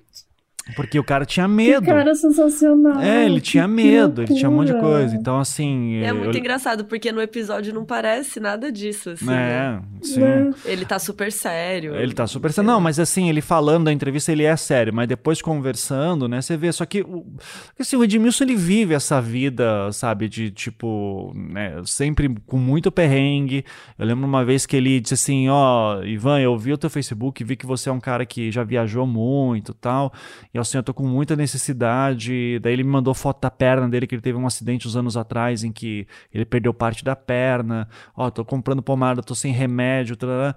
Porque 0.76 0.98
o 0.98 1.03
cara 1.03 1.26
tinha 1.26 1.48
medo. 1.48 1.81
Que 1.81 1.88
cara 1.88 2.15
sensacional. 2.15 3.02
É, 3.02 3.26
ele 3.26 3.41
tinha 3.41 3.68
medo, 3.68 4.22
ele 4.22 4.34
tinha 4.34 4.49
um 4.49 4.53
monte 4.53 4.73
de 4.73 4.80
coisa. 4.80 5.14
Então, 5.14 5.38
assim. 5.38 5.98
É 5.98 6.14
muito 6.14 6.35
eu... 6.35 6.40
engraçado, 6.40 6.85
porque 6.85 7.11
no 7.11 7.22
episódio 7.22 7.73
não 7.73 7.84
parece 7.84 8.40
nada 8.40 8.72
disso, 8.72 9.10
assim. 9.10 9.26
É, 9.26 9.27
né? 9.27 9.81
sim. 10.02 10.19
Né? 10.22 10.52
Ele 10.65 10.85
tá 10.85 10.98
super 10.99 11.31
sério. 11.31 11.95
Ele 11.95 12.14
tá 12.14 12.26
super 12.26 12.52
sério. 12.52 12.65
Não, 12.69 12.80
mas 12.80 12.98
assim, 12.98 13.30
ele 13.30 13.41
falando 13.41 13.85
da 13.85 13.91
entrevista, 13.91 14.31
ele 14.31 14.44
é 14.44 14.56
sério, 14.56 14.94
mas 14.94 15.07
depois 15.07 15.41
conversando, 15.41 16.30
né, 16.30 16.41
você 16.41 16.56
vê. 16.56 16.72
Só 16.72 16.85
que, 16.85 17.02
o, 17.02 17.26
assim, 17.77 17.98
o 17.98 18.03
Edmilson, 18.03 18.45
ele 18.45 18.56
vive 18.56 18.94
essa 18.94 19.22
vida, 19.22 19.91
sabe, 19.91 20.30
de 20.30 20.49
tipo, 20.49 21.34
né, 21.35 21.81
sempre 21.85 22.34
com 22.48 22.57
muito 22.57 22.90
perrengue. 22.90 23.65
Eu 23.99 24.06
lembro 24.06 24.26
uma 24.26 24.45
vez 24.45 24.65
que 24.65 24.77
ele 24.77 25.02
disse 25.02 25.15
assim: 25.15 25.49
Ó, 25.49 26.02
Ivan, 26.03 26.40
eu 26.40 26.57
vi 26.57 26.72
o 26.72 26.77
teu 26.77 26.90
Facebook, 26.90 27.44
vi 27.44 27.57
que 27.57 27.65
você 27.65 27.90
é 27.90 27.91
um 27.91 27.99
cara 27.99 28.26
que 28.26 28.49
já 28.49 28.64
viajou 28.64 29.06
muito 29.06 29.73
e 29.73 29.76
tal. 29.76 30.14
E 30.53 30.59
assim, 30.59 30.77
eu 30.77 30.84
tô 30.84 30.93
com 30.93 31.07
muita 31.07 31.35
necessidade. 31.35 32.59
Daí 32.59 32.73
ele 32.73 32.84
me 32.84 32.89
mandou 32.91 33.13
foto 33.13 33.41
da 33.41 33.49
perna 33.49 33.89
dele, 33.89 34.05
que 34.05 34.15
ele 34.15 34.21
teve 34.21 34.38
um 34.38 34.45
acidente 34.45 34.88
uns 34.88 34.95
anos 34.95 35.17
atrás 35.17 35.63
em 35.63 35.71
que 35.71 36.07
ele 36.31 36.45
perdeu 36.45 36.73
parte 36.73 37.03
da 37.03 37.15
perna. 37.15 37.88
Ó, 38.15 38.30
tô 38.30 38.45
comprando 38.45 38.81
pomada, 38.84 39.23
tô 39.23 39.34
sem 39.34 39.51
remédio, 39.51 40.15
tarará. 40.15 40.55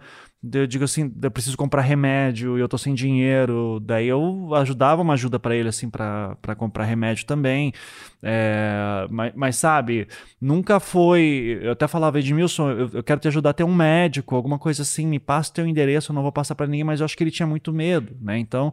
Eu 0.52 0.66
digo 0.66 0.84
assim, 0.84 1.12
eu 1.22 1.30
preciso 1.30 1.56
comprar 1.56 1.82
remédio 1.82 2.56
e 2.58 2.60
eu 2.60 2.68
tô 2.68 2.76
sem 2.78 2.94
dinheiro. 2.94 3.80
Daí 3.80 4.08
eu 4.08 4.54
ajudava 4.54 5.02
uma 5.02 5.14
ajuda 5.14 5.38
para 5.38 5.54
ele, 5.54 5.68
assim, 5.68 5.88
para 5.88 6.54
comprar 6.56 6.84
remédio 6.84 7.26
também. 7.26 7.72
É, 8.22 9.06
mas, 9.10 9.32
mas, 9.36 9.56
sabe, 9.56 10.08
nunca 10.40 10.80
foi. 10.80 11.58
Eu 11.62 11.72
até 11.72 11.86
falava, 11.86 12.18
Edmilson, 12.18 12.70
eu, 12.70 12.90
eu 12.94 13.02
quero 13.02 13.20
te 13.20 13.28
ajudar 13.28 13.50
a 13.50 13.52
ter 13.52 13.64
um 13.64 13.74
médico, 13.74 14.34
alguma 14.34 14.58
coisa 14.58 14.82
assim, 14.82 15.06
me 15.06 15.18
passa 15.18 15.52
teu 15.52 15.66
endereço, 15.66 16.10
eu 16.10 16.14
não 16.14 16.22
vou 16.22 16.32
passar 16.32 16.54
para 16.54 16.66
ninguém, 16.66 16.84
mas 16.84 17.00
eu 17.00 17.04
acho 17.04 17.16
que 17.16 17.22
ele 17.22 17.30
tinha 17.30 17.46
muito 17.46 17.72
medo, 17.72 18.16
né? 18.20 18.38
Então, 18.38 18.72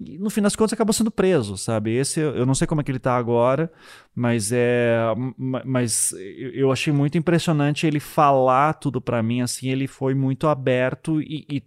no 0.00 0.30
fim 0.30 0.42
das 0.42 0.56
contas, 0.56 0.72
acabou 0.72 0.92
sendo 0.92 1.10
preso, 1.10 1.56
sabe? 1.56 1.94
Esse 1.94 2.20
eu 2.20 2.44
não 2.44 2.54
sei 2.54 2.66
como 2.66 2.80
é 2.80 2.84
que 2.84 2.90
ele 2.90 2.98
tá 2.98 3.16
agora, 3.16 3.70
mas 4.18 4.52
é. 4.52 4.98
ma- 5.36 5.62
Mas 5.64 6.12
eu 6.12 6.50
eu 6.54 6.72
achei 6.72 6.92
muito 6.92 7.16
impressionante 7.18 7.86
ele 7.86 8.00
falar 8.00 8.74
tudo 8.74 9.00
para 9.00 9.22
mim, 9.22 9.40
assim, 9.42 9.68
ele 9.68 9.86
foi 9.86 10.14
muito 10.14 10.46
aberto 10.48 11.20
e, 11.22 11.46
e 11.48 11.62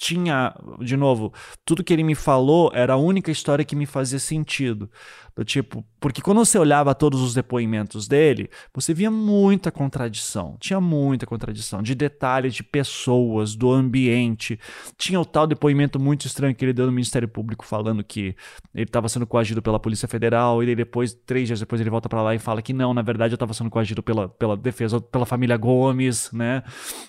tinha, 0.00 0.54
de 0.80 0.96
novo, 0.96 1.30
tudo 1.62 1.84
que 1.84 1.92
ele 1.92 2.02
me 2.02 2.14
falou 2.14 2.70
era 2.72 2.94
a 2.94 2.96
única 2.96 3.30
história 3.30 3.62
que 3.62 3.76
me 3.76 3.84
fazia 3.84 4.18
sentido. 4.18 4.90
Do 5.36 5.44
tipo, 5.44 5.84
porque 6.00 6.22
quando 6.22 6.38
você 6.38 6.58
olhava 6.58 6.94
todos 6.94 7.20
os 7.20 7.34
depoimentos 7.34 8.08
dele, 8.08 8.48
você 8.74 8.94
via 8.94 9.10
muita 9.10 9.70
contradição. 9.70 10.56
Tinha 10.58 10.80
muita 10.80 11.26
contradição 11.26 11.82
de 11.82 11.94
detalhes 11.94 12.54
de 12.54 12.62
pessoas, 12.62 13.54
do 13.54 13.70
ambiente. 13.70 14.58
Tinha 14.96 15.20
o 15.20 15.24
tal 15.24 15.46
depoimento 15.46 16.00
muito 16.00 16.26
estranho 16.26 16.54
que 16.54 16.64
ele 16.64 16.72
deu 16.72 16.86
no 16.86 16.92
Ministério 16.92 17.28
Público 17.28 17.66
falando 17.66 18.02
que 18.02 18.34
ele 18.74 18.84
estava 18.84 19.06
sendo 19.06 19.26
coagido 19.26 19.60
pela 19.60 19.78
Polícia 19.78 20.08
Federal 20.08 20.62
e 20.62 20.74
depois, 20.74 21.12
três 21.12 21.46
dias 21.46 21.60
depois, 21.60 21.78
ele 21.78 21.90
volta 21.90 22.08
para 22.08 22.22
lá 22.22 22.34
e 22.34 22.38
fala 22.38 22.62
que 22.62 22.72
não, 22.72 22.94
na 22.94 23.02
verdade 23.02 23.34
eu 23.34 23.36
estava 23.36 23.52
sendo 23.52 23.68
coagido 23.68 24.02
pela, 24.02 24.30
pela 24.30 24.56
defesa, 24.56 24.98
pela 24.98 25.26
família 25.26 25.58
Gomes, 25.58 26.32
né? 26.32 26.62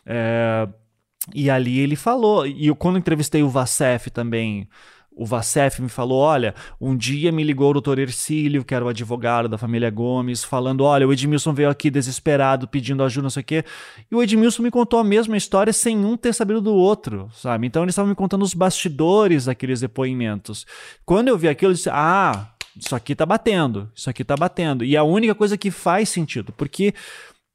É, 0.05 0.68
e 1.34 1.49
ali 1.49 1.80
ele 1.80 1.95
falou, 1.95 2.48
e 2.48 2.68
eu, 2.68 2.76
quando 2.76 2.98
entrevistei 2.98 3.43
o 3.43 3.49
Vacef 3.49 4.10
também, 4.10 4.68
o 5.14 5.26
Vacef 5.26 5.81
me 5.81 5.89
falou: 5.89 6.19
olha, 6.19 6.56
um 6.80 6.95
dia 6.95 7.31
me 7.31 7.43
ligou 7.43 7.69
o 7.69 7.73
doutor 7.73 7.99
Ercílio, 7.99 8.64
que 8.64 8.73
era 8.73 8.84
o 8.84 8.88
advogado 8.88 9.49
da 9.49 9.57
família 9.57 9.89
Gomes, 9.89 10.43
falando: 10.43 10.84
olha, 10.84 11.07
o 11.07 11.11
Edmilson 11.11 11.53
veio 11.53 11.69
aqui 11.69 11.89
desesperado, 11.89 12.68
pedindo 12.68 13.03
ajuda, 13.03 13.23
não 13.23 13.30
sei 13.30 13.41
o 13.41 13.45
quê. 13.45 13.65
E 14.10 14.15
o 14.15 14.23
Edmilson 14.23 14.64
me 14.64 14.72
contou 14.72 14.99
a 14.99 15.03
mesma 15.03 15.35
história 15.35 15.73
sem 15.73 15.98
um 15.98 16.15
ter 16.15 16.34
sabido 16.34 16.61
do 16.61 16.73
outro, 16.73 17.30
sabe? 17.34 17.68
Então 17.68 17.84
eles 17.84 17.93
estavam 17.93 18.10
me 18.10 18.15
contando 18.15 18.43
os 18.43 18.53
bastidores 18.53 19.45
daqueles 19.45 19.81
depoimentos. 19.81 20.65
Quando 21.06 21.27
eu 21.27 21.38
vi 21.38 21.48
aquilo, 21.48 21.72
eu 21.72 21.76
disse: 21.76 21.89
ah. 21.91 22.48
Isso 22.73 22.95
aqui 22.95 23.14
tá 23.14 23.26
batendo, 23.26 23.91
isso 23.93 24.10
aqui 24.10 24.23
tá 24.23 24.34
batendo. 24.38 24.85
E 24.85 24.95
a 24.95 25.03
única 25.03 25.35
coisa 25.35 25.57
que 25.57 25.69
faz 25.69 26.07
sentido, 26.07 26.53
porque 26.53 26.93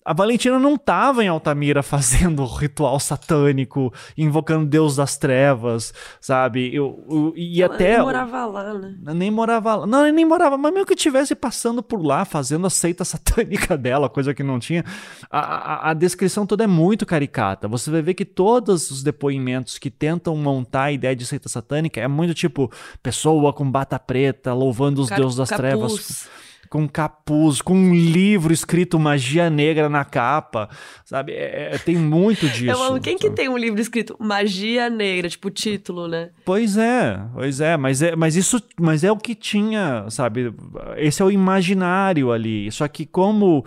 a 0.07 0.13
Valentina 0.13 0.59
não 0.59 0.77
estava 0.77 1.25
em 1.25 1.29
Altamira 1.29 1.83
fazendo 1.85 2.45
ritual 2.47 2.99
satânico, 3.01 3.93
invocando 4.17 4.65
Deus 4.67 4.97
das 4.97 5.17
trevas, 5.17 5.93
sabe? 6.21 6.75
Eu, 6.75 7.05
eu- 7.11 7.33
e 7.37 7.63
Ela 7.63 7.75
até. 7.75 7.97
nem 7.97 8.05
morava 8.05 8.47
lá, 8.47 8.75
né? 8.75 8.95
Nem 9.15 9.31
morava 9.31 9.75
lá. 9.77 9.87
Não, 9.87 10.11
nem 10.13 10.25
morava, 10.25 10.57
mas 10.57 10.73
mesmo 10.73 10.87
que 10.87 10.95
estivesse 10.95 11.35
passando 11.35 11.83
por 11.83 12.03
lá, 12.05 12.25
fazendo 12.25 12.67
a 12.67 12.71
seita 12.71 13.05
satânica 13.05 13.77
dela, 13.77 14.09
coisa 14.09 14.33
que 14.33 14.43
não 14.43 14.59
tinha. 14.59 14.85
A, 15.31 15.39
a, 15.41 15.91
a 15.91 15.95
descrição 15.95 16.47
toda 16.47 16.65
é 16.65 16.67
muito 16.67 17.05
caricata. 17.05 17.67
Você 17.69 17.91
vai 17.91 18.03
ver 18.03 18.15
que 18.15 18.25
todos 18.25 18.91
os 18.91 19.03
depoimentos 19.03 19.79
que 19.79 19.91
tentam 19.91 20.37
montar 20.37 20.85
a 20.85 20.93
ideia 20.93 21.17
de 21.17 21.27
seita 21.27 21.49
satânica 21.49 22.01
é 22.01 22.07
muito 22.09 22.33
tipo 22.35 22.71
pessoa 23.03 23.53
com 23.53 23.69
bata 23.71 23.99
preta, 23.99 24.53
louvando 24.55 25.01
os 25.03 25.09
Car- 25.09 25.19
deuses 25.19 25.37
das 25.37 25.49
capuz. 25.51 25.63
trevas 25.67 26.29
com 26.69 26.89
capuz, 26.89 27.61
com 27.61 27.75
um 27.75 27.95
livro 27.95 28.53
escrito 28.53 28.99
magia 28.99 29.49
negra 29.51 29.89
na 29.89 30.05
capa, 30.05 30.69
sabe? 31.05 31.33
É- 31.33 31.75
é- 31.75 31.79
tem 31.79 31.97
muito 31.97 32.49
disso. 32.51 32.71
Eu 32.71 32.83
amo. 32.83 33.01
Quem 33.01 33.17
que 33.17 33.25
sabe? 33.25 33.37
tem 33.37 33.49
um 33.49 33.57
livro 33.57 33.81
escrito 33.81 34.17
Magia 34.19 34.89
Negra, 34.91 35.29
tipo 35.29 35.51
título, 35.51 36.09
né? 36.09 36.31
Pois 36.45 36.77
é, 36.77 37.21
pois 37.35 37.61
é, 37.61 37.77
mas 37.77 38.03
é, 38.03 38.17
mas 38.17 38.37
isso, 38.37 38.61
mas 38.81 39.05
é 39.05 39.11
o 39.13 39.17
que 39.17 39.35
tinha, 39.35 40.07
sabe? 40.11 40.53
Esse 40.97 41.23
é 41.23 41.25
o 41.25 41.31
imaginário 41.31 42.33
ali. 42.33 42.71
Só 42.73 42.87
que 42.89 43.07
como 43.07 43.65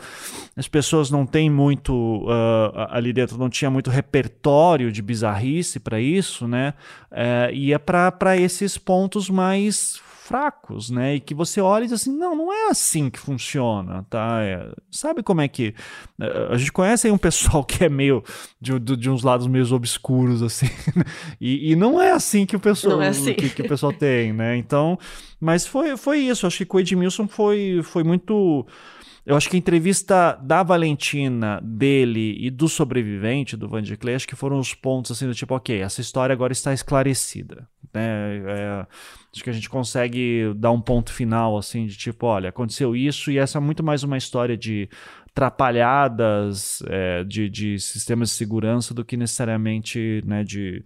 as 0.56 0.68
pessoas 0.68 1.10
não 1.10 1.26
têm 1.26 1.50
muito 1.50 2.26
ah, 2.30 2.90
ali 2.92 3.14
dentro, 3.14 3.38
não 3.38 3.50
tinha 3.50 3.70
muito 3.70 3.90
repertório 3.90 4.92
de 4.92 5.02
bizarrice 5.02 5.80
para 5.80 6.00
isso, 6.00 6.48
né? 6.48 6.74
É, 7.12 7.50
ia 7.54 7.80
para 7.80 8.38
esses 8.38 8.78
pontos 8.78 9.30
mais 9.30 10.02
fracos, 10.30 10.92
né? 10.92 11.16
E 11.16 11.20
que 11.20 11.34
você 11.34 11.60
olha 11.60 11.86
e 11.86 11.88
diz 11.88 12.02
assim, 12.02 12.16
não, 12.16 12.36
não 12.36 12.54
é 12.54 12.70
assim 12.70 13.10
que 13.10 13.18
funciona, 13.18 14.06
tá? 14.08 14.44
É, 14.44 14.72
sabe 14.92 15.24
como 15.24 15.42
é 15.42 15.48
que 15.48 15.74
eh, 16.22 16.48
a 16.52 16.56
gente 16.56 16.72
conhece 16.72 17.08
aí 17.08 17.12
um 17.12 17.18
pessoal 17.18 17.64
que 17.66 17.84
é 17.84 17.90
meio 17.90 18.24
de, 18.62 18.78
de, 18.80 19.10
uns 19.10 19.24
lados 19.24 19.48
meio 19.48 19.74
obscuros 19.74 20.44
assim, 20.44 20.70
e, 21.42 21.72
e 21.72 21.76
não 21.76 22.00
é 22.00 22.12
assim 22.12 22.46
que 22.46 22.56
o 22.56 22.60
pessoal 22.60 23.02
é 23.02 23.08
assim. 23.08 23.34
que, 23.34 23.50
que 23.50 23.64
o 23.64 23.68
pessoal 23.68 23.92
tem, 23.92 24.32
né? 24.32 24.56
Então, 24.56 25.00
mas 25.40 25.66
foi, 25.66 25.98
foi 25.98 26.20
isso. 26.20 26.46
Acho 26.46 26.60
que 26.60 26.66
com 26.66 26.78
o 26.78 26.80
Edmilson 26.80 27.28
foi, 27.28 27.82
foi 27.84 28.04
muito. 28.04 28.68
Eu 29.26 29.36
acho 29.36 29.50
que 29.50 29.56
a 29.56 29.60
entrevista 29.60 30.36
da 30.42 30.64
Valentina, 30.64 31.60
dele 31.64 32.38
e 32.40 32.50
do 32.50 32.68
sobrevivente, 32.68 33.58
do 33.58 33.68
Van 33.68 33.82
de 33.82 33.96
Clay, 33.96 34.16
acho 34.16 34.28
que 34.28 34.36
foram 34.36 34.58
os 34.58 34.74
pontos 34.74 35.12
assim 35.12 35.28
do 35.28 35.36
tipo, 35.36 35.54
ok, 35.54 35.82
essa 35.82 36.02
história 36.02 36.34
agora 36.34 36.54
está 36.54 36.74
esclarecida. 36.74 37.68
Né? 37.94 38.38
É, 38.48 38.88
acho 39.34 39.44
que 39.44 39.50
a 39.50 39.54
gente 39.54 39.70
consegue 39.70 40.54
dar 40.56 40.72
um 40.72 40.82
ponto 40.82 41.12
final 41.12 41.58
assim 41.58 41.86
de 41.86 41.98
tipo, 41.98 42.26
olha, 42.26 42.50
aconteceu 42.50 42.96
isso 42.96 43.32
e 43.32 43.38
essa 43.38 43.58
é 43.58 43.62
muito 43.62 43.84
mais 43.84 44.04
uma 44.04 44.18
história 44.18 44.58
de 44.58 44.90
atrapalhadas 45.32 46.84
é, 46.88 47.24
de, 47.24 47.50
de 47.50 47.80
sistemas 47.80 48.30
de 48.30 48.36
segurança 48.36 48.94
do 48.94 49.06
que 49.06 49.16
necessariamente 49.16 50.22
né, 50.26 50.44
de 50.44 50.84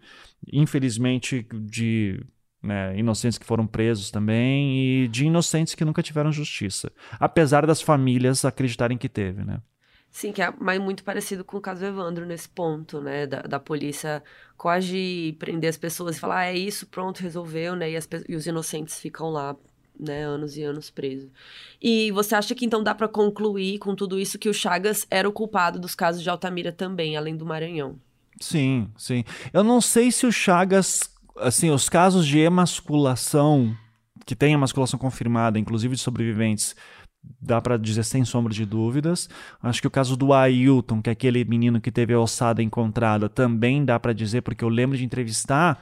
infelizmente 0.51 1.47
de 1.53 2.23
né, 2.63 2.97
inocentes 2.97 3.37
que 3.37 3.45
foram 3.45 3.67
presos 3.67 4.09
também 4.09 5.03
e 5.03 5.07
de 5.07 5.25
inocentes 5.25 5.75
que 5.75 5.85
nunca 5.85 6.01
tiveram 6.01 6.31
justiça, 6.31 6.91
apesar 7.19 7.65
das 7.65 7.81
famílias 7.81 8.45
acreditarem 8.45 8.97
que 8.97 9.09
teve, 9.09 9.43
né? 9.43 9.59
Sim, 10.09 10.31
que 10.31 10.43
é 10.43 10.53
mas 10.59 10.79
muito 10.79 11.03
parecido 11.03 11.43
com 11.43 11.57
o 11.57 11.61
caso 11.61 11.81
do 11.81 11.87
Evandro 11.87 12.23
nesse 12.23 12.47
ponto, 12.47 13.01
né? 13.01 13.25
Da, 13.25 13.41
da 13.41 13.59
polícia 13.59 14.23
coagir, 14.55 15.35
prender 15.37 15.69
as 15.71 15.77
pessoas 15.77 16.15
e 16.15 16.19
falar, 16.19 16.37
ah, 16.37 16.45
é 16.45 16.55
isso, 16.55 16.85
pronto, 16.85 17.19
resolveu, 17.19 17.75
né? 17.75 17.89
E, 17.89 17.97
as 17.97 18.07
e 18.29 18.35
os 18.35 18.45
inocentes 18.45 18.99
ficam 18.99 19.31
lá, 19.31 19.55
né, 19.99 20.23
anos 20.23 20.55
e 20.55 20.61
anos 20.61 20.91
presos. 20.91 21.31
E 21.81 22.11
você 22.11 22.35
acha 22.35 22.53
que 22.53 22.63
então 22.63 22.83
dá 22.83 22.93
pra 22.93 23.07
concluir 23.07 23.79
com 23.79 23.95
tudo 23.95 24.19
isso 24.19 24.37
que 24.37 24.49
o 24.49 24.53
Chagas 24.53 25.07
era 25.09 25.27
o 25.27 25.33
culpado 25.33 25.79
dos 25.79 25.95
casos 25.95 26.21
de 26.21 26.29
Altamira 26.29 26.71
também, 26.71 27.17
além 27.17 27.35
do 27.35 27.45
Maranhão? 27.45 27.99
Sim, 28.39 28.89
sim. 28.97 29.23
Eu 29.51 29.63
não 29.63 29.79
sei 29.81 30.11
se 30.11 30.25
o 30.25 30.31
Chagas, 30.31 31.09
assim, 31.37 31.69
os 31.69 31.89
casos 31.89 32.25
de 32.27 32.39
emasculação, 32.39 33.75
que 34.25 34.35
tem 34.35 34.53
emasculação 34.53 34.99
confirmada, 34.99 35.59
inclusive 35.59 35.95
de 35.95 36.01
sobreviventes, 36.01 36.75
dá 37.41 37.61
pra 37.61 37.77
dizer 37.77 38.03
sem 38.03 38.25
sombra 38.25 38.53
de 38.53 38.65
dúvidas. 38.65 39.29
Acho 39.61 39.81
que 39.81 39.87
o 39.87 39.91
caso 39.91 40.15
do 40.15 40.33
Ailton, 40.33 41.01
que 41.01 41.09
é 41.09 41.13
aquele 41.13 41.43
menino 41.45 41.79
que 41.79 41.91
teve 41.91 42.13
a 42.13 42.19
ossada 42.19 42.61
encontrada, 42.61 43.29
também 43.29 43.83
dá 43.83 43.99
pra 43.99 44.13
dizer, 44.13 44.41
porque 44.41 44.63
eu 44.63 44.69
lembro 44.69 44.97
de 44.97 45.05
entrevistar 45.05 45.81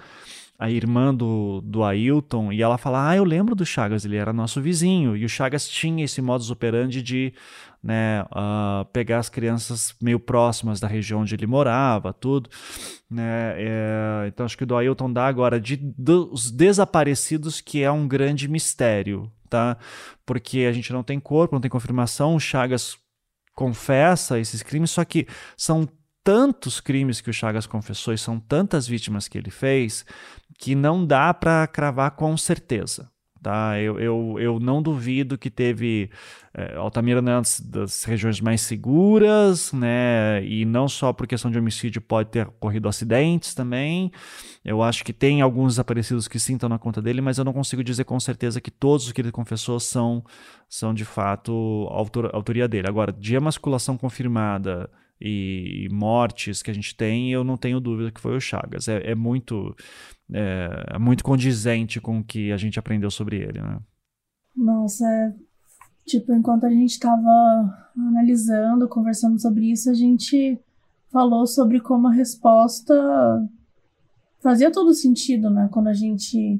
a 0.62 0.70
irmã 0.70 1.14
do, 1.14 1.60
do 1.62 1.84
Ailton 1.84 2.52
e 2.52 2.62
ela 2.62 2.78
fala: 2.78 3.10
Ah, 3.10 3.16
eu 3.16 3.24
lembro 3.24 3.56
do 3.56 3.66
Chagas, 3.66 4.06
ele 4.06 4.16
era 4.16 4.32
nosso 4.32 4.62
vizinho. 4.62 5.18
E 5.18 5.26
o 5.26 5.30
Chagas 5.30 5.68
tinha 5.68 6.06
esse 6.06 6.22
modus 6.22 6.52
operandi 6.52 7.02
de 7.02 7.34
né, 7.84 8.26
ah, 8.32 8.86
pegar 8.94 9.20
as 9.20 9.30
crianças 9.30 9.96
meio 10.02 10.20
próximas 10.20 10.80
da 10.80 10.88
região 10.88 11.22
onde 11.22 11.34
ele 11.34 11.48
morava, 11.48 12.14
tudo. 12.14 12.50
Né, 13.10 13.56
é, 13.58 14.26
então 14.28 14.46
acho 14.46 14.58
que 14.58 14.66
do 14.66 14.76
Ailton 14.76 15.12
dá 15.12 15.26
agora 15.28 15.60
de 15.60 15.76
dos 15.76 16.52
desaparecidos, 16.52 17.60
que 17.60 17.82
é 17.82 17.92
um 17.92 18.08
grande 18.08 18.48
mistério, 18.48 19.32
tá? 19.50 19.78
Porque 20.26 20.60
a 20.60 20.72
gente 20.72 20.94
não 20.94 21.04
tem 21.04 21.20
corpo, 21.20 21.56
não 21.56 21.62
tem 21.62 21.72
confirmação. 21.72 22.36
O 22.36 22.40
Chagas 22.40 22.98
confessa 23.56 24.40
esses 24.40 24.64
crimes, 24.64 24.92
só 24.92 25.04
que 25.04 25.28
são 25.58 25.88
tantos 26.24 26.80
crimes 26.80 27.20
que 27.20 27.30
o 27.30 27.34
Chagas 27.34 27.66
confessou 27.66 28.14
e 28.14 28.18
são 28.18 28.40
tantas 28.40 28.88
vítimas 28.88 29.28
que 29.28 29.38
ele 29.38 29.50
fez 29.50 30.06
que 30.58 30.76
não 30.76 31.06
dá 31.06 31.34
para 31.34 31.66
cravar 31.68 32.12
com 32.12 32.38
certeza. 32.38 33.10
Tá? 33.42 33.80
Eu, 33.80 34.00
eu, 34.00 34.36
eu 34.40 34.60
não 34.60 34.82
duvido 34.82 35.38
que 35.38 35.50
teve. 35.50 36.10
É, 36.54 36.76
Altamira 36.76 37.20
é 37.20 37.22
uma 37.22 37.42
das 37.64 38.04
regiões 38.04 38.42
mais 38.42 38.62
seguras, 38.62 39.72
né? 39.74 40.44
E 40.46 40.66
não 40.66 40.88
só 40.88 41.14
por 41.14 41.26
questão 41.26 41.50
de 41.50 41.58
homicídio, 41.58 42.02
pode 42.02 42.30
ter 42.30 42.48
ocorrido 42.48 42.88
acidentes 42.88 43.54
também. 43.54 44.12
Eu 44.64 44.84
acho 44.84 45.04
que 45.04 45.14
tem 45.14 45.42
alguns 45.42 45.74
desaparecidos 45.74 46.28
que 46.28 46.38
estão 46.38 46.70
na 46.70 46.78
conta 46.78 47.02
dele, 47.02 47.22
mas 47.22 47.38
eu 47.38 47.46
não 47.46 47.54
consigo 47.54 47.84
dizer 47.84 48.04
com 48.04 48.20
certeza 48.20 48.62
que 48.62 48.70
todos 48.70 49.08
os 49.08 49.12
que 49.12 49.22
ele 49.22 49.32
confessou 49.32 49.80
são, 49.80 50.24
são 50.70 50.94
de 50.94 51.06
fato 51.06 51.88
autor, 51.90 52.30
autoria 52.34 52.68
dele. 52.68 52.88
Agora, 52.88 53.12
de 53.12 53.36
emasculação 53.36 53.98
confirmada 53.98 54.90
e, 55.22 55.88
mortes 55.92 56.62
que 56.62 56.72
a 56.72 56.74
gente 56.74 56.96
tem, 56.96 57.32
eu 57.32 57.44
não 57.44 57.58
tenho 57.58 57.80
dúvida 57.80 58.12
que 58.12 58.22
foi 58.22 58.36
o 58.36 58.42
Chagas. 58.42 58.88
É, 58.88 59.12
é 59.12 59.16
muito 59.16 59.76
é, 60.32 60.96
é, 60.96 61.00
muito 61.00 61.24
condizente 61.24 62.00
com 62.00 62.20
o 62.20 62.24
que 62.24 62.52
a 62.52 62.58
gente 62.58 62.80
aprendeu 62.80 63.12
sobre 63.12 63.38
ele, 63.38 63.62
né? 63.62 63.80
Nossa, 64.56 65.06
é, 65.06 65.34
tipo, 66.06 66.34
enquanto 66.34 66.66
a 66.66 66.70
gente 66.70 66.92
estava 66.92 67.90
analisando, 67.98 68.88
conversando 68.88 69.40
sobre 69.40 69.72
isso, 69.72 69.90
a 69.90 69.94
gente 69.94 70.58
falou 71.12 71.46
sobre 71.46 71.80
como 71.80 72.08
a 72.08 72.14
resposta 72.14 72.94
fazia 74.40 74.72
todo 74.72 74.94
sentido, 74.94 75.50
né? 75.50 75.70
Quando 75.72 75.88
a 75.88 75.94
gente 75.94 76.60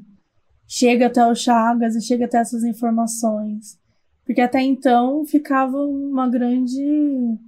chega 0.66 1.06
até 1.06 1.26
o 1.26 1.34
Chagas 1.34 1.96
e 1.96 2.00
chega 2.00 2.26
até 2.26 2.38
essas 2.38 2.62
informações. 2.64 3.78
Porque 4.24 4.40
até 4.40 4.62
então 4.62 5.24
ficava 5.26 5.76
uma 5.78 6.28
grande 6.28 7.38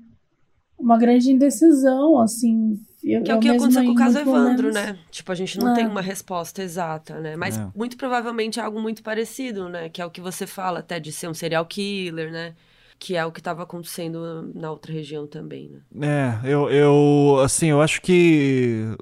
uma 0.78 0.98
grande 0.98 1.30
indecisão, 1.30 2.20
assim, 2.20 2.78
eu, 3.02 3.22
que 3.22 3.30
é 3.30 3.34
o 3.34 3.40
que 3.40 3.48
aconteceu 3.48 3.84
com 3.84 3.90
o 3.90 3.94
caso 3.94 4.18
Evandro, 4.18 4.72
né? 4.72 4.98
Tipo, 5.10 5.30
a 5.30 5.34
gente 5.34 5.58
não 5.58 5.72
é. 5.72 5.74
tem 5.74 5.86
uma 5.86 6.00
resposta 6.00 6.62
exata, 6.62 7.20
né? 7.20 7.36
Mas 7.36 7.58
é. 7.58 7.68
muito 7.74 7.96
provavelmente 7.96 8.58
é 8.58 8.62
algo 8.62 8.80
muito 8.80 9.02
parecido, 9.02 9.68
né? 9.68 9.88
Que 9.90 10.00
é 10.00 10.06
o 10.06 10.10
que 10.10 10.20
você 10.20 10.46
fala 10.46 10.78
até 10.78 10.98
de 10.98 11.12
ser 11.12 11.28
um 11.28 11.34
serial 11.34 11.66
killer, 11.66 12.32
né? 12.32 12.54
Que 12.98 13.14
é 13.14 13.24
o 13.26 13.30
que 13.30 13.40
estava 13.40 13.62
acontecendo 13.62 14.50
na 14.54 14.70
outra 14.70 14.92
região 14.92 15.26
também, 15.26 15.70
né? 15.92 16.40
É, 16.42 16.50
eu, 16.50 16.70
eu 16.70 17.40
assim, 17.44 17.66
eu 17.66 17.82
acho 17.82 18.00
que 18.00 18.96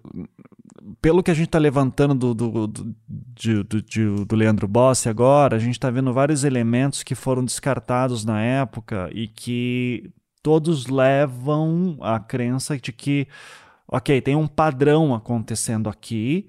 pelo 1.00 1.22
que 1.22 1.30
a 1.30 1.34
gente 1.34 1.46
está 1.46 1.58
levantando 1.58 2.14
do, 2.14 2.34
do, 2.34 2.66
do, 2.66 2.94
do, 3.64 3.64
do, 3.64 4.24
do 4.24 4.36
Leandro 4.36 4.66
Bossi 4.66 5.08
agora, 5.08 5.56
a 5.56 5.58
gente 5.60 5.74
está 5.74 5.90
vendo 5.90 6.12
vários 6.12 6.42
elementos 6.42 7.04
que 7.04 7.14
foram 7.14 7.44
descartados 7.44 8.24
na 8.24 8.42
época 8.42 9.08
e 9.12 9.28
que 9.28 10.10
todos 10.42 10.86
levam 10.86 11.96
à 12.00 12.18
crença 12.18 12.76
de 12.76 12.92
que 12.92 13.28
ok, 13.92 14.20
tem 14.22 14.34
um 14.34 14.46
padrão 14.46 15.14
acontecendo 15.14 15.88
aqui. 15.88 16.46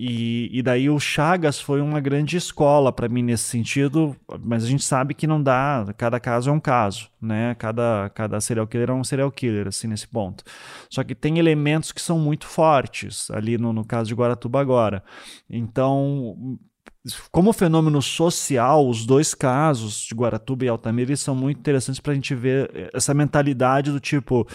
E, 0.00 0.48
e 0.56 0.62
daí 0.62 0.88
o 0.88 1.00
Chagas 1.00 1.60
foi 1.60 1.80
uma 1.80 1.98
grande 1.98 2.36
escola 2.36 2.92
para 2.92 3.08
mim 3.08 3.20
nesse 3.20 3.42
sentido, 3.44 4.16
mas 4.40 4.62
a 4.62 4.68
gente 4.68 4.84
sabe 4.84 5.12
que 5.12 5.26
não 5.26 5.42
dá, 5.42 5.84
cada 5.96 6.20
caso 6.20 6.50
é 6.50 6.52
um 6.52 6.60
caso, 6.60 7.10
né? 7.20 7.56
Cada, 7.56 8.08
cada 8.14 8.40
serial 8.40 8.64
killer 8.68 8.90
é 8.90 8.92
um 8.92 9.02
serial 9.02 9.30
killer, 9.32 9.66
assim, 9.66 9.88
nesse 9.88 10.06
ponto. 10.06 10.44
Só 10.88 11.02
que 11.02 11.16
tem 11.16 11.38
elementos 11.38 11.90
que 11.90 12.00
são 12.00 12.16
muito 12.16 12.46
fortes 12.46 13.28
ali 13.32 13.58
no, 13.58 13.72
no 13.72 13.84
caso 13.84 14.08
de 14.08 14.14
Guaratuba 14.14 14.60
agora. 14.60 15.02
Então, 15.50 16.56
como 17.30 17.52
fenômeno 17.52 18.00
social, 18.00 18.88
os 18.88 19.04
dois 19.04 19.34
casos 19.34 20.06
de 20.08 20.14
Guaratuba 20.14 20.64
e 20.64 20.68
Altamira 20.68 21.16
são 21.16 21.34
muito 21.34 21.58
interessantes 21.58 22.00
para 22.00 22.12
a 22.12 22.14
gente 22.14 22.34
ver 22.34 22.90
essa 22.92 23.14
mentalidade 23.14 23.90
do 23.90 24.00
tipo 24.00 24.46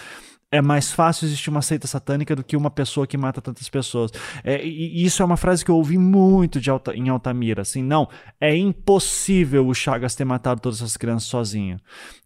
é 0.54 0.62
mais 0.62 0.92
fácil 0.92 1.26
existir 1.26 1.50
uma 1.50 1.62
seita 1.62 1.88
satânica 1.88 2.36
do 2.36 2.44
que 2.44 2.56
uma 2.56 2.70
pessoa 2.70 3.08
que 3.08 3.16
mata 3.16 3.42
tantas 3.42 3.68
pessoas. 3.68 4.12
É, 4.44 4.64
e 4.64 5.04
isso 5.04 5.20
é 5.20 5.24
uma 5.24 5.36
frase 5.36 5.64
que 5.64 5.70
eu 5.70 5.74
ouvi 5.74 5.98
muito 5.98 6.60
de 6.60 6.70
Alta, 6.70 6.94
em 6.94 7.08
Altamira, 7.08 7.62
assim, 7.62 7.82
não, 7.82 8.08
é 8.40 8.56
impossível 8.56 9.66
o 9.66 9.74
Chagas 9.74 10.14
ter 10.14 10.24
matado 10.24 10.60
todas 10.60 10.80
essas 10.80 10.96
crianças 10.96 11.28
sozinho. 11.28 11.76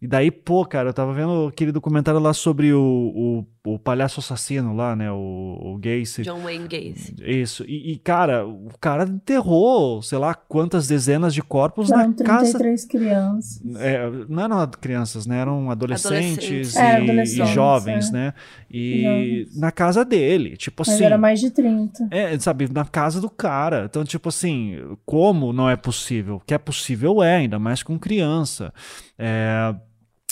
E 0.02 0.06
daí, 0.06 0.30
pô, 0.30 0.66
cara, 0.66 0.90
eu 0.90 0.92
tava 0.92 1.14
vendo 1.14 1.46
aquele 1.48 1.72
documentário 1.72 2.20
lá 2.20 2.34
sobre 2.34 2.70
o, 2.70 2.82
o 2.82 3.46
o 3.68 3.78
palhaço 3.78 4.20
assassino 4.20 4.74
lá, 4.74 4.96
né? 4.96 5.10
O, 5.12 5.74
o 5.74 5.78
Gacy. 5.78 6.22
John 6.22 6.40
Wayne 6.40 6.66
Gacy. 6.66 7.14
Isso. 7.20 7.64
E, 7.68 7.92
e, 7.92 7.98
cara, 7.98 8.46
o 8.46 8.70
cara 8.80 9.04
enterrou, 9.04 10.00
sei 10.00 10.16
lá, 10.16 10.34
quantas 10.34 10.86
dezenas 10.86 11.34
de 11.34 11.42
corpos 11.42 11.88
Foram 11.88 12.08
na 12.08 12.14
33 12.14 12.54
casa. 12.54 12.88
crianças. 12.88 13.62
É, 13.76 14.10
não 14.28 14.42
eram 14.42 14.66
crianças, 14.68 15.26
né? 15.26 15.40
Eram 15.40 15.70
adolescentes, 15.70 16.74
adolescentes. 16.74 16.74
E, 16.74 16.78
é, 16.78 16.96
adolescentes, 16.96 17.50
e, 17.50 17.54
jovens, 17.54 18.08
é. 18.08 18.12
Né? 18.18 18.34
E 18.70 19.02
jovens. 19.02 19.60
na 19.60 19.70
casa 19.70 20.04
dele, 20.04 20.56
tipo 20.56 20.82
Mas 20.86 20.94
assim. 20.94 21.04
era 21.04 21.16
mais 21.16 21.40
de 21.40 21.50
30. 21.50 22.08
É, 22.10 22.38
sabe, 22.38 22.68
na 22.72 22.84
casa 22.84 23.20
do 23.20 23.30
cara. 23.30 23.84
Então, 23.88 24.04
tipo 24.04 24.28
assim, 24.28 24.76
como 25.06 25.52
não 25.52 25.70
é 25.70 25.76
possível? 25.76 26.42
Que 26.46 26.54
é 26.54 26.58
possível 26.58 27.22
é, 27.22 27.36
ainda 27.36 27.58
mais 27.58 27.82
com 27.82 27.98
criança. 27.98 28.72
É 29.18 29.74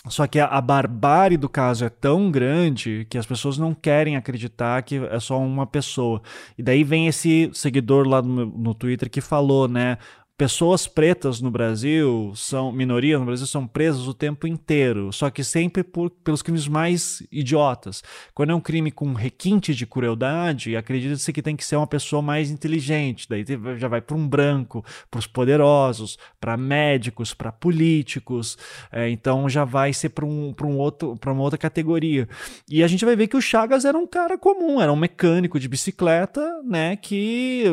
só 0.09 0.27
que 0.27 0.39
a, 0.39 0.47
a, 0.47 0.61
barbárie 0.61 1.37
do 1.37 1.49
caso 1.49 1.85
é 1.85 1.89
tão 1.89 2.31
grande 2.31 3.07
que 3.11 3.19
as 3.19 3.27
pessoas 3.27 3.59
não 3.59 3.75
querem 3.75 4.17
acreditar 4.17 4.83
que 4.83 4.97
é 4.97 5.19
só 5.19 5.39
uma 5.39 5.67
pessoa. 5.67 6.23
E 6.57 6.63
daí 6.63 6.85
vem 6.85 7.09
esse 7.09 7.51
seguidor 7.53 8.07
lá 8.07 8.23
no, 8.23 8.47
no 8.47 8.75
Twitter 8.75 9.11
que 9.11 9.21
falou, 9.21 9.67
né? 9.67 9.99
Pessoas 10.37 10.87
pretas 10.87 11.41
no 11.41 11.51
Brasil 11.51 12.33
são 12.37 12.71
minoria 12.71 13.19
no 13.19 13.25
Brasil 13.25 13.47
são 13.47 13.67
presas 13.67 14.07
o 14.07 14.13
tempo 14.13 14.47
inteiro, 14.47 15.11
só 15.11 15.31
que 15.31 15.43
sempre 15.43 15.83
por, 15.83 16.11
pelos 16.11 16.43
crimes 16.43 16.69
mais 16.69 17.27
idiotas. 17.33 18.03
Quando 18.35 18.51
é 18.51 18.55
um 18.55 18.61
crime 18.61 18.91
com 18.91 19.15
requinte 19.15 19.75
de 19.75 19.87
crueldade, 19.87 20.77
acredita-se 20.77 21.33
que 21.33 21.41
tem 21.41 21.57
que 21.57 21.65
ser 21.65 21.77
uma 21.77 21.87
pessoa 21.87 22.21
mais 22.21 22.51
inteligente. 22.51 23.27
Daí 23.29 23.45
já 23.79 23.89
vai 23.89 24.01
para 24.03 24.17
um 24.17 24.29
branco, 24.29 24.85
para 25.11 25.19
os 25.19 25.27
poderosos, 25.27 26.19
para 26.39 26.57
médicos, 26.57 27.33
para 27.33 27.51
políticos. 27.51 28.59
É, 28.93 29.09
então 29.09 29.49
já 29.49 29.65
vai 29.65 29.93
ser 29.93 30.11
para 30.11 30.27
um, 30.27 30.55
um 30.65 30.77
outro, 30.77 31.17
para 31.17 31.33
uma 31.33 31.43
outra 31.43 31.59
categoria. 31.59 32.29
E 32.69 32.83
a 32.83 32.87
gente 32.87 33.05
vai 33.05 33.17
ver 33.17 33.27
que 33.27 33.37
o 33.37 33.41
Chagas 33.41 33.87
era 33.87 33.97
um 33.97 34.07
cara 34.07 34.37
comum, 34.37 34.83
era 34.83 34.93
um 34.93 34.97
mecânico 34.97 35.59
de 35.59 35.69
bicicleta, 35.69 36.61
né, 36.63 36.97
que 36.97 37.65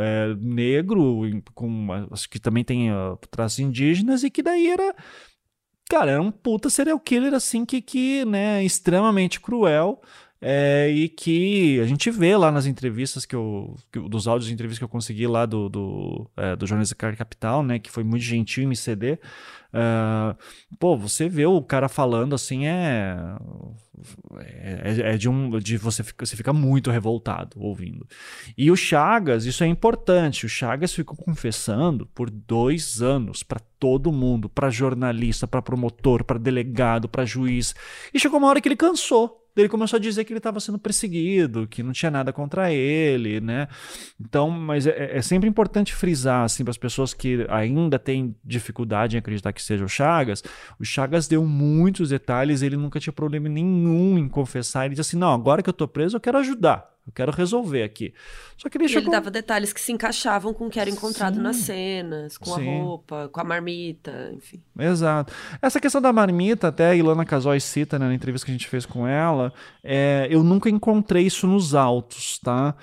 é, 0.00 0.34
negro 0.40 1.20
com 1.54 1.88
acho 1.92 2.07
que 2.28 2.38
também 2.38 2.64
tem 2.64 2.92
uh, 2.92 3.18
traços 3.30 3.58
indígenas, 3.58 4.22
e 4.22 4.30
que 4.30 4.42
daí 4.42 4.68
era. 4.68 4.94
Cara, 5.90 6.12
era 6.12 6.22
um 6.22 6.30
puta 6.30 6.68
serial 6.68 7.00
killer, 7.00 7.32
assim, 7.32 7.64
que, 7.64 7.80
que 7.80 8.24
né, 8.26 8.62
extremamente 8.62 9.40
cruel. 9.40 10.02
É, 10.40 10.88
e 10.88 11.08
que 11.08 11.80
a 11.80 11.86
gente 11.86 12.10
vê 12.12 12.36
lá 12.36 12.52
nas 12.52 12.64
entrevistas 12.64 13.26
que 13.26 13.34
eu. 13.34 13.74
Que, 13.92 13.98
dos 13.98 14.28
áudios 14.28 14.46
de 14.46 14.54
entrevistas 14.54 14.78
que 14.78 14.84
eu 14.84 14.88
consegui 14.88 15.26
lá 15.26 15.44
do, 15.44 15.68
do, 15.68 16.30
é, 16.36 16.54
do 16.54 16.64
Jornalismo 16.64 16.96
Capital, 16.96 17.62
né? 17.64 17.80
Que 17.80 17.90
foi 17.90 18.04
muito 18.04 18.22
gentil 18.22 18.62
em 18.62 18.68
me 18.68 18.76
ceder. 18.76 19.18
Uh, 19.70 20.34
pô, 20.78 20.96
você 20.96 21.28
vê 21.28 21.44
o 21.44 21.60
cara 21.60 21.88
falando 21.88 22.34
assim, 22.34 22.66
é. 22.66 23.16
É, 24.38 25.14
é, 25.14 25.16
de 25.16 25.28
um. 25.28 25.58
De 25.58 25.76
você, 25.76 26.04
fica, 26.04 26.24
você 26.24 26.36
fica 26.36 26.52
muito 26.52 26.88
revoltado 26.88 27.60
ouvindo. 27.60 28.06
E 28.56 28.70
o 28.70 28.76
Chagas, 28.76 29.44
isso 29.44 29.64
é 29.64 29.66
importante. 29.66 30.46
O 30.46 30.48
Chagas 30.48 30.94
ficou 30.94 31.16
confessando 31.16 32.06
por 32.06 32.30
dois 32.30 33.02
anos 33.02 33.42
para 33.42 33.60
todo 33.78 34.12
mundo, 34.12 34.48
para 34.48 34.70
jornalista, 34.70 35.48
para 35.48 35.60
promotor, 35.60 36.22
para 36.22 36.38
delegado, 36.38 37.08
para 37.08 37.24
juiz. 37.24 37.74
E 38.14 38.20
chegou 38.20 38.38
uma 38.38 38.48
hora 38.48 38.60
que 38.60 38.68
ele 38.68 38.76
cansou 38.76 39.47
ele 39.60 39.68
começou 39.68 39.96
a 39.96 40.00
dizer 40.00 40.24
que 40.24 40.32
ele 40.32 40.38
estava 40.38 40.60
sendo 40.60 40.78
perseguido, 40.78 41.66
que 41.66 41.82
não 41.82 41.92
tinha 41.92 42.10
nada 42.10 42.32
contra 42.32 42.72
ele, 42.72 43.40
né? 43.40 43.68
Então, 44.20 44.50
mas 44.50 44.86
é, 44.86 45.16
é 45.16 45.22
sempre 45.22 45.48
importante 45.48 45.94
frisar, 45.94 46.44
assim, 46.44 46.64
para 46.64 46.70
as 46.70 46.78
pessoas 46.78 47.12
que 47.14 47.46
ainda 47.48 47.98
têm 47.98 48.34
dificuldade 48.44 49.16
em 49.16 49.18
acreditar 49.18 49.52
que 49.52 49.62
seja 49.62 49.84
o 49.84 49.88
Chagas, 49.88 50.42
o 50.78 50.84
Chagas 50.84 51.28
deu 51.28 51.44
muitos 51.44 52.10
detalhes, 52.10 52.62
ele 52.62 52.76
nunca 52.76 53.00
tinha 53.00 53.12
problema 53.12 53.48
nenhum 53.48 54.18
em 54.18 54.28
confessar, 54.28 54.86
ele 54.86 54.94
disse 54.94 55.10
assim, 55.10 55.18
não, 55.18 55.32
agora 55.32 55.62
que 55.62 55.68
eu 55.68 55.72
estou 55.72 55.88
preso, 55.88 56.16
eu 56.16 56.20
quero 56.20 56.38
ajudar. 56.38 56.97
Eu 57.08 57.12
quero 57.14 57.32
resolver 57.32 57.82
aqui. 57.82 58.12
Só 58.58 58.68
que 58.68 58.76
ele, 58.76 58.86
chegou... 58.86 59.04
ele 59.04 59.10
dava 59.10 59.30
detalhes 59.30 59.72
que 59.72 59.80
se 59.80 59.90
encaixavam 59.90 60.52
com 60.52 60.66
o 60.66 60.70
que 60.70 60.78
era 60.78 60.90
encontrado 60.90 61.36
Sim. 61.36 61.40
nas 61.40 61.56
cenas, 61.56 62.36
com 62.36 62.54
Sim. 62.54 62.68
a 62.68 62.82
roupa, 62.82 63.30
com 63.32 63.40
a 63.40 63.44
marmita, 63.44 64.30
enfim. 64.34 64.60
Exato. 64.78 65.32
Essa 65.62 65.80
questão 65.80 66.02
da 66.02 66.12
marmita, 66.12 66.68
até 66.68 66.90
a 66.90 66.94
Ilana 66.94 67.24
Casói 67.24 67.60
cita 67.60 67.98
né, 67.98 68.06
na 68.06 68.14
entrevista 68.14 68.44
que 68.44 68.52
a 68.52 68.54
gente 68.54 68.68
fez 68.68 68.84
com 68.84 69.08
ela, 69.08 69.54
é, 69.82 70.28
eu 70.30 70.44
nunca 70.44 70.68
encontrei 70.68 71.24
isso 71.24 71.46
nos 71.46 71.74
autos, 71.74 72.38
tá? 72.40 72.74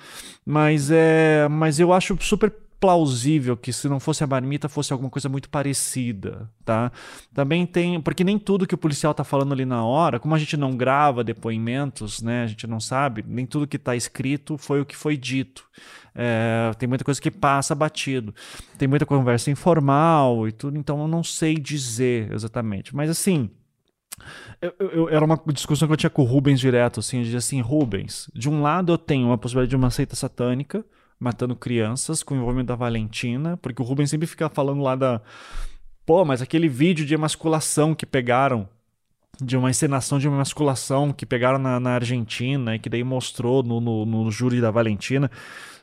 Mas, 0.44 0.90
é, 0.90 1.46
mas 1.48 1.78
eu 1.78 1.92
acho 1.92 2.18
super 2.20 2.52
plausível 2.78 3.56
que 3.56 3.72
se 3.72 3.88
não 3.88 3.98
fosse 3.98 4.22
a 4.22 4.26
marmita 4.26 4.68
fosse 4.68 4.92
alguma 4.92 5.10
coisa 5.10 5.28
muito 5.28 5.48
parecida, 5.48 6.50
tá? 6.64 6.92
Também 7.32 7.66
tem, 7.66 8.00
porque 8.00 8.22
nem 8.22 8.38
tudo 8.38 8.66
que 8.66 8.74
o 8.74 8.78
policial 8.78 9.14
tá 9.14 9.24
falando 9.24 9.52
ali 9.52 9.64
na 9.64 9.84
hora, 9.84 10.20
como 10.20 10.34
a 10.34 10.38
gente 10.38 10.56
não 10.56 10.76
grava 10.76 11.24
depoimentos, 11.24 12.20
né? 12.20 12.44
A 12.44 12.46
gente 12.46 12.66
não 12.66 12.78
sabe, 12.78 13.24
nem 13.26 13.46
tudo 13.46 13.66
que 13.66 13.78
tá 13.78 13.96
escrito 13.96 14.58
foi 14.58 14.80
o 14.80 14.86
que 14.86 14.96
foi 14.96 15.16
dito. 15.16 15.64
É, 16.14 16.70
tem 16.78 16.88
muita 16.88 17.04
coisa 17.04 17.20
que 17.20 17.30
passa 17.30 17.74
batido. 17.74 18.34
Tem 18.78 18.88
muita 18.88 19.04
conversa 19.04 19.50
informal 19.50 20.48
e 20.48 20.52
tudo, 20.52 20.78
então 20.78 21.00
eu 21.00 21.08
não 21.08 21.22
sei 21.22 21.54
dizer 21.54 22.32
exatamente. 22.32 22.94
Mas 22.94 23.08
assim, 23.10 23.50
eu, 24.60 24.74
eu, 24.78 25.08
era 25.08 25.24
uma 25.24 25.40
discussão 25.52 25.86
que 25.86 25.92
eu 25.92 25.98
tinha 25.98 26.10
com 26.10 26.22
o 26.22 26.24
Rubens 26.24 26.58
direto, 26.60 27.00
assim, 27.00 27.18
eu 27.18 27.24
dizia 27.24 27.38
assim, 27.38 27.60
Rubens, 27.60 28.30
de 28.34 28.48
um 28.48 28.62
lado 28.62 28.92
eu 28.92 28.98
tenho 28.98 29.26
uma 29.26 29.38
possibilidade 29.38 29.70
de 29.70 29.76
uma 29.76 29.90
seita 29.90 30.16
satânica, 30.16 30.84
matando 31.18 31.56
crianças 31.56 32.22
com 32.22 32.34
o 32.34 32.36
envolvimento 32.36 32.68
da 32.68 32.76
Valentina, 32.76 33.56
porque 33.56 33.80
o 33.80 33.84
Rubens 33.84 34.10
sempre 34.10 34.26
fica 34.26 34.48
falando 34.48 34.82
lá 34.82 34.94
da. 34.94 35.20
Pô, 36.04 36.24
mas 36.24 36.40
aquele 36.40 36.68
vídeo 36.68 37.04
de 37.04 37.14
emasculação 37.14 37.94
que 37.94 38.06
pegaram 38.06 38.68
de 39.40 39.56
uma 39.56 39.70
encenação 39.70 40.18
de 40.18 40.26
uma 40.28 40.38
emasculação 40.38 41.12
que 41.12 41.26
pegaram 41.26 41.58
na, 41.58 41.78
na 41.78 41.90
Argentina 41.90 42.74
e 42.74 42.78
que 42.78 42.88
daí 42.88 43.04
mostrou 43.04 43.62
no, 43.62 43.80
no, 43.80 44.06
no 44.06 44.30
júri 44.30 44.60
da 44.60 44.70
Valentina. 44.70 45.30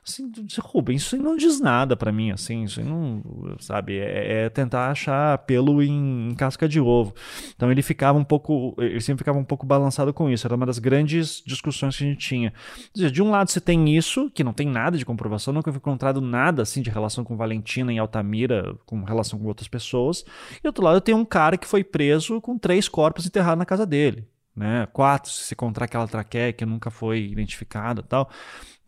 Assim, 0.05 0.29
Rubens, 0.59 1.03
isso 1.03 1.15
não 1.15 1.37
diz 1.37 1.61
nada 1.61 1.95
para 1.95 2.11
mim, 2.11 2.29
assim, 2.29 2.63
isso 2.63 2.83
não, 2.83 3.23
sabe, 3.59 3.97
é, 3.97 4.45
é 4.45 4.49
tentar 4.49 4.91
achar 4.91 5.37
pelo 5.39 5.81
em, 5.81 6.29
em, 6.29 6.35
casca 6.35 6.67
de 6.67 6.77
ovo. 6.81 7.13
Então 7.55 7.71
ele 7.71 7.81
ficava 7.81 8.19
um 8.19 8.23
pouco, 8.23 8.75
ele 8.77 8.99
sempre 8.99 9.19
ficava 9.19 9.39
um 9.39 9.45
pouco 9.45 9.65
balançado 9.65 10.13
com 10.13 10.29
isso, 10.29 10.45
era 10.45 10.57
uma 10.57 10.65
das 10.65 10.77
grandes 10.77 11.41
discussões 11.45 11.97
que 11.97 12.03
a 12.03 12.07
gente 12.07 12.19
tinha. 12.19 12.53
De 12.93 13.23
um 13.23 13.31
lado 13.31 13.49
você 13.49 13.61
tem 13.61 13.95
isso, 13.95 14.29
que 14.31 14.43
não 14.43 14.51
tem 14.51 14.67
nada 14.67 14.97
de 14.97 15.05
comprovação, 15.05 15.53
nunca 15.53 15.71
foi 15.71 15.77
encontrado 15.77 16.19
nada 16.19 16.63
assim 16.63 16.81
de 16.81 16.89
relação 16.89 17.23
com 17.23 17.37
Valentina 17.37 17.93
e 17.93 17.97
Altamira, 17.97 18.75
com 18.85 19.03
relação 19.03 19.39
com 19.39 19.45
outras 19.45 19.69
pessoas, 19.69 20.25
e 20.57 20.63
do 20.63 20.67
outro 20.67 20.83
lado 20.83 20.97
eu 20.97 21.01
tenho 21.01 21.17
um 21.17 21.25
cara 21.25 21.57
que 21.57 21.67
foi 21.67 21.81
preso 21.81 22.41
com 22.41 22.57
três 22.57 22.89
corpos 22.89 23.25
enterrados 23.25 23.59
na 23.59 23.65
casa 23.65 23.85
dele. 23.85 24.27
Né, 24.55 24.87
quatro, 24.93 25.31
se 25.31 25.55
contar 25.55 25.85
aquela 25.85 26.07
traqueia 26.07 26.53
que 26.53 26.63
nunca 26.63 26.91
foi 26.91 27.21
identificada 27.23 28.03
tal 28.03 28.29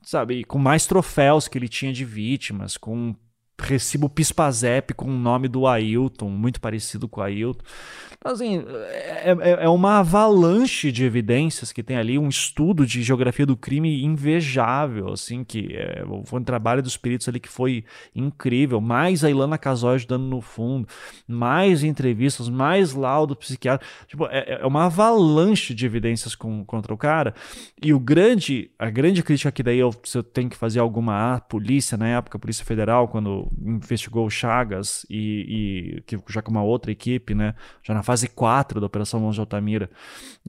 sabe, 0.05 0.43
com 0.43 0.59
mais 0.59 0.85
troféus 0.85 1.47
que 1.47 1.57
ele 1.57 1.67
tinha 1.67 1.91
de 1.91 2.05
vítimas, 2.05 2.77
com 2.77 3.15
recibo 3.59 4.09
Pispazep 4.09 4.93
com 4.93 5.05
o 5.05 5.17
nome 5.17 5.47
do 5.47 5.65
Ailton, 5.67 6.29
muito 6.29 6.59
parecido 6.59 7.07
com 7.07 7.21
o 7.21 7.23
Ailton. 7.23 7.63
Então, 8.17 8.33
assim, 8.33 8.65
é, 8.87 9.35
é, 9.39 9.65
é, 9.65 9.69
uma 9.69 9.99
avalanche 9.99 10.91
de 10.91 11.03
evidências 11.05 11.71
que 11.71 11.83
tem 11.83 11.95
ali, 11.95 12.17
um 12.17 12.27
estudo 12.27 12.83
de 12.83 13.03
geografia 13.03 13.45
do 13.45 13.55
crime 13.55 14.03
invejável, 14.03 15.13
assim, 15.13 15.43
que 15.43 15.75
é, 15.75 16.03
foi 16.25 16.39
um 16.39 16.43
trabalho 16.43 16.81
dos 16.81 16.97
peritos 16.97 17.29
ali 17.29 17.39
que 17.39 17.47
foi 17.47 17.85
incrível, 18.15 18.81
mais 18.81 19.23
a 19.23 19.29
Ilana 19.29 19.59
Casói 19.59 19.95
ajudando 19.95 20.23
no 20.23 20.41
fundo, 20.41 20.87
mais 21.27 21.83
entrevistas, 21.83 22.49
mais 22.49 22.93
laudo 22.93 23.35
psiquiátrico, 23.35 23.93
tipo, 24.07 24.25
é, 24.25 24.59
é 24.59 24.65
uma 24.65 24.85
avalanche 24.85 25.75
de 25.75 25.85
evidências 25.85 26.33
com, 26.33 26.65
contra 26.65 26.91
o 26.93 26.97
cara, 26.97 27.35
e 27.79 27.93
o 27.93 27.99
grande, 27.99 28.71
a 28.79 28.89
grande 28.89 29.21
crítica 29.21 29.51
que 29.51 29.61
daí 29.61 29.77
eu, 29.77 29.93
eu 30.15 30.23
tenho 30.23 30.49
que 30.49 30.57
fazer 30.57 30.79
alguma, 30.79 31.35
a 31.35 31.39
polícia, 31.41 31.95
na 31.95 32.07
época, 32.07 32.37
a 32.37 32.39
Polícia 32.39 32.65
Federal, 32.65 33.07
quando 33.07 33.44
investigou 33.61 34.25
o 34.25 34.29
Chagas 34.29 35.05
e, 35.09 35.97
e 35.97 36.01
que, 36.01 36.17
já 36.29 36.41
com 36.41 36.51
uma 36.51 36.63
outra 36.63 36.91
equipe, 36.91 37.33
né, 37.33 37.55
já 37.83 37.93
na 37.93 38.03
fase 38.03 38.27
4 38.27 38.79
da 38.79 38.87
Operação 38.87 39.19
Mãos 39.19 39.35
de 39.35 39.41
Altamira 39.41 39.89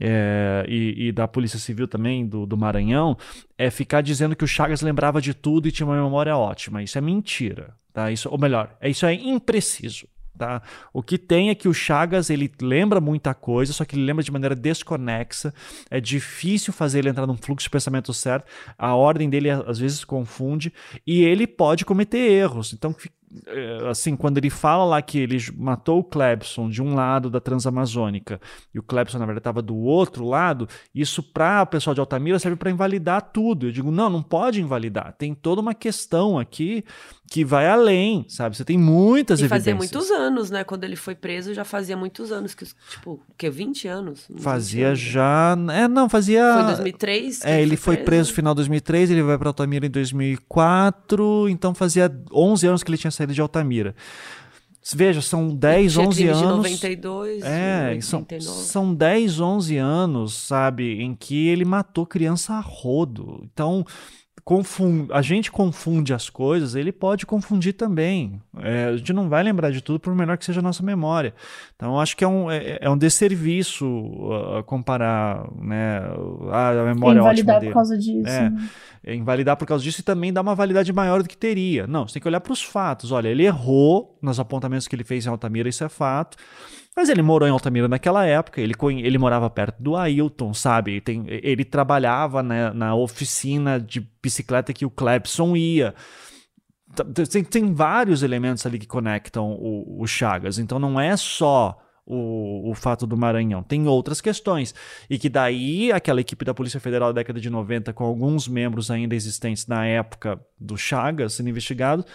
é, 0.00 0.64
e, 0.68 1.08
e, 1.08 1.12
da 1.12 1.26
Polícia 1.28 1.58
Civil 1.58 1.88
também 1.88 2.26
do, 2.26 2.46
do 2.46 2.56
Maranhão, 2.56 3.16
é 3.56 3.70
ficar 3.70 4.00
dizendo 4.00 4.36
que 4.36 4.44
o 4.44 4.48
Chagas 4.48 4.82
lembrava 4.82 5.20
de 5.20 5.34
tudo 5.34 5.68
e 5.68 5.72
tinha 5.72 5.86
uma 5.86 6.02
memória 6.02 6.36
ótima. 6.36 6.82
Isso 6.82 6.98
é 6.98 7.00
mentira, 7.00 7.74
tá? 7.92 8.10
Isso, 8.10 8.28
ou 8.28 8.38
melhor, 8.38 8.76
é, 8.80 8.88
isso 8.88 9.06
é 9.06 9.14
impreciso. 9.14 10.06
Tá? 10.36 10.62
O 10.92 11.02
que 11.02 11.16
tem 11.16 11.50
é 11.50 11.54
que 11.54 11.68
o 11.68 11.74
Chagas 11.74 12.30
ele 12.30 12.50
lembra 12.60 13.00
muita 13.00 13.32
coisa, 13.34 13.72
só 13.72 13.84
que 13.84 13.96
ele 13.96 14.04
lembra 14.04 14.22
de 14.22 14.30
maneira 14.30 14.54
desconexa. 14.54 15.54
É 15.90 16.00
difícil 16.00 16.72
fazer 16.72 17.00
ele 17.00 17.08
entrar 17.08 17.26
num 17.26 17.36
fluxo 17.36 17.66
de 17.66 17.70
pensamento 17.70 18.12
certo. 18.12 18.46
A 18.76 18.94
ordem 18.94 19.30
dele 19.30 19.50
às 19.50 19.78
vezes 19.78 20.04
confunde 20.04 20.72
e 21.06 21.22
ele 21.22 21.46
pode 21.46 21.84
cometer 21.84 22.18
erros. 22.18 22.72
Então 22.72 22.94
é, 23.46 23.88
assim, 23.88 24.16
quando 24.16 24.38
ele 24.38 24.48
fala 24.48 24.84
lá 24.84 25.02
que 25.02 25.18
ele 25.18 25.36
matou 25.56 25.98
o 25.98 26.04
Clebson 26.04 26.68
de 26.68 26.80
um 26.80 26.94
lado 26.94 27.28
da 27.28 27.40
Transamazônica 27.40 28.40
e 28.72 28.78
o 28.78 28.82
Clebson, 28.82 29.18
na 29.18 29.26
verdade, 29.26 29.40
estava 29.40 29.60
do 29.60 29.76
outro 29.76 30.24
lado, 30.24 30.68
isso 30.94 31.22
para 31.22 31.62
o 31.62 31.66
pessoal 31.66 31.92
de 31.92 32.00
Altamira 32.00 32.38
serve 32.38 32.56
para 32.56 32.70
invalidar 32.70 33.30
tudo. 33.32 33.66
Eu 33.66 33.72
digo, 33.72 33.90
não, 33.90 34.08
não 34.08 34.22
pode 34.22 34.60
invalidar. 34.60 35.14
Tem 35.18 35.34
toda 35.34 35.60
uma 35.60 35.74
questão 35.74 36.38
aqui 36.38 36.84
que 37.28 37.44
vai 37.44 37.68
além, 37.68 38.24
sabe? 38.28 38.56
Você 38.56 38.64
tem 38.64 38.78
muitas 38.78 39.40
e 39.40 39.44
evidências. 39.44 39.64
fazia 39.64 39.74
muitos 39.74 40.10
anos, 40.10 40.50
né? 40.50 40.64
Quando 40.64 40.84
ele 40.84 40.96
foi 40.96 41.14
preso, 41.14 41.52
já 41.52 41.64
fazia 41.64 41.96
muitos 41.96 42.30
anos, 42.30 42.54
que 42.54 42.64
tipo, 42.88 43.20
que 43.36 43.50
20 43.50 43.88
anos? 43.88 44.28
Fazia 44.38 44.88
anos. 44.88 45.00
já, 45.00 45.56
é, 45.72 45.88
não, 45.88 46.08
fazia 46.08 46.54
Foi 46.54 46.66
2003? 46.66 47.44
É, 47.44 47.60
ele 47.60 47.76
foi, 47.76 47.96
preso. 47.96 48.06
preso 48.06 48.30
no 48.30 48.34
final 48.36 48.54
de 48.54 48.58
2003, 48.58 49.10
ele 49.10 49.22
vai 49.22 49.36
para 49.36 49.48
Altamira 49.48 49.86
em 49.86 49.90
2004, 49.90 51.48
então 51.48 51.74
fazia 51.74 52.10
11 52.32 52.66
anos 52.66 52.82
que 52.82 52.90
ele 52.90 52.98
tinha 52.98 53.10
saído 53.10 53.34
de 53.34 53.40
Altamira. 53.40 53.94
Veja, 54.94 55.20
são 55.20 55.48
10, 55.48 55.96
11 55.96 56.28
anos. 56.28 56.40
De 56.40 56.46
92, 56.46 57.42
é, 57.42 57.98
são, 58.00 58.24
são 58.40 58.94
10, 58.94 59.40
11 59.40 59.76
anos, 59.78 60.34
sabe, 60.34 61.02
em 61.02 61.12
que 61.12 61.48
ele 61.48 61.64
matou 61.64 62.06
criança 62.06 62.54
a 62.54 62.60
rodo. 62.60 63.40
Então, 63.52 63.84
confunde, 64.44 65.12
a 65.12 65.22
gente 65.22 65.50
confunde 65.50 66.14
as 66.14 66.30
coisas, 66.30 66.74
ele 66.74 66.92
pode 66.92 67.26
confundir 67.26 67.72
também. 67.72 68.40
É, 68.58 68.86
a 68.86 68.96
gente 68.96 69.12
não 69.12 69.28
vai 69.28 69.42
lembrar 69.42 69.70
de 69.70 69.80
tudo, 69.80 69.98
por 69.98 70.14
menor 70.14 70.38
que 70.38 70.44
seja 70.44 70.60
a 70.60 70.62
nossa 70.62 70.82
memória. 70.82 71.34
Então, 71.74 71.98
acho 71.98 72.16
que 72.16 72.24
é 72.24 72.28
um, 72.28 72.50
é, 72.50 72.78
é 72.80 72.90
um 72.90 72.96
desserviço 72.96 73.86
uh, 73.86 74.62
comparar 74.64 75.48
né, 75.60 75.98
a, 76.52 76.94
memória 76.94 77.18
Invalidar 77.18 77.26
ótima 77.26 77.52
dele. 77.54 77.66
por 77.66 77.74
causa 77.74 77.98
disso. 77.98 78.28
É, 78.28 78.50
né? 78.50 78.70
é, 79.04 79.14
invalidar 79.14 79.56
por 79.56 79.66
causa 79.66 79.82
disso 79.82 80.00
e 80.00 80.04
também 80.04 80.32
dar 80.32 80.42
uma 80.42 80.54
validade 80.54 80.92
maior 80.92 81.22
do 81.22 81.28
que 81.28 81.36
teria. 81.36 81.86
Não, 81.86 82.06
você 82.06 82.14
tem 82.14 82.22
que 82.22 82.28
olhar 82.28 82.40
para 82.40 82.52
os 82.52 82.62
fatos. 82.62 83.12
Olha, 83.12 83.28
ele 83.28 83.44
errou 83.44 84.18
nos 84.20 84.40
apontamentos 84.40 84.88
que 84.88 84.96
ele 84.96 85.04
fez 85.04 85.26
em 85.26 85.28
Altamira, 85.28 85.68
isso 85.68 85.84
é 85.84 85.88
fato. 85.88 86.36
Mas 86.96 87.10
ele 87.10 87.20
morou 87.20 87.46
em 87.46 87.52
Altamira 87.52 87.86
naquela 87.86 88.24
época, 88.24 88.58
ele, 88.58 88.74
ele 89.02 89.18
morava 89.18 89.50
perto 89.50 89.82
do 89.82 89.94
Ailton, 89.96 90.54
sabe? 90.54 90.98
Tem, 91.02 91.26
ele 91.28 91.62
trabalhava 91.62 92.42
né, 92.42 92.72
na 92.72 92.94
oficina 92.94 93.78
de 93.78 94.00
bicicleta 94.22 94.72
que 94.72 94.86
o 94.86 94.90
Clebson 94.90 95.54
ia. 95.54 95.94
Tem, 97.30 97.44
tem 97.44 97.74
vários 97.74 98.22
elementos 98.22 98.64
ali 98.64 98.78
que 98.78 98.86
conectam 98.86 99.52
o, 99.52 100.00
o 100.00 100.06
Chagas, 100.06 100.58
então 100.58 100.78
não 100.78 100.98
é 100.98 101.14
só 101.18 101.78
o, 102.06 102.70
o, 102.70 102.74
fato 102.74 103.06
do 103.06 103.14
Maranhão. 103.14 103.62
Tem 103.62 103.86
outras 103.86 104.22
questões. 104.22 104.74
E 105.10 105.18
que 105.18 105.28
daí 105.28 105.92
aquela 105.92 106.22
equipe 106.22 106.46
da 106.46 106.54
Polícia 106.54 106.80
Federal 106.80 107.12
da 107.12 107.20
década 107.20 107.38
de 107.38 107.50
90, 107.50 107.92
com 107.92 108.04
alguns 108.04 108.48
membros 108.48 108.90
ainda 108.90 109.14
existentes 109.14 109.66
na 109.66 109.84
época 109.84 110.40
do 110.58 110.78
Chagas 110.78 111.34
sendo 111.34 111.50
investigados, 111.50 112.06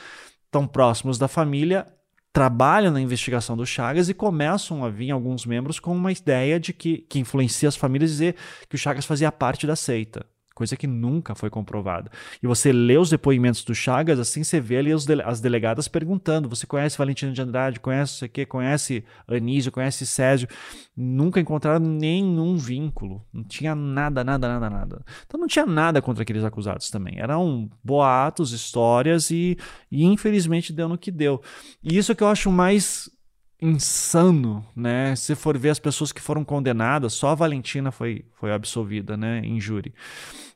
tão 0.50 0.66
próximos 0.66 1.20
da 1.20 1.28
família, 1.28 1.86
trabalham 2.34 2.92
na 2.92 3.02
investigação 3.02 3.58
do 3.58 3.66
Chagas 3.66 4.10
e 4.10 4.14
começam 4.14 4.86
a 4.86 4.90
vir 4.90 5.12
alguns 5.12 5.46
membros 5.46 5.80
com 5.80 5.96
uma 5.96 6.12
ideia 6.12 6.60
de 6.60 6.74
que, 6.74 7.00
que 7.00 7.20
influencia 7.20 7.68
as 7.68 7.76
famílias 7.76 8.12
dizer 8.12 8.36
que 8.70 8.76
o 8.76 8.80
Chagas 8.80 9.06
fazia 9.06 9.32
parte 9.32 9.68
da 9.68 9.76
seita 9.76 10.26
coisa 10.62 10.78
que 10.78 10.86
nunca 10.86 11.34
foi 11.34 11.50
comprovada. 11.50 12.12
E 12.42 12.46
você 12.46 12.72
lê 12.72 12.96
os 12.96 13.10
depoimentos 13.10 13.64
do 13.64 13.74
Chagas, 13.74 14.20
assim 14.20 14.44
você 14.44 14.60
vê 14.60 14.78
ali 14.78 14.92
as 15.26 15.42
delegadas 15.42 15.88
perguntando: 15.88 16.48
você 16.48 16.68
conhece 16.68 16.98
Valentino 16.98 17.34
de 17.34 17.42
Andrade, 17.42 17.80
conhece 17.80 18.26
o 18.26 18.30
que, 18.30 18.46
conhece 18.46 19.04
Anísio, 19.28 19.72
conhece 19.72 20.06
Césio? 20.06 20.48
Nunca 20.96 21.40
encontraram 21.40 21.84
nenhum 21.84 22.58
vínculo. 22.58 23.26
Não 23.34 23.44
tinha 23.44 23.74
nada, 23.74 24.24
nada, 24.24 24.48
nada, 24.48 24.70
nada. 24.70 25.06
Então 25.26 25.40
não 25.40 25.48
tinha 25.48 25.66
nada 25.66 26.00
contra 26.00 26.22
aqueles 26.22 26.44
acusados 26.44 26.92
também. 26.92 27.20
Eram 27.20 27.68
boatos, 27.84 28.52
histórias 28.52 29.32
e, 29.32 29.58
e 29.92 30.06
infelizmente 30.06 30.72
deu 30.72 30.88
no 30.88 30.98
que 30.98 31.10
deu. 31.10 31.42
E 31.84 31.98
isso 31.98 32.12
é 32.12 32.16
que 32.16 32.22
eu 32.22 32.28
acho 32.28 32.52
mais 32.52 33.10
insano, 33.60 34.66
né? 34.76 35.16
Se 35.16 35.34
for 35.34 35.58
ver 35.58 35.70
as 35.70 35.80
pessoas 35.80 36.12
que 36.12 36.22
foram 36.22 36.44
condenadas, 36.44 37.14
só 37.14 37.30
a 37.30 37.36
Valentina 37.36 37.92
foi, 37.92 38.26
foi 38.34 38.52
absolvida, 38.52 39.16
né, 39.16 39.40
em 39.44 39.60
júri 39.60 39.94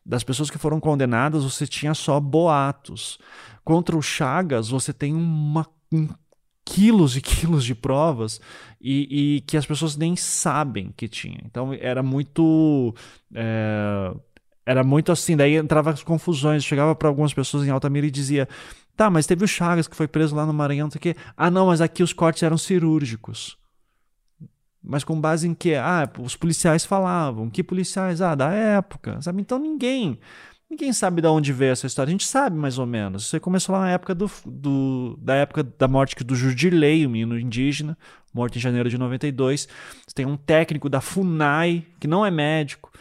das 0.05 0.23
pessoas 0.23 0.51
que 0.51 0.57
foram 0.57 0.79
condenadas, 0.79 1.43
você 1.43 1.65
tinha 1.65 1.93
só 1.93 2.19
boatos. 2.19 3.17
Contra 3.63 3.97
o 3.97 4.01
Chagas, 4.01 4.69
você 4.69 4.93
tem 4.93 5.15
uma, 5.15 5.67
um, 5.91 6.07
quilos 6.63 7.17
e 7.17 7.21
quilos 7.21 7.65
de 7.65 7.73
provas 7.73 8.39
e, 8.79 9.37
e, 9.37 9.41
que 9.41 9.57
as 9.57 9.65
pessoas 9.65 9.97
nem 9.97 10.15
sabem 10.15 10.93
que 10.95 11.07
tinha. 11.07 11.39
Então 11.45 11.73
era 11.73 12.03
muito. 12.03 12.93
É, 13.33 14.13
era 14.65 14.83
muito 14.83 15.11
assim, 15.11 15.35
daí 15.35 15.55
entrava 15.55 15.91
as 15.91 16.03
confusões. 16.03 16.63
Chegava 16.63 16.95
para 16.95 17.07
algumas 17.07 17.33
pessoas 17.33 17.65
em 17.65 17.71
Altamira 17.71 18.05
e 18.05 18.11
dizia: 18.11 18.47
tá, 18.95 19.09
mas 19.09 19.25
teve 19.25 19.43
o 19.43 19.47
Chagas 19.47 19.87
que 19.87 19.95
foi 19.95 20.07
preso 20.07 20.35
lá 20.35 20.45
no 20.45 20.53
Maranhão, 20.53 20.85
não 20.85 20.91
sei 20.91 20.99
o 20.99 21.01
quê. 21.01 21.15
Ah, 21.35 21.49
não, 21.49 21.67
mas 21.67 21.81
aqui 21.81 22.03
os 22.03 22.13
cortes 22.13 22.43
eram 22.43 22.57
cirúrgicos. 22.57 23.57
Mas 24.87 25.03
com 25.03 25.19
base 25.19 25.47
em 25.47 25.53
que? 25.53 25.75
Ah, 25.75 26.09
os 26.19 26.35
policiais 26.35 26.85
falavam. 26.85 27.49
Que 27.49 27.63
policiais? 27.63 28.21
Ah, 28.21 28.35
da 28.35 28.51
época. 28.51 29.21
Sabe? 29.21 29.41
Então 29.41 29.57
ninguém. 29.57 30.19
Ninguém 30.69 30.91
sabe 30.93 31.21
de 31.21 31.27
onde 31.27 31.53
veio 31.53 31.71
essa 31.71 31.85
história. 31.85 32.09
A 32.09 32.11
gente 32.11 32.25
sabe 32.25 32.57
mais 32.57 32.77
ou 32.77 32.85
menos. 32.85 33.27
Você 33.27 33.39
começou 33.39 33.73
lá 33.73 33.81
na 33.81 33.91
época 33.91 34.15
do, 34.15 34.29
do 34.45 35.17
da 35.21 35.35
época 35.35 35.63
da 35.63 35.87
morte 35.87 36.15
do 36.23 36.35
Jurdilei, 36.35 37.05
o 37.05 37.09
menino 37.09 37.39
indígena, 37.39 37.97
morto 38.33 38.57
em 38.57 38.61
janeiro 38.61 38.89
de 38.89 38.97
92. 38.97 39.67
Você 40.05 40.15
tem 40.15 40.25
um 40.25 40.35
técnico 40.35 40.89
da 40.89 41.01
FUNAI, 41.01 41.85
que 41.99 42.07
não 42.07 42.25
é 42.25 42.31
médico, 42.31 42.91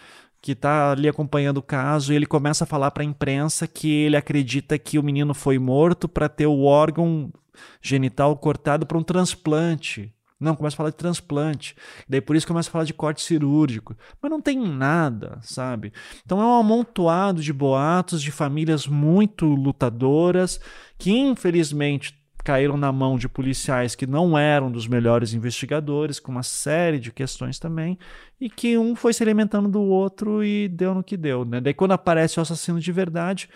que 0.43 0.53
está 0.53 0.93
ali 0.93 1.09
acompanhando 1.09 1.59
o 1.59 1.63
caso, 1.63 2.13
e 2.13 2.17
ele 2.17 2.27
começa 2.27 2.65
a 2.65 2.67
falar 2.67 2.91
para 2.91 3.03
a 3.03 3.07
imprensa 3.07 3.67
que 3.67 3.91
ele 3.91 4.17
acredita 4.17 4.79
que 4.79 4.99
o 4.99 5.03
menino 5.03 5.33
foi 5.33 5.59
morto 5.59 6.07
para 6.07 6.29
ter 6.29 6.47
o 6.47 6.65
órgão 6.65 7.33
genital 7.81 8.37
cortado 8.37 8.85
para 8.85 8.99
um 8.99 9.03
transplante. 9.03 10.13
Não, 10.45 10.55
começa 10.55 10.77
a 10.77 10.79
falar 10.79 10.91
de 10.91 10.97
transplante. 10.97 11.75
Daí 12.09 12.21
por 12.21 12.37
isso 12.37 12.47
começa 12.47 12.69
a 12.69 12.73
falar 12.73 12.85
de 12.85 12.95
corte 12.95 13.23
cirúrgico. 13.23 13.97
Mas 14.21 14.31
não 14.31 14.41
tem 14.41 14.59
nada, 14.59 15.39
sabe? 15.43 15.93
Então 16.25 16.41
é 16.41 16.45
um 16.45 16.55
amontoado 16.55 17.43
de 17.43 17.53
boatos 17.53 18.23
de 18.23 18.31
famílias 18.31 18.87
muito 18.87 19.47
lutadoras 19.47 20.61
que 20.99 21.11
infelizmente 21.11 22.23
caíram 22.45 22.77
na 22.77 22.93
mão 22.93 23.17
de 23.17 23.27
policiais 23.27 23.95
que 23.95 24.07
não 24.07 24.37
eram 24.37 24.71
dos 24.71 24.87
melhores 24.87 25.33
investigadores, 25.33 26.21
com 26.21 26.31
uma 26.31 26.43
série 26.43 27.01
de 27.01 27.11
questões 27.11 27.59
também, 27.59 27.99
e 28.39 28.51
que 28.51 28.77
um 28.77 28.95
foi 28.95 29.15
se 29.15 29.23
alimentando 29.23 29.67
do 29.67 29.81
outro 29.81 30.45
e 30.45 30.69
deu 30.69 30.95
no 30.95 31.03
que 31.03 31.17
deu. 31.17 31.47
Né? 31.47 31.59
Daí 31.61 31.73
quando 31.73 31.93
aparece 31.93 32.39
o 32.39 32.43
assassino 32.43 32.79
de 32.79 32.93
verdade, 32.93 33.49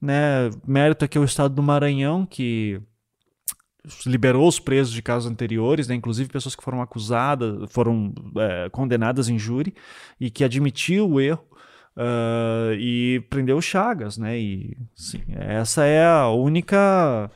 né, 0.00 0.48
mérito 0.66 1.04
aqui 1.04 1.18
ao 1.18 1.24
estado 1.24 1.54
do 1.54 1.62
Maranhão, 1.62 2.24
que 2.24 2.80
liberou 4.06 4.46
os 4.46 4.58
presos 4.58 4.92
de 4.92 5.02
casos 5.02 5.30
anteriores, 5.30 5.88
né, 5.88 5.94
inclusive 5.94 6.30
pessoas 6.30 6.54
que 6.54 6.62
foram 6.62 6.82
acusadas, 6.82 7.70
foram 7.70 8.12
é, 8.36 8.68
condenadas 8.70 9.28
em 9.28 9.38
júri, 9.38 9.74
e 10.18 10.30
que 10.30 10.44
admitiu 10.44 11.08
o 11.08 11.20
erro, 11.20 11.44
uh, 11.96 12.74
e 12.74 13.20
prendeu 13.30 13.56
o 13.56 13.62
Chagas, 13.62 14.18
né, 14.18 14.38
e 14.38 14.76
sim, 14.94 15.22
essa 15.28 15.84
é 15.84 16.04
a 16.04 16.28
única 16.28 17.30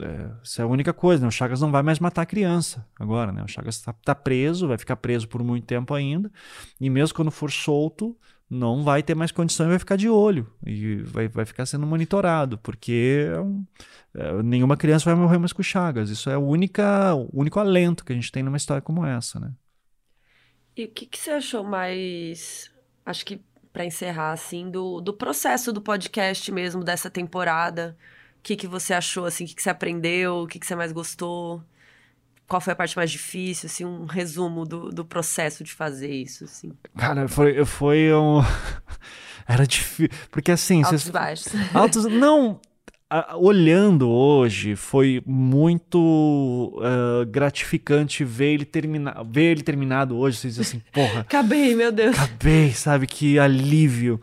é, 0.00 0.30
essa 0.42 0.62
é 0.62 0.64
a 0.64 0.68
única 0.68 0.92
coisa, 0.92 1.22
né? 1.22 1.28
O 1.28 1.32
Chagas 1.32 1.60
não 1.60 1.70
vai 1.70 1.82
mais 1.82 2.00
matar 2.00 2.22
a 2.22 2.26
criança 2.26 2.84
agora, 2.98 3.30
né? 3.30 3.42
O 3.44 3.48
Chagas 3.48 3.76
está 3.76 3.92
tá 3.92 4.14
preso, 4.14 4.66
vai 4.66 4.76
ficar 4.76 4.96
preso 4.96 5.28
por 5.28 5.42
muito 5.44 5.64
tempo 5.64 5.94
ainda, 5.94 6.30
e 6.80 6.90
mesmo 6.90 7.14
quando 7.14 7.30
for 7.30 7.50
solto, 7.50 8.16
não 8.48 8.84
vai 8.84 9.02
ter 9.02 9.14
mais 9.14 9.32
condição 9.32 9.66
e 9.66 9.70
vai 9.70 9.78
ficar 9.78 9.96
de 9.96 10.08
olho, 10.08 10.50
e 10.64 10.96
vai, 11.02 11.28
vai 11.28 11.44
ficar 11.44 11.66
sendo 11.66 11.86
monitorado, 11.86 12.58
porque 12.58 13.26
é 13.28 13.40
um, 13.40 13.64
é, 14.14 14.42
nenhuma 14.42 14.76
criança 14.76 15.04
vai 15.04 15.14
morrer 15.14 15.38
mais 15.38 15.52
com 15.52 15.62
Chagas. 15.62 16.10
Isso 16.10 16.30
é 16.30 16.38
o, 16.38 16.46
única, 16.46 17.14
o 17.14 17.40
único 17.40 17.58
alento 17.58 18.04
que 18.04 18.12
a 18.12 18.16
gente 18.16 18.30
tem 18.30 18.42
numa 18.42 18.56
história 18.56 18.80
como 18.80 19.04
essa, 19.04 19.40
né? 19.40 19.52
E 20.76 20.84
o 20.84 20.88
que, 20.88 21.06
que 21.06 21.18
você 21.18 21.30
achou 21.30 21.64
mais, 21.64 22.70
acho 23.04 23.24
que 23.24 23.40
para 23.72 23.84
encerrar, 23.84 24.32
assim, 24.32 24.70
do, 24.70 25.00
do 25.00 25.12
processo 25.12 25.72
do 25.72 25.80
podcast 25.80 26.50
mesmo, 26.52 26.84
dessa 26.84 27.10
temporada? 27.10 27.96
que, 28.46 28.54
que 28.54 28.66
você 28.68 28.94
achou, 28.94 29.24
assim, 29.24 29.44
o 29.44 29.48
que, 29.48 29.56
que 29.56 29.62
você 29.62 29.70
aprendeu, 29.70 30.42
o 30.42 30.46
que, 30.46 30.60
que 30.60 30.66
você 30.66 30.76
mais 30.76 30.92
gostou? 30.92 31.60
Qual 32.48 32.60
foi 32.60 32.72
a 32.72 32.76
parte 32.76 32.96
mais 32.96 33.10
difícil, 33.10 33.66
assim, 33.66 33.84
um 33.84 34.04
resumo 34.04 34.64
do, 34.64 34.90
do 34.90 35.04
processo 35.04 35.64
de 35.64 35.72
fazer 35.72 36.10
isso, 36.10 36.44
assim? 36.44 36.72
Cara, 36.96 37.26
foi, 37.28 37.64
foi 37.64 38.12
um... 38.14 38.40
Era 39.48 39.66
difícil, 39.66 40.10
porque 40.30 40.50
assim... 40.50 40.82
Altos 40.82 41.02
vocês... 41.02 41.12
baixos. 41.12 41.52
Altos... 41.74 42.04
Não, 42.04 42.60
olhando 43.34 44.08
hoje, 44.08 44.74
foi 44.74 45.22
muito 45.24 45.98
uh, 46.76 47.24
gratificante 47.26 48.24
ver 48.24 48.54
ele 48.54 48.64
terminar, 48.64 49.22
ver 49.24 49.52
ele 49.52 49.62
terminado 49.62 50.16
hoje. 50.16 50.38
Vocês 50.38 50.56
dizem 50.56 50.80
assim, 50.80 50.90
porra. 50.92 51.20
Acabei, 51.20 51.74
meu 51.74 51.92
Deus. 51.92 52.18
Acabei, 52.18 52.72
sabe? 52.72 53.06
Que 53.06 53.38
alívio. 53.38 54.20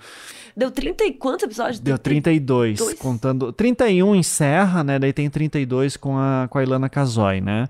Deu 0.55 0.71
30 0.71 1.03
e 1.05 1.13
quantos 1.13 1.43
episódios? 1.43 1.79
Deu 1.79 1.97
32, 1.97 2.77
Dois? 2.77 2.99
contando. 2.99 3.51
31 3.51 4.15
encerra, 4.15 4.83
né? 4.83 4.99
Daí 4.99 5.13
tem 5.13 5.29
32 5.29 5.97
com 5.97 6.17
a, 6.17 6.47
com 6.49 6.57
a 6.57 6.63
Ilana 6.63 6.89
Casoy, 6.89 7.41
né? 7.41 7.67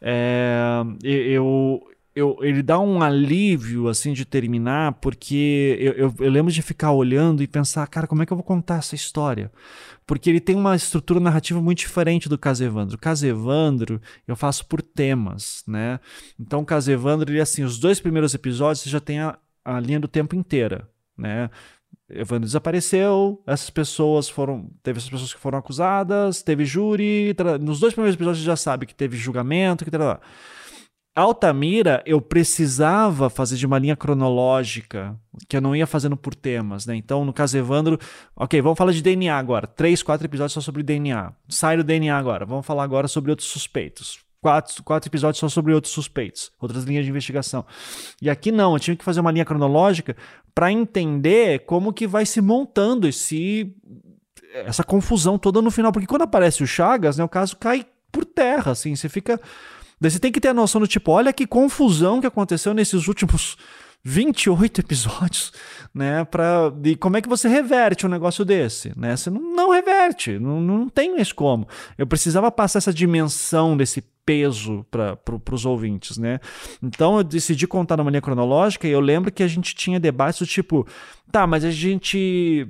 É, 0.00 0.82
eu, 1.02 1.82
eu, 2.14 2.38
ele 2.42 2.62
dá 2.62 2.78
um 2.78 3.02
alívio, 3.02 3.88
assim, 3.88 4.12
de 4.12 4.24
terminar, 4.24 4.92
porque 4.94 5.76
eu, 5.80 5.92
eu, 5.92 6.14
eu 6.18 6.30
lembro 6.30 6.52
de 6.52 6.62
ficar 6.62 6.92
olhando 6.92 7.42
e 7.42 7.46
pensar, 7.46 7.86
cara, 7.86 8.06
como 8.06 8.22
é 8.22 8.26
que 8.26 8.32
eu 8.32 8.36
vou 8.36 8.44
contar 8.44 8.78
essa 8.78 8.94
história? 8.94 9.50
porque 10.06 10.30
ele 10.30 10.40
tem 10.40 10.54
uma 10.54 10.76
estrutura 10.76 11.18
narrativa 11.18 11.60
muito 11.60 11.78
diferente 11.78 12.28
do 12.28 12.38
Casevandro. 12.38 12.96
Casevandro 12.96 14.00
eu 14.26 14.36
faço 14.36 14.64
por 14.66 14.80
temas, 14.80 15.64
né? 15.66 15.98
Então 16.38 16.60
o 16.60 16.64
Casevandro, 16.64 17.30
ele 17.30 17.40
assim, 17.40 17.64
os 17.64 17.78
dois 17.78 17.98
primeiros 17.98 18.32
episódios 18.32 18.82
você 18.82 18.90
já 18.90 19.00
tem 19.00 19.18
a, 19.18 19.36
a 19.64 19.80
linha 19.80 19.98
do 19.98 20.06
tempo 20.06 20.36
inteira, 20.36 20.88
né? 21.18 21.50
Evandro 22.08 22.46
desapareceu, 22.46 23.42
essas 23.46 23.68
pessoas 23.68 24.28
foram. 24.28 24.70
Teve 24.82 24.98
essas 24.98 25.10
pessoas 25.10 25.34
que 25.34 25.40
foram 25.40 25.58
acusadas, 25.58 26.42
teve 26.42 26.64
júri. 26.64 27.34
Nos 27.60 27.80
dois 27.80 27.94
primeiros 27.94 28.14
episódios 28.14 28.44
já 28.44 28.56
sabe 28.56 28.86
que 28.86 28.94
teve 28.94 29.16
julgamento, 29.16 29.84
que 29.84 29.90
tal. 29.90 30.20
Altamira, 31.16 32.02
eu 32.04 32.20
precisava 32.20 33.30
fazer 33.30 33.56
de 33.56 33.64
uma 33.64 33.78
linha 33.78 33.96
cronológica, 33.96 35.18
que 35.48 35.56
eu 35.56 35.62
não 35.62 35.74
ia 35.74 35.86
fazendo 35.86 36.14
por 36.14 36.34
temas, 36.34 36.84
né? 36.84 36.94
Então, 36.94 37.24
no 37.24 37.32
caso 37.32 37.56
Evandro, 37.56 37.98
ok, 38.36 38.60
vamos 38.60 38.76
falar 38.76 38.92
de 38.92 39.00
DNA 39.00 39.34
agora. 39.34 39.66
Três, 39.66 40.02
quatro 40.02 40.26
episódios 40.26 40.52
só 40.52 40.60
sobre 40.60 40.82
DNA. 40.82 41.32
Sai 41.48 41.78
do 41.78 41.82
DNA 41.82 42.16
agora. 42.16 42.44
Vamos 42.44 42.66
falar 42.66 42.84
agora 42.84 43.08
sobre 43.08 43.30
outros 43.30 43.48
suspeitos. 43.48 44.25
Quatro, 44.40 44.82
quatro 44.82 45.08
episódios 45.08 45.40
só 45.40 45.48
sobre 45.48 45.72
outros 45.72 45.92
suspeitos, 45.92 46.52
outras 46.60 46.84
linhas 46.84 47.04
de 47.04 47.10
investigação. 47.10 47.64
E 48.20 48.30
aqui 48.30 48.52
não, 48.52 48.74
eu 48.74 48.80
tinha 48.80 48.96
que 48.96 49.04
fazer 49.04 49.20
uma 49.20 49.32
linha 49.32 49.44
cronológica 49.44 50.16
para 50.54 50.70
entender 50.70 51.64
como 51.66 51.92
que 51.92 52.06
vai 52.06 52.24
se 52.24 52.40
montando 52.40 53.08
esse 53.08 53.74
essa 54.64 54.82
confusão 54.82 55.38
toda 55.38 55.60
no 55.60 55.70
final, 55.70 55.92
porque 55.92 56.06
quando 56.06 56.22
aparece 56.22 56.62
o 56.62 56.66
Chagas, 56.66 57.18
né, 57.18 57.24
o 57.24 57.28
caso 57.28 57.56
cai 57.56 57.84
por 58.10 58.24
terra, 58.24 58.72
assim, 58.72 58.96
você 58.96 59.08
fica 59.08 59.38
Daí 60.00 60.10
você 60.10 60.18
tem 60.18 60.30
que 60.30 60.40
ter 60.40 60.48
a 60.48 60.54
noção 60.54 60.80
do 60.80 60.86
tipo, 60.86 61.10
olha 61.10 61.32
que 61.32 61.46
confusão 61.46 62.20
que 62.20 62.26
aconteceu 62.26 62.74
nesses 62.74 63.08
últimos 63.08 63.56
28 64.04 64.82
episódios, 64.82 65.52
né? 65.94 66.24
Pra, 66.24 66.72
e 66.84 66.94
como 66.94 67.16
é 67.16 67.22
que 67.22 67.28
você 67.28 67.48
reverte 67.48 68.06
um 68.06 68.08
negócio 68.10 68.44
desse, 68.44 68.92
né? 68.96 69.16
Você 69.16 69.30
não, 69.30 69.40
não 69.40 69.70
reverte, 69.70 70.38
não, 70.38 70.60
não 70.60 70.88
tem 70.88 71.14
mais 71.14 71.32
como. 71.32 71.66
Eu 71.96 72.06
precisava 72.06 72.50
passar 72.50 72.78
essa 72.78 72.92
dimensão 72.92 73.76
desse 73.76 74.04
peso 74.26 74.84
para 74.90 75.16
pro, 75.16 75.40
os 75.52 75.64
ouvintes, 75.64 76.18
né? 76.18 76.40
Então 76.82 77.16
eu 77.16 77.24
decidi 77.24 77.66
contar 77.66 77.96
numa 77.96 78.10
linha 78.10 78.20
cronológica 78.20 78.88
e 78.88 78.90
eu 78.90 79.00
lembro 79.00 79.32
que 79.32 79.42
a 79.42 79.48
gente 79.48 79.74
tinha 79.74 80.00
debates 80.00 80.40
do 80.40 80.46
tipo, 80.46 80.86
tá, 81.30 81.46
mas 81.46 81.64
a 81.64 81.70
gente 81.70 82.68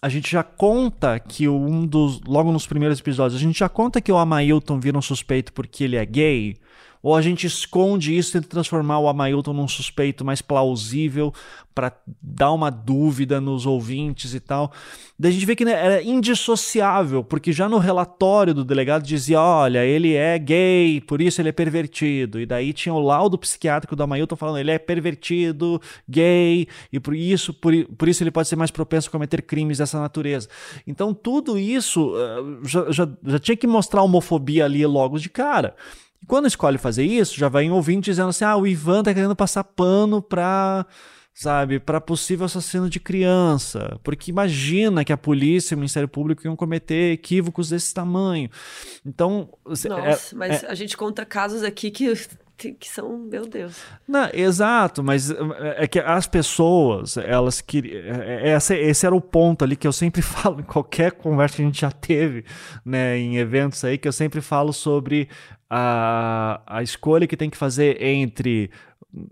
a 0.00 0.08
gente 0.08 0.30
já 0.30 0.42
conta 0.42 1.18
que 1.18 1.48
um 1.48 1.86
dos. 1.86 2.20
Logo 2.20 2.52
nos 2.52 2.66
primeiros 2.66 3.00
episódios, 3.00 3.40
a 3.40 3.42
gente 3.42 3.58
já 3.58 3.68
conta 3.68 4.00
que 4.00 4.12
o 4.12 4.16
Amailton 4.16 4.78
vira 4.78 4.98
um 4.98 5.02
suspeito 5.02 5.52
porque 5.52 5.84
ele 5.84 5.96
é 5.96 6.04
gay. 6.04 6.56
Ou 7.06 7.14
a 7.14 7.22
gente 7.22 7.46
esconde 7.46 8.16
isso 8.16 8.32
tenta 8.32 8.48
transformar 8.48 8.98
o 8.98 9.06
Amailton 9.06 9.52
num 9.52 9.68
suspeito 9.68 10.24
mais 10.24 10.42
plausível 10.42 11.32
para 11.72 11.92
dar 12.20 12.50
uma 12.50 12.68
dúvida 12.68 13.40
nos 13.40 13.64
ouvintes 13.64 14.34
e 14.34 14.40
tal. 14.40 14.72
Daí 15.16 15.30
a 15.30 15.34
gente 15.34 15.46
vê 15.46 15.54
que 15.54 15.64
né, 15.64 15.70
era 15.70 16.02
indissociável, 16.02 17.22
porque 17.22 17.52
já 17.52 17.68
no 17.68 17.78
relatório 17.78 18.52
do 18.52 18.64
delegado 18.64 19.04
dizia: 19.04 19.40
olha, 19.40 19.84
ele 19.84 20.14
é 20.14 20.36
gay, 20.36 21.00
por 21.00 21.20
isso 21.20 21.40
ele 21.40 21.50
é 21.50 21.52
pervertido. 21.52 22.40
E 22.40 22.46
daí 22.46 22.72
tinha 22.72 22.92
o 22.92 22.98
laudo 22.98 23.38
psiquiátrico 23.38 23.94
do 23.94 24.02
Amailton 24.02 24.34
falando: 24.34 24.58
ele 24.58 24.72
é 24.72 24.78
pervertido, 24.78 25.80
gay, 26.08 26.66
e 26.92 26.98
por 26.98 27.14
isso, 27.14 27.54
por, 27.54 27.72
por 27.96 28.08
isso 28.08 28.24
ele 28.24 28.32
pode 28.32 28.48
ser 28.48 28.56
mais 28.56 28.72
propenso 28.72 29.08
a 29.08 29.12
cometer 29.12 29.42
crimes 29.42 29.78
dessa 29.78 30.00
natureza. 30.00 30.48
Então 30.84 31.14
tudo 31.14 31.56
isso 31.56 32.16
uh, 32.16 32.66
já, 32.66 32.90
já, 32.90 33.08
já 33.24 33.38
tinha 33.38 33.56
que 33.56 33.66
mostrar 33.68 34.02
homofobia 34.02 34.64
ali 34.64 34.84
logo 34.84 35.20
de 35.20 35.30
cara. 35.30 35.76
E 36.22 36.26
quando 36.26 36.46
escolhe 36.46 36.78
fazer 36.78 37.04
isso, 37.04 37.38
já 37.38 37.48
vai 37.48 37.64
em 37.64 37.70
ouvinte 37.70 38.10
dizendo 38.10 38.28
assim: 38.28 38.44
ah, 38.44 38.56
o 38.56 38.66
Ivan 38.66 39.02
tá 39.02 39.12
querendo 39.12 39.36
passar 39.36 39.64
pano 39.64 40.22
pra 40.22 40.86
sabe, 41.36 41.78
para 41.78 42.00
possível 42.00 42.46
assassino 42.46 42.88
de 42.88 42.98
criança, 42.98 44.00
porque 44.02 44.30
imagina 44.30 45.04
que 45.04 45.12
a 45.12 45.18
polícia 45.18 45.74
e 45.74 45.76
o 45.76 45.78
Ministério 45.78 46.08
Público 46.08 46.46
iam 46.46 46.56
cometer 46.56 47.12
equívocos 47.12 47.68
desse 47.68 47.92
tamanho. 47.92 48.48
Então, 49.04 49.50
nossa, 49.66 49.88
é, 50.34 50.34
mas 50.34 50.64
é, 50.64 50.66
a 50.66 50.74
gente 50.74 50.96
conta 50.96 51.26
casos 51.26 51.62
aqui 51.62 51.90
que 51.90 52.10
que 52.56 52.88
são, 52.88 53.18
meu 53.18 53.46
Deus. 53.46 53.76
Não, 54.08 54.30
exato, 54.32 55.02
mas 55.02 55.30
é, 55.30 55.36
é 55.76 55.86
que 55.86 55.98
as 55.98 56.26
pessoas, 56.26 57.18
elas 57.18 57.60
queriam. 57.60 58.00
É, 58.00 58.54
esse, 58.56 58.74
esse 58.74 59.04
era 59.04 59.14
o 59.14 59.20
ponto 59.20 59.62
ali 59.62 59.76
que 59.76 59.86
eu 59.86 59.92
sempre 59.92 60.22
falo 60.24 60.60
em 60.60 60.64
qualquer 60.64 61.12
conversa 61.12 61.56
que 61.56 61.62
a 61.62 61.64
gente 61.66 61.80
já 61.82 61.90
teve, 61.90 62.44
né, 62.84 63.18
em 63.18 63.36
eventos 63.36 63.84
aí, 63.84 63.98
que 63.98 64.08
eu 64.08 64.12
sempre 64.12 64.40
falo 64.40 64.72
sobre 64.72 65.28
a, 65.68 66.60
a 66.66 66.82
escolha 66.82 67.26
que 67.26 67.36
tem 67.36 67.50
que 67.50 67.56
fazer 67.56 68.02
entre 68.02 68.70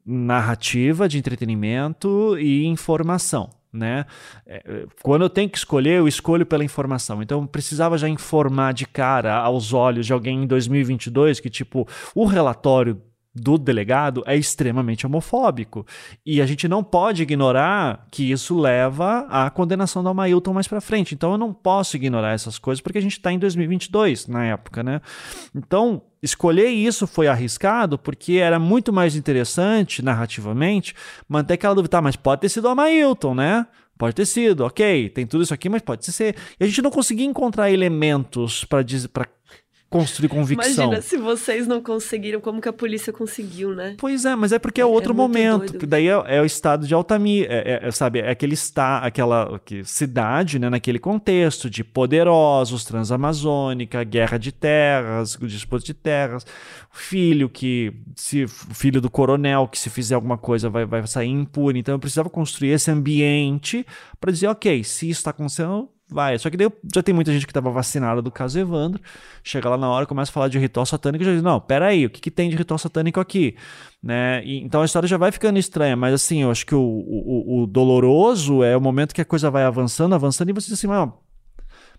narrativa 0.05 1.09
de 1.09 1.19
entretenimento 1.19 2.39
e 2.39 2.65
informação. 2.65 3.51
Né? 3.73 4.07
É, 4.47 4.87
quando 5.03 5.23
eu 5.23 5.31
tenho 5.31 5.51
que 5.51 5.59
escolher, 5.59 5.99
eu 5.99 6.07
escolho 6.07 6.47
pela 6.47 6.65
informação. 6.65 7.21
Então, 7.23 7.45
precisava 7.45 7.99
já 7.99 8.09
informar 8.09 8.73
de 8.73 8.87
cara 8.87 9.35
aos 9.35 9.73
olhos 9.73 10.07
de 10.07 10.13
alguém 10.13 10.45
em 10.45 10.47
2022 10.47 11.41
que, 11.41 11.51
tipo, 11.51 11.87
o 12.15 12.25
relatório 12.25 13.03
do 13.35 13.59
delegado 13.59 14.23
é 14.27 14.37
extremamente 14.37 15.07
homofóbico. 15.07 15.85
E 16.25 16.41
a 16.41 16.47
gente 16.47 16.69
não 16.69 16.85
pode 16.85 17.23
ignorar 17.23 18.07
que 18.11 18.31
isso 18.31 18.59
leva 18.59 19.27
à 19.29 19.51
condenação 19.51 20.03
do 20.03 20.09
Amailton 20.09 20.53
mais 20.53 20.69
para 20.69 20.81
frente. 20.81 21.15
Então 21.15 21.33
eu 21.33 21.39
não 21.39 21.53
posso 21.53 21.97
ignorar 21.97 22.33
essas 22.33 22.59
coisas 22.59 22.81
porque 22.81 22.99
a 22.99 23.03
gente 23.03 23.13
está 23.13 23.33
em 23.33 23.39
2022 23.39 24.29
na 24.29 24.45
época, 24.45 24.83
né? 24.83 25.01
Então 25.55 26.03
escolher 26.23 26.69
isso 26.69 27.07
foi 27.07 27.27
arriscado 27.27 27.99
porque 27.99 28.35
era 28.35 28.59
muito 28.59 28.93
mais 28.93 29.17
interessante 29.17 30.03
narrativamente 30.03 30.95
manter 31.29 31.55
aquela 31.55 31.75
dúvida, 31.75 31.91
tá, 31.91 32.03
mas 32.03 32.17
pode 32.17 32.43
ter 32.43 32.49
sido 32.49 32.67
o 32.67 32.69
Amailton, 32.69 33.35
né? 33.35 33.67
Pode 33.97 34.17
ter 34.17 34.27
sido, 34.27 34.65
ok, 34.65 35.09
tem 35.11 35.25
tudo 35.25 35.45
isso 35.45 35.55
aqui, 35.55 35.69
mas 35.69 35.81
pode 35.81 36.05
ser. 36.05 36.35
E 36.59 36.65
a 36.65 36.67
gente 36.67 36.83
não 36.83 36.91
conseguia 36.91 37.27
encontrar 37.27 37.71
elementos 37.71 38.65
para 38.65 38.83
construir 39.95 40.29
convicção. 40.29 40.87
Imagina 40.87 41.01
se 41.01 41.17
vocês 41.17 41.69
não 41.69 41.81
conseguiram, 41.81 42.41
como 42.41 42.61
que 42.61 42.69
a 42.69 42.73
polícia 42.73 43.13
conseguiu, 43.13 43.73
né? 43.77 43.95
Pois 43.97 44.25
é, 44.25 44.35
mas 44.35 44.51
é 44.51 44.59
porque 44.59 44.81
é 44.81 44.85
outro 44.85 45.15
muito 45.15 45.29
momento. 45.29 45.71
doido. 45.71 45.87
Daí 45.87 46.09
é, 46.09 46.37
é 46.37 46.43
o 46.43 46.45
estado 46.45 46.85
de 46.85 46.93
Altamira, 46.93 47.47
é, 47.53 47.81
é- 47.85 47.89
é, 47.89 47.91
sabe? 47.93 48.19
É 48.19 48.29
aquele 48.31 48.55
está, 48.55 48.99
aquela 48.99 49.61
que- 49.65 49.85
cidade, 49.85 50.59
né? 50.59 50.69
Naquele 50.69 50.99
contexto 50.99 51.71
de 51.71 51.85
poderosos, 51.85 52.85
transamazônica, 52.85 54.03
guerra 54.03 54.37
de 54.37 54.51
terras, 54.51 55.39
disputa 55.41 55.85
de 55.85 55.95
terras, 55.95 56.45
filho 56.91 57.49
que 57.49 57.93
se 58.17 58.45
o 58.45 58.49
filho 58.49 59.01
do 59.01 59.09
coronel 59.09 59.69
que 59.69 59.79
se 59.79 59.89
fizer 59.91 60.17
alguma 60.17 60.37
coisa 60.37 60.69
vai, 60.69 60.85
vai 60.85 61.07
sair 61.07 61.29
impune. 61.29 61.79
Então 61.79 61.95
eu 61.95 62.01
precisava 62.01 62.29
construir 62.29 62.71
esse 62.71 62.91
ambiente 62.91 63.87
para 64.21 64.33
dizer, 64.33 64.49
ok, 64.49 64.83
se 64.83 65.09
isso 65.09 65.21
está 65.21 65.31
acontecendo 65.31 65.89
Vai, 66.11 66.39
só 66.39 66.51
que 66.51 66.57
daí 66.57 66.71
já 66.95 67.03
tem 67.03 67.15
muita 67.15 67.33
gente 67.33 67.47
que 67.47 67.51
estava 67.51 67.71
vacinada 67.71 68.21
do 68.21 68.31
caso 68.31 68.59
Evandro, 68.59 69.01
chega 69.43 69.71
lá 69.71 69.79
na 69.79 69.89
hora, 69.89 70.05
começa 70.05 70.31
a 70.31 70.35
falar 70.35 70.49
de 70.49 70.59
ritual 70.59 70.85
satânico 70.85 71.23
e 71.23 71.27
já 71.27 71.33
diz, 71.33 71.43
não, 71.43 71.59
peraí, 71.59 72.05
o 72.05 72.11
que, 72.11 72.21
que 72.21 72.31
tem 72.31 72.51
de 72.51 72.57
ritual 72.57 72.77
satânico 72.77 73.19
aqui? 73.19 73.57
Né? 74.03 74.45
E, 74.45 74.63
então 74.63 74.83
a 74.83 74.85
história 74.85 75.09
já 75.09 75.17
vai 75.17 75.33
ficando 75.33 75.59
estranha, 75.59 75.97
mas 75.97 76.13
assim, 76.13 76.43
eu 76.43 76.51
acho 76.51 76.67
que 76.67 76.75
o, 76.75 76.81
o, 76.81 77.63
o 77.63 77.67
doloroso 77.67 78.63
é 78.63 78.77
o 78.77 78.81
momento 78.81 79.15
que 79.15 79.23
a 79.23 79.25
coisa 79.25 79.51
vai 79.51 79.65
avançando, 79.65 80.15
avançando, 80.15 80.51
e 80.51 80.53
você 80.53 80.67
diz 80.67 80.79
assim, 80.79 80.87
mas, 80.87 81.09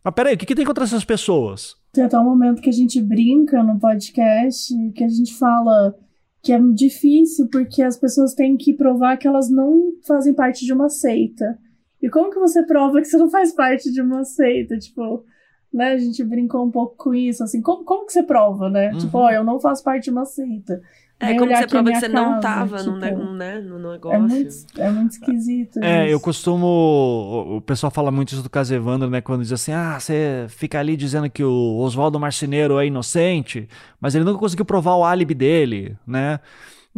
mas 0.04 0.14
peraí, 0.14 0.36
o 0.36 0.38
que, 0.38 0.46
que 0.46 0.56
tem 0.56 0.66
contra 0.66 0.84
essas 0.84 1.04
pessoas? 1.04 1.76
Tem 1.92 2.04
até 2.04 2.18
um 2.20 2.26
momento 2.26 2.62
que 2.62 2.70
a 2.70 2.74
gente 2.74 3.02
brinca 3.02 3.64
no 3.64 3.80
podcast, 3.80 4.72
que 4.94 5.04
a 5.04 5.10
gente 5.10 5.34
fala 5.34 5.96
que 6.44 6.54
é 6.54 6.60
difícil 6.60 7.48
porque 7.52 7.82
as 7.82 7.98
pessoas 7.98 8.36
têm 8.36 8.56
que 8.56 8.72
provar 8.72 9.18
que 9.18 9.28
elas 9.28 9.50
não 9.50 9.94
fazem 10.06 10.32
parte 10.32 10.64
de 10.64 10.72
uma 10.72 10.90
seita. 10.90 11.58
E 12.06 12.10
como 12.10 12.30
que 12.30 12.38
você 12.38 12.62
prova 12.64 13.00
que 13.02 13.08
você 13.08 13.18
não 13.18 13.32
faz 13.32 13.52
parte 13.52 13.92
de 13.92 14.00
uma 14.00 14.24
seita? 14.24 14.78
Tipo, 14.78 15.26
né? 15.74 15.94
A 15.94 15.98
gente 15.98 16.24
brincou 16.24 16.64
um 16.64 16.70
pouco 16.70 16.96
com 16.96 17.16
isso, 17.16 17.44
assim, 17.44 17.64
como, 17.64 17.84
como 17.84 18.06
que 18.06 18.14
você 18.14 18.22
prova, 18.22 18.70
né? 18.70 18.92
Uhum. 18.92 18.98
Tipo, 19.00 19.18
ó, 19.18 19.32
eu 19.32 19.44
não 19.44 19.60
faço 19.60 19.84
parte 19.84 20.04
de 20.04 20.12
uma 20.12 20.24
seita. 20.24 20.84
É, 21.20 21.28
Vem 21.28 21.38
como 21.40 21.56
você 21.56 21.66
prova 21.66 21.92
que 21.92 22.00
você 22.00 22.08
não 22.08 22.40
casa, 22.40 22.42
tava 22.42 22.84
no, 22.84 23.00
tipo, 23.00 23.24
ne- 23.24 23.38
né, 23.38 23.60
no 23.60 23.92
negócio. 23.92 24.16
É 24.18 24.20
muito, 24.20 24.56
é 24.78 24.90
muito 24.92 25.12
esquisito. 25.14 25.80
É, 25.82 26.04
eu 26.06 26.18
isso. 26.18 26.20
costumo. 26.20 26.68
O 26.68 27.56
o 27.58 27.62
pessoal 27.62 27.90
fala 27.90 28.12
muito 28.12 28.34
isso 28.34 28.44
do 28.44 28.50
caso 28.52 28.76
Evandro, 28.76 29.10
né? 29.10 29.20
Quando 29.20 29.42
diz 29.42 29.52
assim: 29.52 29.72
ah, 29.72 30.00
você 30.00 30.46
fica 30.50 30.78
ali 30.80 30.96
dizendo 30.96 31.28
que 31.28 31.44
o 31.44 31.78
Oswaldo 31.78 32.20
Marceneiro 32.20 32.78
é 32.78 32.86
inocente, 32.86 33.68
mas 34.00 34.14
ele 34.14 34.26
nunca 34.26 34.38
conseguiu 34.38 34.66
provar 34.66 34.96
o 34.96 35.04
álibi 35.04 35.34
dele, 35.34 35.98
né? 36.06 36.40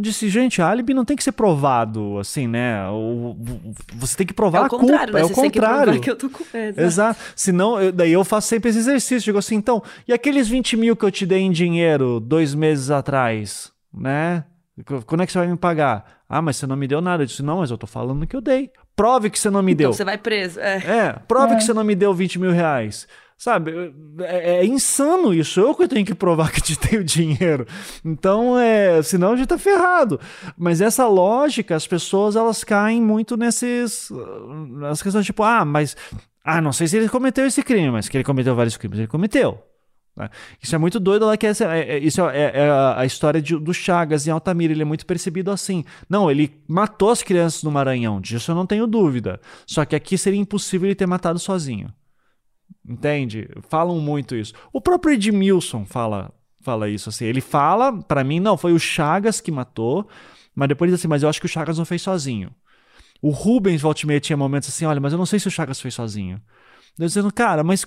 Disse, 0.00 0.28
gente, 0.28 0.62
álibi 0.62 0.94
não 0.94 1.04
tem 1.04 1.16
que 1.16 1.24
ser 1.24 1.32
provado, 1.32 2.18
assim, 2.18 2.46
né? 2.46 2.88
O- 2.88 3.30
o- 3.32 3.74
você 3.96 4.16
tem 4.16 4.26
que 4.26 4.32
provar 4.32 4.58
É 4.58 4.62
o 4.62 4.64
a 4.66 4.68
contrário, 4.68 5.12
culpa. 5.12 5.12
né? 5.18 5.20
É 5.20 5.24
o 5.24 5.28
Você 5.28 5.34
tem 5.40 5.50
que 5.50 5.58
contrário. 5.58 5.84
provar 5.86 6.00
que 6.00 6.10
eu 6.10 6.16
tô 6.16 6.30
com 6.30 6.44
é, 6.56 6.68
exato. 6.68 6.80
Exato. 6.82 7.20
Senão, 7.34 7.80
eu- 7.82 7.90
daí 7.90 8.12
eu 8.12 8.24
faço 8.24 8.46
sempre 8.46 8.70
esse 8.70 8.78
exercício. 8.78 9.24
Digo 9.24 9.38
assim, 9.38 9.56
então, 9.56 9.82
e 10.06 10.12
aqueles 10.12 10.46
20 10.46 10.76
mil 10.76 10.94
que 10.94 11.04
eu 11.04 11.10
te 11.10 11.26
dei 11.26 11.40
em 11.40 11.50
dinheiro 11.50 12.20
dois 12.20 12.54
meses 12.54 12.90
atrás, 12.92 13.72
né? 13.92 14.44
Qu- 14.86 15.02
Quando 15.04 15.22
é 15.22 15.26
que 15.26 15.32
você 15.32 15.38
vai 15.38 15.48
me 15.48 15.56
pagar? 15.56 16.04
Ah, 16.28 16.40
mas 16.40 16.56
você 16.56 16.66
não 16.66 16.76
me 16.76 16.86
deu 16.86 17.00
nada. 17.00 17.24
Eu 17.24 17.26
disse, 17.26 17.42
não, 17.42 17.58
mas 17.58 17.70
eu 17.72 17.76
tô 17.78 17.86
falando 17.88 18.24
que 18.24 18.36
eu 18.36 18.40
dei. 18.40 18.70
Prove 18.94 19.30
que 19.30 19.38
você 19.38 19.50
não 19.50 19.62
me 19.62 19.74
deu. 19.74 19.88
Então 19.90 19.96
você 19.96 20.04
vai 20.04 20.18
preso. 20.18 20.60
É. 20.60 20.76
É, 20.76 21.12
prove 21.26 21.54
É. 21.54 21.56
que 21.56 21.64
você 21.64 21.72
não 21.72 21.82
me 21.82 21.96
deu 21.96 22.14
20 22.14 22.38
mil 22.38 22.52
reais. 22.52 23.08
Sabe, 23.40 23.94
é, 24.22 24.56
é 24.58 24.66
insano 24.66 25.32
isso. 25.32 25.60
Eu 25.60 25.72
que 25.72 25.86
tenho 25.86 26.04
que 26.04 26.14
provar 26.14 26.50
que 26.50 26.60
te 26.60 26.76
dei 26.76 26.98
o 26.98 27.04
dinheiro. 27.04 27.64
Então, 28.04 28.58
é, 28.58 29.00
senão 29.00 29.32
a 29.32 29.36
gente 29.36 29.46
tá 29.46 29.56
ferrado. 29.56 30.18
Mas 30.56 30.80
essa 30.80 31.06
lógica, 31.06 31.76
as 31.76 31.86
pessoas 31.86 32.34
elas 32.34 32.64
caem 32.64 33.00
muito 33.00 33.36
nesses. 33.36 34.10
Nas 34.80 35.00
questões 35.00 35.24
tipo, 35.24 35.44
ah, 35.44 35.64
mas. 35.64 35.96
Ah, 36.44 36.60
não 36.60 36.72
sei 36.72 36.88
se 36.88 36.96
ele 36.96 37.08
cometeu 37.08 37.46
esse 37.46 37.62
crime, 37.62 37.90
mas 37.92 38.08
que 38.08 38.16
ele 38.16 38.24
cometeu 38.24 38.56
vários 38.56 38.76
crimes. 38.76 38.98
Ele 38.98 39.06
cometeu. 39.06 39.62
né? 40.16 40.28
Isso 40.60 40.74
é 40.74 40.78
muito 40.78 40.98
doido 40.98 41.24
lá 41.26 41.36
que 41.36 41.46
essa, 41.46 41.64
é, 41.76 41.96
é- 41.96 41.98
isso 42.00 42.20
é, 42.28 42.50
é 42.52 42.68
a- 42.68 42.98
a 43.00 43.06
história 43.06 43.40
de- 43.40 43.56
do 43.56 43.72
Chagas 43.72 44.26
em 44.26 44.32
Altamira. 44.32 44.72
Ele 44.72 44.82
é 44.82 44.84
muito 44.84 45.06
percebido 45.06 45.52
assim. 45.52 45.84
Não, 46.10 46.28
ele 46.28 46.60
matou 46.66 47.10
as 47.10 47.22
crianças 47.22 47.62
no 47.62 47.70
Maranhão. 47.70 48.20
Disso 48.20 48.50
eu 48.50 48.56
não 48.56 48.66
tenho 48.66 48.84
dúvida. 48.88 49.40
Só 49.64 49.84
que 49.84 49.94
aqui 49.94 50.18
seria 50.18 50.40
impossível 50.40 50.88
ele 50.88 50.96
ter 50.96 51.06
matado 51.06 51.38
sozinho. 51.38 51.92
Entende? 52.88 53.48
Falam 53.68 54.00
muito 54.00 54.34
isso. 54.34 54.52
O 54.72 54.80
próprio 54.80 55.12
Edmilson 55.14 55.84
fala, 55.84 56.32
fala 56.62 56.88
isso 56.88 57.08
assim. 57.08 57.24
Ele 57.26 57.40
fala, 57.40 57.92
pra 58.02 58.24
mim, 58.24 58.40
não, 58.40 58.56
foi 58.56 58.72
o 58.72 58.78
Chagas 58.78 59.40
que 59.40 59.50
matou, 59.52 60.08
mas 60.54 60.68
depois 60.68 60.90
diz 60.90 61.00
assim, 61.00 61.08
mas 61.08 61.22
eu 61.22 61.28
acho 61.28 61.40
que 61.40 61.46
o 61.46 61.48
Chagas 61.48 61.78
não 61.78 61.84
fez 61.84 62.02
sozinho. 62.02 62.50
O 63.20 63.30
Rubens 63.30 63.82
Valtimeia 63.82 64.20
tinha 64.20 64.36
momentos 64.36 64.68
assim, 64.68 64.86
olha, 64.86 65.00
mas 65.00 65.12
eu 65.12 65.18
não 65.18 65.26
sei 65.26 65.38
se 65.38 65.48
o 65.48 65.50
Chagas 65.50 65.80
fez 65.80 65.94
sozinho. 65.94 66.40
Eu 66.98 67.06
dizendo, 67.06 67.32
cara, 67.32 67.62
mas 67.62 67.84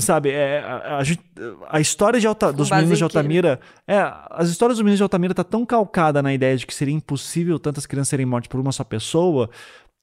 sabe, 0.00 0.30
é, 0.30 0.60
a, 0.60 0.98
a 0.98 1.76
a 1.76 1.80
história 1.80 2.20
de 2.20 2.26
Alta- 2.26 2.52
dos 2.52 2.70
meninos 2.70 2.98
de? 2.98 3.04
Altamira, 3.04 3.60
é, 3.86 3.98
as 4.30 4.48
histórias 4.48 4.76
dos 4.78 4.82
meninos 4.82 4.98
de 4.98 5.02
Altamira 5.02 5.34
tá 5.34 5.44
tão 5.44 5.64
calcada 5.64 6.22
na 6.22 6.32
ideia 6.32 6.56
de 6.56 6.66
que 6.66 6.74
seria 6.74 6.94
impossível 6.94 7.58
tantas 7.58 7.86
crianças 7.86 8.08
serem 8.10 8.26
mortas 8.26 8.48
por 8.48 8.60
uma 8.60 8.72
só 8.72 8.84
pessoa, 8.84 9.50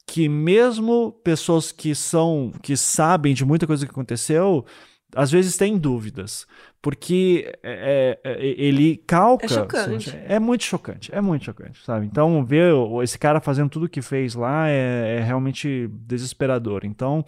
que 0.08 0.28
mesmo 0.30 1.12
pessoas 1.24 1.72
que 1.72 1.94
são 1.94 2.52
que 2.64 2.76
sabem 2.78 3.34
de 3.36 3.46
muita 3.46 3.68
coisa 3.68 3.86
que 3.86 3.92
aconteceu, 3.92 4.66
às 5.16 5.30
vezes 5.32 5.58
têm 5.58 5.78
dúvidas, 5.78 6.48
porque 6.82 7.54
é, 7.62 8.18
é, 8.24 8.32
é, 8.34 8.46
ele 8.62 8.98
calca. 8.98 9.46
É 9.46 9.50
chocante. 9.50 10.10
É 10.28 10.40
muito 10.40 10.64
chocante, 10.64 11.14
é 11.14 11.20
muito 11.22 11.44
chocante, 11.46 11.84
sabe? 11.84 12.06
Então 12.06 12.44
ver 12.46 12.74
o- 12.74 13.04
esse 13.04 13.20
cara 13.20 13.42
fazendo 13.42 13.70
tudo 13.70 13.90
que 13.90 14.02
fez 14.02 14.34
lá 14.34 14.70
é, 14.70 15.18
é 15.20 15.24
realmente 15.24 15.88
desesperador. 15.92 16.82
Então, 16.86 17.24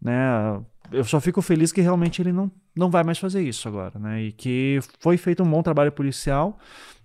né? 0.00 0.60
Eu 0.92 1.02
só 1.04 1.20
fico 1.20 1.40
feliz 1.42 1.72
que 1.72 1.80
realmente 1.80 2.20
ele 2.22 2.30
não, 2.32 2.50
não 2.76 2.90
vai 2.90 3.02
mais 3.02 3.18
fazer 3.18 3.42
isso 3.42 3.66
agora, 3.68 3.98
né? 3.98 4.22
E 4.22 4.32
que 4.32 4.78
foi 5.00 5.16
feito 5.16 5.42
um 5.42 5.50
bom 5.50 5.62
trabalho 5.62 5.90
policial. 5.92 6.58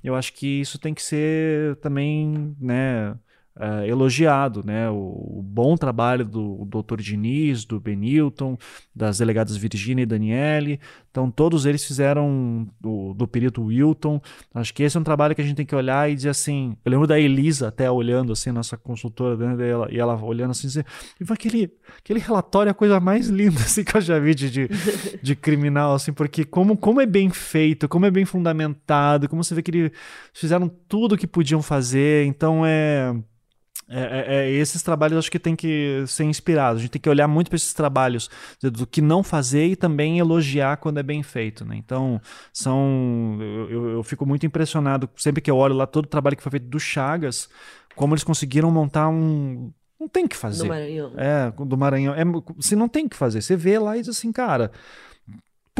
Eu 0.04 0.16
acho 0.16 0.34
que 0.34 0.62
isso 0.62 0.78
tem 0.78 0.94
que 0.94 1.02
ser 1.02 1.76
também, 1.78 2.56
né? 2.60 3.16
Eh, 3.60 3.88
elogiado, 3.90 4.64
né? 4.66 4.90
O, 4.90 5.40
o 5.40 5.42
bom 5.44 5.76
trabalho 5.76 6.24
do 6.24 6.66
Dr. 6.66 7.02
Diniz, 7.02 7.66
do 7.66 7.78
Benilton, 7.78 8.58
das 8.96 9.18
delegadas 9.18 9.58
Virginia 9.58 10.04
e 10.04 10.06
Daniele. 10.06 10.80
Então, 11.12 11.30
todos 11.30 11.66
eles 11.66 11.84
fizeram 11.84 12.68
do, 12.80 13.14
do 13.14 13.28
perito 13.28 13.64
Wilton. 13.64 14.22
Acho 14.54 14.74
que 14.74 14.84
esse 14.84 14.96
é 14.96 15.00
um 15.00 15.04
trabalho 15.04 15.36
que 15.36 15.42
a 15.42 15.44
gente 15.44 15.58
tem 15.58 15.66
que 15.66 15.76
olhar 15.76 16.10
e 16.10 16.16
dizer 16.16 16.30
assim. 16.30 16.78
Eu 16.86 16.92
lembro 16.92 17.06
da 17.06 17.20
Elisa 17.20 17.68
até 17.68 17.92
olhando 17.92 18.32
assim, 18.32 18.52
nossa 18.52 18.78
consultora, 18.78 19.36
né, 19.36 19.56
dela, 19.58 19.90
e 19.92 20.00
ela 20.00 20.16
olhando 20.24 20.52
assim, 20.52 20.68
e 21.20 21.26
foi 21.26 21.34
aquele, 21.34 21.72
aquele 21.98 22.20
relatório 22.20 22.70
é 22.70 22.72
a 22.72 22.76
coisa 22.76 23.00
mais 23.00 23.28
linda 23.28 23.60
assim, 23.62 23.84
que 23.84 23.98
eu 23.98 24.02
já 24.02 24.20
vi 24.20 24.34
de, 24.34 24.50
de, 24.50 24.70
de 25.22 25.36
criminal, 25.36 25.96
assim, 25.96 26.14
porque 26.14 26.46
como, 26.46 26.78
como 26.78 27.02
é 27.02 27.06
bem 27.06 27.30
feito, 27.30 27.90
como 27.90 28.06
é 28.06 28.12
bem 28.12 28.24
fundamentado, 28.24 29.28
como 29.28 29.44
você 29.44 29.54
vê 29.54 29.62
que 29.62 29.72
eles 29.72 29.92
fizeram 30.34 30.70
tudo 30.88 31.16
o 31.16 31.18
que 31.18 31.28
podiam 31.28 31.62
fazer. 31.62 32.26
Então 32.26 32.66
é. 32.66 33.14
É, 33.90 34.00
é- 34.02 34.36
é- 34.36 34.52
esses 34.52 34.84
trabalhos 34.84 35.18
acho 35.18 35.32
que 35.32 35.40
tem 35.40 35.56
que 35.56 36.04
ser 36.08 36.24
inspirados. 36.24 36.80
A 36.80 36.82
gente 36.84 36.92
tem 36.92 37.02
que 37.02 37.10
olhar 37.10 37.28
muito 37.28 37.50
para 37.50 37.56
esses 37.56 37.74
trabalhos 37.74 38.30
do 38.62 38.86
que 38.86 39.02
não 39.02 39.24
fazer 39.24 39.66
e 39.66 39.76
também 39.76 40.20
elogiar 40.20 40.78
quando 40.78 41.00
é 41.00 41.04
bem 41.04 41.24
feito, 41.24 41.66
né? 41.66 41.76
Então, 41.76 42.22
são. 42.54 43.38
Eu, 43.70 43.90
eu- 43.90 44.04
fico 44.04 44.26
muito 44.26 44.46
impressionado 44.46 45.10
sempre 45.18 45.42
que 45.42 45.50
eu 45.50 45.58
olho 45.58 45.74
lá 45.76 45.88
todo 45.88 46.06
o 46.06 46.10
trabalho 46.10 46.38
que 46.38 46.44
foi 46.44 46.52
feito 46.52 46.68
do 46.68 46.80
Chagas, 46.80 47.50
como 47.96 48.14
eles 48.14 48.24
conseguiram 48.24 48.70
montar 48.72 49.10
um. 49.10 49.72
Não 50.00 50.08
tem 50.08 50.28
que 50.28 50.36
fazer. 50.38 50.64
No 50.64 50.70
Maranhão. 50.70 51.12
É, 51.18 51.52
do 51.66 51.78
Maranhão. 51.78 52.14
É, 52.14 52.24
você 52.56 52.76
não 52.76 52.88
tem 52.88 53.08
que 53.10 53.16
fazer. 53.18 53.42
Você 53.42 53.56
vê 53.58 53.78
lá 53.80 53.98
e 53.98 54.02
diz 54.02 54.10
assim, 54.10 54.32
cara. 54.32 54.72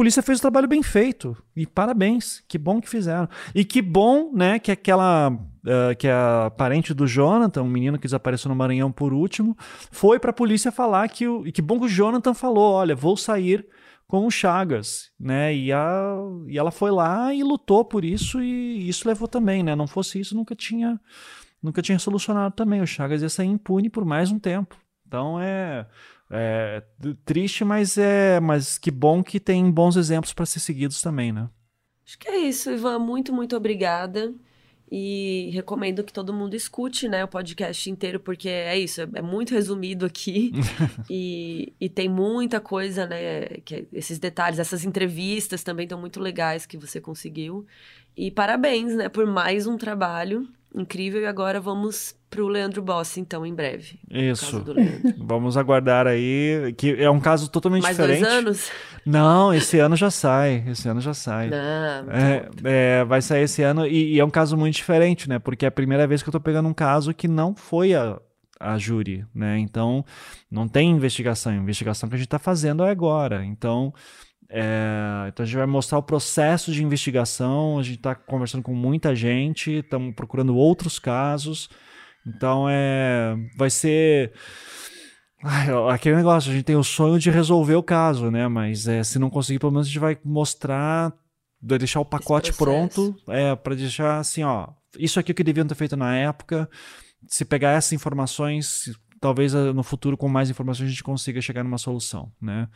A 0.00 0.02
polícia 0.02 0.22
fez 0.22 0.38
o 0.38 0.40
trabalho 0.40 0.66
bem 0.66 0.82
feito. 0.82 1.36
E 1.54 1.66
parabéns. 1.66 2.42
Que 2.48 2.56
bom 2.56 2.80
que 2.80 2.88
fizeram. 2.88 3.28
E 3.54 3.66
que 3.66 3.82
bom, 3.82 4.32
né, 4.32 4.58
que 4.58 4.72
aquela. 4.72 5.30
eh, 5.66 5.94
que 5.94 6.08
a 6.08 6.50
parente 6.56 6.94
do 6.94 7.06
Jonathan, 7.06 7.64
um 7.64 7.68
menino 7.68 7.98
que 7.98 8.06
desapareceu 8.06 8.48
no 8.48 8.54
Maranhão 8.54 8.90
por 8.90 9.12
último, 9.12 9.54
foi 9.90 10.18
pra 10.18 10.32
polícia 10.32 10.72
falar 10.72 11.06
que 11.10 11.28
o. 11.28 11.46
E 11.46 11.52
que 11.52 11.60
bom 11.60 11.78
que 11.78 11.84
o 11.84 11.88
Jonathan 11.88 12.32
falou: 12.32 12.72
olha, 12.72 12.96
vou 12.96 13.14
sair 13.14 13.68
com 14.06 14.26
o 14.26 14.30
Chagas, 14.30 15.10
né? 15.20 15.54
E, 15.54 15.70
a, 15.70 16.16
e 16.48 16.58
ela 16.58 16.70
foi 16.70 16.90
lá 16.90 17.34
e 17.34 17.42
lutou 17.42 17.84
por 17.84 18.02
isso, 18.02 18.42
e 18.42 18.88
isso 18.88 19.06
levou 19.06 19.28
também, 19.28 19.62
né? 19.62 19.76
Não 19.76 19.86
fosse 19.86 20.18
isso, 20.18 20.34
nunca 20.34 20.54
tinha, 20.56 20.98
nunca 21.62 21.82
tinha 21.82 21.98
solucionado 21.98 22.54
também. 22.54 22.80
O 22.80 22.86
Chagas 22.86 23.20
ia 23.20 23.28
sair 23.28 23.48
impune 23.48 23.90
por 23.90 24.06
mais 24.06 24.32
um 24.32 24.38
tempo. 24.38 24.78
Então 25.06 25.38
é, 25.38 25.86
é 26.30 26.82
triste, 27.24 27.64
mas 27.64 27.98
é, 27.98 28.38
mas 28.38 28.78
que 28.78 28.90
bom 28.90 29.22
que 29.22 29.40
tem 29.40 29.68
bons 29.70 29.96
exemplos 29.96 30.32
para 30.32 30.46
ser 30.46 30.60
seguidos 30.60 31.02
também, 31.02 31.32
né? 31.32 31.48
Acho 32.06 32.18
que 32.18 32.28
é 32.28 32.38
isso, 32.38 32.70
Ivan. 32.70 32.98
Muito, 33.00 33.32
muito 33.32 33.56
obrigada. 33.56 34.32
E 34.92 35.50
recomendo 35.52 36.02
que 36.02 36.12
todo 36.12 36.32
mundo 36.32 36.54
escute, 36.54 37.08
né, 37.08 37.22
o 37.22 37.28
podcast 37.28 37.88
inteiro, 37.88 38.18
porque 38.18 38.48
é 38.48 38.76
isso, 38.76 39.00
é, 39.00 39.08
é 39.14 39.22
muito 39.22 39.54
resumido 39.54 40.04
aqui. 40.04 40.50
e, 41.08 41.72
e 41.80 41.88
tem 41.88 42.08
muita 42.08 42.60
coisa, 42.60 43.06
né? 43.06 43.42
Que 43.64 43.86
esses 43.92 44.18
detalhes, 44.18 44.58
essas 44.58 44.84
entrevistas 44.84 45.62
também 45.62 45.84
estão 45.84 46.00
muito 46.00 46.20
legais 46.20 46.66
que 46.66 46.76
você 46.76 47.00
conseguiu. 47.00 47.66
E 48.16 48.30
parabéns, 48.30 48.94
né, 48.94 49.08
por 49.08 49.26
mais 49.26 49.66
um 49.66 49.76
trabalho 49.76 50.48
incrível. 50.74 51.20
E 51.22 51.26
agora 51.26 51.60
vamos 51.60 52.16
pro 52.30 52.46
Leandro 52.46 52.80
Boss, 52.80 53.18
então, 53.18 53.44
em 53.44 53.52
breve. 53.52 53.98
Isso. 54.08 54.60
do 54.60 54.72
Leandro. 54.72 55.14
Vamos 55.18 55.56
aguardar 55.56 56.06
aí, 56.06 56.72
que 56.78 56.94
é 56.94 57.10
um 57.10 57.18
caso 57.18 57.50
totalmente 57.50 57.82
Mais 57.82 57.96
diferente. 57.96 58.20
dois 58.20 58.32
anos? 58.32 58.70
Não, 59.04 59.52
esse 59.52 59.78
ano 59.80 59.96
já 59.96 60.10
sai. 60.10 60.64
Esse 60.68 60.88
ano 60.88 61.00
já 61.00 61.12
sai. 61.12 61.50
Não. 61.50 62.12
É, 62.12 62.48
é, 62.64 63.04
vai 63.04 63.20
sair 63.20 63.42
esse 63.42 63.62
ano 63.62 63.84
e, 63.84 64.14
e 64.14 64.20
é 64.20 64.24
um 64.24 64.30
caso 64.30 64.56
muito 64.56 64.76
diferente, 64.76 65.28
né? 65.28 65.38
Porque 65.40 65.64
é 65.64 65.68
a 65.68 65.72
primeira 65.72 66.06
vez 66.06 66.22
que 66.22 66.28
eu 66.28 66.32
tô 66.32 66.40
pegando 66.40 66.68
um 66.68 66.74
caso 66.74 67.12
que 67.12 67.26
não 67.26 67.54
foi 67.54 67.94
a, 67.94 68.20
a 68.60 68.78
júri, 68.78 69.26
né? 69.34 69.58
Então, 69.58 70.04
não 70.48 70.68
tem 70.68 70.90
investigação. 70.90 71.52
A 71.52 71.56
investigação 71.56 72.08
que 72.08 72.14
a 72.14 72.18
gente 72.18 72.28
tá 72.28 72.38
fazendo 72.38 72.84
é 72.84 72.90
agora. 72.90 73.44
Então, 73.44 73.92
é, 74.48 75.26
então 75.28 75.42
a 75.42 75.46
gente 75.46 75.56
vai 75.56 75.66
mostrar 75.66 75.98
o 75.98 76.02
processo 76.02 76.70
de 76.70 76.84
investigação. 76.84 77.78
A 77.78 77.82
gente 77.82 77.98
tá 77.98 78.14
conversando 78.14 78.62
com 78.62 78.74
muita 78.74 79.16
gente, 79.16 79.78
estamos 79.78 80.14
procurando 80.14 80.54
outros 80.54 80.98
casos. 80.98 81.68
Então, 82.26 82.66
é, 82.68 83.34
vai 83.56 83.70
ser. 83.70 84.32
Ai, 85.42 85.68
aquele 85.90 86.16
negócio, 86.16 86.50
a 86.50 86.54
gente 86.54 86.64
tem 86.64 86.76
o 86.76 86.84
sonho 86.84 87.18
de 87.18 87.30
resolver 87.30 87.74
o 87.74 87.82
caso, 87.82 88.30
né? 88.30 88.46
Mas 88.46 88.86
é, 88.86 89.02
se 89.02 89.18
não 89.18 89.30
conseguir, 89.30 89.58
pelo 89.58 89.72
menos 89.72 89.86
a 89.86 89.90
gente 89.90 89.98
vai 89.98 90.18
mostrar, 90.24 91.12
vai 91.62 91.78
deixar 91.78 92.00
o 92.00 92.04
pacote 92.04 92.52
pronto, 92.52 93.16
é, 93.28 93.56
para 93.56 93.74
deixar 93.74 94.18
assim, 94.18 94.42
ó, 94.42 94.68
isso 94.98 95.18
aqui 95.18 95.32
que 95.32 95.44
deviam 95.44 95.66
ter 95.66 95.74
feito 95.74 95.96
na 95.96 96.14
época. 96.16 96.68
Se 97.26 97.44
pegar 97.44 97.72
essas 97.72 97.92
informações, 97.92 98.90
talvez 99.20 99.54
eh, 99.54 99.72
no 99.72 99.82
futuro 99.82 100.16
com 100.16 100.28
mais 100.28 100.50
informações 100.50 100.86
a 100.86 100.90
gente 100.90 101.02
consiga 101.02 101.40
chegar 101.40 101.62
numa 101.62 101.78
solução, 101.78 102.32
né? 102.40 102.68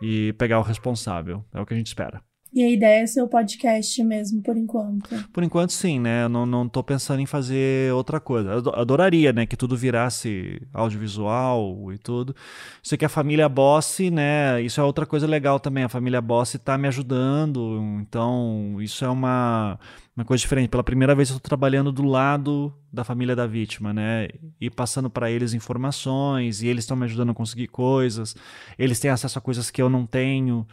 E 0.00 0.32
pegar 0.34 0.58
o 0.58 0.62
responsável, 0.62 1.44
é 1.52 1.60
o 1.60 1.66
que 1.66 1.74
a 1.74 1.76
gente 1.76 1.88
espera. 1.88 2.22
E 2.52 2.64
a 2.64 2.68
ideia 2.68 3.02
é 3.02 3.06
ser 3.06 3.22
o 3.22 3.28
podcast 3.28 4.02
mesmo, 4.02 4.42
por 4.42 4.56
enquanto. 4.56 5.08
Por 5.32 5.44
enquanto, 5.44 5.72
sim, 5.72 6.00
né? 6.00 6.24
Eu 6.24 6.28
não, 6.28 6.44
não 6.44 6.68
tô 6.68 6.82
pensando 6.82 7.20
em 7.20 7.26
fazer 7.26 7.92
outra 7.92 8.18
coisa. 8.18 8.54
Adoraria, 8.74 9.32
né? 9.32 9.46
Que 9.46 9.56
tudo 9.56 9.76
virasse 9.76 10.60
audiovisual 10.74 11.92
e 11.92 11.98
tudo. 11.98 12.34
Sei 12.82 12.98
que 12.98 13.04
a 13.04 13.08
família 13.08 13.48
Boss, 13.48 14.00
né? 14.12 14.60
Isso 14.62 14.80
é 14.80 14.84
outra 14.84 15.06
coisa 15.06 15.28
legal 15.28 15.60
também. 15.60 15.84
A 15.84 15.88
família 15.88 16.20
Boss 16.20 16.58
tá 16.64 16.76
me 16.76 16.88
ajudando. 16.88 17.78
Então, 18.00 18.78
isso 18.80 19.04
é 19.04 19.08
uma, 19.08 19.78
uma 20.16 20.24
coisa 20.24 20.40
diferente. 20.40 20.70
Pela 20.70 20.82
primeira 20.82 21.14
vez 21.14 21.30
eu 21.30 21.38
tô 21.38 21.48
trabalhando 21.48 21.92
do 21.92 22.02
lado 22.02 22.74
da 22.92 23.04
família 23.04 23.36
da 23.36 23.46
vítima, 23.46 23.92
né? 23.92 24.26
E 24.60 24.68
passando 24.68 25.08
para 25.08 25.30
eles 25.30 25.54
informações. 25.54 26.62
E 26.62 26.66
eles 26.66 26.82
estão 26.82 26.96
me 26.96 27.04
ajudando 27.04 27.30
a 27.30 27.34
conseguir 27.34 27.68
coisas. 27.68 28.34
Eles 28.76 28.98
têm 28.98 29.12
acesso 29.12 29.38
a 29.38 29.42
coisas 29.42 29.70
que 29.70 29.80
eu 29.80 29.88
não 29.88 30.04
tenho 30.04 30.66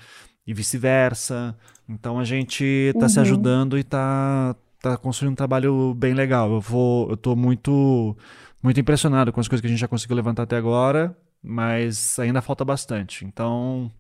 e 0.48 0.54
vice-versa. 0.54 1.56
Então 1.88 2.18
a 2.20 2.24
gente 2.24 2.94
tá 3.00 3.08
se 3.10 3.18
Uhum. 3.18 3.22
ajudando 3.24 3.78
e 3.78 3.84
tá, 3.84 4.56
tá 4.82 4.98
construindo 4.98 5.34
um 5.34 5.36
trabalho 5.36 5.94
bem 5.94 6.14
legal. 6.14 6.52
Eu 6.52 6.62
vou, 6.62 7.10
eu 7.10 7.18
tô 7.18 7.36
muito, 7.36 8.16
muito 8.64 8.80
impressionado 8.80 9.32
com 9.34 9.40
as 9.40 9.48
coisas 9.48 9.62
que 9.62 9.68
a 9.68 9.70
gente 9.70 9.80
já 9.80 9.88
conseguiu 9.88 10.16
levantar 10.16 10.44
até 10.44 10.56
agora, 10.58 11.16
mas 11.44 12.18
ainda 12.20 12.42
falta 12.42 12.64
bastante. 12.66 13.26
Então, 13.26 13.92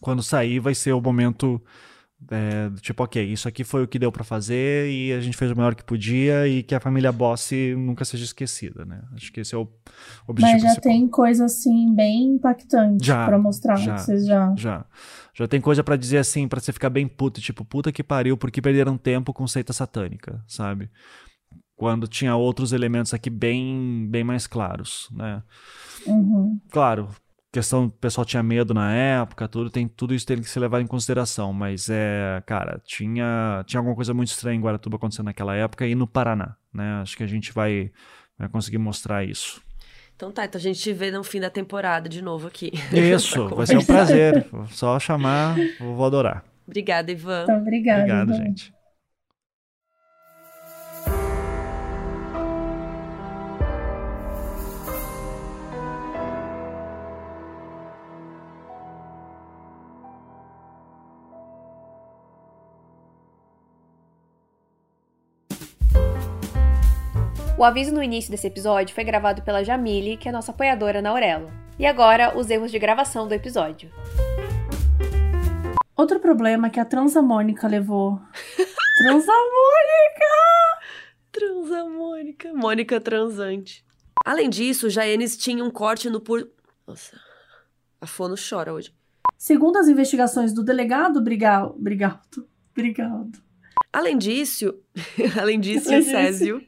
quando 0.00 0.22
sair, 0.22 0.58
vai 0.60 0.74
ser 0.74 0.92
o 0.92 1.00
momento 1.00 1.60
é, 2.32 2.68
tipo, 2.80 3.04
ok, 3.04 3.24
isso 3.24 3.46
aqui 3.46 3.62
foi 3.62 3.84
o 3.84 3.86
que 3.88 3.96
deu 3.96 4.10
pra 4.10 4.24
fazer 4.24 4.90
e 4.90 5.12
a 5.12 5.20
gente 5.20 5.36
fez 5.36 5.52
o 5.52 5.56
melhor 5.56 5.76
que 5.76 5.84
podia 5.84 6.48
e 6.48 6.64
que 6.64 6.74
a 6.74 6.80
família 6.80 7.12
Boss 7.12 7.50
nunca 7.76 8.04
seja 8.04 8.24
esquecida, 8.24 8.84
né? 8.84 9.02
Acho 9.14 9.32
que 9.32 9.38
esse 9.40 9.54
é 9.54 9.58
o 9.58 9.68
objetivo 10.26 10.52
Mas 10.54 10.62
já 10.62 10.68
principal. 10.80 10.92
tem 10.92 11.06
coisa 11.08 11.44
assim 11.44 11.94
bem 11.94 12.24
impactante 12.34 13.06
pra 13.06 13.38
mostrar. 13.38 13.76
já. 13.76 13.96
Vocês 13.98 14.26
já. 14.26 14.52
Já. 14.56 14.84
Já 15.38 15.46
tem 15.46 15.60
coisa 15.60 15.84
pra 15.84 15.94
dizer 15.94 16.18
assim, 16.18 16.48
pra 16.48 16.58
você 16.58 16.72
ficar 16.72 16.90
bem 16.90 17.06
puto, 17.06 17.40
tipo, 17.40 17.64
puta 17.64 17.92
que 17.92 18.02
pariu, 18.02 18.36
porque 18.36 18.60
perderam 18.60 18.98
tempo 18.98 19.32
com 19.32 19.46
seita 19.46 19.72
satânica, 19.72 20.42
sabe? 20.48 20.90
Quando 21.76 22.08
tinha 22.08 22.34
outros 22.34 22.72
elementos 22.72 23.14
aqui 23.14 23.30
bem, 23.30 24.08
bem 24.10 24.24
mais 24.24 24.48
claros, 24.48 25.08
né? 25.12 25.40
Uhum. 26.04 26.60
Claro, 26.72 27.10
questão 27.52 27.84
o 27.84 27.90
pessoal 27.90 28.24
tinha 28.24 28.42
medo 28.42 28.74
na 28.74 28.92
época, 28.92 29.46
tudo 29.46 29.70
tem 29.70 29.86
tudo 29.86 30.12
isso 30.12 30.26
tem 30.26 30.38
que 30.38 30.50
ser 30.50 30.58
levado 30.58 30.82
em 30.82 30.88
consideração, 30.88 31.52
mas 31.52 31.88
é, 31.88 32.42
cara, 32.44 32.82
tinha 32.84 33.62
tinha 33.64 33.78
alguma 33.78 33.94
coisa 33.94 34.12
muito 34.12 34.30
estranha 34.30 34.56
em 34.58 34.60
Guaratuba 34.60 34.96
acontecendo 34.96 35.26
naquela 35.26 35.54
época 35.54 35.86
e 35.86 35.94
no 35.94 36.08
Paraná, 36.08 36.56
né? 36.74 37.00
Acho 37.00 37.16
que 37.16 37.22
a 37.22 37.28
gente 37.28 37.52
vai, 37.52 37.92
vai 38.36 38.48
conseguir 38.48 38.78
mostrar 38.78 39.24
isso. 39.24 39.62
Então 40.18 40.32
tá, 40.32 40.44
então 40.44 40.58
a 40.58 40.62
gente 40.62 40.80
te 40.80 40.92
vê 40.92 41.12
no 41.12 41.22
fim 41.22 41.38
da 41.38 41.48
temporada 41.48 42.08
de 42.08 42.20
novo 42.20 42.48
aqui. 42.48 42.72
Isso, 42.92 43.48
vai 43.50 43.64
ser 43.64 43.78
um 43.78 43.84
prazer. 43.84 44.44
Só 44.70 44.98
chamar, 44.98 45.56
eu 45.56 45.94
vou 45.94 46.04
adorar. 46.04 46.44
Obrigada, 46.66 47.12
Ivan. 47.12 47.44
Então, 47.44 47.58
obrigada. 47.60 48.00
Obrigado, 48.00 48.34
Ivan. 48.34 48.44
gente. 48.44 48.74
O 67.58 67.64
aviso 67.64 67.92
no 67.92 68.00
início 68.00 68.30
desse 68.30 68.46
episódio 68.46 68.94
foi 68.94 69.02
gravado 69.02 69.42
pela 69.42 69.64
Jamile, 69.64 70.16
que 70.16 70.28
é 70.28 70.32
nossa 70.32 70.52
apoiadora 70.52 71.02
na 71.02 71.10
Aurelo. 71.10 71.50
E 71.76 71.84
agora, 71.86 72.38
os 72.38 72.48
erros 72.48 72.70
de 72.70 72.78
gravação 72.78 73.26
do 73.26 73.34
episódio. 73.34 73.90
Outro 75.96 76.20
problema 76.20 76.70
que 76.70 76.78
a 76.78 76.84
Transamônica 76.84 77.66
levou. 77.66 78.20
Transamônica! 79.02 80.28
Transamônica. 81.32 82.52
Mônica 82.54 83.00
transante. 83.00 83.84
Além 84.24 84.48
disso, 84.48 84.88
Jaenes 84.88 85.36
tinha 85.36 85.64
um 85.64 85.70
corte 85.70 86.08
no 86.08 86.20
por... 86.20 86.48
Nossa, 86.86 87.18
a 88.00 88.06
Fono 88.06 88.36
chora 88.36 88.72
hoje. 88.72 88.94
Segundo 89.36 89.78
as 89.78 89.88
investigações 89.88 90.52
do 90.52 90.62
delegado 90.62 91.20
Brigal... 91.20 91.74
Brigaldo. 91.76 92.48
Brigaldo. 92.72 93.40
Além 93.92 94.16
disso, 94.16 94.78
além 95.36 95.58
disso, 95.58 95.88
Além 95.88 96.00
disso. 96.00 96.10
Césio, 96.12 96.62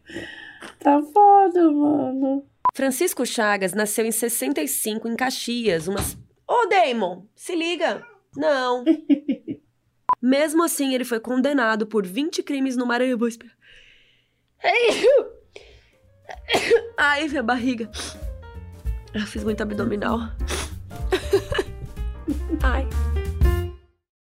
Tá 0.78 1.00
foda, 1.02 1.70
mano. 1.70 2.44
Francisco 2.74 3.26
Chagas 3.26 3.72
nasceu 3.72 4.04
em 4.04 4.12
65 4.12 5.08
em 5.08 5.16
Caxias, 5.16 5.88
umas... 5.88 6.16
Ô, 6.46 6.66
Damon, 6.66 7.26
se 7.34 7.54
liga! 7.54 8.04
Não. 8.36 8.84
Mesmo 10.22 10.62
assim, 10.62 10.94
ele 10.94 11.04
foi 11.04 11.18
condenado 11.18 11.86
por 11.86 12.06
20 12.06 12.42
crimes 12.42 12.76
no 12.76 12.86
Maranhão. 12.86 13.18
Vou 13.18 13.28
esperar. 13.28 13.56
Ai, 16.96 17.28
minha 17.28 17.42
barriga. 17.42 17.90
Eu 19.14 19.22
fiz 19.22 19.42
muito 19.42 19.62
abdominal. 19.62 20.18
Ai. 22.62 22.86